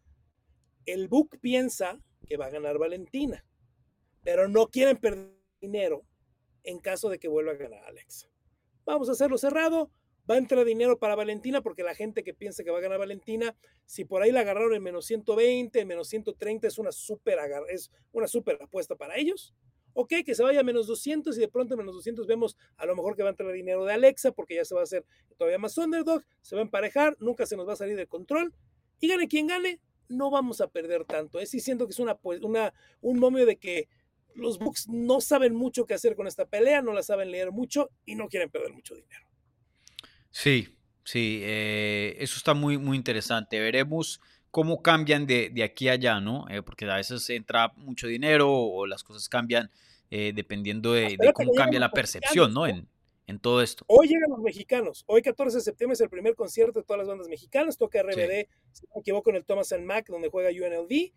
el 0.86 1.08
book 1.08 1.38
piensa 1.40 2.00
que 2.28 2.38
va 2.38 2.48
a 2.48 2.50
ganar 2.50 2.78
Valentina, 2.78 3.46
pero 4.24 4.50
no 4.50 4.68
quieren 4.68 4.98
perder 4.98 5.32
dinero 5.62 6.04
en 6.64 6.80
caso 6.80 7.10
de 7.10 7.18
que 7.18 7.30
vuelva 7.30 7.54
a 7.54 7.56
ganar 7.56 7.84
Alex. 7.86 8.30
Vamos 8.86 9.08
a 9.08 9.14
hacerlo 9.14 9.38
cerrado. 9.38 9.90
va 10.30 10.36
a 10.36 10.38
entrar 10.38 10.66
dinero 10.66 11.00
para 11.00 11.16
Valentina 11.16 11.62
porque 11.62 11.84
la 11.84 11.96
gente 11.96 12.22
que 12.22 12.34
piensa 12.34 12.66
que 12.66 12.72
va 12.72 12.80
a 12.80 12.82
ganar 12.82 13.00
Valentina, 13.00 13.56
si 13.86 14.04
por 14.04 14.22
ahí 14.22 14.32
la 14.34 14.42
agarraron 14.42 14.74
en 14.74 14.84
menos 14.84 15.06
120, 15.06 15.80
en 15.80 15.88
menos 15.88 16.10
130, 16.10 16.68
es 16.68 16.78
una 16.78 16.92
súper 16.92 17.40
es 17.70 17.90
una 18.12 18.28
super 18.28 18.62
apuesta 18.62 18.98
para 18.98 19.16
ellos. 19.16 19.56
Ok, 20.00 20.14
que 20.24 20.36
se 20.36 20.44
vaya 20.44 20.60
a 20.60 20.64
menos 20.64 20.86
200 20.86 21.36
y 21.36 21.42
de 21.42 21.48
pronto 21.48 21.74
en 21.74 21.80
menos 21.80 21.96
200 21.96 22.28
vemos 22.28 22.56
a 22.78 22.86
lo 22.86 22.96
mejor 22.96 23.16
que 23.16 23.24
va 23.24 23.30
a 23.30 23.32
entrar 23.32 23.52
dinero 23.52 23.84
de 23.84 23.94
Alexa 23.94 24.32
porque 24.32 24.54
ya 24.54 24.64
se 24.64 24.76
va 24.76 24.82
a 24.82 24.84
hacer 24.84 25.04
todavía 25.40 25.58
más 25.58 25.76
underdog, 25.76 26.24
se 26.44 26.56
va 26.56 26.62
a 26.62 26.66
emparejar, 26.66 27.18
nunca 27.20 27.48
se 27.48 27.58
nos 27.58 27.68
va 27.68 27.74
a 27.74 27.78
salir 27.78 27.96
de 27.96 28.06
control 28.06 28.54
y 29.00 29.08
gane 29.08 29.28
quien 29.28 29.48
gane, 29.48 29.82
no 30.08 30.30
vamos 30.30 30.62
a 30.62 30.68
perder 30.68 31.04
tanto. 31.06 31.40
Es 31.40 31.52
¿eh? 31.56 31.60
siento 31.60 31.88
que 31.88 31.94
es 31.94 32.00
una, 32.00 32.16
pues, 32.16 32.42
una, 32.42 32.76
un 33.02 33.18
momento 33.18 33.48
de 33.48 33.58
que 33.58 33.90
los 34.36 34.60
Bucks 34.60 34.88
no 34.88 35.20
saben 35.20 35.56
mucho 35.56 35.88
qué 35.88 35.96
hacer 35.96 36.16
con 36.16 36.28
esta 36.28 36.46
pelea, 36.46 36.84
no 36.84 36.94
la 36.94 37.02
saben 37.02 37.32
leer 37.32 37.52
mucho 37.52 37.90
y 38.06 38.14
no 38.14 38.28
quieren 38.28 38.52
perder 38.52 38.74
mucho 38.74 38.94
dinero. 38.94 39.26
Sí, 40.30 40.78
sí, 41.06 41.40
eh, 41.42 42.18
eso 42.20 42.38
está 42.38 42.54
muy, 42.54 42.78
muy 42.78 42.98
interesante. 42.98 43.60
Veremos 43.60 44.22
cómo 44.52 44.84
cambian 44.84 45.26
de, 45.26 45.50
de 45.50 45.64
aquí 45.64 45.90
a 45.90 45.94
allá, 45.94 46.20
¿no? 46.20 46.46
Eh, 46.50 46.62
porque 46.62 46.86
a 46.86 46.98
veces 46.98 47.28
entra 47.32 47.74
mucho 47.78 48.06
dinero 48.06 48.54
o 48.54 48.86
las 48.86 49.04
cosas 49.04 49.28
cambian 49.28 49.72
eh, 50.10 50.32
dependiendo 50.34 50.94
de, 50.94 51.18
cómo 51.34 51.54
cambia 51.54 51.80
la 51.80 51.92
percepción, 51.92 52.54
¿no? 52.54 52.66
En, 52.66 52.88
en, 53.28 53.40
todo 53.40 53.62
esto. 53.62 53.84
Hoy 53.88 54.08
llegan 54.08 54.30
los 54.30 54.40
mexicanos. 54.40 55.04
Hoy, 55.08 55.22
14 55.22 55.58
de 55.58 55.62
septiembre, 55.62 55.94
es 55.94 56.02
el 56.02 56.10
primer 56.10 56.36
concierto 56.36 56.80
de 56.80 56.86
todas 56.86 57.00
las 57.00 57.08
bandas 57.08 57.28
mexicanas. 57.28 57.78
Toca 57.78 58.02
RBD, 58.02 58.48
si 58.72 58.86
no 58.88 58.96
me 58.96 59.02
equivoco, 59.02 59.30
en 59.30 59.38
el 59.38 59.46
Thomas 59.46 59.72
and 59.74 59.86
Mac, 59.86 60.08
donde 60.08 60.30
juega 60.30 60.50
UNLV. 60.50 61.12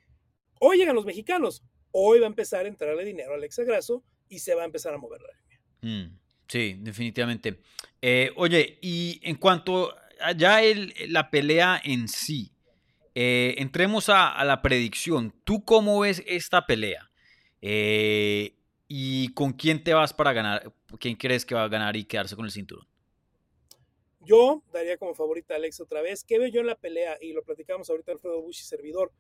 Hoy 0.61 0.77
llegan 0.77 0.97
los 0.97 1.07
mexicanos. 1.07 1.63
Hoy 1.93 2.21
va 2.21 2.27
a 2.27 2.29
empezar 2.29 2.65
a 2.65 2.69
entrarle 2.69 3.05
dinero 3.05 3.33
a 3.33 3.37
Alexa 3.37 3.65
Grasso 3.65 4.05
y 4.29 4.41
se 4.41 4.55
va 4.55 4.63
a 4.63 4.65
empezar 4.65 4.95
a 4.95 4.99
mover 4.99 5.21
la 5.21 5.29
línea. 5.41 6.07
Mm, 6.07 6.19
sí, 6.47 6.77
definitivamente. 6.81 7.61
Eh, 8.03 8.31
oye, 8.37 8.79
y 8.81 9.21
en 9.23 9.37
cuanto 9.37 9.95
a 10.21 10.33
ya 10.33 10.63
el, 10.63 10.95
la 11.09 11.31
pelea 11.31 11.81
en 11.83 12.09
sí, 12.09 12.53
eh, 13.15 13.55
entremos 13.59 14.09
a, 14.09 14.29
a, 14.29 14.45
la 14.45 14.63
predicción. 14.63 15.35
¿Tú 15.45 15.65
cómo 15.65 16.01
ves 16.01 16.23
esta 16.27 16.67
pelea? 16.67 17.11
Eh, 17.63 18.55
¿Y 18.93 19.33
con 19.35 19.53
quién 19.53 19.85
te 19.85 19.95
vas 19.95 20.13
para 20.13 20.33
ganar? 20.33 20.75
¿Quién 20.99 21.15
crees 21.15 21.47
que 21.47 21.55
va 21.55 21.63
a 21.63 21.69
ganar 21.69 21.95
y 21.95 22.05
quedarse 22.05 22.35
con 22.35 22.45
el 22.45 22.51
cinturón? 22.51 22.85
Yo 24.19 24.65
daría 24.73 24.99
como 24.99 25.15
favorita 25.15 25.55
a 25.55 25.59
Alex 25.59 25.79
otra 25.79 26.03
vez. 26.03 26.25
¿Qué 26.25 26.41
veo 26.41 26.49
yo 26.49 26.61
en 26.61 26.67
la 26.67 26.75
pelea? 26.75 27.17
Y 27.21 27.33
lo 27.33 27.45
platicamos 27.45 27.89
ahorita 27.89 28.11
Alfredo 28.11 28.43
Bush 28.43 28.59
y 28.59 28.65
servidor. 28.65 29.13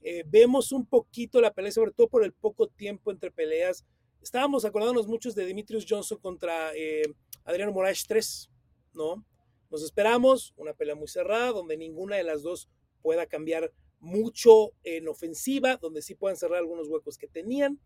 Eh, 0.00 0.22
vemos 0.28 0.70
un 0.70 0.86
poquito 0.86 1.40
la 1.40 1.52
pelea, 1.52 1.72
sobre 1.72 1.90
todo 1.90 2.06
por 2.06 2.22
el 2.22 2.32
poco 2.34 2.68
tiempo 2.68 3.10
entre 3.10 3.32
peleas. 3.32 3.84
Estábamos 4.22 4.64
acordándonos 4.64 5.08
muchos 5.08 5.34
de 5.34 5.44
Dimitrius 5.44 5.86
Johnson 5.88 6.18
contra 6.18 6.72
eh, 6.76 7.02
Adriano 7.42 7.72
Moraes 7.72 8.06
3, 8.06 8.48
¿no? 8.94 9.24
Nos 9.72 9.82
esperamos 9.82 10.54
una 10.56 10.72
pelea 10.72 10.94
muy 10.94 11.08
cerrada, 11.08 11.50
donde 11.50 11.76
ninguna 11.76 12.14
de 12.14 12.22
las 12.22 12.44
dos 12.44 12.68
pueda 13.02 13.26
cambiar 13.26 13.72
mucho 13.98 14.70
en 14.84 15.08
ofensiva, 15.08 15.78
donde 15.78 16.00
sí 16.00 16.14
puedan 16.14 16.36
cerrar 16.36 16.58
algunos 16.58 16.86
huecos 16.86 17.18
que 17.18 17.26
tenían 17.26 17.80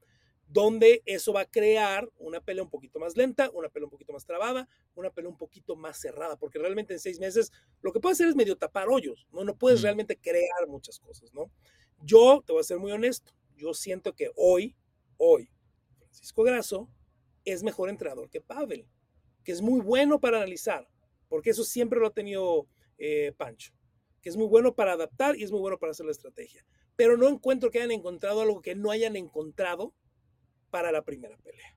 donde 0.53 1.03
eso 1.07 1.33
va 1.33 1.43
a 1.43 1.51
crear 1.51 2.11
una 2.19 2.41
pelea 2.41 2.65
un 2.65 2.71
poquito 2.71 2.99
más 2.99 3.17
lenta, 3.17 3.51
una 3.51 3.69
pelea 3.69 3.87
un 3.87 3.91
poquito 3.91 4.13
más 4.13 4.27
trabada, 4.27 4.69
una 4.97 5.11
pelea 5.11 5.31
un 5.31 5.37
poquito 5.37 5.77
más 5.77 5.97
cerrada, 6.01 6.37
porque 6.37 6.59
realmente 6.59 6.93
en 6.93 6.99
seis 6.99 7.21
meses 7.21 7.53
lo 7.83 7.93
que 7.93 8.01
puede 8.01 8.15
hacer 8.15 8.29
es 8.29 8.35
medio 8.35 8.57
tapar 8.57 8.89
hoyos, 8.89 9.29
¿no? 9.31 9.45
No 9.45 9.57
puedes 9.57 9.83
realmente 9.83 10.19
crear 10.19 10.67
muchas 10.67 10.99
cosas, 10.99 11.33
¿no? 11.33 11.53
Yo, 12.03 12.43
te 12.45 12.53
voy 12.53 12.61
a 12.61 12.65
ser 12.65 12.79
muy 12.79 12.91
honesto, 12.91 13.33
yo 13.57 13.75
siento 13.75 14.13
que 14.17 14.33
hoy, 14.35 14.77
hoy, 15.19 15.51
Francisco 15.99 16.43
Grasso 16.43 16.89
es 17.45 17.63
mejor 17.63 17.89
entrenador 17.89 18.29
que 18.29 18.41
Pavel, 18.41 18.89
que 19.45 19.53
es 19.53 19.63
muy 19.63 19.81
bueno 19.81 20.19
para 20.19 20.39
analizar, 20.39 20.89
porque 21.29 21.51
eso 21.51 21.63
siempre 21.63 22.01
lo 22.01 22.09
ha 22.09 22.13
tenido 22.13 22.67
eh, 22.99 23.33
Pancho, 23.37 23.73
que 24.21 24.29
es 24.29 24.37
muy 24.37 24.49
bueno 24.49 24.75
para 24.75 24.95
adaptar 24.95 25.37
y 25.37 25.45
es 25.45 25.53
muy 25.53 25.61
bueno 25.61 25.79
para 25.79 25.93
hacer 25.93 26.07
la 26.07 26.13
estrategia. 26.13 26.67
Pero 26.97 27.17
no 27.17 27.29
encuentro 27.29 27.71
que 27.71 27.79
hayan 27.79 27.93
encontrado 27.93 28.41
algo 28.41 28.61
que 28.61 28.75
no 28.75 28.91
hayan 28.91 29.15
encontrado 29.15 29.95
para 30.71 30.93
la 30.93 31.03
primera 31.03 31.37
pelea. 31.39 31.77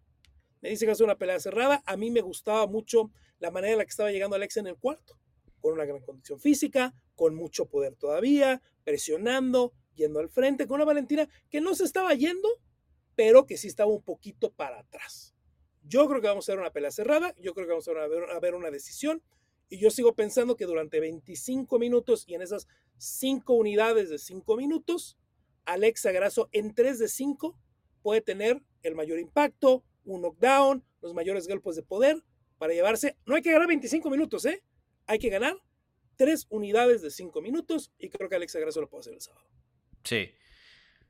Me 0.62 0.70
dice 0.70 0.86
que 0.86 0.91
es 0.91 1.02
una 1.02 1.18
pelea 1.18 1.39
cerrada. 1.39 1.84
A 1.86 1.98
mí 1.98 2.10
me 2.10 2.22
gustaba 2.22 2.68
mucho 2.68 3.12
la 3.39 3.52
manera 3.52 3.74
en 3.74 3.80
la 3.80 3.86
que 3.86 3.89
estaba 3.89 4.12
llegando 4.12 4.36
Alexa 4.36 4.62
en 4.62 4.68
el 4.68 4.78
cuarto, 4.78 5.20
con 5.60 5.74
una 5.74 5.86
gran 5.86 6.02
condición 6.02 6.39
física, 6.39 6.94
con 7.16 7.36
mucho 7.36 7.66
poder 7.66 7.96
todavía, 7.96 8.62
presionando, 8.84 9.74
yendo 9.96 10.20
al 10.20 10.30
frente, 10.30 10.68
con 10.68 10.76
una 10.76 10.86
Valentina 10.86 11.28
que 11.50 11.62
no 11.62 11.76
se 11.76 11.84
estaba 11.84 12.14
yendo, 12.14 12.48
pero 13.16 13.46
que 13.46 13.58
sí 13.58 13.68
estaba 13.68 13.91
un 13.91 14.02
poquito 14.02 14.52
para 14.52 14.80
atrás. 14.80 15.36
Yo 15.84 16.08
creo 16.08 16.22
que 16.22 16.28
vamos 16.28 16.48
a 16.48 16.54
ver 16.54 16.60
una 16.60 16.72
pelea 16.72 16.91
cerrada, 16.91 17.36
yo 17.39 17.54
creo 17.54 17.68
que 17.68 17.72
vamos 17.72 17.88
a 17.88 18.08
ver, 18.08 18.30
a 18.32 18.39
ver 18.39 18.56
una 18.56 18.72
decisión, 18.72 19.22
y 19.70 19.80
yo 19.80 19.89
sigo 19.89 20.14
pensando 20.14 20.56
que 20.56 20.66
durante 20.66 21.00
25 21.00 21.80
minutos 21.80 22.24
y 22.28 22.36
en 22.36 22.41
esas 22.41 22.68
5 22.98 23.54
unidades 23.54 24.10
de 24.10 24.20
5 24.20 24.56
minutos, 24.56 25.18
Alexa 25.66 26.12
Grasso 26.12 26.48
en 26.52 26.74
3 26.74 27.00
de 27.00 27.08
5 27.08 27.58
puede 28.02 28.22
tener 28.22 28.62
el 28.84 28.96
mayor 28.96 29.20
impacto, 29.20 29.84
un 30.06 30.22
knockdown, 30.22 30.84
los 31.02 31.14
mayores 31.14 31.48
golpes 31.48 31.76
de 31.76 31.84
poder 31.84 32.24
para 32.58 32.74
llevarse. 32.74 33.18
No 33.26 33.36
hay 33.36 33.42
que 33.42 33.52
ganar 33.52 33.68
25 33.68 34.10
minutos, 34.10 34.46
¿eh? 34.46 34.64
Hay 35.08 35.20
que 35.20 35.30
ganar 35.30 35.56
tres 36.16 36.46
unidades 36.50 37.02
de 37.02 37.10
5 37.10 37.42
minutos 37.42 37.92
y 37.98 38.10
creo 38.10 38.30
que 38.30 38.36
Alexa 38.36 38.60
Grasso 38.60 38.82
lo 38.82 38.90
puede 38.90 39.02
hacer 39.02 39.14
el 39.14 39.22
sábado. 39.22 39.46
Sí. 40.04 40.32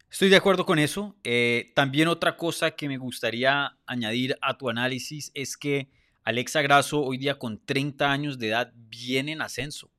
Estoy 0.09 0.29
de 0.29 0.35
acuerdo 0.35 0.65
con 0.65 0.79
eso. 0.79 1.15
Eh, 1.23 1.71
también 1.75 2.07
otra 2.07 2.37
cosa 2.37 2.71
que 2.71 2.87
me 2.87 2.97
gustaría 2.97 3.77
añadir 3.85 4.37
a 4.41 4.57
tu 4.57 4.69
análisis 4.69 5.31
es 5.33 5.57
que 5.57 5.89
Alexa 6.23 6.61
Grasso 6.61 7.01
hoy 7.01 7.17
día 7.17 7.39
con 7.39 7.63
30 7.65 8.11
años 8.11 8.37
de 8.37 8.49
edad 8.49 8.71
viene 8.75 9.31
en 9.31 9.41
ascenso. 9.41 9.91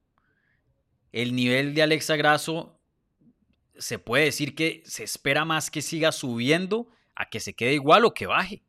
El 1.12 1.34
nivel 1.34 1.74
de 1.74 1.82
Alexa 1.82 2.16
Grasso 2.16 2.80
se 3.76 3.98
puede 3.98 4.24
decir 4.24 4.54
que 4.54 4.82
se 4.86 5.04
espera 5.04 5.44
más 5.44 5.70
que 5.70 5.82
siga 5.82 6.12
subiendo 6.12 6.88
a 7.14 7.28
que 7.28 7.40
se 7.40 7.54
quede 7.54 7.74
igual 7.74 8.04
o 8.04 8.14
que 8.14 8.26
baje. 8.26 8.62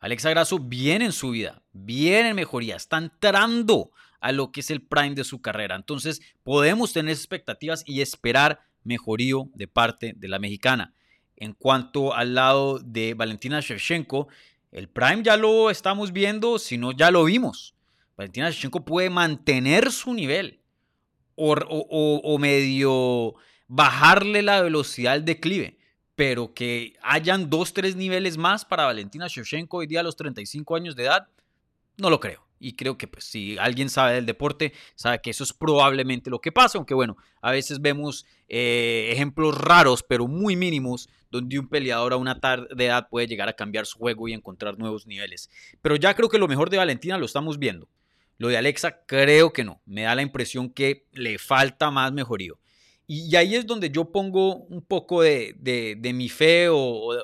Alexa 0.00 0.30
Grasso 0.30 0.58
viene 0.58 1.06
en 1.06 1.12
su 1.12 1.30
vida, 1.30 1.62
viene 1.72 2.30
en 2.30 2.36
mejoría, 2.36 2.76
está 2.76 2.98
entrando 2.98 3.90
a 4.20 4.32
lo 4.32 4.52
que 4.52 4.60
es 4.60 4.70
el 4.70 4.82
prime 4.82 5.14
de 5.14 5.24
su 5.24 5.40
carrera. 5.40 5.76
Entonces 5.76 6.20
podemos 6.42 6.92
tener 6.92 7.12
expectativas 7.12 7.82
y 7.86 8.00
esperar 8.00 8.60
mejorío 8.82 9.48
de 9.54 9.66
parte 9.68 10.12
de 10.16 10.28
la 10.28 10.38
mexicana. 10.38 10.94
En 11.36 11.52
cuanto 11.52 12.14
al 12.14 12.34
lado 12.34 12.78
de 12.78 13.14
Valentina 13.14 13.60
Shevchenko, 13.60 14.28
el 14.72 14.88
prime 14.88 15.22
ya 15.22 15.36
lo 15.36 15.70
estamos 15.70 16.12
viendo, 16.12 16.58
si 16.58 16.78
no 16.78 16.92
ya 16.92 17.10
lo 17.10 17.24
vimos. 17.24 17.74
Valentina 18.16 18.50
Shevchenko 18.50 18.84
puede 18.84 19.10
mantener 19.10 19.90
su 19.90 20.14
nivel 20.14 20.60
o, 21.34 21.54
o 21.54 22.38
medio 22.38 23.34
bajarle 23.68 24.42
la 24.42 24.62
velocidad 24.62 25.14
al 25.14 25.24
declive, 25.24 25.78
pero 26.16 26.54
que 26.54 26.94
hayan 27.02 27.50
dos, 27.50 27.72
tres 27.72 27.96
niveles 27.96 28.36
más 28.36 28.64
para 28.64 28.84
Valentina 28.84 29.26
Shevchenko 29.28 29.78
hoy 29.78 29.86
día 29.86 30.00
a 30.00 30.04
los 30.04 30.16
35 30.16 30.76
años 30.76 30.96
de 30.96 31.04
edad, 31.04 31.28
no 31.96 32.10
lo 32.10 32.20
creo. 32.20 32.44
Y 32.60 32.76
creo 32.76 32.96
que 32.96 33.08
pues, 33.08 33.24
si 33.24 33.58
alguien 33.58 33.90
sabe 33.90 34.14
del 34.14 34.26
deporte, 34.26 34.72
sabe 34.94 35.20
que 35.20 35.30
eso 35.30 35.44
es 35.44 35.52
probablemente 35.52 36.30
lo 36.30 36.40
que 36.40 36.52
pasa, 36.52 36.78
aunque 36.78 36.94
bueno, 36.94 37.16
a 37.42 37.50
veces 37.50 37.80
vemos 37.80 38.24
eh, 38.48 39.10
ejemplos 39.12 39.58
raros, 39.58 40.02
pero 40.02 40.26
muy 40.26 40.56
mínimos, 40.56 41.08
donde 41.30 41.58
un 41.58 41.68
peleador 41.68 42.12
a 42.12 42.16
una 42.16 42.40
tarde 42.40 42.68
edad 42.84 43.08
puede 43.10 43.26
llegar 43.26 43.48
a 43.48 43.54
cambiar 43.54 43.86
su 43.86 43.98
juego 43.98 44.28
y 44.28 44.32
encontrar 44.32 44.78
nuevos 44.78 45.06
niveles. 45.06 45.50
Pero 45.82 45.96
ya 45.96 46.14
creo 46.14 46.28
que 46.28 46.38
lo 46.38 46.48
mejor 46.48 46.70
de 46.70 46.78
Valentina 46.78 47.18
lo 47.18 47.26
estamos 47.26 47.58
viendo. 47.58 47.88
Lo 48.38 48.48
de 48.48 48.56
Alexa 48.56 49.04
creo 49.04 49.52
que 49.52 49.64
no. 49.64 49.80
Me 49.84 50.02
da 50.02 50.14
la 50.14 50.22
impresión 50.22 50.70
que 50.70 51.06
le 51.12 51.38
falta 51.38 51.90
más 51.90 52.12
mejorío. 52.12 52.58
Y, 53.06 53.36
ahí 53.36 53.54
es 53.54 53.66
donde 53.66 53.90
yo 53.90 54.10
pongo 54.10 54.56
un 54.56 54.82
poco 54.82 55.22
de, 55.22 55.54
mi 56.14 56.28
fe 56.28 56.68
o, 56.70 57.14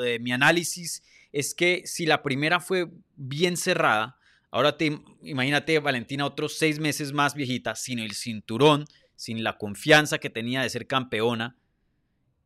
de 0.00 0.18
mi 0.18 0.32
análisis, 0.32 1.02
es 1.32 1.54
que 1.54 1.82
si 1.84 2.06
la 2.06 2.22
primera 2.22 2.60
fue 2.60 2.88
bien 3.14 3.56
cerrada, 3.56 4.18
ahora 4.50 4.78
te 4.78 4.98
imagínate 5.22 5.78
Valentina 5.80 6.24
otros 6.24 6.56
seis 6.56 6.78
meses 6.78 7.12
más 7.12 7.34
viejita, 7.34 7.74
sin 7.74 7.98
el 7.98 8.12
cinturón, 8.12 8.86
sin 9.16 9.44
la 9.44 9.58
confianza 9.58 10.18
que 10.18 10.30
tenía 10.30 10.62
de 10.62 10.70
ser 10.70 10.86
campeona, 10.86 11.56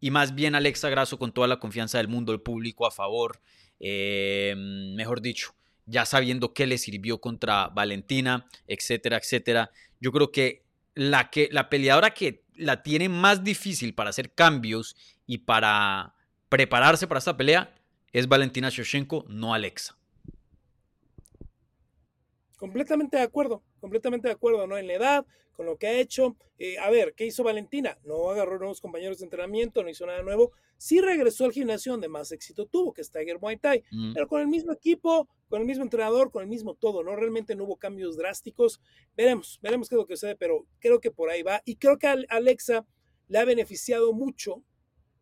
y 0.00 0.10
más 0.10 0.34
bien 0.34 0.54
Alexa 0.54 0.88
Grasso 0.88 1.18
con 1.18 1.32
toda 1.32 1.46
la 1.46 1.60
confianza 1.60 1.98
del 1.98 2.08
mundo, 2.08 2.32
el 2.32 2.40
público 2.40 2.86
a 2.86 2.90
favor, 2.90 3.40
eh, 3.78 4.54
mejor 4.56 5.20
dicho, 5.20 5.54
ya 5.86 6.06
sabiendo 6.06 6.54
qué 6.54 6.66
le 6.66 6.78
sirvió 6.78 7.20
contra 7.20 7.68
Valentina, 7.68 8.46
etcétera, 8.66 9.18
etcétera. 9.18 9.70
Yo 10.00 10.10
creo 10.10 10.32
que 10.32 10.64
la, 11.00 11.30
que, 11.30 11.48
la 11.50 11.70
peleadora 11.70 12.10
que 12.10 12.44
la 12.56 12.82
tiene 12.82 13.08
más 13.08 13.42
difícil 13.42 13.94
para 13.94 14.10
hacer 14.10 14.34
cambios 14.34 14.96
y 15.26 15.38
para 15.38 16.14
prepararse 16.50 17.06
para 17.06 17.20
esta 17.20 17.38
pelea 17.38 17.74
es 18.12 18.28
Valentina 18.28 18.68
Shevchenko, 18.68 19.24
no 19.26 19.54
Alexa. 19.54 19.96
Completamente 22.60 23.16
de 23.16 23.22
acuerdo, 23.22 23.62
completamente 23.80 24.28
de 24.28 24.34
acuerdo, 24.34 24.66
¿no? 24.66 24.76
En 24.76 24.86
la 24.86 24.92
edad, 24.92 25.26
con 25.54 25.64
lo 25.64 25.78
que 25.78 25.86
ha 25.86 25.98
hecho. 25.98 26.36
Eh, 26.58 26.76
a 26.78 26.90
ver, 26.90 27.14
¿qué 27.14 27.24
hizo 27.24 27.42
Valentina? 27.42 27.98
No 28.04 28.28
agarró 28.28 28.58
nuevos 28.58 28.82
compañeros 28.82 29.18
de 29.18 29.24
entrenamiento, 29.24 29.82
no 29.82 29.88
hizo 29.88 30.04
nada 30.04 30.22
nuevo. 30.22 30.52
Sí 30.76 31.00
regresó 31.00 31.46
al 31.46 31.52
gimnasio 31.52 31.92
donde 31.92 32.08
más 32.08 32.32
éxito 32.32 32.66
tuvo, 32.66 32.92
que 32.92 33.00
es 33.00 33.10
Tiger 33.10 33.40
Muay 33.40 33.56
Thai, 33.56 33.82
Mm. 33.90 34.12
pero 34.12 34.28
con 34.28 34.42
el 34.42 34.48
mismo 34.48 34.72
equipo, 34.74 35.26
con 35.48 35.62
el 35.62 35.66
mismo 35.66 35.84
entrenador, 35.84 36.30
con 36.30 36.42
el 36.42 36.48
mismo 36.50 36.74
todo, 36.74 37.02
¿no? 37.02 37.16
Realmente 37.16 37.54
no 37.54 37.64
hubo 37.64 37.76
cambios 37.76 38.18
drásticos. 38.18 38.78
Veremos, 39.16 39.58
veremos 39.62 39.88
qué 39.88 39.94
es 39.94 39.98
lo 39.98 40.06
que 40.06 40.16
sucede, 40.16 40.36
pero 40.36 40.66
creo 40.80 41.00
que 41.00 41.10
por 41.10 41.30
ahí 41.30 41.42
va. 41.42 41.62
Y 41.64 41.76
creo 41.76 41.96
que 41.96 42.08
a 42.08 42.16
Alexa 42.28 42.86
le 43.28 43.38
ha 43.38 43.44
beneficiado 43.46 44.12
mucho 44.12 44.62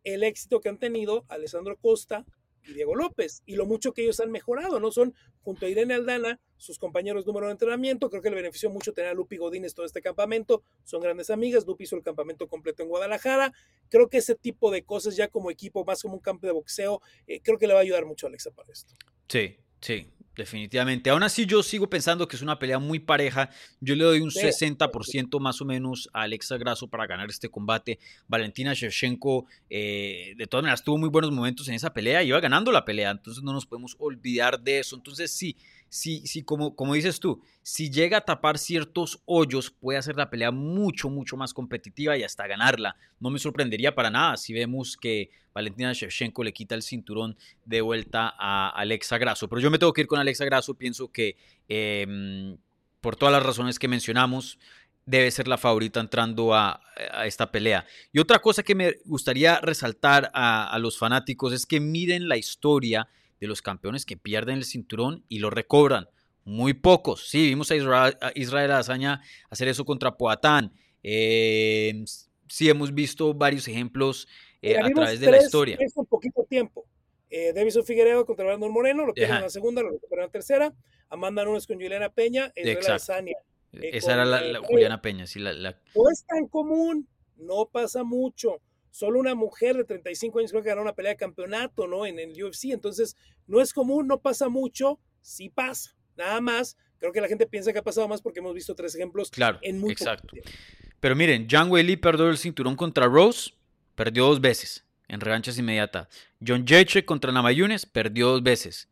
el 0.03 0.23
éxito 0.23 0.59
que 0.59 0.67
han 0.67 0.77
tenido 0.77 1.23
Alessandro 1.29 1.77
Costa 1.77 2.25
y 2.69 2.73
Diego 2.73 2.95
López 2.95 3.43
y 3.45 3.55
lo 3.55 3.65
mucho 3.65 3.93
que 3.93 4.03
ellos 4.03 4.19
han 4.19 4.31
mejorado, 4.31 4.79
¿no? 4.79 4.91
Son 4.91 5.13
junto 5.41 5.65
a 5.65 5.69
Irene 5.69 5.93
Aldana, 5.93 6.39
sus 6.57 6.77
compañeros 6.77 7.25
número 7.25 7.47
de 7.47 7.53
entrenamiento, 7.53 8.09
creo 8.09 8.21
que 8.21 8.29
le 8.29 8.35
benefició 8.35 8.69
mucho 8.69 8.93
tener 8.93 9.11
a 9.11 9.13
Lupi 9.13 9.37
Godínez 9.37 9.73
todo 9.73 9.85
este 9.85 10.01
campamento, 10.01 10.63
son 10.83 11.01
grandes 11.01 11.29
amigas, 11.29 11.65
Lupi 11.65 11.85
hizo 11.85 11.95
el 11.95 12.03
campamento 12.03 12.47
completo 12.47 12.83
en 12.83 12.89
Guadalajara, 12.89 13.53
creo 13.89 14.09
que 14.09 14.17
ese 14.17 14.35
tipo 14.35 14.71
de 14.71 14.83
cosas 14.83 15.15
ya 15.15 15.27
como 15.27 15.51
equipo, 15.51 15.83
más 15.85 16.01
como 16.01 16.15
un 16.15 16.19
campo 16.19 16.45
de 16.47 16.53
boxeo, 16.53 17.01
eh, 17.27 17.41
creo 17.41 17.57
que 17.57 17.67
le 17.67 17.73
va 17.73 17.79
a 17.79 17.83
ayudar 17.83 18.05
mucho 18.05 18.27
a 18.27 18.29
Alexa 18.29 18.51
para 18.51 18.71
esto. 18.71 18.93
Sí, 19.27 19.57
sí, 19.81 20.11
definitivamente. 20.39 21.09
Aún 21.09 21.23
así 21.23 21.45
yo 21.45 21.61
sigo 21.61 21.89
pensando 21.89 22.27
que 22.27 22.35
es 22.35 22.41
una 22.41 22.57
pelea 22.57 22.79
muy 22.79 22.99
pareja. 22.99 23.49
Yo 23.79 23.95
le 23.95 24.03
doy 24.03 24.21
un 24.21 24.31
Sí. 24.31 24.39
60% 24.39 25.39
más 25.39 25.61
o 25.61 25.65
menos 25.65 26.09
a 26.13 26.23
Alexa 26.23 26.57
Grasso 26.57 26.87
para 26.87 27.05
ganar 27.05 27.29
este 27.29 27.49
combate. 27.49 27.99
Valentina 28.27 28.73
Shevchenko, 28.73 29.45
eh, 29.69 30.33
de 30.37 30.47
todas 30.47 30.63
maneras, 30.63 30.83
tuvo 30.83 30.97
muy 30.97 31.09
buenos 31.09 31.31
momentos 31.31 31.67
en 31.67 31.75
esa 31.75 31.93
pelea, 31.93 32.23
iba 32.23 32.39
ganando 32.39 32.71
la 32.71 32.85
pelea, 32.85 33.11
entonces 33.11 33.43
no 33.43 33.53
nos 33.53 33.65
podemos 33.65 33.95
olvidar 33.99 34.59
de 34.59 34.79
eso. 34.79 34.95
Entonces 34.95 35.31
sí, 35.31 35.55
sí, 35.89 36.25
sí, 36.25 36.43
como, 36.43 36.75
como 36.75 36.93
dices 36.93 37.19
tú, 37.19 37.41
si 37.61 37.89
llega 37.89 38.17
a 38.17 38.21
tapar 38.21 38.57
ciertos 38.57 39.21
hoyos, 39.25 39.71
puede 39.71 39.99
hacer 39.99 40.15
la 40.15 40.29
pelea 40.29 40.51
mucho, 40.51 41.09
mucho 41.09 41.35
más 41.35 41.53
competitiva 41.53 42.17
y 42.17 42.23
hasta 42.23 42.47
ganarla. 42.47 42.95
No 43.19 43.29
me 43.29 43.39
sorprendería 43.39 43.93
para 43.93 44.09
nada 44.09 44.37
si 44.37 44.53
vemos 44.53 44.95
que 44.97 45.29
Valentina 45.53 45.93
Shevchenko 45.93 46.43
le 46.43 46.53
quita 46.53 46.75
el 46.75 46.83
cinturón 46.83 47.37
de 47.65 47.81
vuelta 47.81 48.33
a 48.37 48.69
Alexa 48.69 49.17
Grasso. 49.17 49.49
Pero 49.49 49.61
yo 49.61 49.71
me 49.71 49.79
tengo 49.79 49.93
que 49.93 50.01
ir 50.01 50.07
con 50.07 50.19
Alexa 50.19 50.45
Grasso. 50.45 50.75
Pienso 50.75 51.11
que 51.11 51.35
eh, 51.67 52.55
por 53.01 53.15
todas 53.15 53.33
las 53.33 53.43
razones 53.43 53.79
que 53.79 53.87
mencionamos, 53.87 54.59
debe 55.05 55.31
ser 55.31 55.47
la 55.47 55.57
favorita 55.57 55.99
entrando 55.99 56.53
a, 56.53 56.81
a, 57.11 57.25
esta 57.25 57.51
pelea. 57.51 57.85
Y 58.11 58.19
otra 58.19 58.39
cosa 58.39 58.61
que 58.61 58.75
me 58.75 58.97
gustaría 59.05 59.59
resaltar 59.59 60.29
a, 60.33 60.69
a, 60.69 60.79
los 60.79 60.97
fanáticos 60.99 61.51
es 61.51 61.65
que 61.65 61.79
miren 61.79 62.29
la 62.29 62.37
historia 62.37 63.07
de 63.39 63.47
los 63.47 63.61
campeones 63.61 64.05
que 64.05 64.17
pierden 64.17 64.57
el 64.57 64.65
cinturón 64.65 65.23
y 65.27 65.39
lo 65.39 65.49
recobran. 65.49 66.07
Muy 66.45 66.73
pocos. 66.73 67.29
Sí, 67.29 67.47
vimos 67.47 67.69
a 67.71 67.75
Israel, 67.75 68.17
a 68.21 68.31
Israel 68.33 68.71
Azaña 68.71 69.21
hacer 69.49 69.67
eso 69.67 69.85
contra 69.85 70.17
Poatán. 70.17 70.73
Eh, 71.03 72.03
sí, 72.47 72.69
hemos 72.69 72.93
visto 72.93 73.33
varios 73.33 73.67
ejemplos 73.67 74.27
eh, 74.61 74.77
a 74.77 74.89
través 74.89 75.19
de 75.19 75.27
tres, 75.27 75.41
la 75.41 75.45
historia. 75.45 75.77
Tres 75.77 75.95
en 75.95 76.05
poquito 76.05 76.43
tiempo. 76.49 76.85
Eh, 77.29 77.53
Davison 77.53 77.85
Figueredo 77.85 78.25
contra 78.25 78.45
Brandon 78.45 78.71
Moreno, 78.71 79.05
lo 79.05 79.13
pierden 79.13 79.37
en 79.37 79.41
la 79.43 79.49
segunda, 79.49 79.83
lo 79.83 79.91
recuperan 79.91 80.23
en 80.23 80.27
la 80.27 80.31
tercera. 80.31 80.73
Amanda 81.09 81.43
Nunes 81.43 81.67
con 81.67 81.75
Juliana 81.75 82.09
Peña, 82.09 82.51
Israel 82.55 82.91
Azania. 82.93 83.37
Eh, 83.73 83.91
Esa 83.93 84.13
era 84.13 84.25
la, 84.25 84.41
la 84.41 84.59
Juliana 84.59 85.01
Peña, 85.01 85.27
sí, 85.27 85.39
la, 85.39 85.53
la... 85.53 85.79
No 85.95 86.09
es 86.11 86.23
tan 86.25 86.47
común, 86.47 87.07
no 87.37 87.67
pasa 87.71 88.03
mucho. 88.03 88.59
Solo 88.91 89.19
una 89.19 89.35
mujer 89.35 89.77
de 89.77 89.83
35 89.83 90.39
años 90.39 90.51
creo 90.51 90.63
que 90.63 90.69
ganó 90.69 90.81
una 90.81 90.95
pelea 90.95 91.11
de 91.11 91.17
campeonato, 91.17 91.87
¿no? 91.87 92.05
En 92.05 92.19
el 92.19 92.31
UFC. 92.43 92.65
Entonces, 92.65 93.15
no 93.47 93.61
es 93.61 93.73
común, 93.73 94.07
no 94.07 94.19
pasa 94.19 94.49
mucho, 94.49 94.99
sí 95.21 95.49
pasa. 95.49 95.95
Nada 96.17 96.41
más, 96.41 96.77
creo 96.97 97.11
que 97.11 97.21
la 97.21 97.27
gente 97.27 97.47
piensa 97.47 97.71
que 97.71 97.79
ha 97.79 97.83
pasado 97.83 98.07
más 98.07 98.21
porque 98.21 98.39
hemos 98.39 98.53
visto 98.53 98.75
tres 98.75 98.95
ejemplos 98.95 99.31
claro, 99.31 99.59
en 99.61 99.79
muy 99.79 99.91
exacto. 99.91 100.35
Pero 100.99 101.15
miren, 101.15 101.47
Zhang 101.49 101.71
Weili 101.71 101.95
perdió 101.95 102.29
el 102.29 102.37
cinturón 102.37 102.75
contra 102.75 103.05
Rose, 103.05 103.51
perdió 103.95 104.25
dos 104.25 104.41
veces 104.41 104.85
en 105.07 105.19
revanchas 105.19 105.57
inmediatas. 105.57 106.07
John 106.45 106.65
Jeche 106.65 107.03
contra 107.03 107.31
Namayunes, 107.31 107.85
perdió 107.85 108.29
dos 108.29 108.43
veces. 108.43 108.89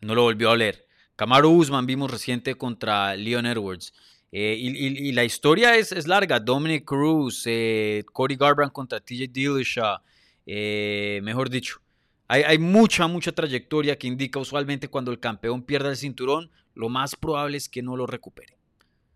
No 0.00 0.14
lo 0.14 0.22
volvió 0.22 0.48
a 0.48 0.52
oler. 0.52 0.86
Camaro 1.16 1.50
Usman 1.50 1.84
vimos 1.84 2.10
reciente 2.10 2.54
contra 2.54 3.14
Leon 3.16 3.44
Edwards. 3.44 3.92
Eh, 4.32 4.56
y, 4.58 4.68
y, 4.68 5.08
y, 5.08 5.12
la 5.12 5.24
historia 5.24 5.76
es, 5.76 5.90
es 5.90 6.06
larga. 6.06 6.38
Dominic 6.38 6.84
Cruz, 6.84 7.44
eh, 7.46 8.04
Cody 8.12 8.36
Garbrandt 8.36 8.72
contra 8.72 9.00
TJ 9.00 9.28
Dillashaw. 9.28 9.98
Eh, 10.46 11.20
mejor 11.22 11.50
dicho, 11.50 11.80
hay, 12.28 12.42
hay, 12.42 12.58
mucha, 12.58 13.06
mucha 13.08 13.32
trayectoria 13.32 13.98
que 13.98 14.06
indica 14.06 14.38
usualmente 14.38 14.88
cuando 14.88 15.10
el 15.10 15.18
campeón 15.18 15.62
pierde 15.62 15.90
el 15.90 15.96
cinturón, 15.96 16.50
lo 16.74 16.88
más 16.88 17.16
probable 17.16 17.56
es 17.56 17.68
que 17.68 17.82
no 17.82 17.96
lo 17.96 18.06
recupere. 18.06 18.56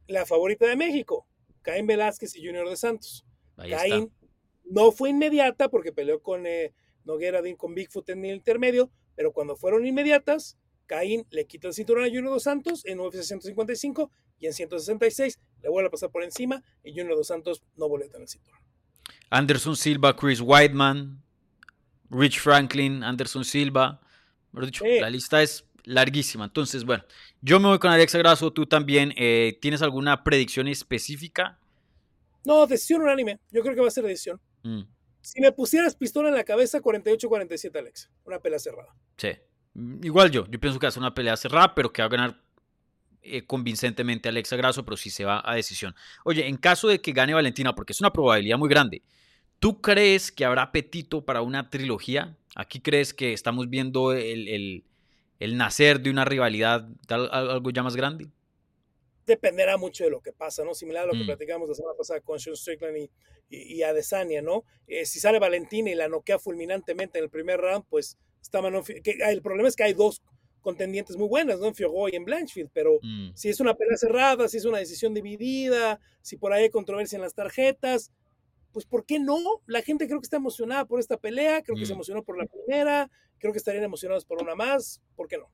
La 0.06 0.26
favorita 0.26 0.66
de 0.66 0.76
México, 0.76 1.26
Caín 1.62 1.86
Velázquez 1.86 2.36
y 2.36 2.44
Junior 2.44 2.68
de 2.68 2.76
Santos. 2.76 3.24
Ahí 3.56 3.70
Caín 3.70 4.04
está. 4.04 4.26
no 4.64 4.92
fue 4.92 5.10
inmediata 5.10 5.68
porque 5.68 5.92
peleó 5.92 6.20
con 6.20 6.46
eh, 6.46 6.72
Noguera 7.04 7.40
con 7.56 7.74
Bigfoot 7.74 8.08
en 8.10 8.24
el 8.24 8.36
intermedio, 8.36 8.90
pero 9.14 9.32
cuando 9.32 9.56
fueron 9.56 9.86
inmediatas, 9.86 10.58
Caín 10.86 11.26
le 11.30 11.46
quita 11.46 11.68
el 11.68 11.74
cinturón 11.74 12.04
a 12.04 12.08
Junior 12.08 12.30
dos 12.30 12.42
Santos 12.42 12.84
en 12.84 13.00
UFC 13.00 13.22
155 13.22 14.10
y 14.44 14.46
en 14.46 14.52
166 14.52 15.40
le 15.62 15.68
vuelve 15.70 15.88
a 15.88 15.90
pasar 15.90 16.10
por 16.10 16.22
encima 16.22 16.62
y 16.84 16.90
Junior 16.90 17.16
dos 17.16 17.28
Santos 17.28 17.62
no 17.76 17.88
vuelve 17.88 18.04
a 18.04 18.08
tener 18.08 18.22
el 18.22 18.28
cinturón. 18.28 18.60
Anderson 19.30 19.74
Silva, 19.74 20.14
Chris 20.14 20.40
Whiteman, 20.42 21.22
Rich 22.10 22.40
Franklin, 22.40 23.02
Anderson 23.02 23.42
Silva. 23.42 24.02
Dicho, 24.52 24.84
sí. 24.84 25.00
La 25.00 25.08
lista 25.08 25.42
es 25.42 25.64
larguísima. 25.84 26.44
Entonces, 26.44 26.84
bueno, 26.84 27.04
yo 27.40 27.58
me 27.58 27.68
voy 27.68 27.78
con 27.78 27.90
Alexa 27.90 28.18
Grasso, 28.18 28.52
tú 28.52 28.66
también. 28.66 29.14
Eh, 29.16 29.58
¿Tienes 29.62 29.80
alguna 29.80 30.22
predicción 30.22 30.68
específica? 30.68 31.58
No, 32.44 32.66
decisión 32.66 33.00
unánime. 33.00 33.40
Yo 33.50 33.62
creo 33.62 33.74
que 33.74 33.80
va 33.80 33.88
a 33.88 33.90
ser 33.90 34.04
decisión. 34.04 34.38
Mm. 34.62 34.82
Si 35.22 35.40
me 35.40 35.52
pusieras 35.52 35.96
pistola 35.96 36.28
en 36.28 36.34
la 36.34 36.44
cabeza, 36.44 36.82
48-47 36.82 37.78
Alexa. 37.78 38.10
Una 38.24 38.38
pelea 38.38 38.58
cerrada. 38.58 38.94
Sí. 39.16 39.30
Igual 40.02 40.30
yo, 40.30 40.46
yo 40.48 40.60
pienso 40.60 40.78
que 40.78 40.84
va 40.84 40.88
a 40.88 40.92
ser 40.92 41.00
una 41.00 41.14
pelea 41.14 41.36
cerrada, 41.36 41.74
pero 41.74 41.90
que 41.90 42.02
va 42.02 42.06
a 42.06 42.10
ganar 42.10 42.43
eh, 43.24 43.46
convincentemente 43.46 44.28
Alexa 44.28 44.56
Grasso, 44.56 44.84
pero 44.84 44.96
sí 44.96 45.10
se 45.10 45.24
va 45.24 45.42
a 45.44 45.54
decisión. 45.54 45.94
Oye, 46.24 46.46
en 46.46 46.56
caso 46.56 46.88
de 46.88 47.00
que 47.00 47.12
gane 47.12 47.34
Valentina, 47.34 47.74
porque 47.74 47.92
es 47.92 48.00
una 48.00 48.12
probabilidad 48.12 48.58
muy 48.58 48.68
grande, 48.68 49.02
¿tú 49.58 49.80
crees 49.80 50.30
que 50.30 50.44
habrá 50.44 50.62
apetito 50.62 51.24
para 51.24 51.42
una 51.42 51.70
trilogía? 51.70 52.36
¿Aquí 52.54 52.80
crees 52.80 53.14
que 53.14 53.32
estamos 53.32 53.68
viendo 53.68 54.12
el, 54.12 54.48
el, 54.48 54.84
el 55.40 55.56
nacer 55.56 56.00
de 56.00 56.10
una 56.10 56.24
rivalidad, 56.24 56.88
algo 57.08 57.70
ya 57.70 57.82
más 57.82 57.96
grande? 57.96 58.28
Dependerá 59.26 59.76
mucho 59.78 60.04
de 60.04 60.10
lo 60.10 60.20
que 60.20 60.32
pasa, 60.32 60.62
¿no? 60.64 60.74
Similar 60.74 61.04
a 61.04 61.06
lo 61.06 61.12
que 61.12 61.24
mm. 61.24 61.26
platicamos 61.26 61.68
la 61.68 61.74
semana 61.74 61.96
pasada 61.96 62.20
con 62.20 62.38
Sean 62.38 62.56
Strickland 62.56 62.98
y, 62.98 63.10
y, 63.48 63.76
y 63.76 63.82
Adesanya, 63.82 64.42
¿no? 64.42 64.64
Eh, 64.86 65.06
si 65.06 65.18
sale 65.18 65.38
Valentina 65.38 65.90
y 65.90 65.94
la 65.94 66.08
noquea 66.08 66.38
fulminantemente 66.38 67.18
en 67.18 67.24
el 67.24 67.30
primer 67.30 67.58
round, 67.58 67.86
pues 67.88 68.18
está 68.42 68.60
que 69.02 69.16
el 69.30 69.40
problema 69.40 69.68
es 69.68 69.76
que 69.76 69.84
hay 69.84 69.94
dos 69.94 70.22
contendientes 70.64 71.16
muy 71.16 71.28
buenas, 71.28 71.60
¿no? 71.60 71.66
En 71.66 71.74
Fiogo 71.74 72.08
y 72.08 72.16
en 72.16 72.24
Blanchfield, 72.24 72.70
pero 72.72 72.98
mm. 73.02 73.32
si 73.34 73.50
es 73.50 73.60
una 73.60 73.74
pelea 73.74 73.96
cerrada, 73.96 74.48
si 74.48 74.56
es 74.56 74.64
una 74.64 74.78
decisión 74.78 75.14
dividida, 75.14 76.00
si 76.22 76.36
por 76.36 76.52
ahí 76.52 76.64
hay 76.64 76.70
controversia 76.70 77.16
en 77.16 77.22
las 77.22 77.34
tarjetas, 77.34 78.10
pues 78.72 78.86
¿por 78.86 79.04
qué 79.04 79.20
no? 79.20 79.38
La 79.66 79.82
gente 79.82 80.06
creo 80.08 80.18
que 80.18 80.24
está 80.24 80.38
emocionada 80.38 80.86
por 80.86 80.98
esta 80.98 81.18
pelea, 81.18 81.62
creo 81.62 81.76
que 81.76 81.82
mm. 81.82 81.86
se 81.86 81.92
emocionó 81.92 82.24
por 82.24 82.38
la 82.38 82.46
primera, 82.46 83.10
creo 83.38 83.52
que 83.52 83.58
estarían 83.58 83.84
emocionados 83.84 84.24
por 84.24 84.42
una 84.42 84.54
más, 84.54 85.00
¿por 85.14 85.28
qué 85.28 85.36
no? 85.36 85.50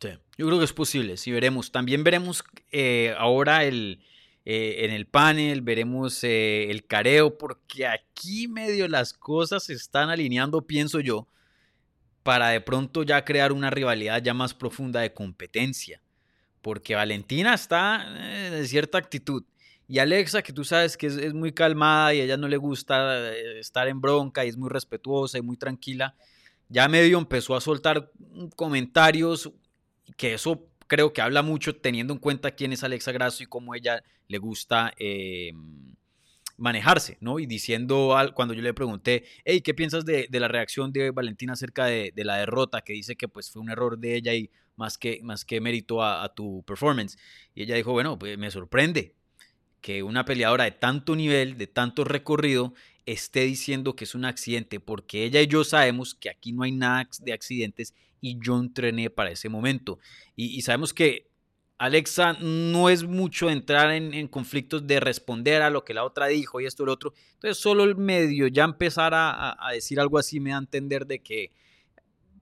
Sí, 0.00 0.08
yo 0.38 0.46
creo 0.46 0.58
que 0.58 0.64
es 0.64 0.72
posible, 0.72 1.18
sí 1.18 1.30
veremos. 1.30 1.70
También 1.70 2.02
veremos 2.02 2.42
eh, 2.72 3.14
ahora 3.18 3.64
el, 3.64 4.00
eh, 4.46 4.86
en 4.86 4.90
el 4.90 5.06
panel, 5.06 5.60
veremos 5.60 6.24
eh, 6.24 6.70
el 6.70 6.86
careo, 6.86 7.36
porque 7.36 7.86
aquí 7.86 8.48
medio 8.48 8.88
las 8.88 9.12
cosas 9.12 9.64
se 9.64 9.74
están 9.74 10.08
alineando, 10.08 10.66
pienso 10.66 11.00
yo, 11.00 11.28
para 12.22 12.48
de 12.48 12.60
pronto 12.60 13.02
ya 13.02 13.24
crear 13.24 13.52
una 13.52 13.70
rivalidad 13.70 14.22
ya 14.22 14.34
más 14.34 14.54
profunda 14.54 15.00
de 15.00 15.12
competencia. 15.12 16.02
Porque 16.62 16.94
Valentina 16.94 17.54
está 17.54 18.04
eh, 18.06 18.50
de 18.50 18.66
cierta 18.66 18.98
actitud. 18.98 19.44
Y 19.88 19.98
Alexa, 19.98 20.42
que 20.42 20.52
tú 20.52 20.64
sabes 20.64 20.96
que 20.96 21.06
es, 21.06 21.34
muy 21.34 21.52
calmada 21.52 22.14
y 22.14 22.20
a 22.20 22.24
ella 22.24 22.36
no 22.36 22.46
le 22.46 22.56
gusta 22.56 23.32
eh, 23.32 23.58
estar 23.58 23.88
en 23.88 24.00
bronca 24.00 24.44
y 24.44 24.48
es 24.48 24.56
muy 24.56 24.68
respetuosa 24.68 25.38
y 25.38 25.42
muy 25.42 25.56
tranquila, 25.56 26.14
ya 26.68 26.86
medio 26.88 27.18
empezó 27.18 27.56
a 27.56 27.60
soltar 27.60 28.12
comentarios 28.54 29.50
que 30.16 30.34
eso 30.34 30.68
creo 30.86 31.12
que 31.12 31.22
habla 31.22 31.42
mucho 31.42 31.74
teniendo 31.74 32.12
en 32.12 32.20
cuenta 32.20 32.52
quién 32.52 32.72
es 32.72 32.84
Alexa 32.84 33.12
Grasso 33.12 33.42
y 33.42 33.46
cómo 33.46 33.74
ella 33.74 34.02
le 34.28 34.38
gusta 34.38 34.92
eh, 34.98 35.52
manejarse, 36.60 37.16
¿no? 37.20 37.40
Y 37.40 37.46
diciendo, 37.46 38.16
al, 38.16 38.34
cuando 38.34 38.54
yo 38.54 38.62
le 38.62 38.74
pregunté, 38.74 39.24
hey, 39.44 39.62
¿qué 39.62 39.74
piensas 39.74 40.04
de, 40.04 40.28
de 40.30 40.40
la 40.40 40.48
reacción 40.48 40.92
de 40.92 41.10
Valentina 41.10 41.54
acerca 41.54 41.86
de, 41.86 42.12
de, 42.14 42.24
la 42.24 42.36
derrota? 42.36 42.82
Que 42.82 42.92
dice 42.92 43.16
que 43.16 43.28
pues 43.28 43.50
fue 43.50 43.62
un 43.62 43.70
error 43.70 43.98
de 43.98 44.14
ella 44.14 44.34
y 44.34 44.50
más 44.76 44.98
que, 44.98 45.20
más 45.22 45.44
que 45.44 45.60
mérito 45.60 46.02
a, 46.02 46.34
tu 46.34 46.62
performance. 46.64 47.18
Y 47.54 47.62
ella 47.62 47.76
dijo, 47.76 47.92
bueno, 47.92 48.18
pues 48.18 48.38
me 48.38 48.50
sorprende 48.50 49.14
que 49.80 50.02
una 50.02 50.24
peleadora 50.24 50.64
de 50.64 50.72
tanto 50.72 51.16
nivel, 51.16 51.56
de 51.56 51.66
tanto 51.66 52.04
recorrido, 52.04 52.74
esté 53.06 53.40
diciendo 53.40 53.96
que 53.96 54.04
es 54.04 54.14
un 54.14 54.24
accidente, 54.24 54.80
porque 54.80 55.24
ella 55.24 55.40
y 55.40 55.46
yo 55.46 55.64
sabemos 55.64 56.14
que 56.14 56.30
aquí 56.30 56.52
no 56.52 56.62
hay 56.62 56.72
nada 56.72 57.08
de 57.20 57.32
accidentes 57.32 57.94
y 58.20 58.38
yo 58.42 58.58
entrené 58.58 59.10
para 59.10 59.30
ese 59.30 59.48
momento. 59.48 59.98
Y 60.36 60.60
sabemos 60.62 60.92
que 60.92 61.29
Alexa 61.80 62.34
no 62.34 62.90
es 62.90 63.04
mucho 63.04 63.48
entrar 63.48 63.90
en, 63.90 64.28
conflictos 64.28 64.86
de 64.86 65.00
responder 65.00 65.62
a 65.62 65.70
lo 65.70 65.82
que 65.82 65.94
la 65.94 66.04
otra 66.04 66.26
dijo 66.26 66.60
y 66.60 66.66
esto 66.66 66.82
y 66.82 66.86
lo 66.86 66.92
otro. 66.92 67.14
Entonces, 67.32 67.56
solo 67.56 67.84
el 67.84 67.96
medio 67.96 68.48
ya 68.48 68.64
empezar 68.64 69.12
a, 69.14 69.56
decir 69.72 69.98
algo 69.98 70.18
así 70.18 70.40
me 70.40 70.50
da 70.50 70.56
a 70.56 70.58
entender 70.58 71.06
de 71.06 71.22
que 71.22 71.52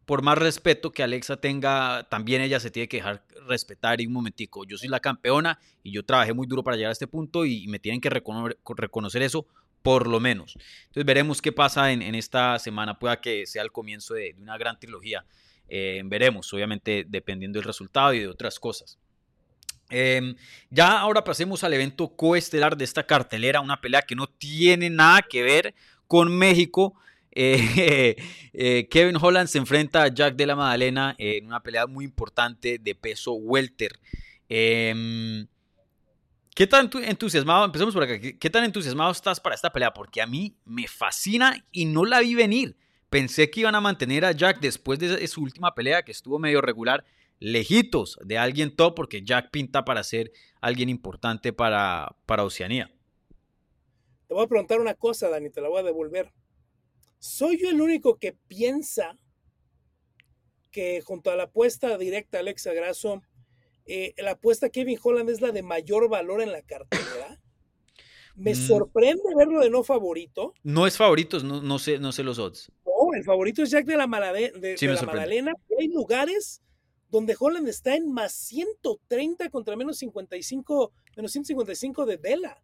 por 0.04 0.22
más 0.22 0.38
respeto 0.38 0.90
que 0.90 1.04
Alexa 1.04 1.36
tenga, 1.36 2.08
también 2.10 2.42
ella 2.42 2.58
se 2.58 2.72
tiene 2.72 2.88
que 2.88 2.96
dejar 2.96 3.24
respetar 3.46 4.00
y 4.00 4.08
un 4.08 4.12
momentico. 4.12 4.64
Yo 4.64 4.76
soy 4.76 4.88
la 4.88 4.98
campeona 4.98 5.60
y 5.84 5.92
yo 5.92 6.04
trabajé 6.04 6.32
muy 6.32 6.48
duro 6.48 6.64
para 6.64 6.76
llegar 6.76 6.88
a 6.88 6.92
este 6.94 7.06
punto 7.06 7.46
y, 7.46 7.68
me 7.68 7.78
tienen 7.78 8.00
que 8.00 8.10
reconocer, 8.10 9.22
eso 9.22 9.46
por 9.82 10.08
lo 10.08 10.18
menos. 10.18 10.56
Entonces 10.86 11.04
veremos 11.04 11.40
qué 11.40 11.52
pasa 11.52 11.92
en, 11.92 12.02
esta 12.16 12.58
semana. 12.58 12.98
Pueda 12.98 13.20
que 13.20 13.46
sea 13.46 13.62
el 13.62 13.70
comienzo 13.70 14.14
de, 14.14 14.34
una 14.40 14.58
gran 14.58 14.80
trilogía. 14.80 15.24
Eh, 15.68 16.02
veremos, 16.06 16.52
obviamente 16.52 17.04
dependiendo 17.06 17.60
del 17.60 17.66
resultado 17.66 18.12
y 18.14 18.18
de 18.18 18.26
otras 18.26 18.58
cosas. 18.58 18.98
Em, 19.90 20.34
ya 20.70 20.98
ahora 20.98 21.24
pasemos 21.24 21.64
al 21.64 21.72
evento 21.72 22.08
coestelar 22.08 22.76
de 22.76 22.84
esta 22.84 23.06
cartelera, 23.06 23.60
una 23.60 23.80
pelea 23.80 24.02
que 24.02 24.14
no 24.14 24.26
tiene 24.26 24.90
nada 24.90 25.22
que 25.22 25.42
ver 25.42 25.74
con 26.06 26.36
México. 26.36 26.94
Eh, 27.40 28.16
eh, 28.52 28.88
Kevin 28.90 29.16
Holland 29.20 29.46
se 29.46 29.58
enfrenta 29.58 30.02
a 30.02 30.08
Jack 30.08 30.34
de 30.34 30.44
la 30.44 30.56
Madalena 30.56 31.14
en 31.18 31.46
una 31.46 31.62
pelea 31.62 31.86
muy 31.86 32.04
importante 32.04 32.78
de 32.80 32.94
peso 32.96 33.34
welter. 33.34 33.92
Em, 34.48 35.46
¿Qué 36.52 36.66
tan 36.66 36.90
entusiasmado, 37.04 37.64
empecemos 37.64 37.94
por 37.94 38.02
acá, 38.02 38.18
¿qué 38.18 38.50
tan 38.50 38.64
entusiasmado 38.64 39.12
estás 39.12 39.38
para 39.38 39.54
esta 39.54 39.70
pelea? 39.70 39.94
Porque 39.94 40.20
a 40.20 40.26
mí 40.26 40.56
me 40.64 40.88
fascina 40.88 41.64
y 41.70 41.84
no 41.84 42.04
la 42.04 42.18
vi 42.18 42.34
venir. 42.34 42.76
Pensé 43.08 43.48
que 43.50 43.60
iban 43.60 43.76
a 43.76 43.80
mantener 43.80 44.24
a 44.24 44.32
Jack 44.32 44.58
después 44.58 44.98
de 44.98 45.24
su 45.28 45.42
última 45.42 45.74
pelea, 45.76 46.02
que 46.02 46.10
estuvo 46.10 46.40
medio 46.40 46.60
regular, 46.60 47.04
lejitos 47.40 48.18
de 48.24 48.38
alguien 48.38 48.74
top 48.74 48.94
porque 48.94 49.24
Jack 49.24 49.50
pinta 49.50 49.84
para 49.84 50.02
ser 50.04 50.32
alguien 50.60 50.88
importante 50.88 51.52
para, 51.52 52.16
para 52.26 52.44
Oceanía. 52.44 52.90
Te 54.26 54.34
voy 54.34 54.44
a 54.44 54.48
preguntar 54.48 54.80
una 54.80 54.94
cosa, 54.94 55.28
Dani, 55.28 55.50
te 55.50 55.60
la 55.60 55.68
voy 55.68 55.80
a 55.80 55.84
devolver. 55.84 56.32
¿Soy 57.18 57.58
yo 57.60 57.70
el 57.70 57.80
único 57.80 58.18
que 58.18 58.32
piensa 58.32 59.16
que 60.70 61.00
junto 61.00 61.30
a 61.30 61.36
la 61.36 61.44
apuesta 61.44 61.96
directa 61.96 62.38
Alexa 62.38 62.72
Grasso, 62.74 63.22
eh, 63.86 64.14
la 64.18 64.32
apuesta 64.32 64.68
Kevin 64.68 64.98
Holland 65.02 65.30
es 65.30 65.40
la 65.40 65.50
de 65.50 65.62
mayor 65.62 66.08
valor 66.08 66.42
en 66.42 66.52
la 66.52 66.62
cartera? 66.62 67.40
Me 68.36 68.52
mm. 68.52 68.54
sorprende 68.54 69.34
verlo 69.36 69.60
de 69.60 69.70
no 69.70 69.82
favorito. 69.82 70.54
No 70.62 70.86
es 70.86 70.96
favorito, 70.96 71.40
no, 71.40 71.60
no, 71.60 71.78
sé, 71.78 71.98
no 71.98 72.12
sé 72.12 72.22
los 72.22 72.38
odds. 72.38 72.70
No, 72.84 73.14
el 73.14 73.24
favorito 73.24 73.62
es 73.62 73.70
Jack 73.70 73.86
de 73.86 73.96
la, 73.96 74.06
de, 74.06 74.76
la 74.80 75.02
Magdalena. 75.02 75.52
Hay 75.76 75.88
lugares 75.88 76.62
donde 77.10 77.36
Holland 77.38 77.68
está 77.68 77.94
en 77.94 78.12
más 78.12 78.32
130 78.32 79.48
contra 79.50 79.76
menos 79.76 79.98
55, 79.98 80.92
menos 81.16 81.32
155 81.32 82.06
de 82.06 82.16
Vela. 82.16 82.62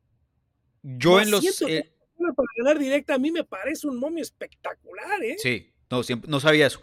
Yo 0.83 1.21
en 1.21 1.31
los... 1.31 1.45
Eh, 1.63 1.91
para 2.17 2.49
ganar 2.57 2.79
directa 2.79 3.15
a 3.15 3.19
mí 3.19 3.31
me 3.31 3.45
parece 3.45 3.87
un 3.87 3.99
momio 3.99 4.23
espectacular, 4.23 5.23
¿eh? 5.23 5.37
Sí, 5.39 5.73
no, 5.91 6.01
no 6.27 6.41
sabía 6.41 6.67
eso. 6.67 6.81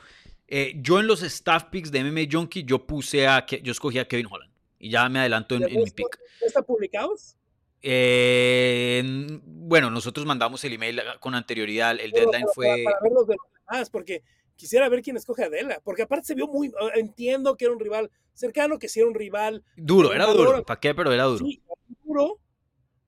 Eh, 0.48 0.74
yo 0.82 1.00
en 1.00 1.08
los 1.08 1.24
staff 1.24 1.66
picks 1.72 1.92
de 1.92 2.04
MMA 2.04 2.24
Junkie, 2.30 2.66
yo 2.66 2.86
puse 2.86 3.26
a, 3.26 3.46
yo 3.46 3.72
escogí 3.72 4.00
a 4.00 4.08
Kevin 4.08 4.28
Holland. 4.30 4.52
Y 4.78 4.90
ya 4.90 5.08
me 5.08 5.20
adelanto 5.20 5.56
en, 5.56 5.64
mi 5.64 5.90
pick. 5.92 6.20
¿Está 6.42 6.62
publicados? 6.62 7.38
Eh, 7.82 9.02
bueno, 9.46 9.90
nosotros 9.90 10.26
mandamos 10.26 10.64
el 10.66 10.74
email 10.74 11.02
con 11.20 11.36
anterioridad. 11.36 11.98
El 12.00 12.12
deadline 12.12 12.48
fue. 12.54 12.84
Para, 12.84 13.00
ver 13.02 13.12
los 13.14 13.28
demás, 13.28 13.90
porque 13.90 14.24
quisiera 14.62 14.88
ver 14.90 15.02
quién 15.02 15.18
escoge 15.18 15.42
a 15.44 15.48
Adela, 15.48 15.82
porque 15.84 16.04
aparte 16.04 16.28
se 16.28 16.36
vio 16.36 16.48
muy, 16.48 16.72
entiendo 16.94 17.58
que 17.58 17.66
era 17.66 17.74
un 17.74 17.80
rival 17.80 18.12
cercano, 18.32 18.78
que 18.78 18.88
sí 18.88 19.00
era 19.00 19.10
un 19.10 19.16
rival. 19.16 19.64
Duro, 19.76 20.14
era 20.14 20.28
duro, 20.28 20.64
¿para 20.64 20.80
qué? 20.80 20.94
Pero 20.94 21.12
era 21.12 21.24
duro. 21.24 21.44
Sí, 21.44 21.64
duro. 22.04 22.40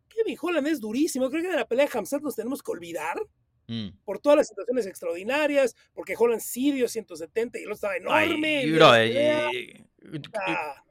Kevin 0.09 0.35
Holland 0.41 0.67
es 0.67 0.79
durísimo, 0.79 1.29
creo 1.29 1.43
que 1.43 1.49
de 1.49 1.55
la 1.55 1.67
pelea 1.67 1.85
de 1.85 1.95
Hamzat 1.95 2.23
nos 2.23 2.35
tenemos 2.35 2.63
que 2.63 2.71
olvidar. 2.71 3.21
Mm. 3.67 3.89
Por 4.03 4.17
todas 4.17 4.37
las 4.37 4.47
situaciones 4.47 4.87
extraordinarias, 4.87 5.75
porque 5.93 6.15
Holland 6.17 6.41
sí 6.41 6.71
dio 6.71 6.87
170 6.87 7.59
y 7.59 7.65
lo 7.65 7.75
estaba 7.75 7.95
enorme. 7.97 8.57
Ay, 8.57 8.71
bro, 8.71 8.95
eh, 8.95 9.85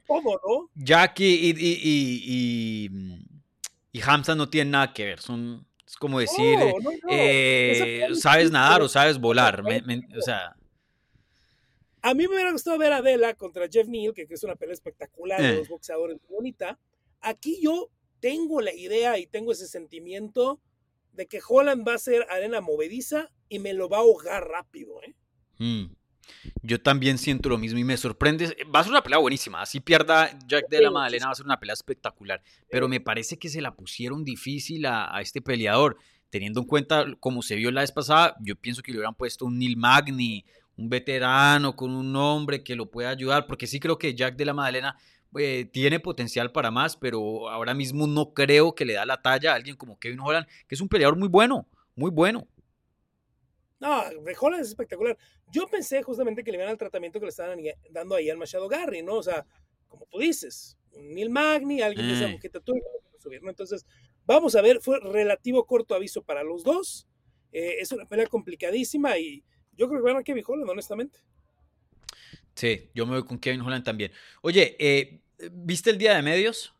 todo, 0.07 0.39
¿no? 0.47 0.69
Jackie 0.75 1.25
y, 1.25 1.49
y, 1.49 2.89
y, 2.89 2.89
y, 3.91 4.01
Hamza 4.01 4.33
no 4.33 4.49
tienen 4.49 4.71
nada 4.71 4.93
que 4.93 5.03
ver, 5.03 5.19
son 5.19 5.67
es 5.93 5.97
como 5.97 6.19
decir, 6.19 6.57
eh, 7.07 8.07
sabes 8.15 8.49
nadar 8.49 8.81
o 8.81 8.89
sabes 8.89 9.19
volar. 9.19 9.61
o 9.61 10.21
sea. 10.21 10.55
A 12.01 12.15
mí 12.15 12.27
me 12.27 12.33
hubiera 12.33 12.51
gustado 12.51 12.79
ver 12.79 12.91
a 12.93 12.97
Adela 12.97 13.35
contra 13.35 13.67
Jeff 13.71 13.87
Neal, 13.87 14.11
que, 14.11 14.25
es 14.27 14.43
una 14.43 14.55
pelea 14.55 14.73
espectacular 14.73 15.39
de 15.39 15.57
los 15.57 15.67
eh. 15.67 15.69
boxeadores 15.69 16.17
bonita. 16.27 16.79
Aquí 17.21 17.59
yo 17.61 17.91
tengo 18.19 18.59
la 18.59 18.73
idea 18.73 19.19
y 19.19 19.27
tengo 19.27 19.51
ese 19.51 19.67
sentimiento 19.67 20.59
de 21.11 21.27
que 21.27 21.39
Holland 21.47 21.87
va 21.87 21.93
a 21.93 21.99
ser 21.99 22.25
arena 22.31 22.59
movediza 22.59 23.29
y 23.47 23.59
me 23.59 23.73
lo 23.73 23.87
va 23.87 23.97
a 23.97 24.01
ahogar 24.01 24.47
rápido. 24.47 24.99
¿eh? 25.03 25.13
Mm. 25.59 25.95
Yo 26.61 26.81
también 26.81 27.17
siento 27.17 27.49
lo 27.49 27.57
mismo 27.57 27.79
y 27.79 27.83
me 27.83 27.97
sorprende. 27.97 28.55
Va 28.73 28.79
a 28.79 28.83
ser 28.83 28.91
una 28.91 29.03
pelea 29.03 29.19
buenísima. 29.19 29.61
Así 29.61 29.79
pierda 29.79 30.29
Jack 30.47 30.69
de 30.69 30.81
la 30.81 30.91
Madalena, 30.91 31.27
va 31.27 31.31
a 31.31 31.35
ser 31.35 31.45
una 31.45 31.59
pelea 31.59 31.73
espectacular. 31.73 32.41
Pero 32.69 32.87
me 32.87 32.99
parece 32.99 33.37
que 33.37 33.49
se 33.49 33.61
la 33.61 33.75
pusieron 33.75 34.23
difícil 34.23 34.85
a, 34.85 35.19
este 35.21 35.41
peleador. 35.41 35.97
Teniendo 36.29 36.61
en 36.61 36.65
cuenta 36.65 37.05
cómo 37.19 37.43
se 37.43 37.55
vio 37.55 37.69
la 37.71 37.81
vez 37.81 37.91
pasada, 37.91 38.35
yo 38.39 38.55
pienso 38.55 38.81
que 38.81 38.91
le 38.91 38.97
hubieran 38.97 39.13
puesto 39.13 39.45
un 39.45 39.59
Neil 39.59 39.77
Magni, 39.77 40.45
un 40.77 40.89
veterano 40.89 41.75
con 41.75 41.91
un 41.91 42.11
nombre 42.11 42.63
que 42.63 42.75
lo 42.75 42.89
pueda 42.89 43.09
ayudar. 43.09 43.45
Porque 43.45 43.67
sí 43.67 43.79
creo 43.79 43.97
que 43.97 44.15
Jack 44.15 44.35
de 44.35 44.45
la 44.45 44.53
Madalena 44.53 44.97
eh, 45.37 45.65
tiene 45.71 45.99
potencial 45.99 46.51
para 46.51 46.71
más, 46.71 46.95
pero 46.95 47.49
ahora 47.49 47.73
mismo 47.73 48.07
no 48.07 48.33
creo 48.33 48.75
que 48.75 48.85
le 48.85 48.93
da 48.93 49.05
la 49.05 49.21
talla 49.21 49.51
a 49.51 49.55
alguien 49.55 49.75
como 49.75 49.99
Kevin 49.99 50.19
Holland, 50.19 50.47
que 50.67 50.75
es 50.75 50.81
un 50.81 50.89
peleador 50.89 51.17
muy 51.17 51.27
bueno, 51.27 51.67
muy 51.95 52.11
bueno. 52.11 52.47
No, 53.83 54.01
Holland 54.39 54.63
es 54.63 54.69
espectacular. 54.69 55.17
Yo 55.51 55.67
pensé 55.67 56.01
justamente 56.03 56.41
que 56.41 56.51
le 56.51 56.57
iban 56.57 56.69
al 56.69 56.77
tratamiento 56.77 57.19
que 57.19 57.25
le 57.25 57.31
estaban 57.31 57.59
dando 57.89 58.15
ahí 58.15 58.29
al 58.29 58.37
Machado 58.37 58.69
Garry, 58.69 59.03
¿no? 59.03 59.15
O 59.15 59.23
sea, 59.23 59.45
como 59.89 60.05
tú 60.05 60.19
dices, 60.19 60.77
un 60.93 61.13
Neil 61.13 61.29
Magni, 61.29 61.81
alguien 61.81 62.07
de 62.07 62.13
esa 62.13 62.27
mm. 62.29 62.39
subir, 63.19 63.43
¿no? 63.43 63.49
Entonces, 63.49 63.85
vamos 64.25 64.55
a 64.55 64.61
ver, 64.61 64.79
fue 64.79 65.01
relativo 65.01 65.65
corto 65.65 65.95
aviso 65.95 66.23
para 66.23 66.43
los 66.43 66.63
dos. 66.63 67.09
Eh, 67.51 67.75
es 67.81 67.91
una 67.91 68.05
pelea 68.05 68.27
complicadísima 68.27 69.17
y 69.17 69.43
yo 69.73 69.89
creo 69.89 70.01
que 70.01 70.11
van 70.11 70.21
a 70.21 70.23
Kevin 70.23 70.45
Holland, 70.47 70.69
honestamente. 70.69 71.19
Sí, 72.55 72.89
yo 72.95 73.05
me 73.05 73.19
voy 73.19 73.27
con 73.27 73.37
Kevin 73.37 73.61
Holland 73.61 73.83
también. 73.83 74.13
Oye, 74.41 74.77
eh, 74.79 75.19
¿viste 75.51 75.89
el 75.89 75.97
día 75.97 76.15
de 76.15 76.21
medios? 76.21 76.73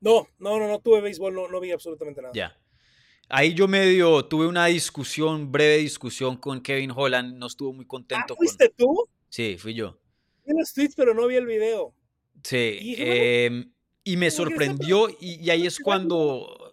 No, 0.00 0.28
no, 0.38 0.58
no, 0.58 0.66
no 0.66 0.80
tuve 0.80 1.02
béisbol, 1.02 1.34
no, 1.34 1.46
no 1.46 1.60
vi 1.60 1.72
absolutamente 1.72 2.22
nada. 2.22 2.32
Ya. 2.34 2.56
Ahí 3.30 3.54
yo 3.54 3.68
medio 3.68 4.24
tuve 4.24 4.46
una 4.48 4.66
discusión, 4.66 5.52
breve 5.52 5.78
discusión 5.78 6.36
con 6.36 6.60
Kevin 6.60 6.90
Holland, 6.94 7.36
no 7.36 7.46
estuvo 7.46 7.72
muy 7.72 7.86
contento. 7.86 8.34
¿Ah, 8.34 8.36
¿Fuiste 8.36 8.68
tú? 8.76 9.08
Sí, 9.28 9.56
fui 9.56 9.72
yo. 9.74 9.96
Vi 10.44 10.52
los 10.58 10.74
tweets, 10.74 10.96
pero 10.96 11.14
no 11.14 11.28
vi 11.28 11.36
el 11.36 11.46
video. 11.46 11.94
Sí, 12.42 12.78
y, 12.80 12.94
em, 12.98 13.70
me 14.16 14.30
sorprendió 14.32 15.08
y, 15.20 15.48
ahí 15.48 15.64
es 15.64 15.78
cuando 15.78 16.69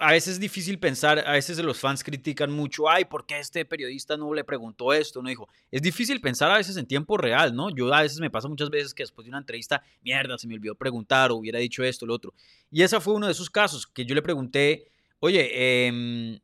a 0.00 0.12
veces 0.12 0.34
es 0.34 0.40
difícil 0.40 0.78
pensar, 0.78 1.18
a 1.26 1.32
veces 1.32 1.58
los 1.58 1.78
fans 1.78 2.04
critican 2.04 2.50
mucho, 2.50 2.88
ay, 2.88 3.04
¿por 3.04 3.26
qué 3.26 3.40
este 3.40 3.64
periodista 3.64 4.16
no 4.16 4.32
le 4.32 4.44
preguntó 4.44 4.92
esto? 4.92 5.20
No 5.20 5.28
dijo, 5.28 5.48
es 5.70 5.82
difícil 5.82 6.20
pensar 6.20 6.50
a 6.50 6.58
veces 6.58 6.76
en 6.76 6.86
tiempo 6.86 7.16
real, 7.16 7.54
¿no? 7.54 7.74
Yo 7.74 7.92
a 7.92 8.02
veces 8.02 8.20
me 8.20 8.30
pasa 8.30 8.48
muchas 8.48 8.70
veces 8.70 8.94
que 8.94 9.02
después 9.02 9.24
de 9.24 9.30
una 9.30 9.38
entrevista, 9.38 9.82
mierda, 10.02 10.38
se 10.38 10.46
me 10.46 10.54
olvidó 10.54 10.74
preguntar 10.76 11.32
o 11.32 11.36
hubiera 11.36 11.58
dicho 11.58 11.82
esto, 11.82 12.06
lo 12.06 12.14
otro. 12.14 12.34
Y 12.70 12.82
ese 12.82 13.00
fue 13.00 13.14
uno 13.14 13.26
de 13.26 13.32
esos 13.32 13.50
casos 13.50 13.86
que 13.86 14.04
yo 14.04 14.14
le 14.14 14.22
pregunté, 14.22 14.88
oye, 15.18 15.86
em, 15.86 16.38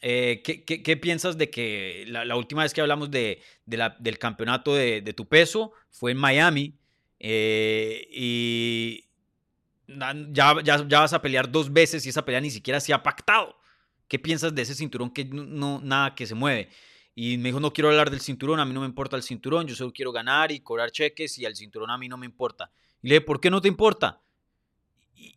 eh, 0.00 0.42
¿qué, 0.42 0.96
piensas 0.96 1.36
de 1.36 1.50
que 1.50 2.04
la, 2.08 2.36
última 2.36 2.62
vez 2.62 2.72
que 2.72 2.80
hablamos 2.80 3.10
de, 3.10 3.42
del 3.66 4.18
campeonato 4.18 4.74
de, 4.74 5.02
tu 5.14 5.26
peso 5.26 5.72
fue 5.90 6.12
en 6.12 6.18
Miami? 6.18 6.74
Eh, 7.20 8.06
y 8.10 9.03
ya, 9.86 10.62
ya, 10.62 11.00
vas 11.00 11.12
a 11.12 11.22
pelear 11.22 11.50
dos 11.50 11.72
veces 11.72 12.04
y 12.06 12.08
esa 12.08 12.24
pelea 12.24 12.40
ni 12.40 12.50
siquiera 12.50 12.80
se 12.80 12.92
ha 12.92 13.02
pactado. 13.02 13.56
¿Qué 14.08 14.18
piensas 14.18 14.54
de 14.54 14.62
ese 14.62 14.74
cinturón 14.74 15.10
que 15.10 15.24
no, 15.24 15.80
nada 15.80 16.14
que 16.14 16.26
se 16.26 16.34
mueve? 16.34 16.70
Y 17.14 17.38
me 17.38 17.48
dijo, 17.50 17.60
no 17.60 17.72
quiero 17.72 17.90
hablar 17.90 18.10
del 18.10 18.20
cinturón, 18.20 18.60
a 18.60 18.64
mí 18.64 18.74
no 18.74 18.80
me 18.80 18.86
importa 18.86 19.16
el 19.16 19.22
cinturón, 19.22 19.66
yo 19.66 19.74
solo 19.74 19.92
quiero 19.92 20.12
ganar 20.12 20.50
y 20.50 20.60
cobrar 20.60 20.90
cheques 20.90 21.38
y 21.38 21.46
al 21.46 21.54
cinturón 21.54 21.90
a 21.90 21.98
mí 21.98 22.08
no 22.08 22.16
me 22.16 22.26
importa. 22.26 22.70
Y 23.02 23.08
le 23.08 23.14
dije, 23.16 23.26
¿por 23.26 23.40
qué 23.40 23.50
no 23.50 23.60
te 23.60 23.68
importa? 23.68 24.20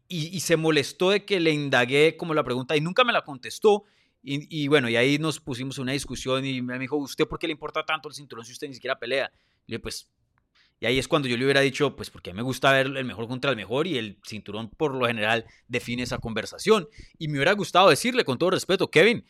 Y, 0.07 0.39
se 0.39 0.57
molestó 0.57 1.11
de 1.11 1.23
que 1.23 1.39
le 1.39 1.51
indagué 1.51 2.17
como 2.17 2.33
la 2.33 2.43
pregunta 2.43 2.75
y 2.75 2.81
nunca 2.81 3.03
me 3.03 3.13
la 3.13 3.23
contestó. 3.23 3.83
Y, 4.23 4.67
bueno, 4.67 4.89
y 4.89 4.97
ahí 4.97 5.19
nos 5.19 5.39
pusimos 5.39 5.77
una 5.77 5.93
discusión 5.93 6.45
y 6.45 6.61
me 6.61 6.77
dijo, 6.79 6.97
¿usted 6.97 7.27
por 7.27 7.39
qué 7.39 7.47
le 7.47 7.53
importa 7.53 7.85
tanto 7.85 8.09
el 8.09 8.15
cinturón 8.15 8.43
si 8.43 8.51
usted 8.51 8.67
ni 8.67 8.73
siquiera 8.73 8.99
pelea? 8.99 9.31
Y 9.65 9.71
le 9.71 9.77
dije, 9.77 9.79
pues 9.79 10.09
y 10.79 10.85
ahí 10.85 10.99
es 10.99 11.07
cuando 11.07 11.27
yo 11.27 11.37
le 11.37 11.43
hubiera 11.43 11.61
dicho, 11.61 11.95
pues 11.95 12.09
porque 12.09 12.33
me 12.33 12.43
gusta 12.43 12.71
ver 12.71 12.87
el 12.87 13.05
mejor 13.05 13.27
contra 13.27 13.49
el 13.49 13.57
mejor 13.57 13.87
y 13.87 13.97
el 13.97 14.19
cinturón 14.25 14.69
por 14.69 14.93
lo 14.93 15.07
general 15.07 15.45
define 15.67 16.03
esa 16.03 16.19
conversación. 16.19 16.87
Y 17.17 17.27
me 17.27 17.35
hubiera 17.35 17.53
gustado 17.53 17.89
decirle 17.89 18.23
con 18.23 18.37
todo 18.37 18.51
respeto, 18.51 18.91
Kevin, 18.91 19.25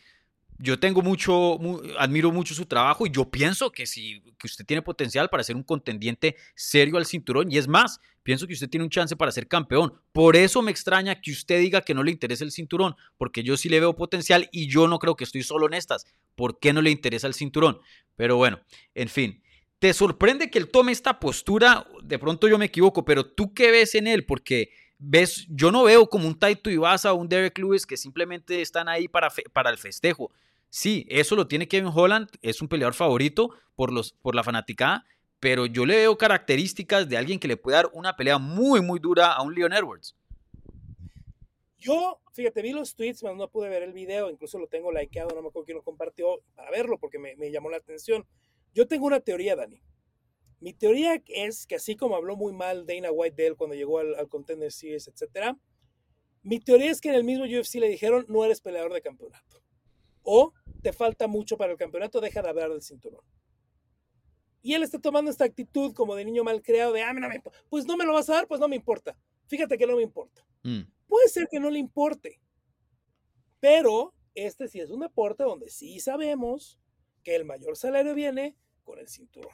yo 0.60 0.80
tengo 0.80 1.02
mucho, 1.02 1.60
admiro 2.00 2.32
mucho 2.32 2.54
su 2.54 2.66
trabajo 2.66 3.06
y 3.06 3.12
yo 3.12 3.30
pienso 3.30 3.72
que 3.72 3.86
si 3.86 4.22
que 4.40 4.48
usted 4.48 4.66
tiene 4.66 4.82
potencial 4.82 5.30
para 5.30 5.44
ser 5.44 5.56
un 5.56 5.64
contendiente 5.64 6.36
serio 6.56 6.98
al 6.98 7.06
cinturón 7.06 7.52
y 7.52 7.58
es 7.58 7.68
más, 7.68 8.00
pienso 8.24 8.48
que 8.48 8.54
usted 8.54 8.70
tiene 8.70 8.84
un 8.84 8.90
chance 8.90 9.16
para 9.16 9.32
ser 9.32 9.48
campeón. 9.48 9.94
Por 10.12 10.36
eso 10.36 10.62
me 10.62 10.72
extraña 10.72 11.22
que 11.22 11.32
usted 11.32 11.60
diga 11.60 11.82
que 11.82 11.94
no 11.94 12.04
le 12.04 12.12
interesa 12.12 12.44
el 12.44 12.52
cinturón, 12.52 12.96
porque 13.18 13.44
yo 13.44 13.56
sí 13.56 13.70
le 13.70 13.80
veo 13.80 13.96
potencial 13.96 14.50
y 14.52 14.68
yo 14.68 14.88
no 14.88 15.00
creo 15.00 15.16
que 15.16 15.24
estoy 15.24 15.44
solo 15.44 15.68
en 15.68 15.76
estas. 15.76 16.06
¿Por 16.36 16.60
qué 16.60 16.74
no 16.74 16.82
le 16.82 16.92
interesa 16.92 17.28
el 17.28 17.34
cinturón? 17.34 17.80
Pero 18.16 18.36
bueno, 18.36 18.60
en 18.96 19.10
fin. 19.10 19.42
¿Te 19.80 19.94
sorprende 19.94 20.50
que 20.50 20.58
él 20.58 20.70
tome 20.70 20.92
esta 20.92 21.20
postura? 21.20 21.88
De 22.04 22.18
pronto 22.18 22.48
yo 22.48 22.58
me 22.58 22.66
equivoco, 22.66 23.06
pero 23.06 23.26
tú 23.26 23.54
qué 23.54 23.72
ves 23.72 23.96
en 23.96 24.08
él? 24.08 24.26
Porque 24.26 24.72
ves, 24.98 25.46
yo 25.50 25.72
no 25.72 25.84
veo 25.84 26.10
como 26.10 26.28
un 26.28 26.38
Taito 26.38 26.70
Ibasa 26.70 27.14
o 27.14 27.18
un 27.18 27.30
Derek 27.30 27.58
Lewis 27.60 27.86
que 27.86 27.98
simplemente 27.98 28.62
están 28.62 28.90
ahí 28.90 29.08
para, 29.08 29.30
para 29.54 29.70
el 29.70 29.78
festejo. 29.78 30.32
Sí, 30.70 31.06
eso 31.10 31.36
lo 31.36 31.48
tiene 31.48 31.68
Kevin 31.68 31.92
Holland, 31.94 32.30
es 32.42 32.62
un 32.62 32.68
peleador 32.68 32.94
favorito 32.94 33.52
por, 33.76 33.94
los, 33.94 34.14
por 34.14 34.36
la 34.36 34.44
fanaticada, 34.44 35.06
pero 35.40 35.66
yo 35.66 35.86
le 35.86 35.96
veo 35.96 36.18
características 36.18 37.08
de 37.08 37.18
alguien 37.18 37.40
que 37.40 37.48
le 37.48 37.58
puede 37.58 37.78
dar 37.78 37.90
una 37.94 38.16
pelea 38.16 38.38
muy, 38.38 38.82
muy 38.82 39.00
dura 39.00 39.34
a 39.34 39.42
un 39.44 39.54
Leon 39.54 39.74
Edwards. 39.74 40.16
Yo, 41.80 42.20
fíjate, 42.34 42.62
vi 42.64 42.72
los 42.72 42.96
tweets, 42.96 43.22
pero 43.22 43.36
no 43.36 43.48
pude 43.50 43.70
ver 43.70 43.84
el 43.84 43.94
video, 43.94 44.30
incluso 44.30 44.58
lo 44.58 44.68
tengo 44.68 44.92
likeado, 44.92 45.30
no 45.36 45.42
me 45.42 45.50
acuerdo 45.50 45.66
quién 45.66 45.78
lo 45.78 45.84
compartió 45.84 46.42
para 46.56 46.72
verlo 46.72 46.98
porque 46.98 47.20
me, 47.20 47.52
llamó 47.52 47.70
la 47.70 47.78
atención. 47.78 48.26
Yo 48.78 48.88
tengo 48.88 49.08
una 49.08 49.20
teoría, 49.20 49.56
Dani. 49.56 49.82
Mi 50.60 50.72
teoría 50.72 51.20
es 51.30 51.66
que 51.66 51.74
así 51.74 51.96
como 51.96 52.16
habló 52.16 52.36
muy 52.36 52.54
mal 52.54 52.86
Dana 52.86 53.10
White 53.12 53.36
de 53.36 53.48
él 53.48 53.56
cuando 53.56 53.76
llegó 53.76 53.98
al, 53.98 54.14
al 54.14 54.30
Contender 54.30 54.72
Series, 54.72 55.08
etc., 55.08 55.58
mi 56.44 56.60
teoría 56.60 56.92
es 56.92 57.02
que 57.02 57.10
en 57.10 57.16
el 57.16 57.24
mismo 57.24 57.46
UFC 57.46 57.76
le 57.76 57.90
dijeron, 57.90 58.28
no 58.30 58.46
eres 58.46 58.62
peleador 58.62 58.94
de 58.94 59.02
campeonato 59.02 59.64
o 60.22 60.54
te 60.84 60.94
falta 60.94 61.26
mucho 61.26 61.58
para 61.58 61.72
el 61.72 61.78
campeonato, 61.80 62.22
deja 62.22 62.44
de 62.44 62.50
hablar 62.50 62.70
del 62.70 62.84
cinturón. 62.84 63.24
Y 64.62 64.76
él 64.76 64.84
está 64.84 65.00
tomando 65.00 65.32
esta 65.32 65.46
actitud 65.46 65.96
como 65.96 66.14
de 66.14 66.26
niño 66.26 66.44
mal 66.44 66.62
creado, 66.62 66.94
de, 66.94 67.02
ah, 67.02 67.14
no 67.14 67.30
me, 67.30 67.42
pues 67.70 67.88
no 67.88 67.98
me 67.98 68.06
lo 68.06 68.14
vas 68.14 68.30
a 68.30 68.34
dar, 68.34 68.48
pues 68.48 68.60
no 68.60 68.68
me 68.68 68.76
importa. 68.76 69.18
Fíjate 69.48 69.76
que 69.76 69.88
no 69.88 69.96
me 69.96 70.04
importa. 70.04 70.46
Mm. 70.62 70.82
Puede 71.08 71.30
ser 71.30 71.48
que 71.50 71.60
no 71.60 71.72
le 71.72 71.80
importe, 71.80 72.40
pero 73.60 74.14
este 74.36 74.68
sí 74.68 74.80
es 74.82 74.92
un 74.92 75.00
deporte 75.00 75.44
donde 75.44 75.70
sí 75.72 76.00
sabemos 76.00 76.78
que 77.24 77.36
el 77.36 77.46
mayor 77.46 77.76
salario 77.76 78.14
viene 78.14 78.56
con 78.88 79.00
el 79.00 79.10
cinturón. 79.10 79.52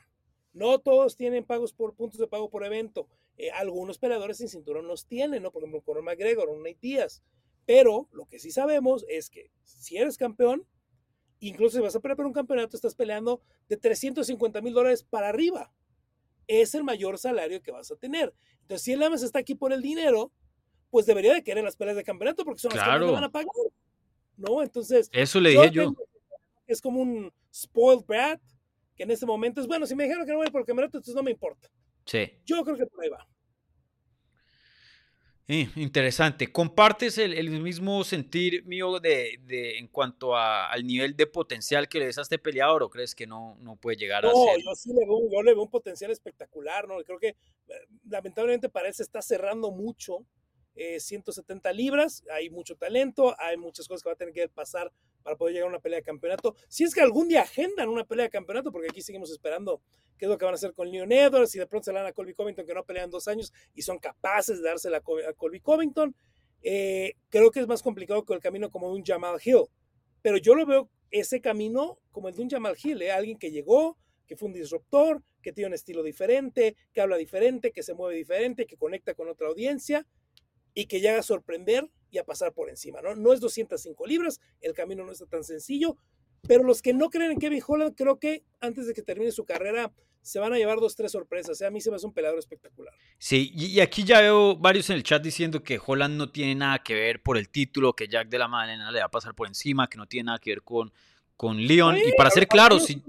No 0.53 0.79
todos 0.79 1.17
tienen 1.17 1.43
pagos 1.43 1.73
por 1.73 1.95
puntos 1.95 2.19
de 2.19 2.27
pago 2.27 2.49
por 2.49 2.63
evento. 2.63 3.09
Eh, 3.37 3.49
algunos 3.49 3.97
peleadores 3.97 4.37
sin 4.37 4.47
cinturón 4.47 4.87
los 4.87 5.07
tienen, 5.07 5.41
¿no? 5.41 5.51
Por 5.51 5.63
ejemplo, 5.63 5.81
Conor 5.81 6.03
McGregor 6.03 6.47
o 6.47 6.55
Nate 6.57 6.77
Díaz. 6.79 7.23
Pero 7.65 8.07
lo 8.11 8.27
que 8.27 8.37
sí 8.37 8.51
sabemos 8.51 9.03
es 9.09 9.31
que 9.31 9.49
si 9.63 9.97
eres 9.97 10.17
campeón, 10.17 10.67
incluso 11.39 11.77
si 11.77 11.83
vas 11.83 11.95
a 11.95 11.99
pelear 11.99 12.15
por 12.15 12.27
un 12.27 12.33
campeonato, 12.33 12.77
estás 12.77 12.93
peleando 12.93 13.41
de 13.67 13.77
350 13.77 14.61
mil 14.61 14.73
dólares 14.73 15.03
para 15.03 15.29
arriba. 15.29 15.73
Es 16.45 16.75
el 16.75 16.83
mayor 16.83 17.17
salario 17.17 17.63
que 17.63 17.71
vas 17.71 17.89
a 17.89 17.95
tener. 17.95 18.35
Entonces, 18.61 18.83
si 18.83 18.91
el 18.91 18.99
Lamas 18.99 19.23
está 19.23 19.39
aquí 19.39 19.55
por 19.55 19.73
el 19.73 19.81
dinero, 19.81 20.31
pues 20.91 21.07
debería 21.07 21.33
de 21.33 21.43
querer 21.43 21.63
las 21.63 21.75
peleas 21.75 21.97
de 21.97 22.03
campeonato 22.03 22.45
porque 22.45 22.59
son 22.59 22.75
las 22.75 22.83
que 22.83 23.11
van 23.11 23.23
a 23.23 23.31
pagar. 23.31 23.49
¿No? 24.37 24.61
Entonces. 24.61 25.09
Eso 25.11 25.39
le 25.39 25.49
dije 25.49 25.71
yo. 25.71 25.95
Es 26.67 26.79
como 26.79 27.01
un 27.01 27.33
spoiled 27.51 28.05
brat, 28.05 28.39
que 28.95 29.03
en 29.03 29.11
este 29.11 29.25
momento 29.25 29.61
es 29.61 29.67
bueno. 29.67 29.85
Si 29.85 29.95
me 29.95 30.03
dijeron 30.03 30.25
que 30.25 30.31
no 30.31 30.37
voy 30.39 30.49
por 30.49 30.61
el 30.61 30.67
campeonato, 30.67 30.97
entonces 30.97 31.15
no 31.15 31.23
me 31.23 31.31
importa. 31.31 31.69
Sí. 32.05 32.31
Yo 32.45 32.63
creo 32.63 32.77
que 32.77 32.85
por 32.85 33.03
ahí 33.03 33.09
va 33.09 33.27
interesante. 35.47 36.51
¿Compartes 36.51 37.17
el, 37.17 37.49
mismo 37.61 38.03
sentir 38.03 38.65
mío 38.65 38.99
de, 38.99 39.39
en 39.77 39.87
cuanto 39.87 40.35
al 40.35 40.85
nivel 40.85 41.15
de 41.15 41.27
potencial 41.27 41.89
que 41.89 41.99
le 41.99 42.05
des 42.05 42.17
a 42.17 42.21
este 42.21 42.39
peleador 42.39 42.83
o 42.83 42.89
crees 42.89 43.13
que 43.13 43.27
no, 43.27 43.57
no 43.59 43.75
puede 43.75 43.97
llegar 43.97 44.25
a 44.25 44.29
ser? 44.29 44.37
No, 44.37 44.71
yo 44.71 44.75
sí 44.75 44.89
le 44.93 45.05
veo, 45.05 45.19
yo 45.29 45.43
le 45.43 45.53
veo 45.53 45.63
un 45.63 45.69
potencial 45.69 46.11
espectacular, 46.11 46.87
¿no? 46.87 46.95
Creo 47.03 47.19
que 47.19 47.29
eh, 47.29 47.35
lamentablemente 48.09 48.69
parece 48.69 49.03
está 49.03 49.21
cerrando 49.21 49.71
mucho 49.71 50.25
170 50.75 51.69
eh, 51.69 51.73
libras, 51.73 52.23
hay 52.31 52.49
mucho 52.49 52.75
talento, 52.75 53.35
hay 53.39 53.57
muchas 53.57 53.87
cosas 53.87 54.03
que 54.03 54.09
va 54.09 54.13
a 54.13 54.17
tener 54.17 54.33
que 54.33 54.47
pasar 54.49 54.91
para 55.21 55.37
poder 55.37 55.53
llegar 55.53 55.67
a 55.67 55.69
una 55.69 55.79
pelea 55.79 55.99
de 55.99 56.03
campeonato. 56.03 56.55
Si 56.67 56.83
es 56.83 56.93
que 56.93 57.01
algún 57.01 57.27
día 57.27 57.41
agendan 57.41 57.89
una 57.89 58.05
pelea 58.05 58.25
de 58.25 58.29
campeonato, 58.29 58.71
porque 58.71 58.87
aquí 58.89 59.01
seguimos 59.01 59.31
esperando 59.31 59.81
qué 60.17 60.25
es 60.25 60.29
lo 60.29 60.37
que 60.37 60.45
van 60.45 60.53
a 60.53 60.55
hacer 60.55 60.73
con 60.73 60.91
Leon 60.91 61.11
Edwards, 61.11 61.55
y 61.55 61.59
de 61.59 61.67
pronto 61.67 61.85
se 61.85 61.93
la 61.93 62.01
dan 62.01 62.09
a 62.09 62.13
Colby 62.13 62.33
Covington, 62.33 62.65
que 62.65 62.73
no 62.73 62.83
pelean 62.83 63.09
dos 63.09 63.27
años 63.27 63.53
y 63.73 63.81
son 63.81 63.99
capaces 63.99 64.61
de 64.61 64.69
dársela 64.69 64.97
a 64.97 65.33
Colby 65.33 65.59
Covington. 65.59 66.15
Eh, 66.61 67.13
creo 67.29 67.51
que 67.51 67.59
es 67.59 67.67
más 67.67 67.81
complicado 67.81 68.25
que 68.25 68.33
el 68.33 68.39
camino 68.39 68.71
como 68.71 68.89
de 68.89 68.95
un 68.95 69.03
Jamal 69.03 69.39
Hill, 69.43 69.65
pero 70.21 70.37
yo 70.37 70.55
lo 70.55 70.65
veo 70.65 70.89
ese 71.11 71.41
camino 71.41 71.99
como 72.11 72.29
el 72.29 72.35
de 72.35 72.41
un 72.41 72.49
Jamal 72.49 72.75
Hill, 72.81 73.01
¿eh? 73.01 73.11
alguien 73.11 73.37
que 73.37 73.51
llegó, 73.51 73.97
que 74.25 74.37
fue 74.37 74.47
un 74.47 74.53
disruptor, 74.53 75.21
que 75.41 75.51
tiene 75.51 75.67
un 75.67 75.73
estilo 75.73 76.01
diferente, 76.01 76.75
que 76.93 77.01
habla 77.01 77.17
diferente, 77.17 77.71
que 77.71 77.83
se 77.83 77.93
mueve 77.93 78.15
diferente, 78.15 78.65
que 78.65 78.77
conecta 78.77 79.13
con 79.13 79.27
otra 79.27 79.47
audiencia 79.47 80.07
y 80.73 80.85
que 80.85 80.99
llega 80.99 81.19
a 81.19 81.23
sorprender 81.23 81.89
y 82.09 82.17
a 82.17 82.23
pasar 82.23 82.53
por 82.53 82.69
encima, 82.69 83.01
¿no? 83.01 83.15
No 83.15 83.33
es 83.33 83.39
205 83.39 84.05
libras, 84.05 84.39
el 84.61 84.73
camino 84.73 85.05
no 85.05 85.11
está 85.11 85.25
tan 85.25 85.43
sencillo, 85.43 85.97
pero 86.47 86.63
los 86.63 86.81
que 86.81 86.93
no 86.93 87.09
creen 87.09 87.31
en 87.31 87.39
Kevin 87.39 87.63
Holland, 87.65 87.95
creo 87.95 88.19
que 88.19 88.43
antes 88.59 88.87
de 88.87 88.93
que 88.93 89.01
termine 89.01 89.31
su 89.31 89.45
carrera 89.45 89.93
se 90.23 90.39
van 90.39 90.53
a 90.53 90.57
llevar 90.57 90.79
dos, 90.79 90.95
tres 90.95 91.11
sorpresas. 91.11 91.51
O 91.51 91.55
sea, 91.55 91.67
a 91.67 91.71
mí 91.71 91.81
se 91.81 91.89
me 91.89 91.97
hace 91.97 92.05
un 92.05 92.13
peleador 92.13 92.39
espectacular. 92.39 92.93
Sí, 93.17 93.51
y 93.53 93.79
aquí 93.81 94.03
ya 94.03 94.21
veo 94.21 94.55
varios 94.55 94.89
en 94.89 94.95
el 94.95 95.03
chat 95.03 95.21
diciendo 95.21 95.61
que 95.63 95.79
Holland 95.85 96.15
no 96.15 96.31
tiene 96.31 96.55
nada 96.55 96.79
que 96.79 96.95
ver 96.95 97.21
por 97.21 97.37
el 97.37 97.49
título, 97.49 97.93
que 97.93 98.07
Jack 98.07 98.29
de 98.29 98.39
la 98.39 98.47
Madalena 98.47 98.89
le 98.91 98.99
va 98.99 99.05
a 99.05 99.11
pasar 99.11 99.35
por 99.35 99.47
encima, 99.47 99.89
que 99.89 99.97
no 99.97 100.07
tiene 100.07 100.27
nada 100.27 100.39
que 100.39 100.51
ver 100.51 100.61
con, 100.61 100.91
con 101.35 101.57
Leon. 101.57 101.97
y 101.97 102.13
para 102.17 102.29
ser 102.29 102.47
claros, 102.47 102.85
si, 102.85 103.03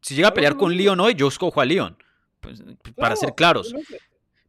si, 0.00 0.14
llega 0.14 0.28
a 0.28 0.34
pelear 0.34 0.56
con 0.56 0.76
Leon 0.76 0.98
hoy, 1.00 1.14
yo 1.14 1.28
escojo 1.28 1.60
a 1.60 1.64
Leon. 1.64 1.96
Pues, 2.40 2.62
para 2.96 3.16
ser 3.16 3.34
claros. 3.34 3.74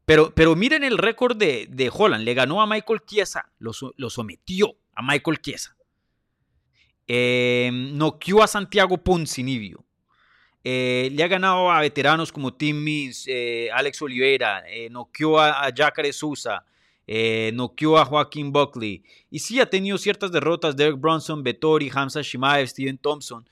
Pero, 0.05 0.33
pero 0.33 0.55
miren 0.55 0.83
el 0.83 0.97
récord 0.97 1.37
de, 1.37 1.67
de, 1.69 1.91
Holland. 1.93 2.23
Le 2.23 2.33
ganó 2.33 2.61
a 2.61 2.67
Michael 2.67 3.01
Chiesa. 3.05 3.51
Lo, 3.59 3.71
lo 3.95 4.09
sometió 4.09 4.75
a 4.93 5.01
Michael 5.01 5.41
Chiesa. 5.41 5.75
Eh, 7.07 7.69
noqueó 7.73 8.41
a 8.43 8.47
Santiago 8.47 8.97
Poncinibio. 8.97 9.83
Eh, 10.63 11.09
le 11.11 11.23
ha 11.23 11.27
ganado 11.27 11.71
a 11.71 11.81
veteranos 11.81 12.31
como 12.31 12.53
Tim 12.53 12.77
Means, 12.77 13.25
eh, 13.27 13.69
Alex 13.73 14.01
Oliveira. 14.01 14.63
Eh, 14.67 14.89
noqueó 14.89 15.39
a, 15.39 15.65
a 15.65 15.71
Jacare 15.75 16.13
Sousa. 16.13 16.65
Eh, 17.07 17.51
noqueó 17.53 17.97
a 17.97 18.05
Joaquín 18.05 18.51
Buckley. 18.51 19.03
Y 19.29 19.39
sí 19.39 19.59
ha 19.59 19.69
tenido 19.69 19.97
ciertas 19.97 20.31
derrotas. 20.31 20.75
Derek 20.75 20.99
Bronson, 20.99 21.43
Vettori, 21.43 21.91
Hamza 21.93 22.21
Shimaev, 22.21 22.67
Steven 22.67 22.97
Thompson. 22.97 23.47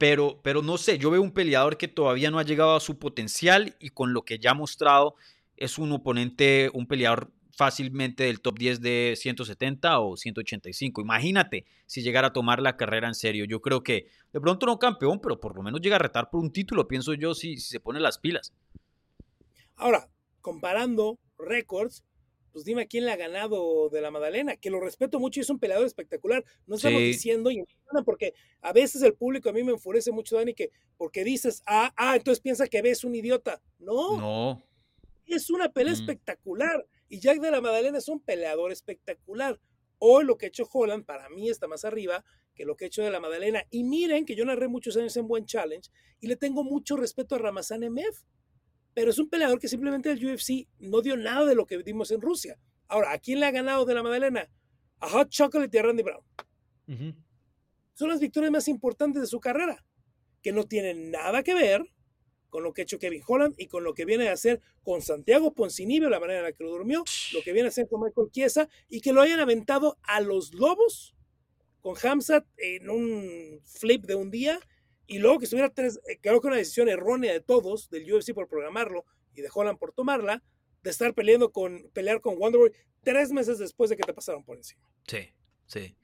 Pero, 0.00 0.40
pero 0.42 0.62
no 0.62 0.78
sé, 0.78 0.96
yo 0.96 1.10
veo 1.10 1.20
un 1.20 1.30
peleador 1.30 1.76
que 1.76 1.86
todavía 1.86 2.30
no 2.30 2.38
ha 2.38 2.42
llegado 2.42 2.74
a 2.74 2.80
su 2.80 2.98
potencial 2.98 3.76
y 3.80 3.90
con 3.90 4.14
lo 4.14 4.22
que 4.22 4.38
ya 4.38 4.52
ha 4.52 4.54
mostrado 4.54 5.14
es 5.58 5.76
un 5.76 5.92
oponente, 5.92 6.70
un 6.72 6.86
peleador 6.86 7.30
fácilmente 7.54 8.24
del 8.24 8.40
top 8.40 8.58
10 8.58 8.80
de 8.80 9.14
170 9.14 10.00
o 10.00 10.16
185. 10.16 11.02
Imagínate 11.02 11.66
si 11.84 12.00
llegara 12.00 12.28
a 12.28 12.32
tomar 12.32 12.62
la 12.62 12.78
carrera 12.78 13.08
en 13.08 13.14
serio. 13.14 13.44
Yo 13.44 13.60
creo 13.60 13.82
que 13.82 14.06
de 14.32 14.40
pronto 14.40 14.64
no 14.64 14.78
campeón, 14.78 15.20
pero 15.20 15.38
por 15.38 15.54
lo 15.54 15.62
menos 15.62 15.82
llega 15.82 15.96
a 15.96 15.98
retar 15.98 16.30
por 16.30 16.40
un 16.40 16.50
título, 16.50 16.88
pienso 16.88 17.12
yo, 17.12 17.34
si, 17.34 17.58
si 17.58 17.68
se 17.68 17.78
pone 17.78 18.00
las 18.00 18.16
pilas. 18.16 18.54
Ahora, 19.76 20.08
comparando 20.40 21.18
récords, 21.38 22.04
pues 22.52 22.64
dime 22.64 22.86
quién 22.86 23.04
le 23.04 23.12
ha 23.12 23.16
ganado 23.16 23.88
de 23.88 24.00
la 24.00 24.10
Madalena, 24.10 24.56
que 24.56 24.70
lo 24.70 24.80
respeto 24.80 25.18
mucho 25.18 25.40
y 25.40 25.42
es 25.42 25.50
un 25.50 25.58
peleador 25.58 25.86
espectacular. 25.86 26.44
No 26.66 26.76
estamos 26.76 27.00
diciendo, 27.00 27.50
y 27.50 27.64
porque 28.04 28.34
a 28.60 28.72
veces 28.72 29.02
el 29.02 29.14
público 29.14 29.48
a 29.48 29.52
mí 29.52 29.62
me 29.62 29.72
enfurece 29.72 30.12
mucho, 30.12 30.36
Dani, 30.36 30.54
que 30.54 30.70
porque 30.96 31.24
dices, 31.24 31.62
ah, 31.66 31.92
ah, 31.96 32.16
entonces 32.16 32.40
piensa 32.40 32.66
que 32.66 32.82
ves 32.82 33.04
un 33.04 33.14
idiota. 33.14 33.62
No. 33.78 34.18
No. 34.18 34.62
Es 35.26 35.50
una 35.50 35.70
pelea 35.72 35.92
mm. 35.92 35.96
espectacular. 35.96 36.86
Y 37.08 37.20
Jack 37.20 37.40
de 37.40 37.50
la 37.50 37.60
Madalena 37.60 37.98
es 37.98 38.08
un 38.08 38.20
peleador 38.20 38.72
espectacular. 38.72 39.60
Hoy 39.98 40.24
lo 40.24 40.36
que 40.36 40.46
ha 40.46 40.48
hecho 40.48 40.68
Holland 40.70 41.04
para 41.04 41.28
mí 41.28 41.50
está 41.50 41.68
más 41.68 41.84
arriba 41.84 42.24
que 42.54 42.64
lo 42.64 42.76
que 42.76 42.84
ha 42.84 42.88
hecho 42.88 43.02
de 43.02 43.10
la 43.10 43.20
Madalena. 43.20 43.64
Y 43.70 43.84
miren 43.84 44.24
que 44.24 44.34
yo 44.34 44.44
narré 44.44 44.68
muchos 44.68 44.96
años 44.96 45.16
en 45.16 45.28
Buen 45.28 45.44
Challenge 45.44 45.90
y 46.20 46.26
le 46.26 46.36
tengo 46.36 46.64
mucho 46.64 46.96
respeto 46.96 47.34
a 47.34 47.38
Ramazan 47.38 47.82
MF 47.90 48.24
pero 48.94 49.10
es 49.10 49.18
un 49.18 49.28
peleador 49.28 49.58
que 49.58 49.68
simplemente 49.68 50.10
el 50.10 50.24
UFC 50.24 50.66
no 50.78 51.00
dio 51.00 51.16
nada 51.16 51.46
de 51.46 51.54
lo 51.54 51.66
que 51.66 51.78
vimos 51.78 52.10
en 52.10 52.20
Rusia. 52.20 52.58
Ahora, 52.88 53.12
¿a 53.12 53.18
quién 53.18 53.40
le 53.40 53.46
ha 53.46 53.50
ganado 53.50 53.84
de 53.84 53.94
la 53.94 54.02
Madalena? 54.02 54.50
A 54.98 55.08
Hot 55.08 55.30
Chocolate 55.30 55.76
y 55.76 55.80
a 55.80 55.82
Randy 55.82 56.02
Brown. 56.02 56.24
Son 57.94 58.08
las 58.08 58.20
victorias 58.20 58.50
más 58.50 58.66
importantes 58.68 59.22
de 59.22 59.28
su 59.28 59.40
carrera, 59.40 59.84
que 60.42 60.52
no 60.52 60.64
tienen 60.64 61.10
nada 61.10 61.42
que 61.42 61.54
ver 61.54 61.84
con 62.48 62.64
lo 62.64 62.72
que 62.72 62.82
ha 62.82 62.84
hecho 62.84 62.98
Kevin 62.98 63.22
Holland 63.26 63.54
y 63.56 63.68
con 63.68 63.84
lo 63.84 63.94
que 63.94 64.04
viene 64.04 64.28
a 64.28 64.32
hacer 64.32 64.60
con 64.82 65.00
Santiago 65.02 65.54
Poncinibio, 65.54 66.10
la 66.10 66.18
manera 66.18 66.40
en 66.40 66.44
la 66.46 66.52
que 66.52 66.64
lo 66.64 66.70
durmió, 66.70 67.04
lo 67.32 67.42
que 67.42 67.52
viene 67.52 67.68
a 67.68 67.70
hacer 67.70 67.88
con 67.88 68.02
Michael 68.02 68.30
Chiesa 68.32 68.68
y 68.88 69.00
que 69.00 69.12
lo 69.12 69.22
hayan 69.22 69.38
aventado 69.38 69.98
a 70.02 70.20
los 70.20 70.52
lobos 70.54 71.14
con 71.80 71.94
Hamzat 71.96 72.44
en 72.56 72.90
un 72.90 73.60
flip 73.64 74.04
de 74.04 74.16
un 74.16 74.30
día 74.30 74.60
y 75.10 75.18
luego 75.18 75.40
que 75.40 75.44
estuviera 75.44 75.68
tres, 75.68 75.98
eh, 76.08 76.20
creo 76.22 76.40
que 76.40 76.46
una 76.46 76.56
decisión 76.56 76.88
errónea 76.88 77.32
de 77.32 77.40
todos, 77.40 77.90
del 77.90 78.10
UFC 78.10 78.32
por 78.32 78.46
programarlo 78.46 79.04
y 79.34 79.42
de 79.42 79.48
Holland 79.52 79.76
por 79.76 79.92
tomarla, 79.92 80.40
de 80.84 80.90
estar 80.90 81.12
peleando 81.14 81.50
con, 81.50 81.90
pelear 81.92 82.20
con 82.20 82.38
Wonderboy 82.38 82.70
tres 83.02 83.32
meses 83.32 83.58
después 83.58 83.90
de 83.90 83.96
que 83.96 84.04
te 84.04 84.14
pasaron 84.14 84.44
por 84.44 84.56
encima. 84.56 84.80
Sí, 85.08 85.28
sí. 85.66 85.96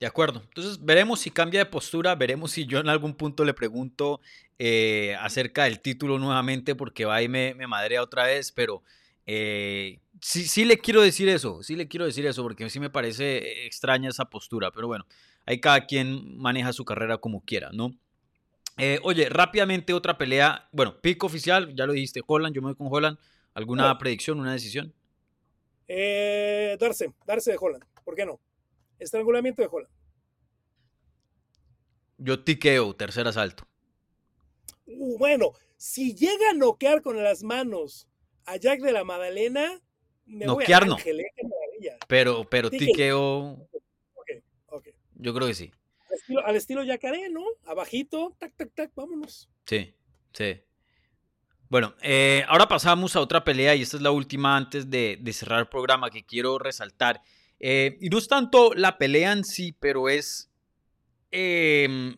De 0.00 0.06
acuerdo. 0.06 0.42
Entonces 0.42 0.84
veremos 0.84 1.20
si 1.20 1.30
cambia 1.30 1.60
de 1.60 1.66
postura, 1.66 2.16
veremos 2.16 2.50
si 2.50 2.66
yo 2.66 2.80
en 2.80 2.88
algún 2.88 3.14
punto 3.14 3.44
le 3.44 3.54
pregunto 3.54 4.20
eh, 4.58 5.14
acerca 5.20 5.64
del 5.64 5.78
título 5.78 6.18
nuevamente 6.18 6.74
porque 6.74 7.04
va 7.04 7.22
y 7.22 7.28
me, 7.28 7.54
me 7.54 7.68
madrea 7.68 8.02
otra 8.02 8.24
vez, 8.24 8.50
pero 8.50 8.82
eh, 9.26 10.00
sí, 10.20 10.42
sí 10.42 10.64
le 10.64 10.78
quiero 10.78 11.02
decir 11.02 11.28
eso, 11.28 11.62
sí 11.62 11.76
le 11.76 11.86
quiero 11.86 12.04
decir 12.04 12.26
eso 12.26 12.42
porque 12.42 12.68
sí 12.68 12.80
me 12.80 12.90
parece 12.90 13.64
extraña 13.66 14.08
esa 14.08 14.24
postura, 14.24 14.72
pero 14.72 14.88
bueno, 14.88 15.06
ahí 15.46 15.60
cada 15.60 15.86
quien 15.86 16.36
maneja 16.36 16.72
su 16.72 16.84
carrera 16.84 17.18
como 17.18 17.44
quiera, 17.44 17.70
¿no? 17.72 17.94
Eh, 18.80 18.98
oye, 19.02 19.28
rápidamente 19.28 19.92
otra 19.92 20.16
pelea, 20.16 20.68
bueno, 20.72 21.00
pico 21.00 21.26
oficial, 21.26 21.74
ya 21.74 21.86
lo 21.86 21.92
dijiste, 21.92 22.22
Holland, 22.26 22.54
yo 22.54 22.62
me 22.62 22.68
voy 22.68 22.76
con 22.76 22.88
Holland, 22.90 23.18
¿alguna 23.52 23.98
predicción, 23.98 24.40
una 24.40 24.52
decisión? 24.52 24.94
darse, 25.86 27.12
darse 27.26 27.50
de 27.50 27.58
Holland, 27.60 27.84
¿por 28.04 28.14
qué 28.14 28.24
no? 28.24 28.40
Estrangulamiento 28.98 29.60
de 29.60 29.68
Holland. 29.70 29.92
Yo 32.18 32.42
tiqueo, 32.42 32.94
tercer 32.94 33.26
asalto. 33.26 33.66
Uh, 34.86 35.18
bueno, 35.18 35.52
si 35.76 36.14
llega 36.14 36.50
a 36.50 36.54
noquear 36.54 37.02
con 37.02 37.22
las 37.22 37.42
manos 37.42 38.08
a 38.44 38.56
Jack 38.56 38.80
de 38.80 38.92
la 38.92 39.04
Madalena, 39.04 39.80
me 40.26 40.46
noquear 40.46 40.84
voy 40.84 40.92
a 40.92 40.94
Ángel, 40.94 41.20
¿eh? 41.20 41.32
Pero, 42.06 42.44
pero 42.48 42.70
tiqueo. 42.70 43.66
Yo 45.14 45.34
creo 45.34 45.48
que 45.48 45.54
sí. 45.54 45.70
Al 46.44 46.56
estilo, 46.56 46.80
al 46.80 46.86
Yacaré, 46.86 47.30
¿no? 47.30 47.44
Abajito, 47.64 48.36
tac, 48.38 48.56
tac, 48.56 48.74
tac, 48.74 48.94
vámonos. 48.94 49.48
Sí, 49.66 49.94
sí. 50.32 50.60
Bueno, 51.68 51.94
eh, 52.02 52.44
ahora 52.48 52.66
pasamos 52.66 53.14
a 53.14 53.20
otra 53.20 53.44
pelea 53.44 53.76
y 53.76 53.82
esta 53.82 53.96
es 53.96 54.02
la 54.02 54.10
última 54.10 54.56
antes 54.56 54.90
de, 54.90 55.18
de 55.20 55.32
cerrar 55.32 55.60
el 55.60 55.68
programa 55.68 56.10
que 56.10 56.24
quiero 56.24 56.58
resaltar. 56.58 57.22
Eh, 57.60 57.98
y 58.00 58.08
no 58.08 58.18
es 58.18 58.26
tanto 58.26 58.72
la 58.74 58.98
pelea 58.98 59.32
en 59.32 59.44
sí, 59.44 59.72
pero 59.78 60.08
es... 60.08 60.50
Em, 61.30 62.16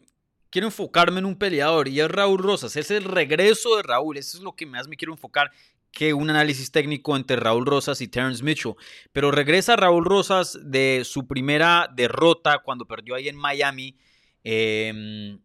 quiero 0.48 0.68
enfocarme 0.68 1.18
en 1.18 1.26
un 1.26 1.36
peleador 1.36 1.88
y 1.88 2.00
es 2.00 2.08
Raúl 2.08 2.42
Rosas. 2.42 2.76
Es 2.76 2.90
el 2.90 3.04
regreso 3.04 3.76
de 3.76 3.82
Raúl. 3.82 4.16
Eso 4.16 4.38
es 4.38 4.42
lo 4.44 4.54
que 4.54 4.64
más 4.64 4.88
me 4.88 4.96
quiero 4.96 5.12
enfocar 5.12 5.50
que 5.92 6.14
un 6.14 6.30
análisis 6.30 6.72
técnico 6.72 7.16
entre 7.16 7.36
Raúl 7.36 7.66
Rosas 7.66 8.00
y 8.00 8.08
Terence 8.08 8.42
Mitchell. 8.42 8.74
Pero 9.12 9.30
regresa 9.30 9.76
Raúl 9.76 10.04
Rosas 10.04 10.58
de 10.62 11.02
su 11.04 11.26
primera 11.26 11.88
derrota 11.94 12.60
cuando 12.64 12.86
perdió 12.86 13.14
ahí 13.14 13.28
en 13.28 13.36
Miami. 13.36 13.96
Em, 14.42 15.38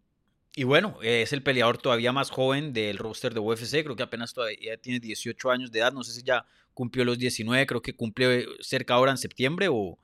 y 0.56 0.64
bueno, 0.64 0.98
es 1.04 1.34
el 1.34 1.44
peleador 1.44 1.78
todavía 1.78 2.12
más 2.14 2.32
joven 2.32 2.74
del 2.74 2.98
roster 2.98 3.34
de 3.34 3.42
UFC. 3.42 3.84
Creo 3.84 3.96
que 3.96 4.04
apenas 4.04 4.34
todavía 4.34 4.78
tiene 4.78 5.00
18 5.00 5.52
años 5.52 5.72
de 5.72 5.80
edad. 5.80 5.92
No 5.92 6.04
sé 6.04 6.14
si 6.14 6.24
ya 6.24 6.46
cumplió 6.78 7.04
los 7.04 7.18
19, 7.18 7.66
creo 7.66 7.82
que 7.82 7.96
cumplió 7.96 8.32
eh, 8.32 8.46
cerca 8.60 8.94
ahora 8.94 9.10
en 9.10 9.18
septiembre 9.18 9.68
o, 9.68 9.98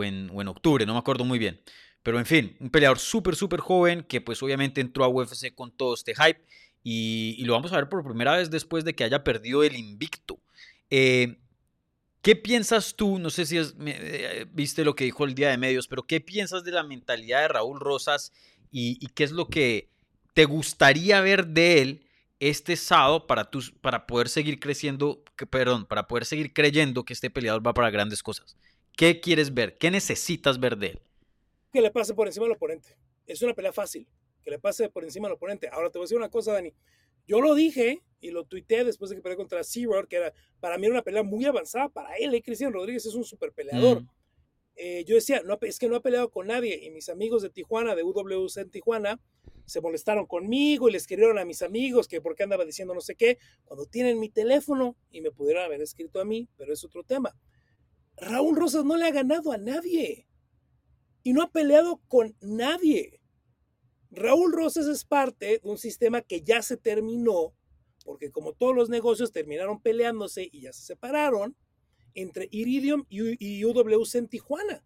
en, 0.00 0.30
octubre, 0.48 0.86
no 0.86 0.92
me 0.92 1.00
acuerdo 1.00 1.24
muy 1.24 1.40
bien. 1.40 1.60
Pero 2.04 2.20
en 2.20 2.26
fin, 2.26 2.56
un 2.60 2.70
peleador 2.70 3.00
súper, 3.00 3.34
súper 3.34 3.58
joven 3.58 4.04
que 4.04 4.20
pues 4.20 4.40
obviamente 4.44 4.80
entró 4.80 5.04
a 5.04 5.08
UFC 5.08 5.52
con 5.52 5.72
todo 5.72 5.94
este 5.94 6.14
hype 6.14 6.40
y, 6.82 7.42
lo 7.44 7.52
vamos 7.52 7.72
a 7.72 7.76
ver 7.76 7.88
por 7.88 8.04
primera 8.04 8.36
vez 8.36 8.50
después 8.50 8.84
de 8.84 8.94
que 8.94 9.04
haya 9.04 9.24
perdido 9.24 9.62
el 9.62 9.76
invicto. 9.76 10.38
Eh, 10.90 11.38
¿Qué 12.22 12.36
piensas 12.36 12.94
tú? 12.94 13.18
No 13.18 13.30
sé 13.30 13.46
si 13.46 13.58
eh, 13.58 14.46
viste 14.52 14.84
lo 14.84 14.94
que 14.94 15.04
dijo 15.04 15.24
el 15.24 15.34
día 15.34 15.50
de 15.50 15.58
medios, 15.58 15.88
pero 15.88 16.04
¿qué 16.04 16.20
piensas 16.20 16.64
de 16.64 16.72
la 16.72 16.84
mentalidad 16.84 17.42
de 17.42 17.48
Raúl 17.48 17.80
Rosas 17.80 18.32
y, 18.70 18.98
y 19.00 19.08
qué 19.08 19.24
es 19.24 19.32
lo 19.32 19.48
que 19.48 19.90
te 20.34 20.44
gustaría 20.44 21.20
ver 21.20 21.48
de 21.48 21.82
él 21.82 22.06
este 22.38 22.76
sábado 22.76 23.26
para, 23.26 23.50
tus, 23.50 23.70
para 23.70 24.06
poder 24.06 24.28
seguir 24.28 24.58
creciendo, 24.58 25.22
perdón, 25.50 25.86
para 25.86 26.06
poder 26.08 26.24
seguir 26.24 26.52
creyendo 26.52 27.04
que 27.04 27.12
este 27.12 27.30
peleador 27.30 27.64
va 27.66 27.74
para 27.74 27.90
grandes 27.90 28.22
cosas? 28.22 28.56
¿Qué 28.96 29.20
quieres 29.20 29.54
ver? 29.54 29.78
¿Qué 29.78 29.90
necesitas 29.90 30.58
ver 30.60 30.76
de 30.76 30.88
él? 30.88 31.00
Que 31.72 31.80
le 31.80 31.90
pase 31.90 32.14
por 32.14 32.26
encima 32.26 32.46
al 32.46 32.52
oponente. 32.52 32.96
Es 33.26 33.42
una 33.42 33.54
pelea 33.54 33.72
fácil. 33.72 34.06
Que 34.42 34.50
le 34.50 34.58
pase 34.58 34.88
por 34.88 35.04
encima 35.04 35.28
al 35.28 35.34
oponente. 35.34 35.68
Ahora 35.68 35.90
te 35.90 35.98
voy 35.98 36.04
a 36.04 36.06
decir 36.06 36.18
una 36.18 36.30
cosa, 36.30 36.52
Dani. 36.52 36.72
Yo 37.26 37.40
lo 37.40 37.54
dije 37.54 38.02
y 38.20 38.30
lo 38.30 38.44
tuiteé 38.44 38.84
después 38.84 39.10
de 39.10 39.16
que 39.16 39.22
peleé 39.22 39.36
contra 39.36 39.62
Zero, 39.64 40.06
que 40.08 40.16
era, 40.16 40.32
para 40.60 40.78
mí 40.78 40.86
era 40.86 40.94
una 40.94 41.02
pelea 41.02 41.22
muy 41.22 41.44
avanzada 41.44 41.88
para 41.88 42.14
él. 42.16 42.34
¿eh? 42.34 42.42
Cristian 42.42 42.72
Rodríguez 42.72 43.06
es 43.06 43.14
un 43.14 43.24
super 43.24 43.52
peleador. 43.52 44.02
Mm. 44.02 44.08
Eh, 44.76 45.04
yo 45.04 45.14
decía, 45.14 45.42
no, 45.44 45.58
es 45.60 45.78
que 45.78 45.88
no 45.88 45.96
ha 45.96 46.00
peleado 46.00 46.30
con 46.30 46.46
nadie. 46.46 46.84
Y 46.84 46.90
mis 46.90 47.08
amigos 47.08 47.42
de 47.42 47.50
Tijuana, 47.50 47.94
de 47.94 48.02
UWC 48.02 48.56
en 48.56 48.70
Tijuana, 48.70 49.20
se 49.64 49.80
molestaron 49.80 50.26
conmigo 50.26 50.88
y 50.88 50.92
les 50.92 51.02
escribieron 51.02 51.38
a 51.38 51.44
mis 51.44 51.62
amigos 51.62 52.08
que 52.08 52.20
por 52.20 52.34
qué 52.34 52.42
andaba 52.42 52.64
diciendo 52.64 52.94
no 52.94 53.00
sé 53.00 53.14
qué, 53.14 53.38
cuando 53.64 53.86
tienen 53.86 54.18
mi 54.18 54.28
teléfono 54.28 54.96
y 55.10 55.20
me 55.20 55.30
pudieron 55.30 55.64
haber 55.64 55.80
escrito 55.80 56.20
a 56.20 56.24
mí, 56.24 56.48
pero 56.56 56.72
es 56.72 56.84
otro 56.84 57.04
tema. 57.04 57.36
Raúl 58.16 58.56
Rosas 58.56 58.84
no 58.84 58.96
le 58.96 59.06
ha 59.06 59.10
ganado 59.10 59.52
a 59.52 59.58
nadie 59.58 60.26
y 61.22 61.32
no 61.32 61.42
ha 61.42 61.50
peleado 61.50 62.00
con 62.08 62.36
nadie. 62.40 63.21
Raúl 64.12 64.52
Rosas 64.52 64.86
es 64.86 65.04
parte 65.04 65.46
de 65.46 65.60
un 65.64 65.78
sistema 65.78 66.20
que 66.20 66.42
ya 66.42 66.60
se 66.62 66.76
terminó, 66.76 67.54
porque 68.04 68.30
como 68.30 68.52
todos 68.52 68.76
los 68.76 68.90
negocios 68.90 69.32
terminaron 69.32 69.80
peleándose 69.80 70.48
y 70.52 70.60
ya 70.62 70.72
se 70.72 70.82
separaron, 70.82 71.56
entre 72.14 72.46
Iridium 72.50 73.06
y 73.08 73.64
UWC 73.64 74.14
en 74.16 74.28
Tijuana. 74.28 74.84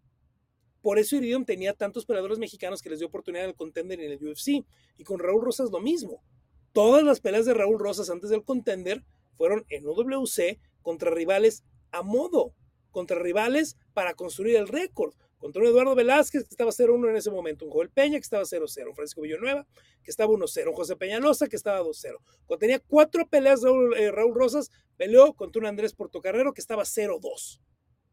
Por 0.81 0.99
eso 0.99 1.17
Iridium 1.17 1.43
tenía 1.43 1.73
tantos 1.73 2.05
peleadores 2.05 2.39
mexicanos 2.39 2.81
que 2.81 2.89
les 2.89 2.99
dio 2.99 3.09
oportunidad 3.09 3.43
en 3.43 3.49
el 3.49 3.55
contender 3.57 3.99
en 3.99 4.11
el 4.11 4.23
UFC. 4.23 4.65
Y 4.97 5.03
con 5.03 5.19
Raúl 5.19 5.43
Rosas 5.43 5.69
lo 5.71 5.81
mismo. 5.81 6.23
Todas 6.71 7.03
las 7.03 7.19
peleas 7.19 7.45
de 7.45 7.53
Raúl 7.53 7.79
Rosas 7.79 8.09
antes 8.09 8.29
del 8.29 8.45
contender 8.45 9.03
fueron 9.35 9.65
en 9.67 9.85
UWC 9.85 10.59
contra 10.81 11.11
rivales 11.11 11.65
a 11.91 12.03
modo, 12.03 12.53
contra 12.91 13.19
rivales 13.19 13.75
para 13.93 14.13
construir 14.13 14.55
el 14.55 14.69
récord. 14.69 15.13
Contra 15.37 15.61
un 15.61 15.67
Eduardo 15.67 15.93
Velázquez 15.93 16.43
que 16.43 16.49
estaba 16.49 16.71
0-1 16.71 17.09
en 17.09 17.15
ese 17.15 17.29
momento, 17.29 17.65
un 17.65 17.71
Joel 17.71 17.89
Peña 17.89 18.17
que 18.17 18.23
estaba 18.23 18.43
0-0, 18.43 18.89
un 18.89 18.95
Francisco 18.95 19.21
Villanueva 19.21 19.67
que 20.03 20.09
estaba 20.09 20.31
1-0, 20.31 20.67
un 20.67 20.73
José 20.73 20.95
Peñalosa 20.95 21.47
que 21.47 21.55
estaba 21.55 21.81
2-0. 21.81 22.17
Cuando 22.45 22.59
tenía 22.59 22.79
cuatro 22.79 23.27
peleas 23.27 23.61
Raúl, 23.61 23.95
eh, 23.95 24.11
Raúl 24.11 24.33
Rosas, 24.33 24.71
peleó 24.97 25.33
contra 25.33 25.59
un 25.59 25.67
Andrés 25.67 25.93
Portocarrero 25.93 26.53
que 26.53 26.61
estaba 26.61 26.83
0-2. 26.83 27.59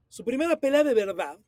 Su 0.08 0.24
primera 0.24 0.60
pelea 0.60 0.84
de 0.84 0.92
verdad 0.92 1.38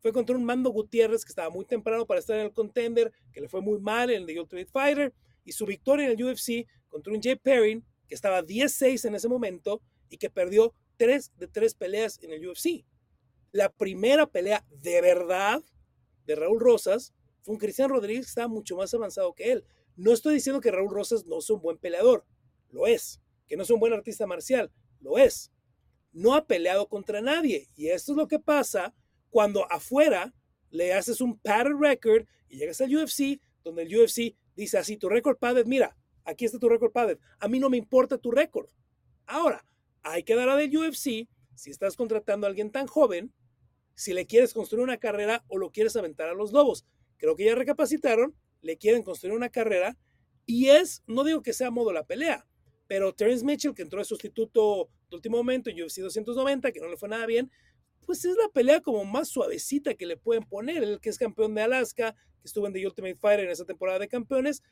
fue 0.00 0.12
contra 0.12 0.36
un 0.36 0.44
Mando 0.44 0.70
Gutiérrez 0.70 1.24
que 1.24 1.30
estaba 1.30 1.50
muy 1.50 1.64
temprano 1.64 2.06
para 2.06 2.20
estar 2.20 2.38
en 2.38 2.46
el 2.46 2.52
contender, 2.52 3.12
que 3.32 3.40
le 3.40 3.48
fue 3.48 3.60
muy 3.60 3.80
mal 3.80 4.10
en 4.10 4.22
el 4.22 4.26
The 4.26 4.40
Ultimate 4.40 4.70
Fighter, 4.70 5.12
y 5.44 5.52
su 5.52 5.66
victoria 5.66 6.06
en 6.06 6.12
el 6.12 6.24
UFC 6.24 6.66
contra 6.88 7.12
un 7.12 7.20
Jay 7.20 7.36
Perrin 7.36 7.84
que 8.08 8.14
estaba 8.14 8.42
10-6 8.42 9.06
en 9.06 9.14
ese 9.16 9.28
momento 9.28 9.80
y 10.08 10.18
que 10.18 10.30
perdió 10.30 10.72
3 10.96 11.32
de 11.36 11.48
3 11.48 11.74
peleas 11.74 12.18
en 12.22 12.32
el 12.32 12.46
UFC. 12.46 12.84
La 13.56 13.72
primera 13.72 14.26
pelea 14.26 14.66
de 14.68 15.00
verdad 15.00 15.64
de 16.26 16.34
Raúl 16.34 16.60
Rosas 16.60 17.14
fue 17.40 17.54
un 17.54 17.58
Cristian 17.58 17.88
Rodríguez 17.88 18.26
que 18.26 18.28
estaba 18.28 18.48
mucho 18.48 18.76
más 18.76 18.92
avanzado 18.92 19.32
que 19.32 19.50
él. 19.50 19.64
No 19.96 20.12
estoy 20.12 20.34
diciendo 20.34 20.60
que 20.60 20.70
Raúl 20.70 20.90
Rosas 20.90 21.24
no 21.24 21.40
sea 21.40 21.56
un 21.56 21.62
buen 21.62 21.78
peleador, 21.78 22.26
lo 22.68 22.86
es. 22.86 23.22
Que 23.48 23.56
no 23.56 23.64
sea 23.64 23.72
un 23.72 23.80
buen 23.80 23.94
artista 23.94 24.26
marcial, 24.26 24.70
lo 25.00 25.16
es. 25.16 25.50
No 26.12 26.34
ha 26.34 26.46
peleado 26.46 26.86
contra 26.86 27.22
nadie. 27.22 27.70
Y 27.76 27.88
esto 27.88 28.12
es 28.12 28.18
lo 28.18 28.28
que 28.28 28.38
pasa 28.38 28.94
cuando 29.30 29.64
afuera 29.72 30.34
le 30.68 30.92
haces 30.92 31.22
un 31.22 31.38
padded 31.38 31.76
record 31.80 32.26
y 32.50 32.58
llegas 32.58 32.82
al 32.82 32.94
UFC, 32.94 33.40
donde 33.64 33.84
el 33.84 33.98
UFC 33.98 34.36
dice 34.54 34.76
así, 34.76 34.98
tu 34.98 35.08
récord 35.08 35.38
padded, 35.38 35.64
mira, 35.64 35.96
aquí 36.26 36.44
está 36.44 36.58
tu 36.58 36.68
récord 36.68 36.92
padded. 36.92 37.18
A 37.38 37.48
mí 37.48 37.58
no 37.58 37.70
me 37.70 37.78
importa 37.78 38.18
tu 38.18 38.30
récord. 38.32 38.68
Ahora, 39.24 39.64
hay 40.02 40.24
que 40.24 40.34
dar 40.34 40.50
a 40.50 40.56
del 40.56 40.76
UFC 40.76 41.26
si 41.56 41.70
estás 41.70 41.96
contratando 41.96 42.46
a 42.46 42.50
alguien 42.50 42.70
tan 42.70 42.86
joven, 42.86 43.32
si 43.96 44.12
le 44.12 44.26
quieres 44.26 44.54
construir 44.54 44.84
una 44.84 44.98
carrera 44.98 45.44
o 45.48 45.58
lo 45.58 45.72
quieres 45.72 45.96
aventar 45.96 46.28
a 46.28 46.34
los 46.34 46.52
lobos. 46.52 46.86
Creo 47.16 47.34
que 47.34 47.46
ya 47.46 47.54
recapacitaron, 47.54 48.36
le 48.60 48.76
quieren 48.76 49.02
construir 49.02 49.34
una 49.34 49.48
carrera 49.48 49.96
y 50.44 50.68
es, 50.68 51.02
no 51.06 51.24
digo 51.24 51.42
que 51.42 51.52
sea 51.52 51.70
modo 51.72 51.92
la 51.92 52.04
pelea, 52.04 52.46
pero 52.86 53.14
Terence 53.14 53.44
Mitchell, 53.44 53.74
que 53.74 53.82
entró 53.82 53.98
de 53.98 54.04
sustituto 54.04 54.88
de 55.10 55.16
último 55.16 55.38
momento 55.38 55.70
en 55.70 55.82
UFC 55.82 55.98
290, 55.98 56.70
que 56.70 56.80
no 56.80 56.88
le 56.88 56.96
fue 56.96 57.08
nada 57.08 57.26
bien, 57.26 57.50
pues 58.04 58.24
es 58.24 58.36
la 58.36 58.48
pelea 58.50 58.80
como 58.80 59.04
más 59.04 59.28
suavecita 59.28 59.94
que 59.94 60.06
le 60.06 60.16
pueden 60.16 60.44
poner. 60.44 60.84
El 60.84 61.00
que 61.00 61.08
es 61.08 61.18
campeón 61.18 61.54
de 61.54 61.62
Alaska, 61.62 62.12
que 62.12 62.44
estuvo 62.44 62.66
en 62.66 62.72
The 62.72 62.86
Ultimate 62.86 63.16
Fighter 63.16 63.46
en 63.46 63.50
esa 63.50 63.64
temporada 63.64 63.98
de 63.98 64.08
campeones, 64.08 64.62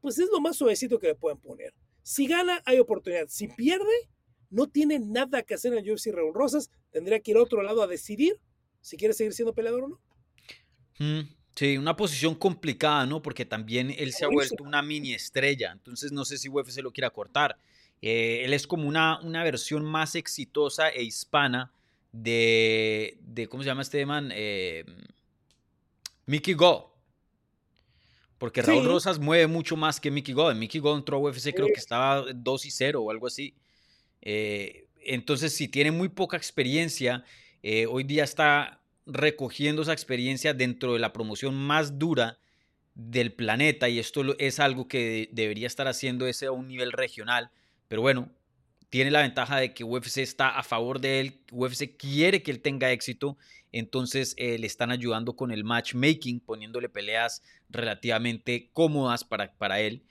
pues 0.00 0.18
es 0.18 0.28
lo 0.30 0.40
más 0.40 0.56
suavecito 0.56 0.98
que 0.98 1.06
le 1.06 1.14
pueden 1.14 1.38
poner. 1.38 1.72
Si 2.02 2.26
gana, 2.26 2.60
hay 2.66 2.78
oportunidad. 2.80 3.28
Si 3.28 3.48
pierde, 3.48 4.10
no 4.50 4.68
tiene 4.68 4.98
nada 4.98 5.42
que 5.42 5.54
hacer 5.54 5.72
en 5.72 5.78
el 5.78 5.92
UFC 5.92 6.08
Raúl 6.12 6.34
Rosas. 6.34 6.70
Tendría 6.90 7.20
que 7.20 7.30
ir 7.30 7.36
a 7.38 7.42
otro 7.42 7.62
lado 7.62 7.82
a 7.82 7.86
decidir 7.86 8.38
si 8.82 8.96
quiere 8.96 9.14
seguir 9.14 9.32
siendo 9.32 9.54
peleador 9.54 9.84
o 9.84 9.88
no. 9.88 10.00
Mm, 10.98 11.28
sí, 11.54 11.78
una 11.78 11.96
posición 11.96 12.34
complicada, 12.34 13.06
¿no? 13.06 13.22
Porque 13.22 13.46
también 13.46 13.94
él 13.96 14.12
se 14.12 14.26
ha 14.26 14.28
vuelto 14.28 14.62
una 14.62 14.82
mini 14.82 15.14
estrella. 15.14 15.72
Entonces 15.72 16.12
no 16.12 16.26
sé 16.26 16.36
si 16.36 16.50
UFC 16.50 16.82
lo 16.82 16.92
quiera 16.92 17.08
cortar. 17.10 17.56
Eh, 18.02 18.42
él 18.44 18.52
es 18.52 18.66
como 18.66 18.86
una, 18.86 19.20
una 19.20 19.44
versión 19.44 19.84
más 19.84 20.16
exitosa 20.16 20.88
e 20.88 21.04
hispana 21.04 21.72
de, 22.10 23.16
de 23.20 23.48
¿cómo 23.48 23.62
se 23.62 23.68
llama 23.68 23.82
este 23.82 24.04
man? 24.04 24.30
Eh, 24.34 24.84
Mickey 26.26 26.54
Go. 26.54 26.92
Porque 28.38 28.60
Raúl 28.60 28.84
Rosas 28.84 29.20
mueve 29.20 29.46
mucho 29.46 29.76
más 29.76 30.00
que 30.00 30.10
Mickey 30.10 30.34
Go. 30.34 30.52
Mickey 30.52 30.80
Go 30.80 30.96
entró 30.96 31.16
a 31.18 31.20
UFC, 31.20 31.54
creo 31.54 31.68
que 31.68 31.78
estaba 31.78 32.24
2 32.34 32.66
y 32.66 32.70
0 32.72 33.00
o 33.00 33.10
algo 33.12 33.28
así. 33.28 33.54
Eh, 34.20 34.88
entonces, 35.04 35.54
si 35.54 35.68
tiene 35.68 35.92
muy 35.92 36.08
poca 36.08 36.36
experiencia, 36.36 37.24
eh, 37.62 37.86
hoy 37.86 38.04
día 38.04 38.24
está 38.24 38.80
recogiendo 39.06 39.82
esa 39.82 39.92
experiencia 39.92 40.54
dentro 40.54 40.94
de 40.94 40.98
la 40.98 41.12
promoción 41.12 41.54
más 41.54 41.98
dura 41.98 42.38
del 42.94 43.32
planeta 43.32 43.88
y 43.88 43.98
esto 43.98 44.36
es 44.38 44.60
algo 44.60 44.86
que 44.86 45.28
debería 45.32 45.66
estar 45.66 45.88
haciendo 45.88 46.26
ese 46.26 46.46
a 46.46 46.52
un 46.52 46.68
nivel 46.68 46.92
regional. 46.92 47.50
Pero 47.88 48.02
bueno, 48.02 48.30
tiene 48.90 49.10
la 49.10 49.22
ventaja 49.22 49.56
de 49.58 49.72
que 49.72 49.84
UFC 49.84 50.18
está 50.18 50.50
a 50.50 50.62
favor 50.62 51.00
de 51.00 51.20
él, 51.20 51.40
UFC 51.50 51.96
quiere 51.96 52.42
que 52.42 52.50
él 52.50 52.60
tenga 52.60 52.92
éxito, 52.92 53.38
entonces 53.72 54.34
eh, 54.36 54.58
le 54.58 54.66
están 54.66 54.90
ayudando 54.90 55.34
con 55.34 55.50
el 55.50 55.64
matchmaking, 55.64 56.40
poniéndole 56.40 56.90
peleas 56.90 57.42
relativamente 57.70 58.68
cómodas 58.72 59.24
para, 59.24 59.52
para 59.54 59.80
él. 59.80 60.02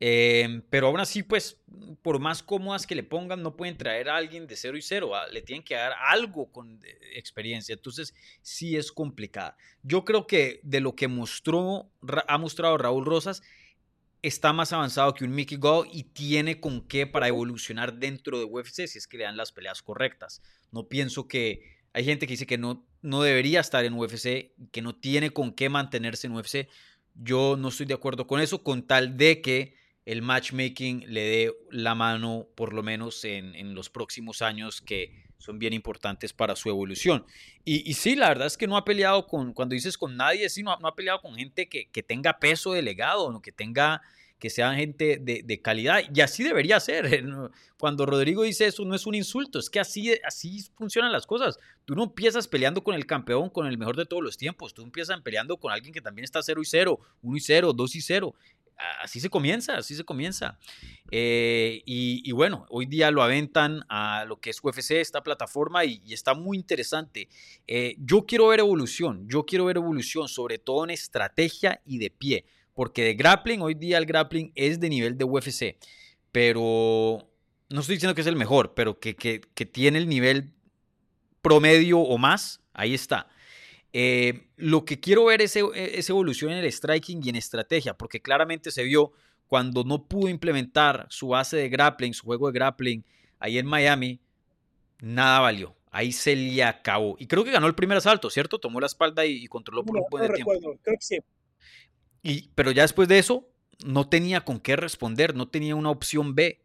Em, 0.00 0.62
pero 0.70 0.88
aún 0.88 1.00
así, 1.00 1.22
pues, 1.22 1.60
por 2.02 2.20
más 2.20 2.42
cómodas 2.42 2.86
que 2.86 2.94
le 2.94 3.02
pongan, 3.02 3.42
no 3.42 3.56
pueden 3.56 3.76
traer 3.76 4.08
a 4.08 4.16
alguien 4.16 4.46
de 4.46 4.56
cero 4.56 4.76
y 4.76 4.82
cero. 4.82 5.14
Ah, 5.14 5.26
le 5.32 5.42
tienen 5.42 5.64
que 5.64 5.74
dar 5.74 5.92
algo 6.06 6.52
con 6.52 6.80
eh, 6.84 6.98
experiencia. 7.14 7.72
Entonces, 7.72 8.14
sí 8.42 8.76
es 8.76 8.92
complicada. 8.92 9.56
Yo 9.82 10.04
creo 10.04 10.26
que 10.26 10.60
de 10.62 10.80
lo 10.80 10.94
que 10.94 11.08
mostró, 11.08 11.90
ha 12.28 12.38
mostrado 12.38 12.78
Raúl 12.78 13.04
Rosas, 13.04 13.42
está 14.22 14.52
más 14.52 14.72
avanzado 14.72 15.14
que 15.14 15.24
un 15.24 15.34
Mickey 15.34 15.58
Gall 15.58 15.88
y 15.92 16.04
tiene 16.04 16.60
con 16.60 16.86
qué 16.86 17.06
para 17.06 17.28
evolucionar 17.28 17.94
dentro 17.94 18.38
de 18.38 18.44
UFC 18.44 18.86
si 18.86 18.98
es 18.98 19.06
que 19.06 19.18
le 19.18 19.24
dan 19.24 19.36
las 19.36 19.52
peleas 19.52 19.82
correctas. 19.82 20.42
No 20.72 20.88
pienso 20.88 21.28
que 21.28 21.78
hay 21.92 22.04
gente 22.04 22.26
que 22.26 22.32
dice 22.32 22.46
que 22.46 22.58
no, 22.58 22.86
no 23.02 23.22
debería 23.22 23.60
estar 23.60 23.84
en 23.84 23.94
UFC, 23.94 24.52
que 24.72 24.82
no 24.82 24.94
tiene 24.94 25.30
con 25.30 25.52
qué 25.52 25.68
mantenerse 25.68 26.26
en 26.26 26.34
UFC. 26.34 26.68
Yo 27.14 27.56
no 27.56 27.68
estoy 27.68 27.86
de 27.86 27.94
acuerdo 27.94 28.26
con 28.26 28.40
eso, 28.40 28.62
con 28.62 28.86
tal 28.86 29.16
de 29.16 29.40
que 29.40 29.74
el 30.08 30.22
matchmaking 30.22 31.04
le 31.06 31.20
dé 31.20 31.54
la 31.70 31.94
mano, 31.94 32.48
por 32.54 32.72
lo 32.72 32.82
menos 32.82 33.26
en, 33.26 33.74
los 33.74 33.90
próximos 33.90 34.40
años 34.40 34.80
que 34.80 35.12
son 35.36 35.58
bien 35.58 35.74
importantes 35.74 36.32
para 36.32 36.56
su 36.56 36.70
evolución. 36.70 37.26
Y, 37.62 37.92
sí, 37.92 38.16
la 38.16 38.30
verdad 38.30 38.46
es 38.46 38.56
que 38.56 38.66
no 38.66 38.78
ha 38.78 38.86
peleado 38.86 39.26
con, 39.26 39.52
cuando 39.52 39.74
dices 39.74 39.98
con 39.98 40.16
nadie, 40.16 40.48
sí, 40.48 40.62
no, 40.62 40.72
ha 40.72 40.94
peleado 40.94 41.20
con 41.20 41.34
gente 41.34 41.68
que, 41.68 42.02
tenga 42.02 42.38
peso 42.38 42.72
delegado, 42.72 43.38
que 43.42 43.52
tenga 43.52 44.00
que 44.38 44.50
sean 44.50 44.76
gente 44.76 45.18
de, 45.18 45.60
calidad. 45.60 46.00
Y 46.14 46.20
así 46.22 46.42
debería 46.42 46.80
ser. 46.80 47.24
Cuando 47.76 48.06
Rodrigo 48.06 48.44
dice 48.44 48.66
eso, 48.66 48.84
no 48.84 48.94
es 48.94 49.04
un 49.04 49.14
insulto, 49.14 49.58
es 49.58 49.68
que 49.68 49.78
así, 49.78 50.14
así 50.24 50.64
funcionan 50.74 51.12
las 51.12 51.26
cosas. 51.26 51.58
Tú 51.84 51.94
no 51.94 52.04
empiezas 52.04 52.48
peleando 52.48 52.82
con 52.82 52.94
el 52.94 53.04
campeón, 53.04 53.50
con 53.50 53.66
el 53.66 53.76
mejor 53.76 53.96
de 53.96 54.06
todos 54.06 54.22
los 54.22 54.38
tiempos. 54.38 54.72
Tú 54.72 54.82
empiezas 54.82 55.20
peleando 55.20 55.58
con 55.58 55.70
alguien 55.70 55.92
que 55.92 56.00
también 56.00 56.24
está 56.24 56.42
0 56.42 56.62
y 56.62 56.64
0, 56.64 56.98
1 57.20 57.36
y 57.36 57.40
0, 57.40 57.72
2 57.74 57.96
y 57.96 58.00
0 58.00 58.34
así 59.00 59.20
se 59.20 59.30
comienza, 59.30 59.76
así 59.76 59.94
se 59.94 60.04
comienza. 60.04 60.58
Eh, 61.10 61.82
y, 61.84 62.30
bueno, 62.32 62.66
hoy 62.68 62.86
día 62.86 63.10
lo 63.10 63.22
aventan 63.22 63.84
a 63.88 64.24
lo 64.26 64.40
que 64.40 64.50
es 64.50 64.62
UFC, 64.62 64.92
esta 64.92 65.22
plataforma, 65.22 65.84
y, 65.84 66.02
está 66.12 66.34
muy 66.34 66.56
interesante. 66.56 67.28
Eh, 67.66 67.96
yo 67.98 68.24
quiero 68.26 68.48
ver 68.48 68.60
evolución, 68.60 69.26
yo 69.28 69.44
quiero 69.44 69.64
ver 69.66 69.76
evolución, 69.76 70.28
sobre 70.28 70.58
todo 70.58 70.84
en 70.84 70.90
estrategia 70.90 71.80
y 71.84 71.98
de 71.98 72.10
pie, 72.10 72.44
porque 72.74 73.02
de 73.02 73.14
grappling, 73.14 73.62
hoy 73.62 73.74
día 73.74 73.98
el 73.98 74.06
grappling 74.06 74.52
es 74.54 74.78
de 74.80 74.88
nivel 74.88 75.18
de 75.18 75.24
UFC, 75.24 75.76
pero 76.30 77.28
no 77.68 77.80
estoy 77.80 77.96
diciendo 77.96 78.14
que 78.14 78.20
es 78.20 78.26
el 78.26 78.36
mejor, 78.36 78.74
pero 78.74 78.98
que, 79.00 79.14
que 79.14 79.66
tiene 79.66 79.98
el 79.98 80.08
nivel 80.08 80.52
promedio 81.42 81.98
o 82.00 82.18
más, 82.18 82.60
ahí 82.72 82.94
está. 82.94 83.28
Eh, 83.92 84.48
lo 84.56 84.84
que 84.84 85.00
quiero 85.00 85.24
ver 85.26 85.40
es, 85.42 85.56
e, 85.56 85.62
esa 85.74 86.12
evolución 86.12 86.52
en 86.52 86.58
el 86.58 86.70
striking 86.70 87.20
y 87.24 87.30
en 87.30 87.36
estrategia, 87.36 87.96
porque 87.96 88.20
claramente 88.20 88.70
se 88.70 88.82
vio 88.82 89.12
cuando 89.46 89.82
no 89.84 90.04
pudo 90.04 90.28
implementar 90.28 91.06
su 91.10 91.28
base 91.28 91.56
de 91.56 91.68
grappling, 91.68 92.12
su 92.12 92.24
juego 92.26 92.48
de 92.48 92.52
grappling 92.52 93.04
ahí 93.38 93.58
en 93.58 93.66
Miami, 93.66 94.20
nada 95.00 95.40
valió. 95.40 95.74
Ahí 95.90 96.12
se 96.12 96.36
le 96.36 96.62
acabó. 96.62 97.16
Y 97.18 97.26
creo 97.26 97.44
que 97.44 97.50
ganó 97.50 97.66
el 97.66 97.74
primer 97.74 97.96
asalto, 97.96 98.28
¿cierto? 98.28 98.58
Tomó 98.58 98.78
la 98.78 98.86
espalda 98.86 99.24
y, 99.24 99.46
controló 99.46 99.84
por 99.84 99.96
un 99.96 100.04
buen 100.10 100.32
tiempo. 100.34 100.52
Creo 100.82 100.96
que 100.98 101.04
sí. 101.04 101.18
Y, 102.22 102.48
pero 102.54 102.72
ya 102.72 102.82
después 102.82 103.08
de 103.08 103.18
eso, 103.18 103.48
no 103.84 104.08
tenía 104.08 104.42
con 104.42 104.60
qué 104.60 104.76
responder, 104.76 105.34
no 105.34 105.48
tenía 105.48 105.74
una 105.74 105.90
opción 105.90 106.34
B 106.34 106.60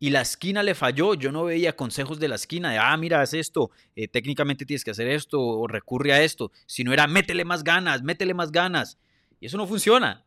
y 0.00 0.10
la 0.10 0.22
esquina 0.22 0.64
le 0.64 0.74
falló. 0.74 1.14
Yo 1.14 1.30
no 1.30 1.44
veía 1.44 1.76
consejos 1.76 2.18
de 2.18 2.26
la 2.26 2.34
esquina 2.34 2.72
de, 2.72 2.78
ah, 2.78 2.96
mira, 2.96 3.20
haz 3.20 3.34
esto, 3.34 3.70
eh, 3.94 4.08
técnicamente 4.08 4.64
tienes 4.64 4.82
que 4.82 4.90
hacer 4.90 5.06
esto 5.06 5.40
o 5.40 5.68
recurre 5.68 6.12
a 6.12 6.22
esto. 6.22 6.50
Si 6.66 6.82
no 6.82 6.92
era, 6.92 7.06
métele 7.06 7.44
más 7.44 7.62
ganas, 7.62 8.02
métele 8.02 8.34
más 8.34 8.50
ganas. 8.50 8.98
Y 9.38 9.46
eso 9.46 9.58
no 9.58 9.66
funciona. 9.66 10.26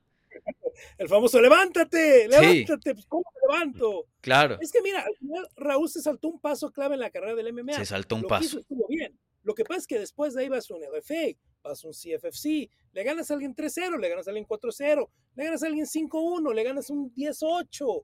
El 0.98 1.08
famoso, 1.08 1.42
levántate, 1.42 2.28
levántate, 2.28 2.94
pues, 2.94 3.06
¿cómo 3.08 3.24
me 3.34 3.54
levanto? 3.54 4.08
Claro. 4.22 4.58
Es 4.62 4.72
que 4.72 4.82
mira, 4.82 5.02
al 5.02 5.16
final 5.18 5.48
Raúl 5.56 5.90
se 5.90 6.02
saltó 6.02 6.30
un 6.30 6.40
paso 6.40 6.72
clave 6.72 6.96
en 6.96 7.02
la 7.02 7.10
carrera 7.10 7.36
del 7.36 7.54
MMA. 7.54 7.74
Se 7.74 7.86
saltó 7.86 8.16
un 8.16 8.24
paso. 8.24 8.60
estuvo 8.60 8.88
bien. 8.88 9.18
Lo 9.44 9.54
que 9.56 9.66
pasa 9.66 9.80
es 9.82 9.88
que 9.88 10.00
después 10.00 10.34
de 10.34 10.44
ahí 10.44 10.50
vas 10.50 10.70
a 10.70 10.76
un 10.76 10.82
LFA, 10.82 11.38
vas 11.64 11.84
a 11.84 11.88
un 11.88 11.94
CFFC, 11.94 12.70
le 12.94 13.04
ganas 13.04 13.30
a 13.30 13.34
alguien 13.34 13.54
3-0, 13.54 14.00
le 14.00 14.10
ganas 14.10 14.28
a 14.28 14.32
alguien 14.32 14.48
4-0, 14.48 15.10
le 15.36 15.44
ganas 15.44 15.64
a 15.64 15.68
alguien 15.68 15.86
5-1, 15.86 16.54
le 16.54 16.64
ganas 16.64 16.90
un 16.90 17.14
10-8 17.14 18.04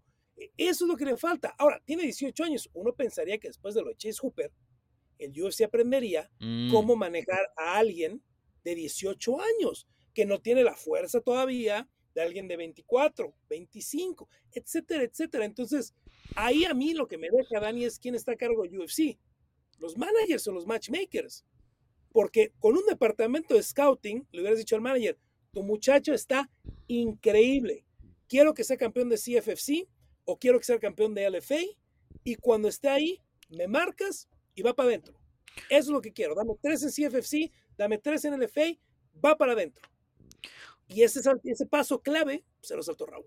eso 0.57 0.85
es 0.85 0.89
lo 0.89 0.95
que 0.95 1.05
le 1.05 1.17
falta. 1.17 1.55
Ahora, 1.57 1.81
tiene 1.85 2.03
18 2.03 2.43
años. 2.43 2.69
Uno 2.73 2.93
pensaría 2.93 3.37
que 3.37 3.47
después 3.47 3.75
de 3.75 3.81
lo 3.81 3.89
de 3.89 3.97
Chase 3.97 4.19
Hooper, 4.21 4.51
el 5.17 5.31
UFC 5.31 5.63
aprendería 5.63 6.29
mm. 6.39 6.71
cómo 6.71 6.95
manejar 6.95 7.51
a 7.57 7.77
alguien 7.77 8.23
de 8.63 8.75
18 8.75 9.37
años, 9.41 9.87
que 10.13 10.25
no 10.25 10.39
tiene 10.39 10.63
la 10.63 10.75
fuerza 10.75 11.21
todavía 11.21 11.89
de 12.15 12.21
alguien 12.21 12.47
de 12.47 12.57
24, 12.57 13.33
25, 13.49 14.29
etcétera, 14.53 15.03
etcétera. 15.03 15.45
Entonces, 15.45 15.93
ahí 16.35 16.65
a 16.65 16.73
mí 16.73 16.93
lo 16.93 17.07
que 17.07 17.17
me 17.17 17.29
deja, 17.29 17.59
Dani, 17.59 17.85
es 17.85 17.99
quién 17.99 18.15
está 18.15 18.33
a 18.33 18.37
cargo 18.37 18.63
de 18.63 18.77
UFC. 18.77 19.19
Los 19.77 19.97
managers 19.97 20.47
o 20.47 20.51
los 20.51 20.65
matchmakers. 20.65 21.45
Porque 22.11 22.53
con 22.59 22.75
un 22.75 22.85
departamento 22.85 23.53
de 23.53 23.63
scouting, 23.63 24.27
le 24.31 24.41
hubieras 24.41 24.59
dicho 24.59 24.75
al 24.75 24.81
manager, 24.81 25.17
tu 25.51 25.63
muchacho 25.63 26.13
está 26.13 26.49
increíble. 26.87 27.85
Quiero 28.27 28.53
que 28.53 28.63
sea 28.63 28.77
campeón 28.77 29.09
de 29.09 29.17
CFFC, 29.17 29.87
o 30.30 30.38
quiero 30.38 30.59
que 30.59 30.65
sea 30.65 30.80
campeón 30.80 31.15
de 31.15 31.27
LFA 31.27 31.61
y 32.23 32.36
cuando 32.36 32.67
esté 32.67 32.88
ahí, 32.88 33.19
me 33.49 33.67
marcas 33.67 34.30
y 34.53 34.61
va 34.61 34.75
para 34.75 34.89
adentro. 34.89 35.15
Eso 35.69 35.80
es 35.80 35.88
lo 35.88 36.01
que 36.01 36.13
quiero. 36.13 36.36
Dame 36.36 36.53
tres 36.61 36.84
en 36.84 36.89
CFFC, 36.91 37.51
dame 37.75 37.97
tres 37.97 38.25
en 38.25 38.39
LFA, 38.39 38.77
va 39.25 39.36
para 39.36 39.53
adentro. 39.53 39.89
Y 40.88 41.01
ese, 41.01 41.21
ese 41.43 41.65
paso 41.65 42.03
clave 42.03 42.43
se 42.61 42.75
lo 42.75 42.84
saltó 42.84 43.07
Raúl. 43.07 43.25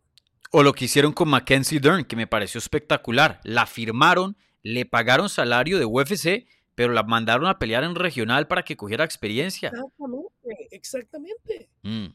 O 0.53 0.63
lo 0.63 0.73
que 0.73 0.85
hicieron 0.85 1.13
con 1.13 1.29
Mackenzie 1.29 1.81
Dern, 1.81 2.05
que 2.05 2.15
me 2.15 2.29
pareció 2.29 2.59
espectacular. 2.59 3.41
La 3.43 3.67
firmaron, 3.67 4.37
le 4.63 4.87
pagaron 4.87 5.29
salario 5.29 5.81
de 5.81 5.85
UFC, 5.85 6.47
pero 6.77 6.93
la 6.93 7.03
mandaron 7.03 7.47
a 7.47 7.59
pelear 7.59 7.83
en 7.83 7.97
regional 7.97 8.47
para 8.47 8.63
que 8.63 8.77
cogiera 8.77 9.05
experiencia. 9.05 9.71
Exactamente, 9.71 10.69
exactamente. 10.71 11.69
Mm. 11.83 12.07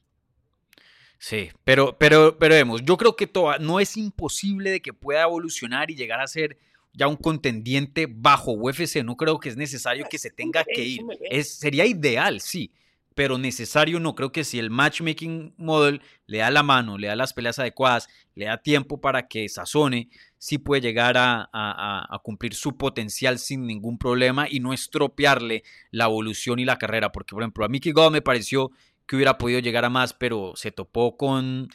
Sí, 1.20 1.50
pero, 1.64 1.98
pero, 1.98 2.38
pero 2.38 2.56
vemos, 2.56 2.84
yo 2.84 2.96
creo 2.98 3.16
que 3.16 3.30
no 3.60 3.80
es 3.80 3.98
imposible 3.98 4.70
de 4.70 4.82
que 4.82 4.94
pueda 4.94 5.24
evolucionar 5.24 5.90
y 5.90 5.96
llegar 5.96 6.22
a 6.22 6.28
ser 6.28 6.58
ya 6.98 7.08
un 7.08 7.16
contendiente 7.16 8.08
bajo 8.10 8.52
UFC. 8.52 9.04
No 9.04 9.16
creo 9.16 9.40
que 9.40 9.50
es 9.50 9.58
necesario 9.58 10.08
que 10.10 10.18
se 10.18 10.32
tenga 10.32 10.64
que 10.64 10.84
ir. 10.84 11.02
Es, 11.30 11.54
sería 11.54 11.86
ideal, 11.86 12.42
sí, 12.42 12.72
pero 13.14 13.38
necesario 13.38 14.00
no. 14.00 14.16
Creo 14.16 14.32
que 14.32 14.44
si 14.44 14.58
el 14.58 14.72
matchmaking 14.72 15.54
model 15.58 16.02
le 16.26 16.40
da 16.40 16.50
la 16.50 16.64
mano, 16.64 16.98
le 16.98 17.08
da 17.08 17.16
las 17.16 17.34
peleas 17.34 17.60
adecuadas, 17.60 18.08
le 18.36 18.46
da 18.46 18.58
tiempo 18.58 19.00
para 19.00 19.28
que 19.28 19.48
sazone, 19.48 20.10
sí 20.38 20.58
puede 20.58 20.82
llegar 20.82 21.16
a, 21.18 22.20
cumplir 22.24 22.56
su 22.56 22.78
potencial 22.78 23.38
sin 23.38 23.66
ningún 23.66 23.98
problema 23.98 24.48
y 24.50 24.60
no 24.60 24.74
estropearle 24.74 25.64
la 25.92 26.06
evolución 26.06 26.60
y 26.60 26.66
la 26.66 26.78
carrera. 26.78 27.12
Porque, 27.12 27.36
por 27.36 27.44
ejemplo, 27.44 27.64
a 27.64 27.70
Mickey 27.70 27.92
Gall 27.92 28.12
me 28.12 28.22
pareció 28.24 28.72
que 29.08 29.16
hubiera 29.16 29.38
podido 29.38 29.60
llegar 29.60 29.86
a 29.86 29.90
más, 29.90 30.14
pero 30.14 30.54
se 30.56 30.72
topó 30.72 31.18
con 31.18 31.70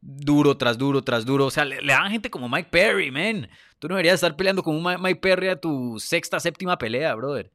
duro 0.00 0.56
tras 0.56 0.78
duro 0.78 1.02
tras 1.02 1.24
duro. 1.24 1.46
O 1.46 1.50
sea, 1.50 1.64
le, 1.64 1.84
dan 1.84 2.10
gente 2.10 2.30
como 2.30 2.48
Mike 2.48 2.70
Perry, 2.70 3.10
man. 3.10 3.48
Tú 3.78 3.88
no 3.88 3.94
deberías 3.94 4.14
estar 4.14 4.36
peleando 4.36 4.62
con 4.62 4.74
un 4.74 5.02
Mike 5.02 5.20
Perry 5.20 5.48
a 5.48 5.60
tu 5.60 5.98
sexta, 6.00 6.40
séptima 6.40 6.78
pelea, 6.78 7.14
brother. 7.14 7.52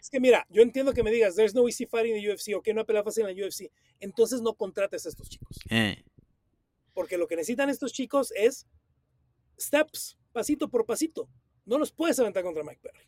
Es 0.00 0.10
que 0.10 0.20
mira, 0.20 0.46
yo 0.50 0.60
entiendo 0.60 0.92
que 0.92 1.02
me 1.02 1.10
digas, 1.10 1.34
there's 1.34 1.54
no 1.54 1.66
easy 1.66 1.86
fighting 1.86 2.16
in 2.16 2.22
the 2.22 2.32
UFC, 2.32 2.54
o 2.54 2.60
que 2.60 2.74
no 2.74 2.84
pelea 2.84 3.02
fácil 3.02 3.26
en 3.26 3.36
la 3.36 3.46
UFC. 3.46 3.70
Entonces 4.00 4.42
no 4.42 4.54
contrates 4.54 5.06
a 5.06 5.08
estos 5.08 5.30
chicos. 5.30 5.58
Eh. 5.70 6.02
Porque 6.92 7.16
lo 7.16 7.26
que 7.26 7.36
necesitan 7.36 7.70
estos 7.70 7.92
chicos 7.92 8.32
es 8.36 8.66
steps, 9.58 10.18
pasito 10.32 10.68
por 10.68 10.84
pasito. 10.84 11.28
No 11.64 11.78
los 11.78 11.92
puedes 11.92 12.18
aventar 12.18 12.42
contra 12.42 12.62
Mike 12.62 12.80
Perry. 12.82 13.06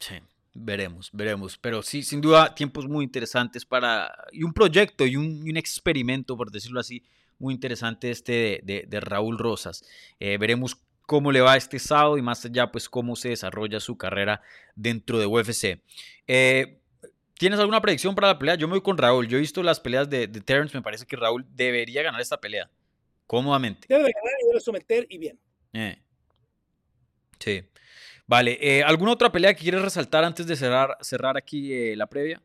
Sí. 0.00 0.14
Veremos, 0.52 1.10
veremos. 1.12 1.58
Pero 1.58 1.82
sí, 1.82 2.02
sin 2.02 2.20
duda, 2.20 2.54
tiempos 2.54 2.88
muy 2.88 3.04
interesantes 3.04 3.64
para. 3.64 4.12
Y 4.32 4.42
un 4.42 4.52
proyecto 4.52 5.06
y 5.06 5.16
un, 5.16 5.56
experimento, 5.56 6.36
por 6.36 6.50
decirlo 6.50 6.80
así, 6.80 7.04
muy 7.38 7.54
interesante 7.54 8.10
este 8.10 8.60
de, 8.64 9.00
Raúl 9.00 9.38
Rosas. 9.38 9.84
Eh, 10.18 10.38
veremos 10.38 10.76
cómo 11.06 11.32
le 11.32 11.40
va 11.40 11.56
este 11.56 11.78
sábado 11.78 12.18
y 12.18 12.22
más 12.22 12.44
allá, 12.44 12.70
pues 12.70 12.88
cómo 12.88 13.16
se 13.16 13.30
desarrolla 13.30 13.80
su 13.80 13.96
carrera 13.96 14.42
dentro 14.74 15.18
de 15.18 15.26
UFC. 15.26 15.82
Eh, 16.26 16.80
¿Tienes 17.38 17.58
alguna 17.58 17.80
predicción 17.80 18.14
para 18.14 18.28
la 18.28 18.38
pelea? 18.38 18.54
Yo 18.56 18.68
me 18.68 18.72
voy 18.72 18.82
con 18.82 18.98
Raúl. 18.98 19.26
Yo 19.26 19.38
he 19.38 19.40
visto 19.40 19.62
las 19.62 19.80
peleas 19.80 20.10
de, 20.10 20.26
de 20.26 20.40
Terrence. 20.42 20.76
Me 20.76 20.82
parece 20.82 21.06
que 21.06 21.16
Raúl 21.16 21.46
debería 21.54 22.02
ganar 22.02 22.20
esta 22.20 22.38
pelea. 22.38 22.70
Cómodamente. 23.26 23.86
Debe 23.88 24.02
ganar 24.02 24.34
y 24.42 24.46
debe 24.48 24.60
someter 24.60 25.06
y 25.08 25.16
bien. 25.16 25.38
Eh. 25.72 26.02
Sí. 27.38 27.62
Vale, 28.30 28.58
eh, 28.60 28.84
¿alguna 28.84 29.10
otra 29.10 29.32
pelea 29.32 29.52
que 29.54 29.62
quieres 29.62 29.82
resaltar 29.82 30.22
antes 30.22 30.46
de 30.46 30.54
cerrar, 30.54 30.96
cerrar 31.00 31.36
aquí 31.36 31.72
eh, 31.72 31.96
la 31.96 32.06
previa? 32.06 32.40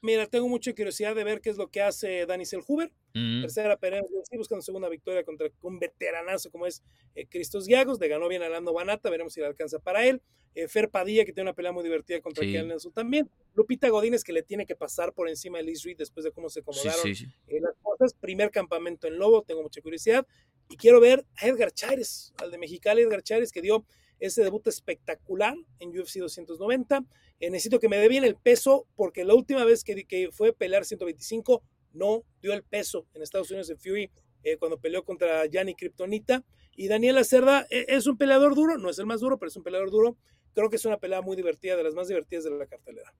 Mira, 0.00 0.28
tengo 0.28 0.48
mucha 0.48 0.72
curiosidad 0.72 1.16
de 1.16 1.24
ver 1.24 1.40
qué 1.40 1.50
es 1.50 1.56
lo 1.56 1.68
que 1.72 1.82
hace 1.82 2.24
Dani 2.24 2.44
Selhuber. 2.44 2.92
Mm, 3.12 3.40
Tercera 3.40 3.76
pelea, 3.76 4.00
buscando 4.36 4.62
segunda 4.62 4.88
victoria 4.88 5.24
contra 5.24 5.48
un 5.62 5.80
veteranazo 5.80 6.52
como 6.52 6.66
es 6.68 6.84
eh, 7.16 7.26
Cristos 7.26 7.66
Giagos. 7.66 7.98
Le 7.98 8.06
ganó 8.06 8.28
bien 8.28 8.44
a 8.44 8.48
Lando 8.48 8.72
Banata, 8.72 9.10
veremos 9.10 9.32
si 9.32 9.40
le 9.40 9.46
alcanza 9.46 9.80
para 9.80 10.06
él. 10.06 10.22
Eh, 10.54 10.68
Fer 10.68 10.88
Padilla, 10.88 11.24
que 11.24 11.32
tiene 11.32 11.50
una 11.50 11.56
pelea 11.56 11.72
muy 11.72 11.82
divertida 11.82 12.20
contra 12.20 12.44
Sí. 12.44 12.52
Kian 12.52 12.68
Nelson 12.68 12.92
también. 12.92 13.28
Lupita 13.54 13.88
Godínez, 13.88 14.22
que 14.22 14.32
le 14.32 14.44
tiene 14.44 14.66
que 14.66 14.76
pasar 14.76 15.12
por 15.12 15.28
encima 15.28 15.58
de 15.58 15.64
Liz 15.64 15.82
Reed 15.82 15.96
después 15.96 16.22
de 16.22 16.30
cómo 16.30 16.48
se 16.48 16.60
acomodaron 16.60 17.02
sí, 17.02 17.16
sí. 17.16 17.26
eh, 17.48 17.60
las 17.60 17.74
cosas. 17.82 18.14
Primer 18.14 18.52
campamento 18.52 19.08
en 19.08 19.18
Lobo, 19.18 19.42
tengo 19.42 19.64
mucha 19.64 19.80
curiosidad. 19.80 20.24
Y 20.68 20.76
quiero 20.76 21.00
ver 21.00 21.26
a 21.38 21.48
Edgar 21.48 21.72
Chávez, 21.72 22.32
al 22.40 22.52
de 22.52 22.58
Mexicali, 22.58 23.02
Edgar 23.02 23.24
Chávez, 23.24 23.50
que 23.50 23.62
dio 23.62 23.84
ese 24.22 24.44
debut 24.44 24.66
espectacular 24.68 25.54
en 25.80 25.88
UFC 25.98 26.18
290. 26.18 27.04
Eh, 27.40 27.50
necesito 27.50 27.80
que 27.80 27.88
me 27.88 27.98
dé 27.98 28.08
bien 28.08 28.24
el 28.24 28.36
peso, 28.36 28.86
porque 28.94 29.24
la 29.24 29.34
última 29.34 29.64
vez 29.64 29.82
que, 29.82 30.04
que 30.04 30.30
fue 30.30 30.50
a 30.50 30.52
pelear 30.52 30.84
125, 30.84 31.62
no 31.92 32.22
dio 32.40 32.52
el 32.52 32.62
peso 32.62 33.06
en 33.14 33.22
Estados 33.22 33.50
Unidos 33.50 33.68
en 33.70 33.78
Fury, 33.78 34.10
eh, 34.44 34.56
cuando 34.56 34.78
peleó 34.78 35.04
contra 35.04 35.46
Gianni 35.46 35.74
Kryptonita. 35.74 36.44
Y 36.74 36.88
Daniel 36.88 37.18
Acerda 37.18 37.66
eh, 37.68 37.86
es 37.88 38.06
un 38.06 38.16
peleador 38.16 38.54
duro, 38.54 38.78
no 38.78 38.88
es 38.88 38.98
el 38.98 39.06
más 39.06 39.20
duro, 39.20 39.38
pero 39.38 39.48
es 39.48 39.56
un 39.56 39.64
peleador 39.64 39.90
duro. 39.90 40.16
Creo 40.54 40.70
que 40.70 40.76
es 40.76 40.84
una 40.84 40.98
pelea 40.98 41.20
muy 41.20 41.36
divertida, 41.36 41.76
de 41.76 41.82
las 41.82 41.94
más 41.94 42.08
divertidas 42.08 42.44
de 42.44 42.50
la 42.50 42.66
cartelera. 42.66 43.12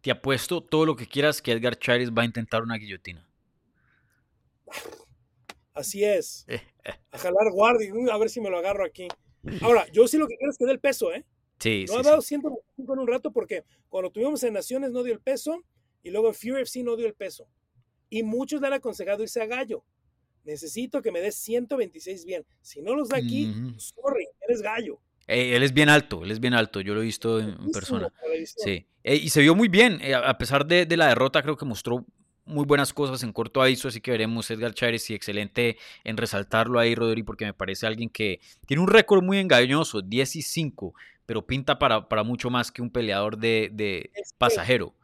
Te 0.00 0.10
apuesto 0.10 0.62
todo 0.62 0.86
lo 0.86 0.96
que 0.96 1.06
quieras 1.06 1.40
que 1.40 1.52
Edgar 1.52 1.78
Chaires 1.78 2.10
va 2.10 2.22
a 2.22 2.24
intentar 2.24 2.62
una 2.62 2.76
guillotina. 2.76 3.28
Así 5.72 6.04
es. 6.04 6.44
Eh, 6.48 6.60
A 7.12 7.18
jalar 7.18 7.50
guardia, 7.52 7.92
a 8.12 8.18
ver 8.18 8.28
si 8.28 8.40
me 8.40 8.50
lo 8.50 8.58
agarro 8.58 8.84
aquí. 8.84 9.06
Ahora, 9.62 9.86
yo 9.92 10.06
sí 10.08 10.18
lo 10.18 10.26
que 10.28 10.36
quiero 10.36 10.50
es 10.50 10.58
que 10.58 10.64
dé 10.66 10.72
el 10.72 10.80
peso, 10.80 11.12
¿eh? 11.12 11.24
Sí, 11.58 11.84
No 11.88 11.94
sí, 11.94 11.98
ha 11.98 12.02
sí. 12.02 12.08
dado 12.10 12.22
125 12.22 12.92
en 12.94 12.98
un 13.00 13.06
rato 13.08 13.32
porque 13.32 13.64
cuando 13.88 14.10
tuvimos 14.10 14.42
en 14.44 14.52
Naciones 14.54 14.90
no 14.92 15.02
dio 15.02 15.12
el 15.12 15.20
peso 15.20 15.62
y 16.02 16.10
luego 16.10 16.28
en 16.28 16.34
Fury 16.34 16.62
FC 16.62 16.82
no 16.82 16.96
dio 16.96 17.06
el 17.06 17.14
peso. 17.14 17.48
Y 18.10 18.22
muchos 18.22 18.60
le 18.60 18.68
han 18.68 18.72
aconsejado 18.74 19.22
irse 19.22 19.42
a 19.42 19.46
gallo. 19.46 19.84
Necesito 20.44 21.02
que 21.02 21.10
me 21.12 21.20
des 21.20 21.34
126 21.34 22.24
bien. 22.24 22.46
Si 22.62 22.80
no 22.80 22.94
los 22.94 23.08
da 23.08 23.18
aquí, 23.18 23.46
Ujú. 23.50 23.78
sorry, 23.78 24.26
eres 24.40 24.62
gallo. 24.62 25.00
Eh, 25.26 25.54
él 25.54 25.62
es 25.62 25.74
bien 25.74 25.90
alto, 25.90 26.24
él 26.24 26.30
es 26.30 26.40
bien 26.40 26.54
alto, 26.54 26.80
yo 26.80 26.94
lo 26.94 27.02
he 27.02 27.04
visto 27.04 27.38
en, 27.38 27.70
persona. 27.70 28.10
Sí, 28.56 28.86
Eh, 29.04 29.16
y 29.16 29.28
se 29.28 29.42
vio 29.42 29.54
muy 29.54 29.68
bien, 29.68 29.98
eh, 30.00 30.14
a 30.14 30.20
a 30.30 30.38
pesar 30.38 30.66
de, 30.66 30.86
de 30.86 30.96
la 30.96 31.08
derrota, 31.08 31.42
creo 31.42 31.56
que 31.56 31.66
mostró 31.66 32.06
muy 32.48 32.64
buenas 32.64 32.92
cosas 32.92 33.22
en 33.22 33.32
corto 33.32 33.62
aviso, 33.62 33.88
así 33.88 34.00
que 34.00 34.10
veremos 34.10 34.50
Edgar 34.50 34.74
Chávez 34.74 35.08
y 35.10 35.14
excelente 35.14 35.76
en 36.04 36.16
resaltarlo 36.16 36.78
ahí, 36.80 36.94
Rodri, 36.94 37.22
porque 37.22 37.44
me 37.44 37.54
parece 37.54 37.86
alguien 37.86 38.08
que 38.10 38.40
tiene 38.66 38.82
un 38.82 38.88
récord 38.88 39.22
muy 39.22 39.38
engañoso, 39.38 40.02
10 40.02 40.36
y 40.36 40.42
5, 40.42 40.94
pero 41.26 41.46
pinta 41.46 41.78
para, 41.78 42.08
para 42.08 42.22
mucho 42.24 42.50
más 42.50 42.72
que 42.72 42.82
un 42.82 42.90
peleador 42.90 43.38
de, 43.38 43.70
de 43.72 44.10
pasajero. 44.38 44.94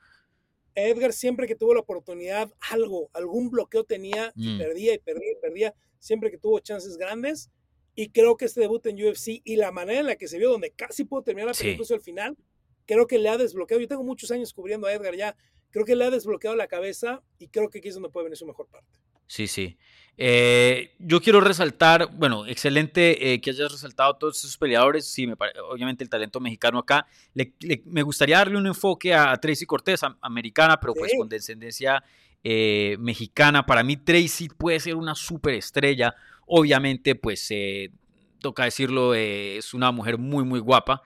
Edgar 0.74 1.12
siempre 1.12 1.46
que 1.46 1.54
tuvo 1.54 1.74
la 1.74 1.80
oportunidad, 1.80 2.52
algo, 2.72 3.08
algún 3.14 3.48
bloqueo 3.50 3.84
tenía 3.84 4.32
y 4.34 4.54
Mm. 4.54 4.58
perdía 4.58 4.94
y 4.94 4.98
perdía 4.98 5.32
y 5.32 5.36
perdía, 5.40 5.74
siempre 6.00 6.30
que 6.30 6.38
tuvo 6.38 6.58
chances 6.58 6.96
grandes. 6.96 7.50
Y 7.94 8.08
creo 8.08 8.36
que 8.36 8.46
este 8.46 8.60
debut 8.60 8.84
en 8.86 8.96
UFC 8.96 9.40
y 9.44 9.54
la 9.54 9.70
manera 9.70 10.00
en 10.00 10.06
la 10.06 10.16
que 10.16 10.26
se 10.26 10.36
vio, 10.38 10.50
donde 10.50 10.72
casi 10.72 11.04
pudo 11.04 11.22
terminar 11.22 11.46
la 11.48 11.54
pelea 11.54 11.78
Sí. 11.84 11.94
al 11.94 12.00
final, 12.00 12.36
creo 12.86 13.06
que 13.06 13.18
le 13.20 13.28
ha 13.28 13.38
desbloqueado. 13.38 13.80
Yo 13.80 13.86
tengo 13.86 14.02
muchos 14.02 14.32
años 14.32 14.52
cubriendo 14.52 14.88
a 14.88 14.92
Edgar 14.92 15.14
ya, 15.14 15.36
creo 15.74 15.84
que 15.84 15.96
le 15.96 16.04
ha 16.04 16.10
desbloqueado 16.10 16.54
la 16.56 16.68
cabeza 16.68 17.20
y 17.40 17.48
creo 17.48 17.68
que 17.68 17.78
aquí 17.80 17.88
es 17.88 17.94
donde 17.94 18.08
puede 18.08 18.26
venir 18.26 18.36
su 18.38 18.46
mejor 18.46 18.68
parte. 18.68 19.00
Sí, 19.26 19.48
sí. 19.48 19.76
Eh, 20.16 20.92
yo 21.00 21.20
quiero 21.20 21.40
resaltar, 21.40 22.08
bueno, 22.14 22.46
excelente 22.46 23.32
eh, 23.32 23.40
que 23.40 23.50
hayas 23.50 23.72
resaltado 23.72 24.14
todos 24.14 24.38
esos 24.38 24.56
peleadores. 24.56 25.04
Sí, 25.08 25.26
me 25.26 25.34
pare- 25.36 25.58
obviamente 25.58 26.04
el 26.04 26.10
talento 26.10 26.38
mexicano 26.38 26.78
acá. 26.78 27.08
Le- 27.32 27.54
le- 27.58 27.82
me 27.86 28.02
gustaría 28.02 28.38
darle 28.38 28.56
un 28.56 28.68
enfoque 28.68 29.12
a, 29.14 29.32
a 29.32 29.36
Tracy 29.40 29.66
Cortés, 29.66 30.04
a- 30.04 30.16
americana, 30.20 30.78
pero 30.78 30.94
pues 30.94 31.10
Sí. 31.10 31.16
con 31.18 31.28
descendencia 31.28 32.04
eh, 32.44 32.96
mexicana. 33.00 33.66
Para 33.66 33.82
mí 33.82 33.96
Tracy 33.96 34.48
puede 34.50 34.78
ser 34.78 34.94
una 34.94 35.16
superestrella. 35.16 36.14
Obviamente, 36.46 37.16
pues 37.16 37.46
eh, 37.50 37.90
toca 38.38 38.64
decirlo, 38.64 39.14
eh, 39.14 39.56
es 39.56 39.74
una 39.74 39.90
mujer 39.90 40.18
muy, 40.18 40.44
muy 40.44 40.60
guapa. 40.60 41.02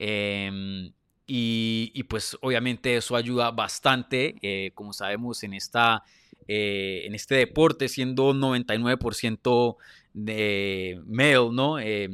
Em, 0.00 0.90
y, 1.28 1.92
y, 1.94 2.02
pues 2.04 2.36
obviamente 2.40 2.96
eso 2.96 3.14
ayuda 3.14 3.52
bastante, 3.52 4.34
eh, 4.42 4.72
como 4.74 4.92
sabemos, 4.92 5.44
en 5.44 5.54
esta 5.54 6.02
eh, 6.48 7.02
en 7.04 7.14
este 7.14 7.34
deporte, 7.34 7.88
siendo 7.88 8.32
99% 8.32 9.76
de 10.14 10.98
male, 11.06 11.50
¿no? 11.52 11.78
Eh, 11.78 12.08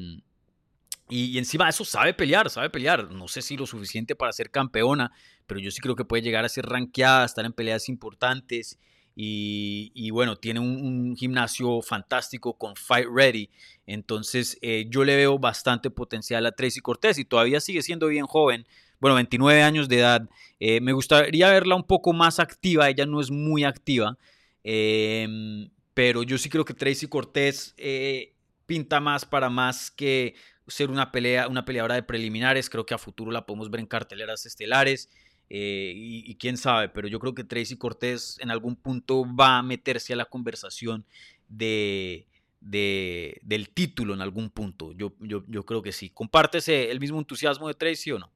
y, 1.09 1.27
y, 1.27 1.39
encima 1.39 1.67
de 1.67 1.71
eso 1.71 1.85
sabe 1.85 2.15
pelear, 2.15 2.51
sabe 2.51 2.69
pelear. 2.69 3.13
No 3.13 3.29
sé 3.29 3.43
si 3.43 3.57
lo 3.57 3.65
suficiente 3.65 4.17
para 4.17 4.33
ser 4.33 4.51
campeona, 4.51 5.13
pero 5.47 5.61
yo 5.61 5.71
sí 5.71 5.81
creo 5.81 5.95
que 5.95 6.05
puede 6.05 6.23
llegar 6.23 6.45
a 6.45 6.49
ser 6.49 6.67
rankeada, 6.67 7.25
estar 7.25 7.45
en 7.45 7.53
peleas 7.53 7.89
importantes. 7.89 8.81
Y, 9.15 9.93
y 9.95 10.11
bueno, 10.11 10.35
tiene 10.35 10.59
un, 10.59 10.85
un, 10.85 11.17
gimnasio 11.17 11.81
fantástico 11.83 12.59
con 12.59 12.75
Fight 12.75 13.07
Ready. 13.09 13.49
Entonces 13.87 14.59
eh, 14.61 14.87
yo 14.89 15.05
le 15.05 15.15
veo 15.15 15.39
bastante 15.39 15.91
potencial 15.91 16.45
a 16.47 16.53
Tracy 16.53 16.81
Cortés 16.81 17.19
y 17.19 17.25
todavía 17.25 17.61
sigue 17.61 17.83
siendo 17.83 18.09
bien 18.09 18.27
joven 18.27 18.67
bueno, 19.01 19.17
29 19.17 19.63
años 19.63 19.89
de 19.89 19.99
edad. 19.99 20.29
Eh, 20.61 20.81
me 20.81 20.93
gustaría 20.93 21.51
verla 21.51 21.75
un 21.75 21.85
poco 21.85 22.13
más 22.13 22.39
activa, 22.39 22.89
ella 22.89 23.07
no 23.07 23.21
es 23.21 23.31
muy 23.31 23.65
activa, 23.65 24.17
eh, 24.63 25.69
pero 25.93 26.23
yo 26.23 26.39
sí 26.39 26.49
creo 26.49 26.65
que 26.65 26.75
Tracy 26.75 27.07
Cortés 27.07 27.75
eh, 27.77 28.35
pinta 28.67 29.01
más 29.01 29.25
para 29.25 29.51
más 29.51 29.91
que 29.91 30.35
ser 30.67 30.91
una, 30.91 31.13
pelea, 31.13 31.49
una 31.49 31.65
peleadora 31.65 31.97
de 31.97 32.03
preliminares, 32.03 32.71
creo 32.71 32.87
que 32.87 32.95
a 32.95 32.99
futuro 32.99 33.31
la 33.31 33.45
podemos 33.45 33.71
ver 33.71 33.81
en 33.81 33.87
carteleras 33.87 34.47
estelares. 34.47 35.11
Y, 35.57 36.35
quién 36.37 36.57
sabe, 36.57 36.89
pero 36.89 37.07
yo 37.07 37.21
creo 37.21 37.35
que 37.35 37.45
Tracy 37.45 37.77
Cortés 37.77 38.39
en 38.41 38.51
algún 38.51 38.75
punto 38.75 39.25
va 39.25 39.59
a 39.59 39.63
meterse 39.63 40.13
a 40.13 40.17
la 40.17 40.25
conversación 40.25 41.05
de, 41.49 42.27
de, 42.61 43.41
del 43.45 43.69
título 43.69 44.15
en 44.15 44.21
algún 44.21 44.51
punto. 44.51 44.91
Yo, 44.93 45.15
yo, 45.21 45.45
yo 45.47 45.65
creo 45.65 45.83
que 45.83 45.93
sí. 45.93 46.11
¿Compartes 46.11 46.67
el 46.69 46.99
mismo 46.99 47.19
entusiasmo 47.19 47.69
de 47.69 47.75
Tracy 47.75 48.13
o 48.13 48.19
no? 48.19 48.34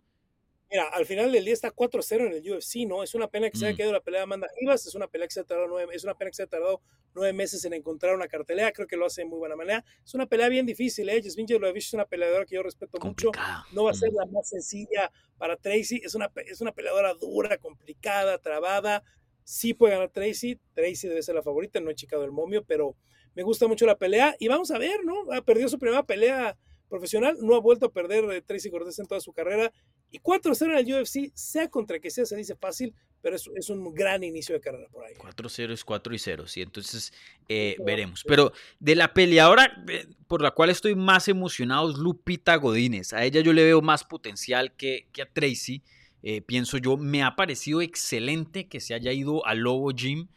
Mira, 0.71 0.89
al 0.89 1.07
final 1.07 1.33
del 1.33 1.45
día 1.45 1.55
está 1.55 1.71
4-0 1.71 2.27
en 2.27 2.33
el 2.33 2.53
UFC, 2.53 2.87
¿no? 2.87 3.03
Es 3.03 3.14
una 3.14 3.29
pena 3.29 3.49
que 3.49 3.57
se 3.57 3.66
haya 3.66 3.77
quedado 3.77 3.95
la 3.95 4.01
pelea 4.03 4.21
de 4.21 4.25
Amanda 4.25 4.49
Rivas, 4.61 4.87
es 4.87 4.95
una 4.95 5.09
pelea 5.09 5.27
que 5.27 5.33
se 5.33 5.41
ha 5.41 5.45
tardado 5.45 5.66
nueve, 5.66 5.95
es 5.95 6.05
una 6.05 6.14
pena 6.14 6.31
que 6.31 6.35
se 6.35 6.43
ha 6.43 6.47
tardado 6.47 6.83
nueve 7.14 7.33
meses 7.33 7.64
en 7.64 7.73
encontrar 7.73 8.14
una 8.14 8.29
cartelera, 8.29 8.71
creo 8.73 8.87
que 8.87 8.97
lo 8.99 9.07
hace 9.07 9.23
de 9.23 9.29
muy 9.29 9.39
buena 9.39 9.57
manera. 9.57 9.83
Es 10.05 10.12
una 10.14 10.27
pelea 10.27 10.49
bien 10.51 10.66
difícil, 10.66 11.09
¿eh? 11.09 11.23
Jasmine 11.23 11.49
Jelovich 11.49 11.87
es 11.87 11.95
una 11.95 12.05
peleadora 12.05 12.45
que 12.45 12.57
yo 12.57 12.62
respeto 12.62 12.99
Complicado. 12.99 13.43
mucho, 13.61 13.75
no 13.75 13.85
va 13.85 13.93
a 13.93 13.95
ser 13.95 14.12
la 14.12 14.27
más 14.27 14.49
sencilla 14.51 15.11
para 15.39 15.57
Tracy, 15.57 16.03
es 16.05 16.14
una, 16.14 16.31
es 16.47 16.61
una 16.61 16.73
peleadora 16.73 17.14
dura, 17.14 17.57
complicada, 17.57 18.37
trabada, 18.39 19.03
sí 19.45 19.73
puede 19.73 19.95
ganar 19.95 20.11
Tracy, 20.11 20.61
Tracy 20.75 21.09
debe 21.09 21.23
ser 21.23 21.35
la 21.35 21.43
favorita, 21.43 21.81
no 21.81 21.89
he 21.89 21.95
checado 21.95 22.25
el 22.25 22.33
momio, 22.33 22.62
pero 22.66 22.95
me 23.35 23.43
gusta 23.43 23.69
mucho 23.69 23.87
la 23.87 23.97
pelea 23.97 24.37
y 24.39 24.49
vamos 24.49 24.71
a 24.71 24.79
ver, 24.79 25.03
¿no? 25.03 25.33
Ha 25.33 25.41
perdido 25.41 25.71
su 25.71 25.79
primera 25.79 26.03
pelea 26.05 26.59
profesional, 26.89 27.36
no 27.41 27.55
ha 27.55 27.61
vuelto 27.61 27.86
a 27.86 27.93
perder 27.93 28.24
eh, 28.32 28.43
Tracy 28.43 28.70
Cortés 28.70 28.99
en 28.99 29.07
toda 29.07 29.20
su 29.20 29.32
carrera 29.32 29.72
y 30.11 30.20
4-0 30.20 30.72
en 30.72 30.78
el 30.78 31.03
UFC, 31.03 31.30
sea 31.34 31.68
contra 31.68 31.99
que 31.99 32.11
sea, 32.11 32.24
se 32.24 32.36
dice 32.36 32.57
fácil, 32.57 32.95
pero 33.20 33.36
es, 33.36 33.49
es 33.55 33.68
un 33.68 33.93
gran 33.95 34.24
inicio 34.24 34.55
de 34.55 34.61
carrera 34.61 34.89
por 34.91 35.05
ahí. 35.05 35.14
4-0 35.14 35.72
es 35.72 35.84
4 35.84 36.14
y 36.14 36.18
0, 36.18 36.47
sí, 36.47 36.62
entonces 36.62 37.12
eh, 37.49 37.76
veremos. 37.84 38.24
Pero 38.24 38.53
de 38.78 38.95
la 38.95 39.12
peleadora 39.12 39.84
eh, 39.89 40.07
por 40.26 40.41
la 40.41 40.53
cual 40.53 40.70
estoy 40.70 40.95
más 40.95 41.28
emocionado 41.28 41.91
es 41.91 41.99
Lupita 41.99 42.57
Godínez. 42.57 43.12
A 43.12 43.24
ella 43.24 43.41
yo 43.41 43.53
le 43.53 43.64
veo 43.64 43.82
más 43.82 44.05
potencial 44.05 44.74
que, 44.76 45.09
que 45.12 45.22
a 45.22 45.30
Tracy. 45.30 45.82
Eh, 46.22 46.41
pienso 46.41 46.78
yo, 46.78 46.97
me 46.97 47.22
ha 47.22 47.36
parecido 47.36 47.82
excelente 47.82 48.66
que 48.69 48.81
se 48.81 48.94
haya 48.94 49.12
ido 49.12 49.44
al 49.47 49.59
Lobo 49.59 49.90
Gym. 49.90 50.28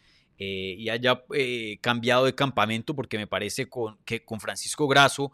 Eh, 0.44 0.74
y 0.76 0.90
haya 0.90 1.24
cambiado 1.82 2.26
de 2.26 2.34
campamento 2.34 2.96
porque 2.96 3.20
me 3.20 3.28
parece 3.28 3.70
con, 3.70 4.00
que 4.06 4.26
con 4.26 4.40
Francisco 4.40 4.88
Grasso 4.88 5.32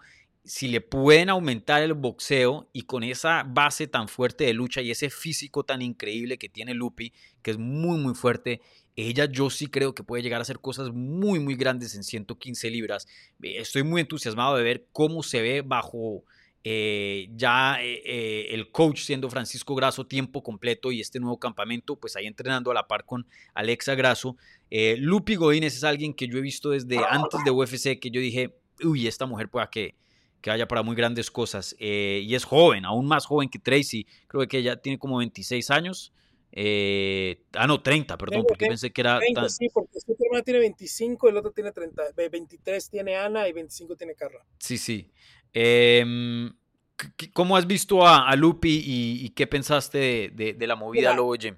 si 0.47 0.69
le 0.69 0.79
pueden 0.79 1.29
aumentar 1.29 1.81
el 1.81 1.93
boxeo 1.93 2.69
y 2.71 2.83
con 2.83 3.03
esa 3.03 3.43
base 3.43 3.85
tan 3.87 4.07
fuerte 4.07 4.45
de 4.45 4.53
lucha 4.53 4.81
y 4.81 4.91
ese 4.91 5.09
físico 5.09 5.63
tan 5.63 5.81
increíble 5.81 6.37
que 6.37 6.47
tiene 6.47 6.73
Lupi, 6.73 7.11
que 7.41 7.51
es 7.51 7.57
muy 7.57 7.99
muy 7.99 8.15
fuerte, 8.15 8.61
ella 8.95 9.25
yo 9.25 9.49
sí 9.49 9.67
creo 9.67 9.93
que 9.93 10.03
puede 10.03 10.23
llegar 10.23 10.39
a 10.39 10.43
hacer 10.43 10.59
cosas 10.59 10.91
muy 10.93 11.39
muy 11.39 11.55
grandes 11.55 11.95
en 11.95 12.03
115 12.03 12.69
libras. 12.71 13.07
Estoy 13.41 13.83
muy 13.83 13.99
entusiasmado 13.99 14.55
de 14.55 14.63
ver 14.63 14.87
cómo 14.93 15.21
se 15.21 15.41
ve 15.41 15.61
bajo 15.61 16.23
eh, 16.63 17.29
ya 17.35 17.77
eh, 17.81 18.47
el 18.51 18.71
coach 18.71 19.01
siendo 19.01 19.29
Francisco 19.29 19.75
Grasso 19.75 20.07
tiempo 20.07 20.43
completo 20.43 20.93
y 20.93 21.01
este 21.01 21.19
nuevo 21.19 21.39
campamento, 21.39 21.97
pues 21.97 22.15
ahí 22.15 22.25
entrenando 22.25 22.71
a 22.71 22.73
la 22.73 22.87
par 22.87 23.03
con 23.03 23.27
Alexa 23.53 23.95
Grasso. 23.95 24.37
Eh, 24.71 24.95
Lupi 24.97 25.35
Godínez 25.35 25.75
es 25.75 25.83
alguien 25.83 26.13
que 26.13 26.27
yo 26.27 26.37
he 26.37 26.41
visto 26.41 26.69
desde 26.69 26.99
antes 27.09 27.43
de 27.43 27.51
UFC 27.51 27.99
que 27.99 28.11
yo 28.11 28.21
dije, 28.21 28.55
uy, 28.81 29.07
esta 29.07 29.25
mujer 29.25 29.49
pueda 29.49 29.69
que 29.69 29.95
que 30.41 30.49
vaya 30.49 30.67
para 30.67 30.83
muy 30.83 30.95
grandes 30.95 31.31
cosas. 31.31 31.75
Eh, 31.79 32.21
y 32.23 32.35
es 32.35 32.43
joven, 32.43 32.85
aún 32.85 33.05
más 33.05 33.25
joven 33.25 33.49
que 33.49 33.59
Tracy. 33.59 34.05
Creo 34.27 34.47
que 34.47 34.59
ella 34.59 34.81
tiene 34.81 34.99
como 34.99 35.17
26 35.17 35.69
años. 35.71 36.13
Eh, 36.51 37.43
ah, 37.53 37.67
no, 37.67 37.81
30, 37.81 38.17
perdón, 38.17 38.43
porque 38.47 38.65
30, 38.65 38.71
pensé 38.71 38.91
que 38.91 39.01
era. 39.01 39.19
30, 39.19 39.41
tan... 39.41 39.49
Sí, 39.49 39.67
porque 39.73 39.99
su 39.99 40.15
hermana 40.19 40.43
tiene 40.43 40.59
25, 40.61 41.29
el 41.29 41.37
otro 41.37 41.51
tiene 41.51 41.71
30, 41.71 42.03
23 42.15 42.89
tiene 42.89 43.15
Ana 43.15 43.47
y 43.47 43.53
25 43.53 43.95
tiene 43.95 44.15
Carla. 44.15 44.45
Sí, 44.59 44.77
sí. 44.77 45.11
Eh, 45.53 46.49
¿Cómo 47.33 47.55
has 47.55 47.67
visto 47.67 48.05
a, 48.05 48.35
Lupi 48.35 48.81
y, 48.83 49.29
qué 49.29 49.45
pensaste 49.45 50.31
de, 50.33 50.67
la 50.67 50.75
movida 50.75 51.15
Lobo 51.15 51.35
Jim? 51.35 51.55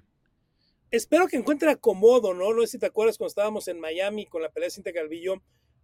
Espero 0.90 1.28
que 1.28 1.36
encuentre 1.36 1.70
acomodo, 1.70 2.34
¿no? 2.34 2.52
No 2.52 2.60
sé 2.62 2.72
si 2.72 2.78
te 2.78 2.86
acuerdas 2.86 3.16
cuando 3.16 3.28
estábamos 3.28 3.68
en 3.68 3.80
Miami 3.80 4.26
con 4.26 4.42
la 4.42 4.50
pelea 4.50 4.66
de 4.66 4.72
Cinta 4.72 4.92
Calvillo. 4.92 5.40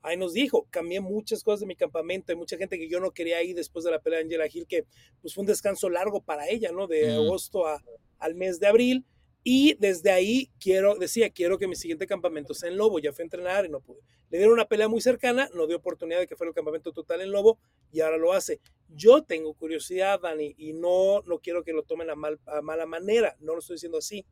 Ahí 0.06 0.16
nos 0.16 0.34
dijo, 0.34 0.68
cambié 0.70 1.00
muchas 1.00 1.42
cosas 1.42 1.60
de 1.60 1.66
mi 1.66 1.74
campamento. 1.74 2.30
Hay 2.30 2.38
mucha 2.38 2.56
gente 2.56 2.78
que 2.78 2.88
yo 2.88 3.00
no 3.00 3.10
quería 3.10 3.42
ir 3.42 3.56
después 3.56 3.84
de 3.84 3.90
la 3.90 4.00
pelea 4.00 4.20
de 4.20 4.26
Angela 4.26 4.46
Hill, 4.46 4.68
que 4.68 4.84
pues 5.20 5.34
fue 5.34 5.42
un 5.42 5.48
descanso 5.48 5.90
largo 5.90 6.20
para 6.20 6.48
ella, 6.48 6.70
¿no? 6.70 6.86
De 6.86 7.08
mm. 7.08 7.24
agosto 7.24 7.66
a, 7.66 7.82
al 8.20 8.36
mes 8.36 8.60
de 8.60 8.68
abril. 8.68 9.04
Y 9.42 9.74
desde 9.80 10.12
ahí 10.12 10.52
quiero, 10.60 10.94
decía, 10.94 11.30
quiero 11.30 11.58
que 11.58 11.66
mi 11.66 11.74
siguiente 11.74 12.06
campamento 12.06 12.54
sea 12.54 12.68
en 12.68 12.76
Lobo. 12.76 13.00
Ya 13.00 13.12
fue 13.12 13.24
a 13.24 13.26
entrenar 13.26 13.66
y 13.66 13.68
no 13.68 13.80
pude. 13.80 13.98
Le 14.30 14.38
dieron 14.38 14.54
una 14.54 14.68
pelea 14.68 14.86
muy 14.86 15.00
cercana, 15.00 15.50
no 15.54 15.66
dio 15.66 15.76
oportunidad 15.76 16.20
de 16.20 16.28
que 16.28 16.36
fuera 16.36 16.50
el 16.50 16.54
campamento 16.54 16.92
total 16.92 17.22
en 17.22 17.32
Lobo 17.32 17.58
y 17.90 18.00
ahora 18.00 18.16
lo 18.16 18.32
hace. 18.32 18.60
Yo 18.88 19.24
tengo 19.24 19.54
curiosidad, 19.54 20.20
Dani, 20.20 20.54
y 20.56 20.72
no, 20.72 21.22
no 21.22 21.40
quiero 21.40 21.64
que 21.64 21.72
lo 21.72 21.82
tomen 21.82 22.10
a, 22.10 22.14
mal, 22.14 22.38
a 22.46 22.62
mala 22.62 22.86
manera, 22.86 23.36
no 23.40 23.54
lo 23.54 23.58
estoy 23.58 23.74
diciendo 23.74 23.98
así. 23.98 24.24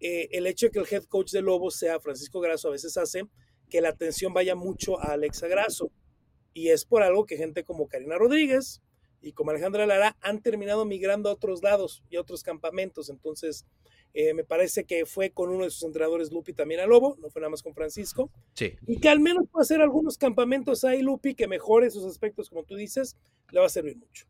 Eh, 0.00 0.28
el 0.32 0.46
hecho 0.46 0.66
de 0.66 0.72
que 0.72 0.78
el 0.80 0.86
head 0.90 1.04
coach 1.04 1.32
de 1.32 1.40
Lobo 1.40 1.70
sea 1.70 1.98
Francisco 1.98 2.40
Grasso 2.40 2.68
a 2.68 2.72
veces 2.72 2.94
hace 2.98 3.24
que 3.68 3.80
la 3.80 3.90
atención 3.90 4.32
vaya 4.32 4.54
mucho 4.54 5.00
a 5.00 5.12
Alexa 5.12 5.48
Grasso. 5.48 5.90
Y 6.54 6.70
es 6.70 6.84
por 6.84 7.02
algo 7.02 7.26
que 7.26 7.36
gente 7.36 7.64
como 7.64 7.88
Karina 7.88 8.16
Rodríguez 8.16 8.82
y 9.20 9.32
como 9.32 9.50
Alejandra 9.50 9.86
Lara 9.86 10.16
han 10.20 10.40
terminado 10.42 10.84
migrando 10.84 11.28
a 11.28 11.32
otros 11.32 11.62
lados 11.62 12.02
y 12.10 12.16
a 12.16 12.20
otros 12.20 12.42
campamentos. 12.42 13.10
Entonces, 13.10 13.66
eh, 14.14 14.34
me 14.34 14.44
parece 14.44 14.84
que 14.84 15.06
fue 15.06 15.30
con 15.30 15.50
uno 15.50 15.64
de 15.64 15.70
sus 15.70 15.82
entrenadores 15.84 16.32
Lupi 16.32 16.52
también 16.52 16.80
a 16.80 16.86
Lobo, 16.86 17.16
no 17.20 17.30
fue 17.30 17.40
nada 17.40 17.50
más 17.50 17.62
con 17.62 17.74
Francisco. 17.74 18.30
Sí. 18.54 18.74
Y 18.86 18.98
que 18.98 19.08
al 19.08 19.20
menos 19.20 19.46
pueda 19.50 19.62
hacer 19.62 19.80
algunos 19.80 20.16
campamentos 20.16 20.84
ahí, 20.84 21.02
Lupi, 21.02 21.34
que 21.34 21.46
mejore 21.46 21.86
esos 21.86 22.04
aspectos, 22.04 22.48
como 22.48 22.64
tú 22.64 22.76
dices, 22.76 23.16
le 23.50 23.60
va 23.60 23.66
a 23.66 23.70
servir 23.70 23.96
mucho. 23.96 24.26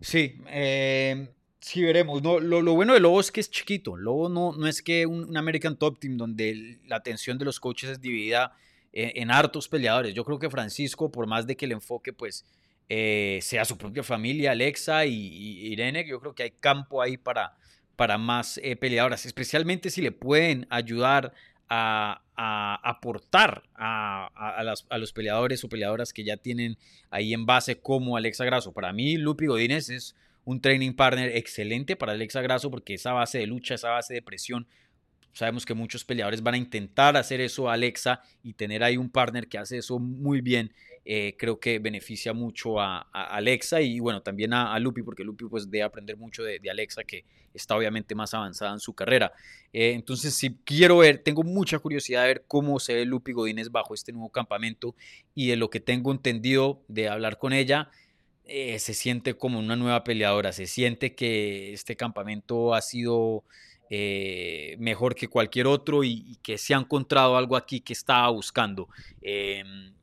Sí, 0.00 0.36
eh, 0.48 1.28
sí 1.60 1.82
veremos. 1.82 2.22
No, 2.22 2.38
lo, 2.40 2.74
bueno 2.74 2.94
de 2.94 3.00
Lobo 3.00 3.20
es 3.20 3.32
que 3.32 3.40
es 3.40 3.50
chiquito. 3.50 3.96
Lobo 3.96 4.28
no, 4.28 4.52
no 4.52 4.66
es 4.66 4.82
que 4.82 5.06
un, 5.06 5.36
American 5.36 5.78
Top 5.78 5.98
Team 5.98 6.16
donde 6.16 6.78
la 6.86 6.96
atención 6.96 7.38
de 7.38 7.46
los 7.46 7.60
coaches 7.60 7.90
es 7.90 8.00
dividida 8.00 8.54
en, 8.94 9.30
hartos 9.30 9.68
peleadores. 9.68 10.14
Yo 10.14 10.24
creo 10.24 10.38
que 10.38 10.48
Francisco, 10.48 11.10
por 11.10 11.26
más 11.26 11.46
de 11.46 11.56
que 11.56 11.66
el 11.66 11.72
enfoque 11.72 12.12
pues 12.12 12.44
eh, 12.88 13.40
sea 13.42 13.64
su 13.64 13.76
propia 13.76 14.02
familia, 14.02 14.52
Alexa 14.52 15.04
y, 15.04 15.66
Irene, 15.72 16.06
yo 16.06 16.20
creo 16.20 16.34
que 16.34 16.44
hay 16.44 16.50
campo 16.52 17.02
ahí 17.02 17.16
para 17.16 17.56
para 17.96 18.18
más 18.18 18.58
eh, 18.62 18.76
peleadoras, 18.76 19.26
especialmente 19.26 19.90
si 19.90 20.02
le 20.02 20.12
pueden 20.12 20.66
ayudar 20.70 21.32
a, 21.68 22.20
aportar 22.36 23.64
a, 23.74 24.62
los 24.98 25.12
peleadores 25.12 25.64
o 25.64 25.68
peleadoras 25.68 26.12
que 26.12 26.24
ya 26.24 26.36
tienen 26.36 26.76
ahí 27.10 27.32
en 27.32 27.46
base 27.46 27.80
como 27.80 28.16
Alexa 28.16 28.44
Grasso. 28.44 28.72
Para 28.72 28.92
mí, 28.92 29.16
Lupi 29.16 29.46
Godínez 29.46 29.88
es 29.88 30.16
un 30.44 30.60
training 30.60 30.92
partner 30.92 31.36
excelente 31.36 31.96
para 31.96 32.12
Alexa 32.12 32.42
Grasso 32.42 32.70
porque 32.70 32.94
esa 32.94 33.12
base 33.12 33.38
de 33.38 33.46
lucha, 33.46 33.74
esa 33.74 33.90
base 33.90 34.14
de 34.14 34.22
presión, 34.22 34.66
sabemos 35.34 35.66
que 35.66 35.74
muchos 35.74 36.04
peleadores 36.04 36.42
van 36.42 36.54
a 36.54 36.58
intentar 36.58 37.16
hacer 37.18 37.42
eso 37.42 37.68
a 37.68 37.74
Alexa 37.74 38.22
y 38.42 38.54
tener 38.54 38.82
ahí 38.82 38.96
un 38.96 39.10
partner 39.10 39.46
que 39.48 39.58
hace 39.58 39.76
eso 39.78 39.98
muy 39.98 40.40
bien 40.40 40.72
eh, 41.06 41.36
creo 41.38 41.60
que 41.60 41.78
beneficia 41.78 42.32
mucho 42.32 42.80
a, 42.80 43.00
Alexa 43.12 43.82
y 43.82 44.00
bueno, 44.00 44.22
también 44.22 44.54
a, 44.54 44.78
Lupi, 44.78 45.02
porque 45.02 45.22
Lupi 45.22 45.44
pues 45.44 45.70
debe 45.70 45.82
aprender 45.82 46.16
mucho 46.16 46.42
de, 46.42 46.58
Alexa, 46.70 47.04
que 47.04 47.24
está 47.52 47.76
obviamente 47.76 48.14
más 48.14 48.32
avanzada 48.32 48.72
en 48.72 48.80
su 48.80 48.94
carrera. 48.94 49.32
Eh, 49.72 49.92
entonces, 49.92 50.34
si 50.34 50.56
quiero 50.64 50.98
ver, 50.98 51.18
tengo 51.18 51.42
mucha 51.42 51.78
curiosidad 51.78 52.22
de 52.22 52.28
ver 52.28 52.44
cómo 52.48 52.80
se 52.80 52.94
ve 52.94 53.04
Lupi 53.04 53.32
Godínez 53.32 53.70
bajo 53.70 53.92
este 53.92 54.12
nuevo 54.12 54.30
campamento 54.30 54.94
y 55.34 55.48
de 55.48 55.56
lo 55.56 55.68
que 55.68 55.80
tengo 55.80 56.10
entendido 56.10 56.80
de 56.88 57.08
hablar 57.08 57.38
con 57.38 57.52
ella. 57.52 57.90
Eh, 58.46 58.78
se 58.78 58.94
siente 58.94 59.34
como 59.34 59.58
una 59.58 59.76
nueva 59.76 60.04
peleadora, 60.04 60.52
se 60.52 60.66
siente 60.66 61.14
que 61.14 61.72
este 61.72 61.96
campamento 61.96 62.74
ha 62.74 62.82
sido 62.82 63.44
mejor 63.90 65.14
que 65.14 65.28
cualquier 65.28 65.66
otro 65.66 66.04
y, 66.04 66.36
que 66.42 66.58
se 66.58 66.74
ha 66.74 66.78
encontrado 66.78 67.36
algo 67.36 67.56
aquí 67.56 67.80
que 67.80 67.92
estaba 67.92 68.28
buscando. 68.30 68.88
Em, 69.20 69.94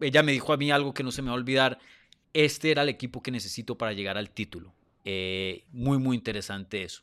ella 0.00 0.22
me 0.22 0.32
dijo 0.32 0.52
a 0.52 0.56
mí 0.56 0.70
algo 0.70 0.94
que 0.94 1.02
no 1.02 1.12
se 1.12 1.22
me 1.22 1.28
va 1.28 1.34
a 1.34 1.38
olvidar. 1.38 1.78
Este 2.32 2.70
era 2.70 2.82
el 2.82 2.88
equipo 2.88 3.22
que 3.22 3.30
necesito 3.30 3.76
para 3.76 3.92
llegar 3.92 4.16
al 4.16 4.30
título. 4.30 4.72
Eh, 5.04 5.64
muy, 5.72 5.98
muy 5.98 6.16
interesante 6.16 6.82
eso. 6.82 7.02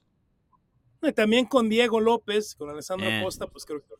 también 1.15 1.45
con 1.45 1.69
Diego 1.69 1.99
López, 1.99 2.55
con 2.55 2.69
Alessandro 2.69 3.09
eh. 3.09 3.21
Costa, 3.23 3.47
pues 3.47 3.65
creo 3.65 3.81
que... 3.81 3.93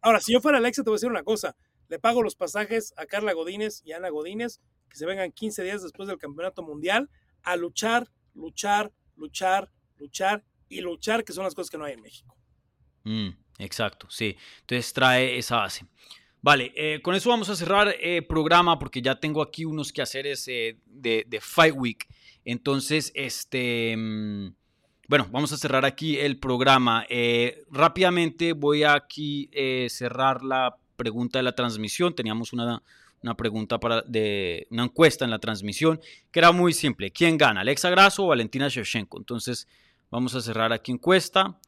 Ahora, 0.00 0.20
si 0.20 0.32
yo 0.32 0.40
fuera 0.40 0.58
Alexa, 0.58 0.82
te 0.82 0.90
voy 0.90 0.94
a 0.94 0.98
decir 0.98 1.10
una 1.10 1.22
cosa. 1.22 1.56
Le 1.88 1.98
pago 1.98 2.22
los 2.22 2.36
pasajes 2.36 2.92
a 2.96 3.06
Carla 3.06 3.32
Godínez 3.32 3.82
y 3.84 3.92
a 3.92 3.96
Ana 3.96 4.10
Godínez, 4.10 4.60
que 4.88 4.96
se 4.96 5.06
vengan 5.06 5.32
15 5.32 5.62
días 5.62 5.82
después 5.82 6.08
del 6.08 6.18
Campeonato 6.18 6.62
Mundial, 6.62 7.10
a 7.42 7.56
luchar, 7.56 8.10
luchar, 8.34 8.92
luchar, 9.16 9.70
luchar 9.96 10.44
y 10.74 10.80
luchar, 10.80 11.24
que 11.24 11.32
son 11.32 11.44
las 11.44 11.54
cosas 11.54 11.70
que 11.70 11.78
no 11.78 11.84
hay 11.84 11.94
en 11.94 12.02
México. 12.02 12.36
Mm, 13.04 13.28
exacto, 13.58 14.08
sí. 14.10 14.36
Entonces 14.60 14.92
trae 14.92 15.38
esa 15.38 15.56
base. 15.56 15.86
Vale, 16.42 16.72
eh, 16.76 17.00
con 17.00 17.14
eso 17.14 17.30
vamos 17.30 17.48
a 17.48 17.56
cerrar 17.56 17.88
el 17.88 18.18
eh, 18.18 18.22
programa 18.22 18.78
porque 18.78 19.00
ya 19.00 19.18
tengo 19.18 19.40
aquí 19.40 19.64
unos 19.64 19.92
quehaceres 19.92 20.46
eh, 20.48 20.78
de, 20.84 21.24
de, 21.26 21.40
Fight 21.40 21.74
Week. 21.74 22.06
Entonces, 22.44 23.12
este, 23.14 23.96
mm, 23.96 24.54
bueno, 25.08 25.28
vamos 25.30 25.52
a 25.52 25.56
cerrar 25.56 25.86
aquí 25.86 26.18
el 26.18 26.38
programa. 26.38 27.06
rápidamente 27.70 28.52
voy 28.52 28.82
a 28.82 28.92
aquí 28.94 29.48
cerrar 29.88 30.42
la 30.42 30.76
pregunta 30.96 31.38
de 31.38 31.44
la 31.44 31.54
transmisión. 31.54 32.14
Teníamos 32.14 32.52
una, 32.52 32.82
una 33.22 33.34
pregunta 33.34 33.80
para 33.80 34.02
de 34.02 34.66
una 34.70 34.84
encuesta 34.84 35.24
en 35.24 35.30
la 35.30 35.38
transmisión 35.38 35.98
que 36.30 36.40
era 36.40 36.52
muy 36.52 36.74
simple. 36.74 37.10
¿Quién 37.10 37.38
gana, 37.38 37.62
Alexa 37.62 37.88
Grasso 37.88 38.24
o 38.24 38.26
Valentina 38.28 38.68
Shevchenko? 38.68 39.16
Entonces, 39.16 39.66
vamos 40.14 40.36
a 40.36 40.40
cerrar 40.40 40.72
aquí 40.72 40.92
encuesta. 40.92 41.58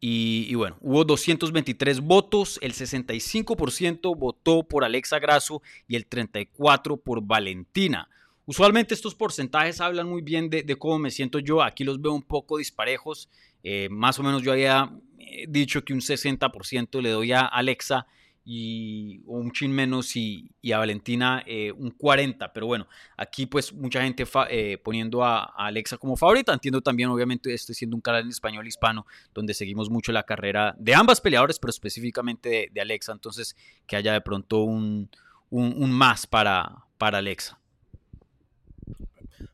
Y, 0.00 0.54
bueno, 0.54 0.76
hubo 0.80 1.04
223 1.04 2.00
votos, 2.00 2.60
el 2.62 2.72
65% 2.72 4.16
votó 4.16 4.62
por 4.62 4.84
Alexa 4.84 5.18
Grasso 5.18 5.60
y 5.88 5.96
el 5.96 6.08
34% 6.08 7.02
por 7.02 7.22
Valentina. 7.22 8.08
Usualmente 8.46 8.94
estos 8.94 9.16
porcentajes 9.16 9.80
hablan 9.80 10.08
muy 10.08 10.22
bien 10.22 10.50
de, 10.50 10.76
cómo 10.76 11.00
me 11.00 11.10
siento 11.10 11.40
yo, 11.40 11.62
aquí 11.62 11.82
los 11.82 12.00
veo 12.00 12.12
un 12.12 12.22
poco 12.22 12.58
disparejos, 12.58 13.28
eh, 13.64 13.88
más 13.90 14.20
o 14.20 14.22
menos 14.22 14.42
yo 14.42 14.52
había 14.52 14.92
eh, 15.18 15.46
dicho 15.48 15.84
que 15.84 15.92
un 15.92 16.00
60% 16.00 17.02
le 17.02 17.10
doy 17.10 17.32
a 17.32 17.40
Alexa 17.40 18.06
y 18.50 19.20
un 19.26 19.52
chin 19.52 19.70
menos 19.70 20.16
y, 20.16 20.50
a 20.72 20.78
Valentina 20.78 21.44
eh, 21.46 21.70
un 21.70 21.90
40. 21.90 22.50
Pero 22.54 22.66
bueno, 22.66 22.88
aquí 23.14 23.44
pues 23.44 23.74
mucha 23.74 24.00
gente 24.00 24.24
eh, 24.48 24.78
poniendo 24.82 25.22
a, 25.22 25.44
Alexa 25.54 25.98
como 25.98 26.16
favorita. 26.16 26.54
Entiendo 26.54 26.80
también, 26.80 27.10
obviamente, 27.10 27.52
estoy 27.52 27.74
siendo 27.74 27.94
un 27.94 28.00
canal 28.00 28.22
en 28.22 28.30
español 28.30 28.66
hispano 28.66 29.06
donde 29.34 29.52
seguimos 29.52 29.90
mucho 29.90 30.12
la 30.12 30.22
carrera 30.22 30.74
de 30.78 30.94
ambas 30.94 31.20
peleadoras, 31.20 31.58
pero 31.58 31.68
específicamente 31.68 32.70
de, 32.72 32.80
Alexa. 32.80 33.12
Entonces, 33.12 33.54
que 33.86 33.96
haya 33.96 34.14
de 34.14 34.22
pronto 34.22 34.62
un, 34.62 35.10
un, 35.50 35.92
más 35.92 36.26
para, 36.26 36.86
para 36.96 37.18
Alexa. 37.18 37.60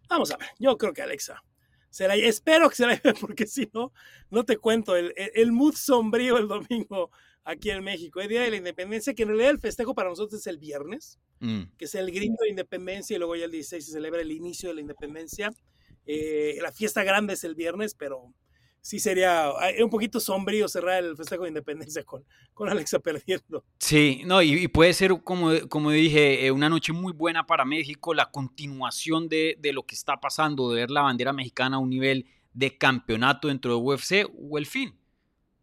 Vamos 0.08 0.30
a 0.30 0.36
ver, 0.36 0.50
yo 0.60 0.78
creo 0.78 0.92
que 0.92 1.02
Alexa. 1.02 1.42
Será, 1.90 2.14
espero 2.14 2.70
que 2.70 2.76
se 2.76 2.86
la 2.86 3.00
porque 3.20 3.48
si 3.48 3.68
no, 3.74 3.92
no 4.30 4.44
te 4.44 4.56
cuento. 4.56 4.94
El, 4.94 5.12
el 5.16 5.50
mood 5.50 5.74
sombrío 5.74 6.38
el 6.38 6.46
domingo 6.46 7.10
aquí 7.44 7.70
en 7.70 7.84
México. 7.84 8.20
El 8.20 8.28
Día 8.28 8.42
de 8.42 8.50
la 8.50 8.56
Independencia, 8.56 9.14
que 9.14 9.22
en 9.22 9.28
realidad 9.28 9.50
el 9.50 9.60
festejo 9.60 9.94
para 9.94 10.08
nosotros 10.08 10.40
es 10.40 10.46
el 10.46 10.58
viernes, 10.58 11.18
mm. 11.40 11.62
que 11.78 11.84
es 11.84 11.94
el 11.94 12.10
grito 12.10 12.42
de 12.42 12.50
independencia 12.50 13.14
y 13.14 13.18
luego 13.18 13.36
ya 13.36 13.44
el 13.44 13.50
16 13.50 13.84
se 13.84 13.92
celebra 13.92 14.22
el 14.22 14.32
inicio 14.32 14.70
de 14.70 14.76
la 14.76 14.80
independencia. 14.80 15.52
Eh, 16.06 16.58
la 16.60 16.72
fiesta 16.72 17.04
grande 17.04 17.34
es 17.34 17.44
el 17.44 17.54
viernes, 17.54 17.94
pero 17.94 18.32
sí 18.80 18.98
sería 18.98 19.50
un 19.82 19.88
poquito 19.88 20.20
sombrío 20.20 20.68
cerrar 20.68 21.02
el 21.02 21.16
festejo 21.16 21.44
de 21.44 21.48
independencia 21.48 22.04
con, 22.04 22.24
con 22.52 22.68
Alexa 22.68 22.98
perdiendo. 22.98 23.64
Sí, 23.78 24.22
no, 24.26 24.42
y, 24.42 24.68
puede 24.68 24.92
ser, 24.92 25.12
como, 25.22 25.52
como 25.68 25.90
dije, 25.90 26.46
eh, 26.46 26.50
una 26.50 26.68
noche 26.68 26.92
muy 26.92 27.12
buena 27.12 27.46
para 27.46 27.64
México, 27.64 28.12
la 28.12 28.30
continuación 28.30 29.28
de, 29.28 29.56
de, 29.58 29.72
lo 29.72 29.84
que 29.84 29.94
está 29.94 30.20
pasando, 30.20 30.70
de 30.70 30.80
ver 30.80 30.90
la 30.90 31.00
bandera 31.00 31.32
mexicana 31.32 31.76
a 31.76 31.80
un 31.80 31.88
nivel 31.88 32.26
de 32.52 32.76
campeonato 32.76 33.48
dentro 33.48 33.72
de 33.72 33.82
UFC 33.82 34.30
o 34.50 34.58
el 34.58 34.66
fin. 34.66 34.94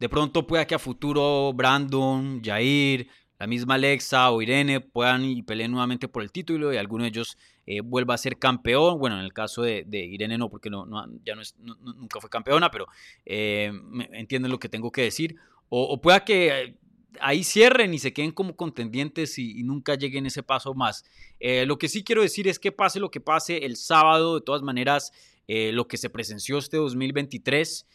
De 0.02 0.08
pronto 0.08 0.48
pueda 0.48 0.66
que 0.66 0.74
a 0.74 0.80
futuro 0.80 1.52
Brandon, 1.52 2.42
Jair, 2.42 3.06
la 3.38 3.46
misma 3.46 3.74
Alexa 3.74 4.32
o 4.32 4.42
Irene 4.42 4.80
puedan 4.80 5.24
y 5.24 5.44
peleen 5.44 5.70
nuevamente 5.70 6.08
por 6.08 6.24
el 6.24 6.32
título 6.32 6.72
y 6.72 6.76
alguno 6.76 7.04
de 7.04 7.10
ellos 7.10 7.38
eh, 7.68 7.82
vuelva 7.82 8.14
a 8.14 8.18
ser 8.18 8.36
campeón. 8.36 8.98
Bueno, 8.98 9.16
en 9.16 9.24
el 9.24 9.32
caso 9.32 9.62
de, 9.62 9.86
Irene 9.92 10.38
no, 10.38 10.50
porque 10.50 10.70
no, 10.70 10.84
ya 11.24 11.36
no 11.36 11.42
nunca 11.78 12.20
fue 12.20 12.28
campeona, 12.28 12.68
pero 12.68 12.88
eh, 13.24 13.70
entienden 14.10 14.50
lo 14.50 14.58
que 14.58 14.68
tengo 14.68 14.90
que 14.90 15.02
decir. 15.02 15.36
O, 15.68 16.00
pueda 16.00 16.24
que 16.24 16.74
ahí 17.20 17.44
cierren 17.44 17.94
y 17.94 18.00
se 18.00 18.12
queden 18.12 18.32
como 18.32 18.56
contendientes 18.56 19.38
y, 19.38 19.62
nunca 19.62 19.94
lleguen 19.94 20.26
ese 20.26 20.42
paso 20.42 20.74
más. 20.74 21.04
Eh, 21.38 21.64
lo 21.64 21.78
que 21.78 21.88
sí 21.88 22.02
quiero 22.02 22.22
decir 22.22 22.48
es 22.48 22.58
que 22.58 22.72
pase 22.72 22.98
lo 22.98 23.12
que 23.12 23.20
pase 23.20 23.66
el 23.66 23.76
sábado, 23.76 24.34
de 24.34 24.40
todas 24.40 24.62
maneras, 24.62 25.12
lo 25.46 25.86
que 25.86 25.96
se 25.96 26.10
presenció 26.10 26.58
este 26.58 26.78
2023 26.78 27.86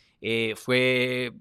fue 0.56 1.34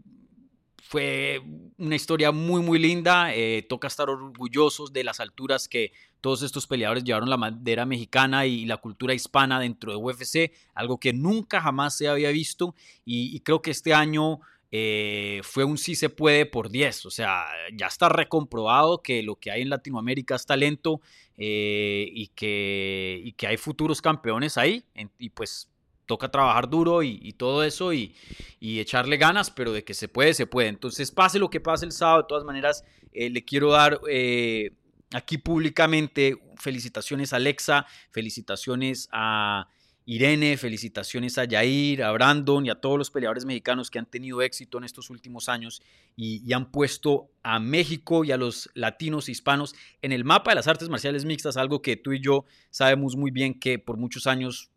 fue 0.86 1.42
una 1.78 1.96
historia 1.96 2.30
muy, 2.30 2.62
muy 2.62 2.78
linda. 2.78 3.34
Eh, 3.34 3.66
toca 3.68 3.88
estar 3.88 4.08
orgullosos 4.08 4.92
de 4.92 5.02
las 5.02 5.18
alturas 5.18 5.68
que 5.68 5.92
todos 6.20 6.42
estos 6.42 6.68
peleadores 6.68 7.02
llevaron 7.02 7.28
la 7.28 7.36
bandera 7.36 7.84
mexicana 7.86 8.46
y 8.46 8.66
la 8.66 8.76
cultura 8.76 9.12
hispana 9.12 9.58
dentro 9.58 9.90
de 9.90 9.98
UFC, 9.98 10.52
algo 10.74 11.00
que 11.00 11.12
nunca 11.12 11.60
jamás 11.60 11.96
se 11.96 12.06
había 12.08 12.30
visto. 12.30 12.76
Y, 13.04 13.40
creo 13.40 13.62
que 13.62 13.72
este 13.72 13.94
año 13.94 14.38
eh, 14.70 15.40
fue 15.42 15.64
un 15.64 15.76
sí 15.76 15.96
se 15.96 16.08
puede 16.08 16.46
por 16.46 16.70
10. 16.70 17.06
O 17.06 17.10
sea, 17.10 17.46
ya 17.76 17.86
está 17.88 18.08
recomprobado 18.08 19.02
que 19.02 19.24
lo 19.24 19.36
que 19.36 19.50
hay 19.50 19.62
en 19.62 19.70
Latinoamérica 19.70 20.36
es 20.36 20.46
talento 20.46 21.00
eh, 21.36 22.08
y, 22.12 22.28
que, 22.28 23.20
y 23.24 23.32
que 23.32 23.48
hay 23.48 23.56
futuros 23.56 24.00
campeones 24.00 24.56
ahí. 24.56 24.84
Y 25.18 25.30
pues 25.30 25.68
toca 26.06 26.30
trabajar 26.30 26.70
duro 26.70 27.02
y, 27.02 27.32
todo 27.32 27.62
eso 27.64 27.92
y, 27.92 28.14
echarle 28.60 29.16
ganas, 29.16 29.50
pero 29.50 29.72
de 29.72 29.84
que 29.84 29.94
se 29.94 30.08
puede, 30.08 30.34
se 30.34 30.46
puede. 30.46 30.68
Entonces, 30.68 31.10
pase 31.10 31.38
lo 31.38 31.50
que 31.50 31.60
pase 31.60 31.84
el 31.84 31.92
sábado, 31.92 32.22
de 32.22 32.28
todas 32.28 32.44
maneras, 32.44 32.84
eh, 33.12 33.30
le 33.30 33.44
quiero 33.44 33.72
dar 33.72 34.00
eh, 34.08 34.72
aquí 35.12 35.38
públicamente 35.38 36.36
felicitaciones 36.56 37.32
a 37.32 37.36
Alexa, 37.36 37.86
felicitaciones 38.10 39.08
a 39.12 39.68
Irene, 40.08 40.56
felicitaciones 40.56 41.36
a 41.36 41.44
Yair, 41.44 42.04
a 42.04 42.12
Brandon 42.12 42.64
y 42.64 42.70
a 42.70 42.76
todos 42.76 42.96
los 42.96 43.10
peleadores 43.10 43.44
mexicanos 43.44 43.90
que 43.90 43.98
han 43.98 44.06
tenido 44.06 44.40
éxito 44.40 44.78
en 44.78 44.84
estos 44.84 45.10
últimos 45.10 45.48
años 45.48 45.82
y, 46.14 46.48
y 46.48 46.52
han 46.52 46.70
puesto 46.70 47.28
a 47.42 47.58
México 47.58 48.24
y 48.24 48.30
a 48.30 48.36
los 48.36 48.70
latinos 48.74 49.28
e 49.28 49.32
hispanos 49.32 49.74
en 50.02 50.12
el 50.12 50.24
mapa 50.24 50.52
de 50.52 50.56
las 50.56 50.68
artes 50.68 50.88
marciales 50.88 51.24
mixtas, 51.24 51.56
algo 51.56 51.82
que 51.82 51.96
tú 51.96 52.12
y 52.12 52.20
yo 52.20 52.44
sabemos 52.70 53.16
muy 53.16 53.32
bien 53.32 53.58
que 53.58 53.80
por 53.80 53.96
muchos 53.96 54.28
años 54.28 54.70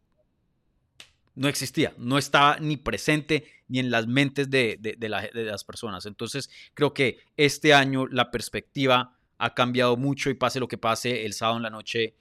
no 1.39 1.47
existía, 1.47 1.93
no 1.97 2.17
estaba 2.17 2.57
ni 2.59 2.75
presente 2.75 3.45
ni 3.69 3.79
en 3.79 3.89
las 3.89 4.07
mentes 4.07 4.49
de, 4.49 4.77
las 4.99 5.63
personas. 5.63 6.05
Entonces, 6.05 6.49
creo 6.73 6.93
que 6.93 7.19
este 7.37 7.73
año 7.73 8.07
la 8.07 8.29
perspectiva 8.29 9.17
ha 9.37 9.53
cambiado 9.53 9.95
mucho 9.95 10.29
y 10.29 10.33
pase 10.33 10.59
lo 10.59 10.67
que 10.67 10.77
pase 10.77 11.25
el 11.25 11.31
sábado 11.31 11.55
en 11.55 11.63
la 11.63 11.69
noche, 11.69 12.17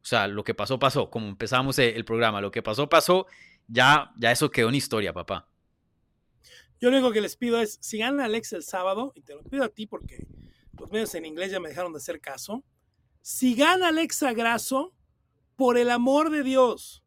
o 0.00 0.06
sea, 0.06 0.26
lo 0.26 0.42
que 0.42 0.54
pasó, 0.54 0.78
pasó, 0.78 1.10
como 1.10 1.28
empezamos 1.28 1.78
el 1.78 2.02
programa, 2.06 2.40
lo 2.40 2.50
que 2.50 2.62
pasó, 2.62 2.88
pasó, 2.88 3.26
ya, 3.68 4.10
ya 4.16 4.32
eso 4.32 4.50
quedó 4.50 4.70
en 4.70 4.76
historia, 4.76 5.12
papá. 5.12 5.46
Yo 6.80 6.90
lo 6.90 6.96
único 6.96 7.12
que 7.12 7.20
les 7.20 7.36
pido 7.36 7.60
es, 7.60 7.76
si 7.82 7.98
gana 7.98 8.24
Alex 8.24 8.54
el 8.54 8.62
sábado, 8.62 9.12
y 9.14 9.20
te 9.20 9.34
lo 9.34 9.42
pido 9.42 9.64
a 9.64 9.68
ti 9.68 9.86
porque 9.86 10.26
los 10.80 10.90
medios 10.90 11.14
en 11.14 11.26
inglés 11.26 11.50
ya 11.50 11.60
me 11.60 11.68
dejaron 11.68 11.92
de 11.92 11.98
hacer 11.98 12.22
caso, 12.22 12.64
si 13.20 13.54
gana 13.54 13.88
Alexa 13.88 14.32
Grasso, 14.32 14.94
por 15.56 15.76
el 15.76 15.90
amor 15.90 16.30
de 16.30 16.42
Dios, 16.42 17.01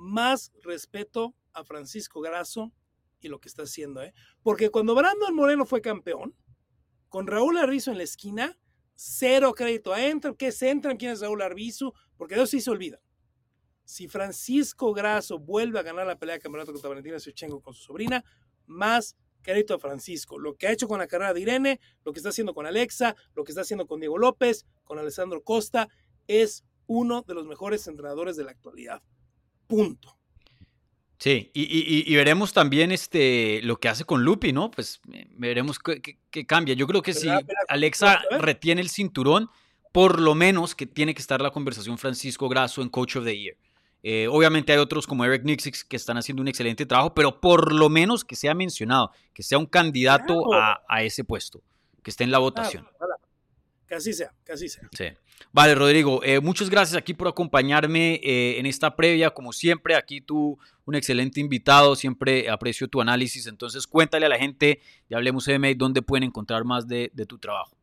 más 0.00 0.50
respeto 0.62 1.34
a 1.52 1.62
Francisco 1.64 2.20
Grasso 2.20 2.72
y 3.20 3.28
lo 3.28 3.38
que 3.38 3.48
está 3.48 3.64
haciendo, 3.64 4.02
¿eh? 4.02 4.14
Porque 4.42 4.70
cuando 4.70 4.94
Brandon 4.94 5.34
Moreno 5.34 5.66
fue 5.66 5.82
campeón, 5.82 6.34
con 7.08 7.26
Raúl 7.26 7.58
Arbizu 7.58 7.90
en 7.90 7.98
la 7.98 8.04
esquina, 8.04 8.58
cero 8.94 9.52
crédito 9.54 9.92
a 9.92 10.06
Entran, 10.06 10.34
¿qué 10.34 10.48
es 10.48 10.62
Entran? 10.62 10.96
¿Quién 10.96 11.12
es 11.12 11.20
Raúl 11.20 11.42
Arbizu? 11.42 11.92
Porque 12.16 12.34
Dios 12.34 12.50
sí 12.50 12.60
se 12.60 12.70
olvida. 12.70 13.00
Si 13.84 14.08
Francisco 14.08 14.94
Grasso 14.94 15.38
vuelve 15.38 15.78
a 15.78 15.82
ganar 15.82 16.06
la 16.06 16.18
pelea 16.18 16.36
de 16.36 16.40
campeonato 16.40 16.72
contra 16.72 16.88
Valentina 16.88 17.18
Shevchenko 17.18 17.60
con 17.60 17.74
su 17.74 17.82
sobrina, 17.82 18.24
más 18.66 19.16
crédito 19.42 19.74
a 19.74 19.78
Francisco. 19.78 20.38
Lo 20.38 20.54
que 20.54 20.66
ha 20.66 20.72
hecho 20.72 20.88
con 20.88 20.98
la 20.98 21.08
carrera 21.08 21.34
de 21.34 21.40
Irene, 21.40 21.80
lo 22.04 22.12
que 22.12 22.20
está 22.20 22.28
haciendo 22.28 22.54
con 22.54 22.66
Alexa, 22.66 23.16
lo 23.34 23.44
que 23.44 23.52
está 23.52 23.62
haciendo 23.62 23.86
con 23.86 24.00
Diego 24.00 24.16
López, 24.16 24.64
con 24.84 24.98
Alessandro 24.98 25.42
Costa, 25.42 25.88
es 26.26 26.64
uno 26.86 27.22
de 27.22 27.34
los 27.34 27.46
mejores 27.46 27.86
entrenadores 27.86 28.36
de 28.36 28.44
la 28.44 28.52
actualidad. 28.52 29.02
Punto. 29.70 30.16
Sí, 31.18 31.50
y, 31.52 32.14
veremos 32.16 32.54
también 32.54 32.92
este, 32.92 33.60
lo 33.62 33.78
que 33.78 33.90
hace 33.90 34.04
con 34.04 34.24
Lupi, 34.24 34.54
¿no? 34.54 34.70
Pues 34.70 35.02
eh, 35.12 35.26
veremos 35.32 35.78
qué, 35.78 36.46
cambia. 36.46 36.74
Yo 36.74 36.86
creo 36.86 37.02
que 37.02 37.12
si 37.12 37.28
Alexa 37.68 38.22
retiene 38.38 38.80
el 38.80 38.88
cinturón, 38.88 39.50
por 39.92 40.18
lo 40.18 40.34
menos 40.34 40.74
que 40.74 40.86
tiene 40.86 41.14
que 41.14 41.20
estar 41.20 41.42
la 41.42 41.50
conversación 41.50 41.98
Francisco 41.98 42.48
Grasso 42.48 42.80
en 42.80 42.88
Coach 42.88 43.16
of 43.16 43.24
the 43.26 43.38
Year. 43.38 43.56
Eh, 44.02 44.28
obviamente 44.28 44.72
hay 44.72 44.78
otros 44.78 45.06
como 45.06 45.26
Eric 45.26 45.44
Nixix 45.44 45.84
que 45.84 45.96
están 45.96 46.16
haciendo 46.16 46.40
un 46.40 46.48
excelente 46.48 46.86
trabajo, 46.86 47.12
pero 47.12 47.38
por 47.38 47.74
lo 47.74 47.90
menos 47.90 48.24
que 48.24 48.34
sea 48.34 48.54
mencionado, 48.54 49.10
que 49.34 49.42
sea 49.42 49.58
un 49.58 49.66
candidato 49.66 50.54
a, 50.54 51.02
ese 51.02 51.22
puesto, 51.22 51.62
que 52.02 52.10
esté 52.10 52.24
en 52.24 52.30
la 52.30 52.38
votación. 52.38 52.88
Que 53.90 53.96
así 53.96 54.12
sea, 54.12 54.32
que 54.44 54.52
así 54.52 54.68
sea. 54.68 54.88
Sí. 54.96 55.06
Vale, 55.50 55.74
Rodrigo, 55.74 56.22
eh, 56.22 56.38
muchas 56.38 56.70
gracias 56.70 56.96
aquí 56.96 57.12
por 57.12 57.26
acompañarme 57.26 58.20
eh, 58.22 58.60
en 58.60 58.66
esta 58.66 58.94
previa. 58.94 59.30
Como 59.30 59.52
siempre, 59.52 59.96
aquí 59.96 60.20
tú, 60.20 60.56
un 60.84 60.94
excelente 60.94 61.40
invitado, 61.40 61.96
siempre 61.96 62.48
aprecio 62.48 62.86
tu 62.86 63.00
análisis. 63.00 63.48
Entonces, 63.48 63.88
cuéntale 63.88 64.26
a 64.26 64.28
la 64.28 64.38
gente 64.38 64.80
de 65.08 65.16
Hablemos 65.16 65.48
MMA 65.48 65.74
dónde 65.76 66.02
pueden 66.02 66.22
encontrar 66.22 66.64
más 66.64 66.86
de, 66.86 67.10
de 67.14 67.26
tu 67.26 67.40
trabajo. 67.40 67.76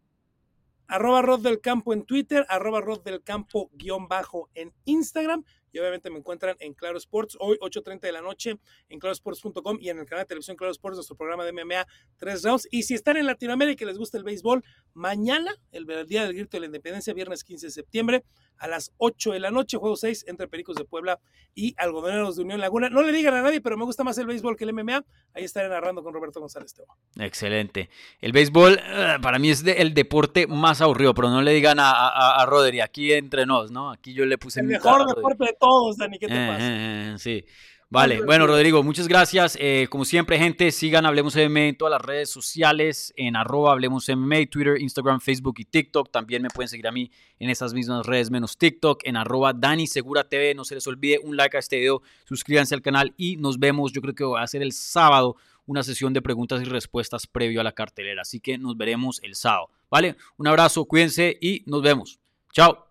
Arroba 0.88 1.21
Rod 1.21 1.41
del 1.41 1.59
Campo 1.59 1.91
en 1.91 2.05
Twitter, 2.05 2.45
arroba 2.47 2.79
Rod 2.79 3.03
del 3.03 3.21
Campo 3.21 3.69
guion 3.73 4.07
bajo 4.07 4.49
en 4.55 4.71
Instagram 4.85 5.43
y 5.72 5.80
obviamente 5.80 6.10
me 6.10 6.19
encuentran 6.19 6.56
en 6.60 6.73
Claro 6.73 6.98
Sports 6.98 7.38
hoy 7.39 7.57
8.30 7.61 8.02
de 8.02 8.11
la 8.11 8.22
noche 8.22 8.57
en 8.89 8.99
clarosports.com 8.99 9.77
y 9.80 9.89
en 9.89 9.99
el 9.99 10.06
canal 10.06 10.23
de 10.23 10.27
televisión 10.27 10.57
Claro 10.57 10.72
Sports, 10.72 10.98
nuestro 10.98 11.15
programa 11.15 11.45
de 11.45 11.52
MMA 11.52 11.88
3 12.18 12.44
rounds. 12.44 12.68
Y 12.72 12.84
si 12.84 12.94
están 12.94 13.18
en 13.18 13.26
Latinoamérica 13.26 13.84
y 13.84 13.88
les 13.88 13.98
gusta 13.98 14.18
el 14.18 14.23
béisbol, 14.23 14.64
mañana, 14.94 15.56
el 15.72 15.85
día 16.07 16.23
del 16.23 16.34
grito 16.34 16.57
de 16.57 16.61
la 16.61 16.65
independencia, 16.68 17.14
viernes 17.14 17.44
15 17.44 17.68
de 17.68 17.72
septiembre, 17.72 18.23
a 18.59 18.67
las 18.67 18.91
8 18.97 19.31
de 19.31 19.39
la 19.39 19.51
noche, 19.51 19.77
juego 19.77 19.95
6 19.95 20.25
entre 20.27 20.47
Pericos 20.47 20.75
de 20.75 20.85
Puebla 20.85 21.19
y 21.55 21.73
Algodoneros 21.77 22.35
de 22.35 22.43
Unión 22.43 22.59
Laguna. 22.59 22.89
No 22.89 23.01
le 23.01 23.11
digan 23.11 23.34
a 23.34 23.41
nadie, 23.41 23.61
pero 23.61 23.77
me 23.77 23.84
gusta 23.84 24.03
más 24.03 24.17
el 24.17 24.27
béisbol 24.27 24.55
que 24.55 24.63
el 24.63 24.73
MMA. 24.73 25.03
Ahí 25.34 25.43
estaré 25.43 25.69
narrando 25.69 26.03
con 26.03 26.13
Roberto 26.13 26.39
González 26.39 26.73
Teo. 26.73 26.85
Excelente. 27.19 27.89
El 28.21 28.31
béisbol 28.31 28.79
eh, 28.79 29.17
para 29.21 29.39
mí 29.39 29.49
es 29.49 29.65
el 29.65 29.93
deporte 29.93 30.45
más 30.47 30.81
aburrido, 30.81 31.13
pero 31.13 31.29
no 31.29 31.41
le 31.41 31.51
digan 31.51 31.79
a, 31.79 31.91
a, 32.09 32.45
Rodri, 32.45 32.79
aquí 32.79 33.11
entre 33.13 33.45
nos, 33.45 33.71
¿no? 33.71 33.91
Aquí 33.91 34.13
yo 34.13 34.25
le 34.25 34.38
puse 34.38 34.59
el 34.59 34.67
mejor 34.67 35.07
deporte 35.07 35.45
de 35.45 35.57
todos, 35.59 35.97
Dani, 35.97 36.19
¿qué 36.19 36.27
te 36.27 36.34
eh, 36.34 36.47
pasa? 36.47 36.59
Eh, 36.61 37.15
sí. 37.17 37.45
Vale, 37.89 38.22
bueno 38.22 38.45
Rodrigo, 38.45 38.84
muchas 38.84 39.07
gracias. 39.07 39.57
Eh, 39.61 39.88
como 39.89 40.03
siempre, 40.03 40.38
gente, 40.38 40.72
sigan 40.72 41.05
Hablemos 41.05 41.38
MMA 41.38 41.68
en 41.68 41.77
todas 41.77 41.93
las 41.93 42.01
redes 42.01 42.30
sociales, 42.30 43.14
en 43.15 43.38
arroba 43.38 43.72
Hablemos 43.72 44.09
MMA, 44.09 44.47
Twitter, 44.51 44.76
Instagram, 44.77 45.22
Facebook 45.22 45.55
y 45.59 45.64
TikTok. 45.64 46.11
También 46.11 46.41
me 46.41 46.49
pueden 46.49 46.68
seguir 46.68 46.85
a 46.88 46.91
mí 46.91 47.09
en 47.39 47.49
esas 47.49 47.73
mismas 47.73 48.05
redes 48.05 48.30
menos 48.30 48.57
TikTok, 48.57 49.03
en 49.05 49.15
arroba 49.15 49.53
Dani 49.53 49.88
Segura 49.88 50.27
TV. 50.27 50.53
No 50.53 50.65
se 50.65 50.76
les 50.76 50.85
olvide 50.85 51.19
un 51.23 51.38
like 51.38 51.55
a 51.55 51.61
este 51.61 51.77
video, 51.77 52.01
suscríbanse 52.26 52.76
al 52.76 52.81
canal 52.81 53.14
y 53.15 53.38
nos 53.38 53.57
vemos. 53.57 53.93
Yo 53.93 54.01
creo 54.01 54.15
que 54.15 54.26
va 54.26 54.41
a 54.41 54.47
ser 54.47 54.64
el 54.64 54.73
sábado 54.73 55.38
una 55.65 55.81
sesión 55.81 56.11
de 56.11 56.22
preguntas 56.22 56.61
y 56.61 56.65
respuestas 56.65 57.26
previo 57.26 57.61
a 57.61 57.64
la 57.64 57.72
cartelera. 57.72 58.23
Así 58.23 58.41
que 58.41 58.57
nos 58.57 58.76
veremos 58.76 59.22
el 59.23 59.35
sábado. 59.35 59.69
Vale, 59.89 60.18
un 60.35 60.47
abrazo, 60.47 60.84
cuídense 60.84 61.38
y 61.39 61.64
nos 61.65 61.81
vemos. 61.81 62.19
Chao. 62.51 62.86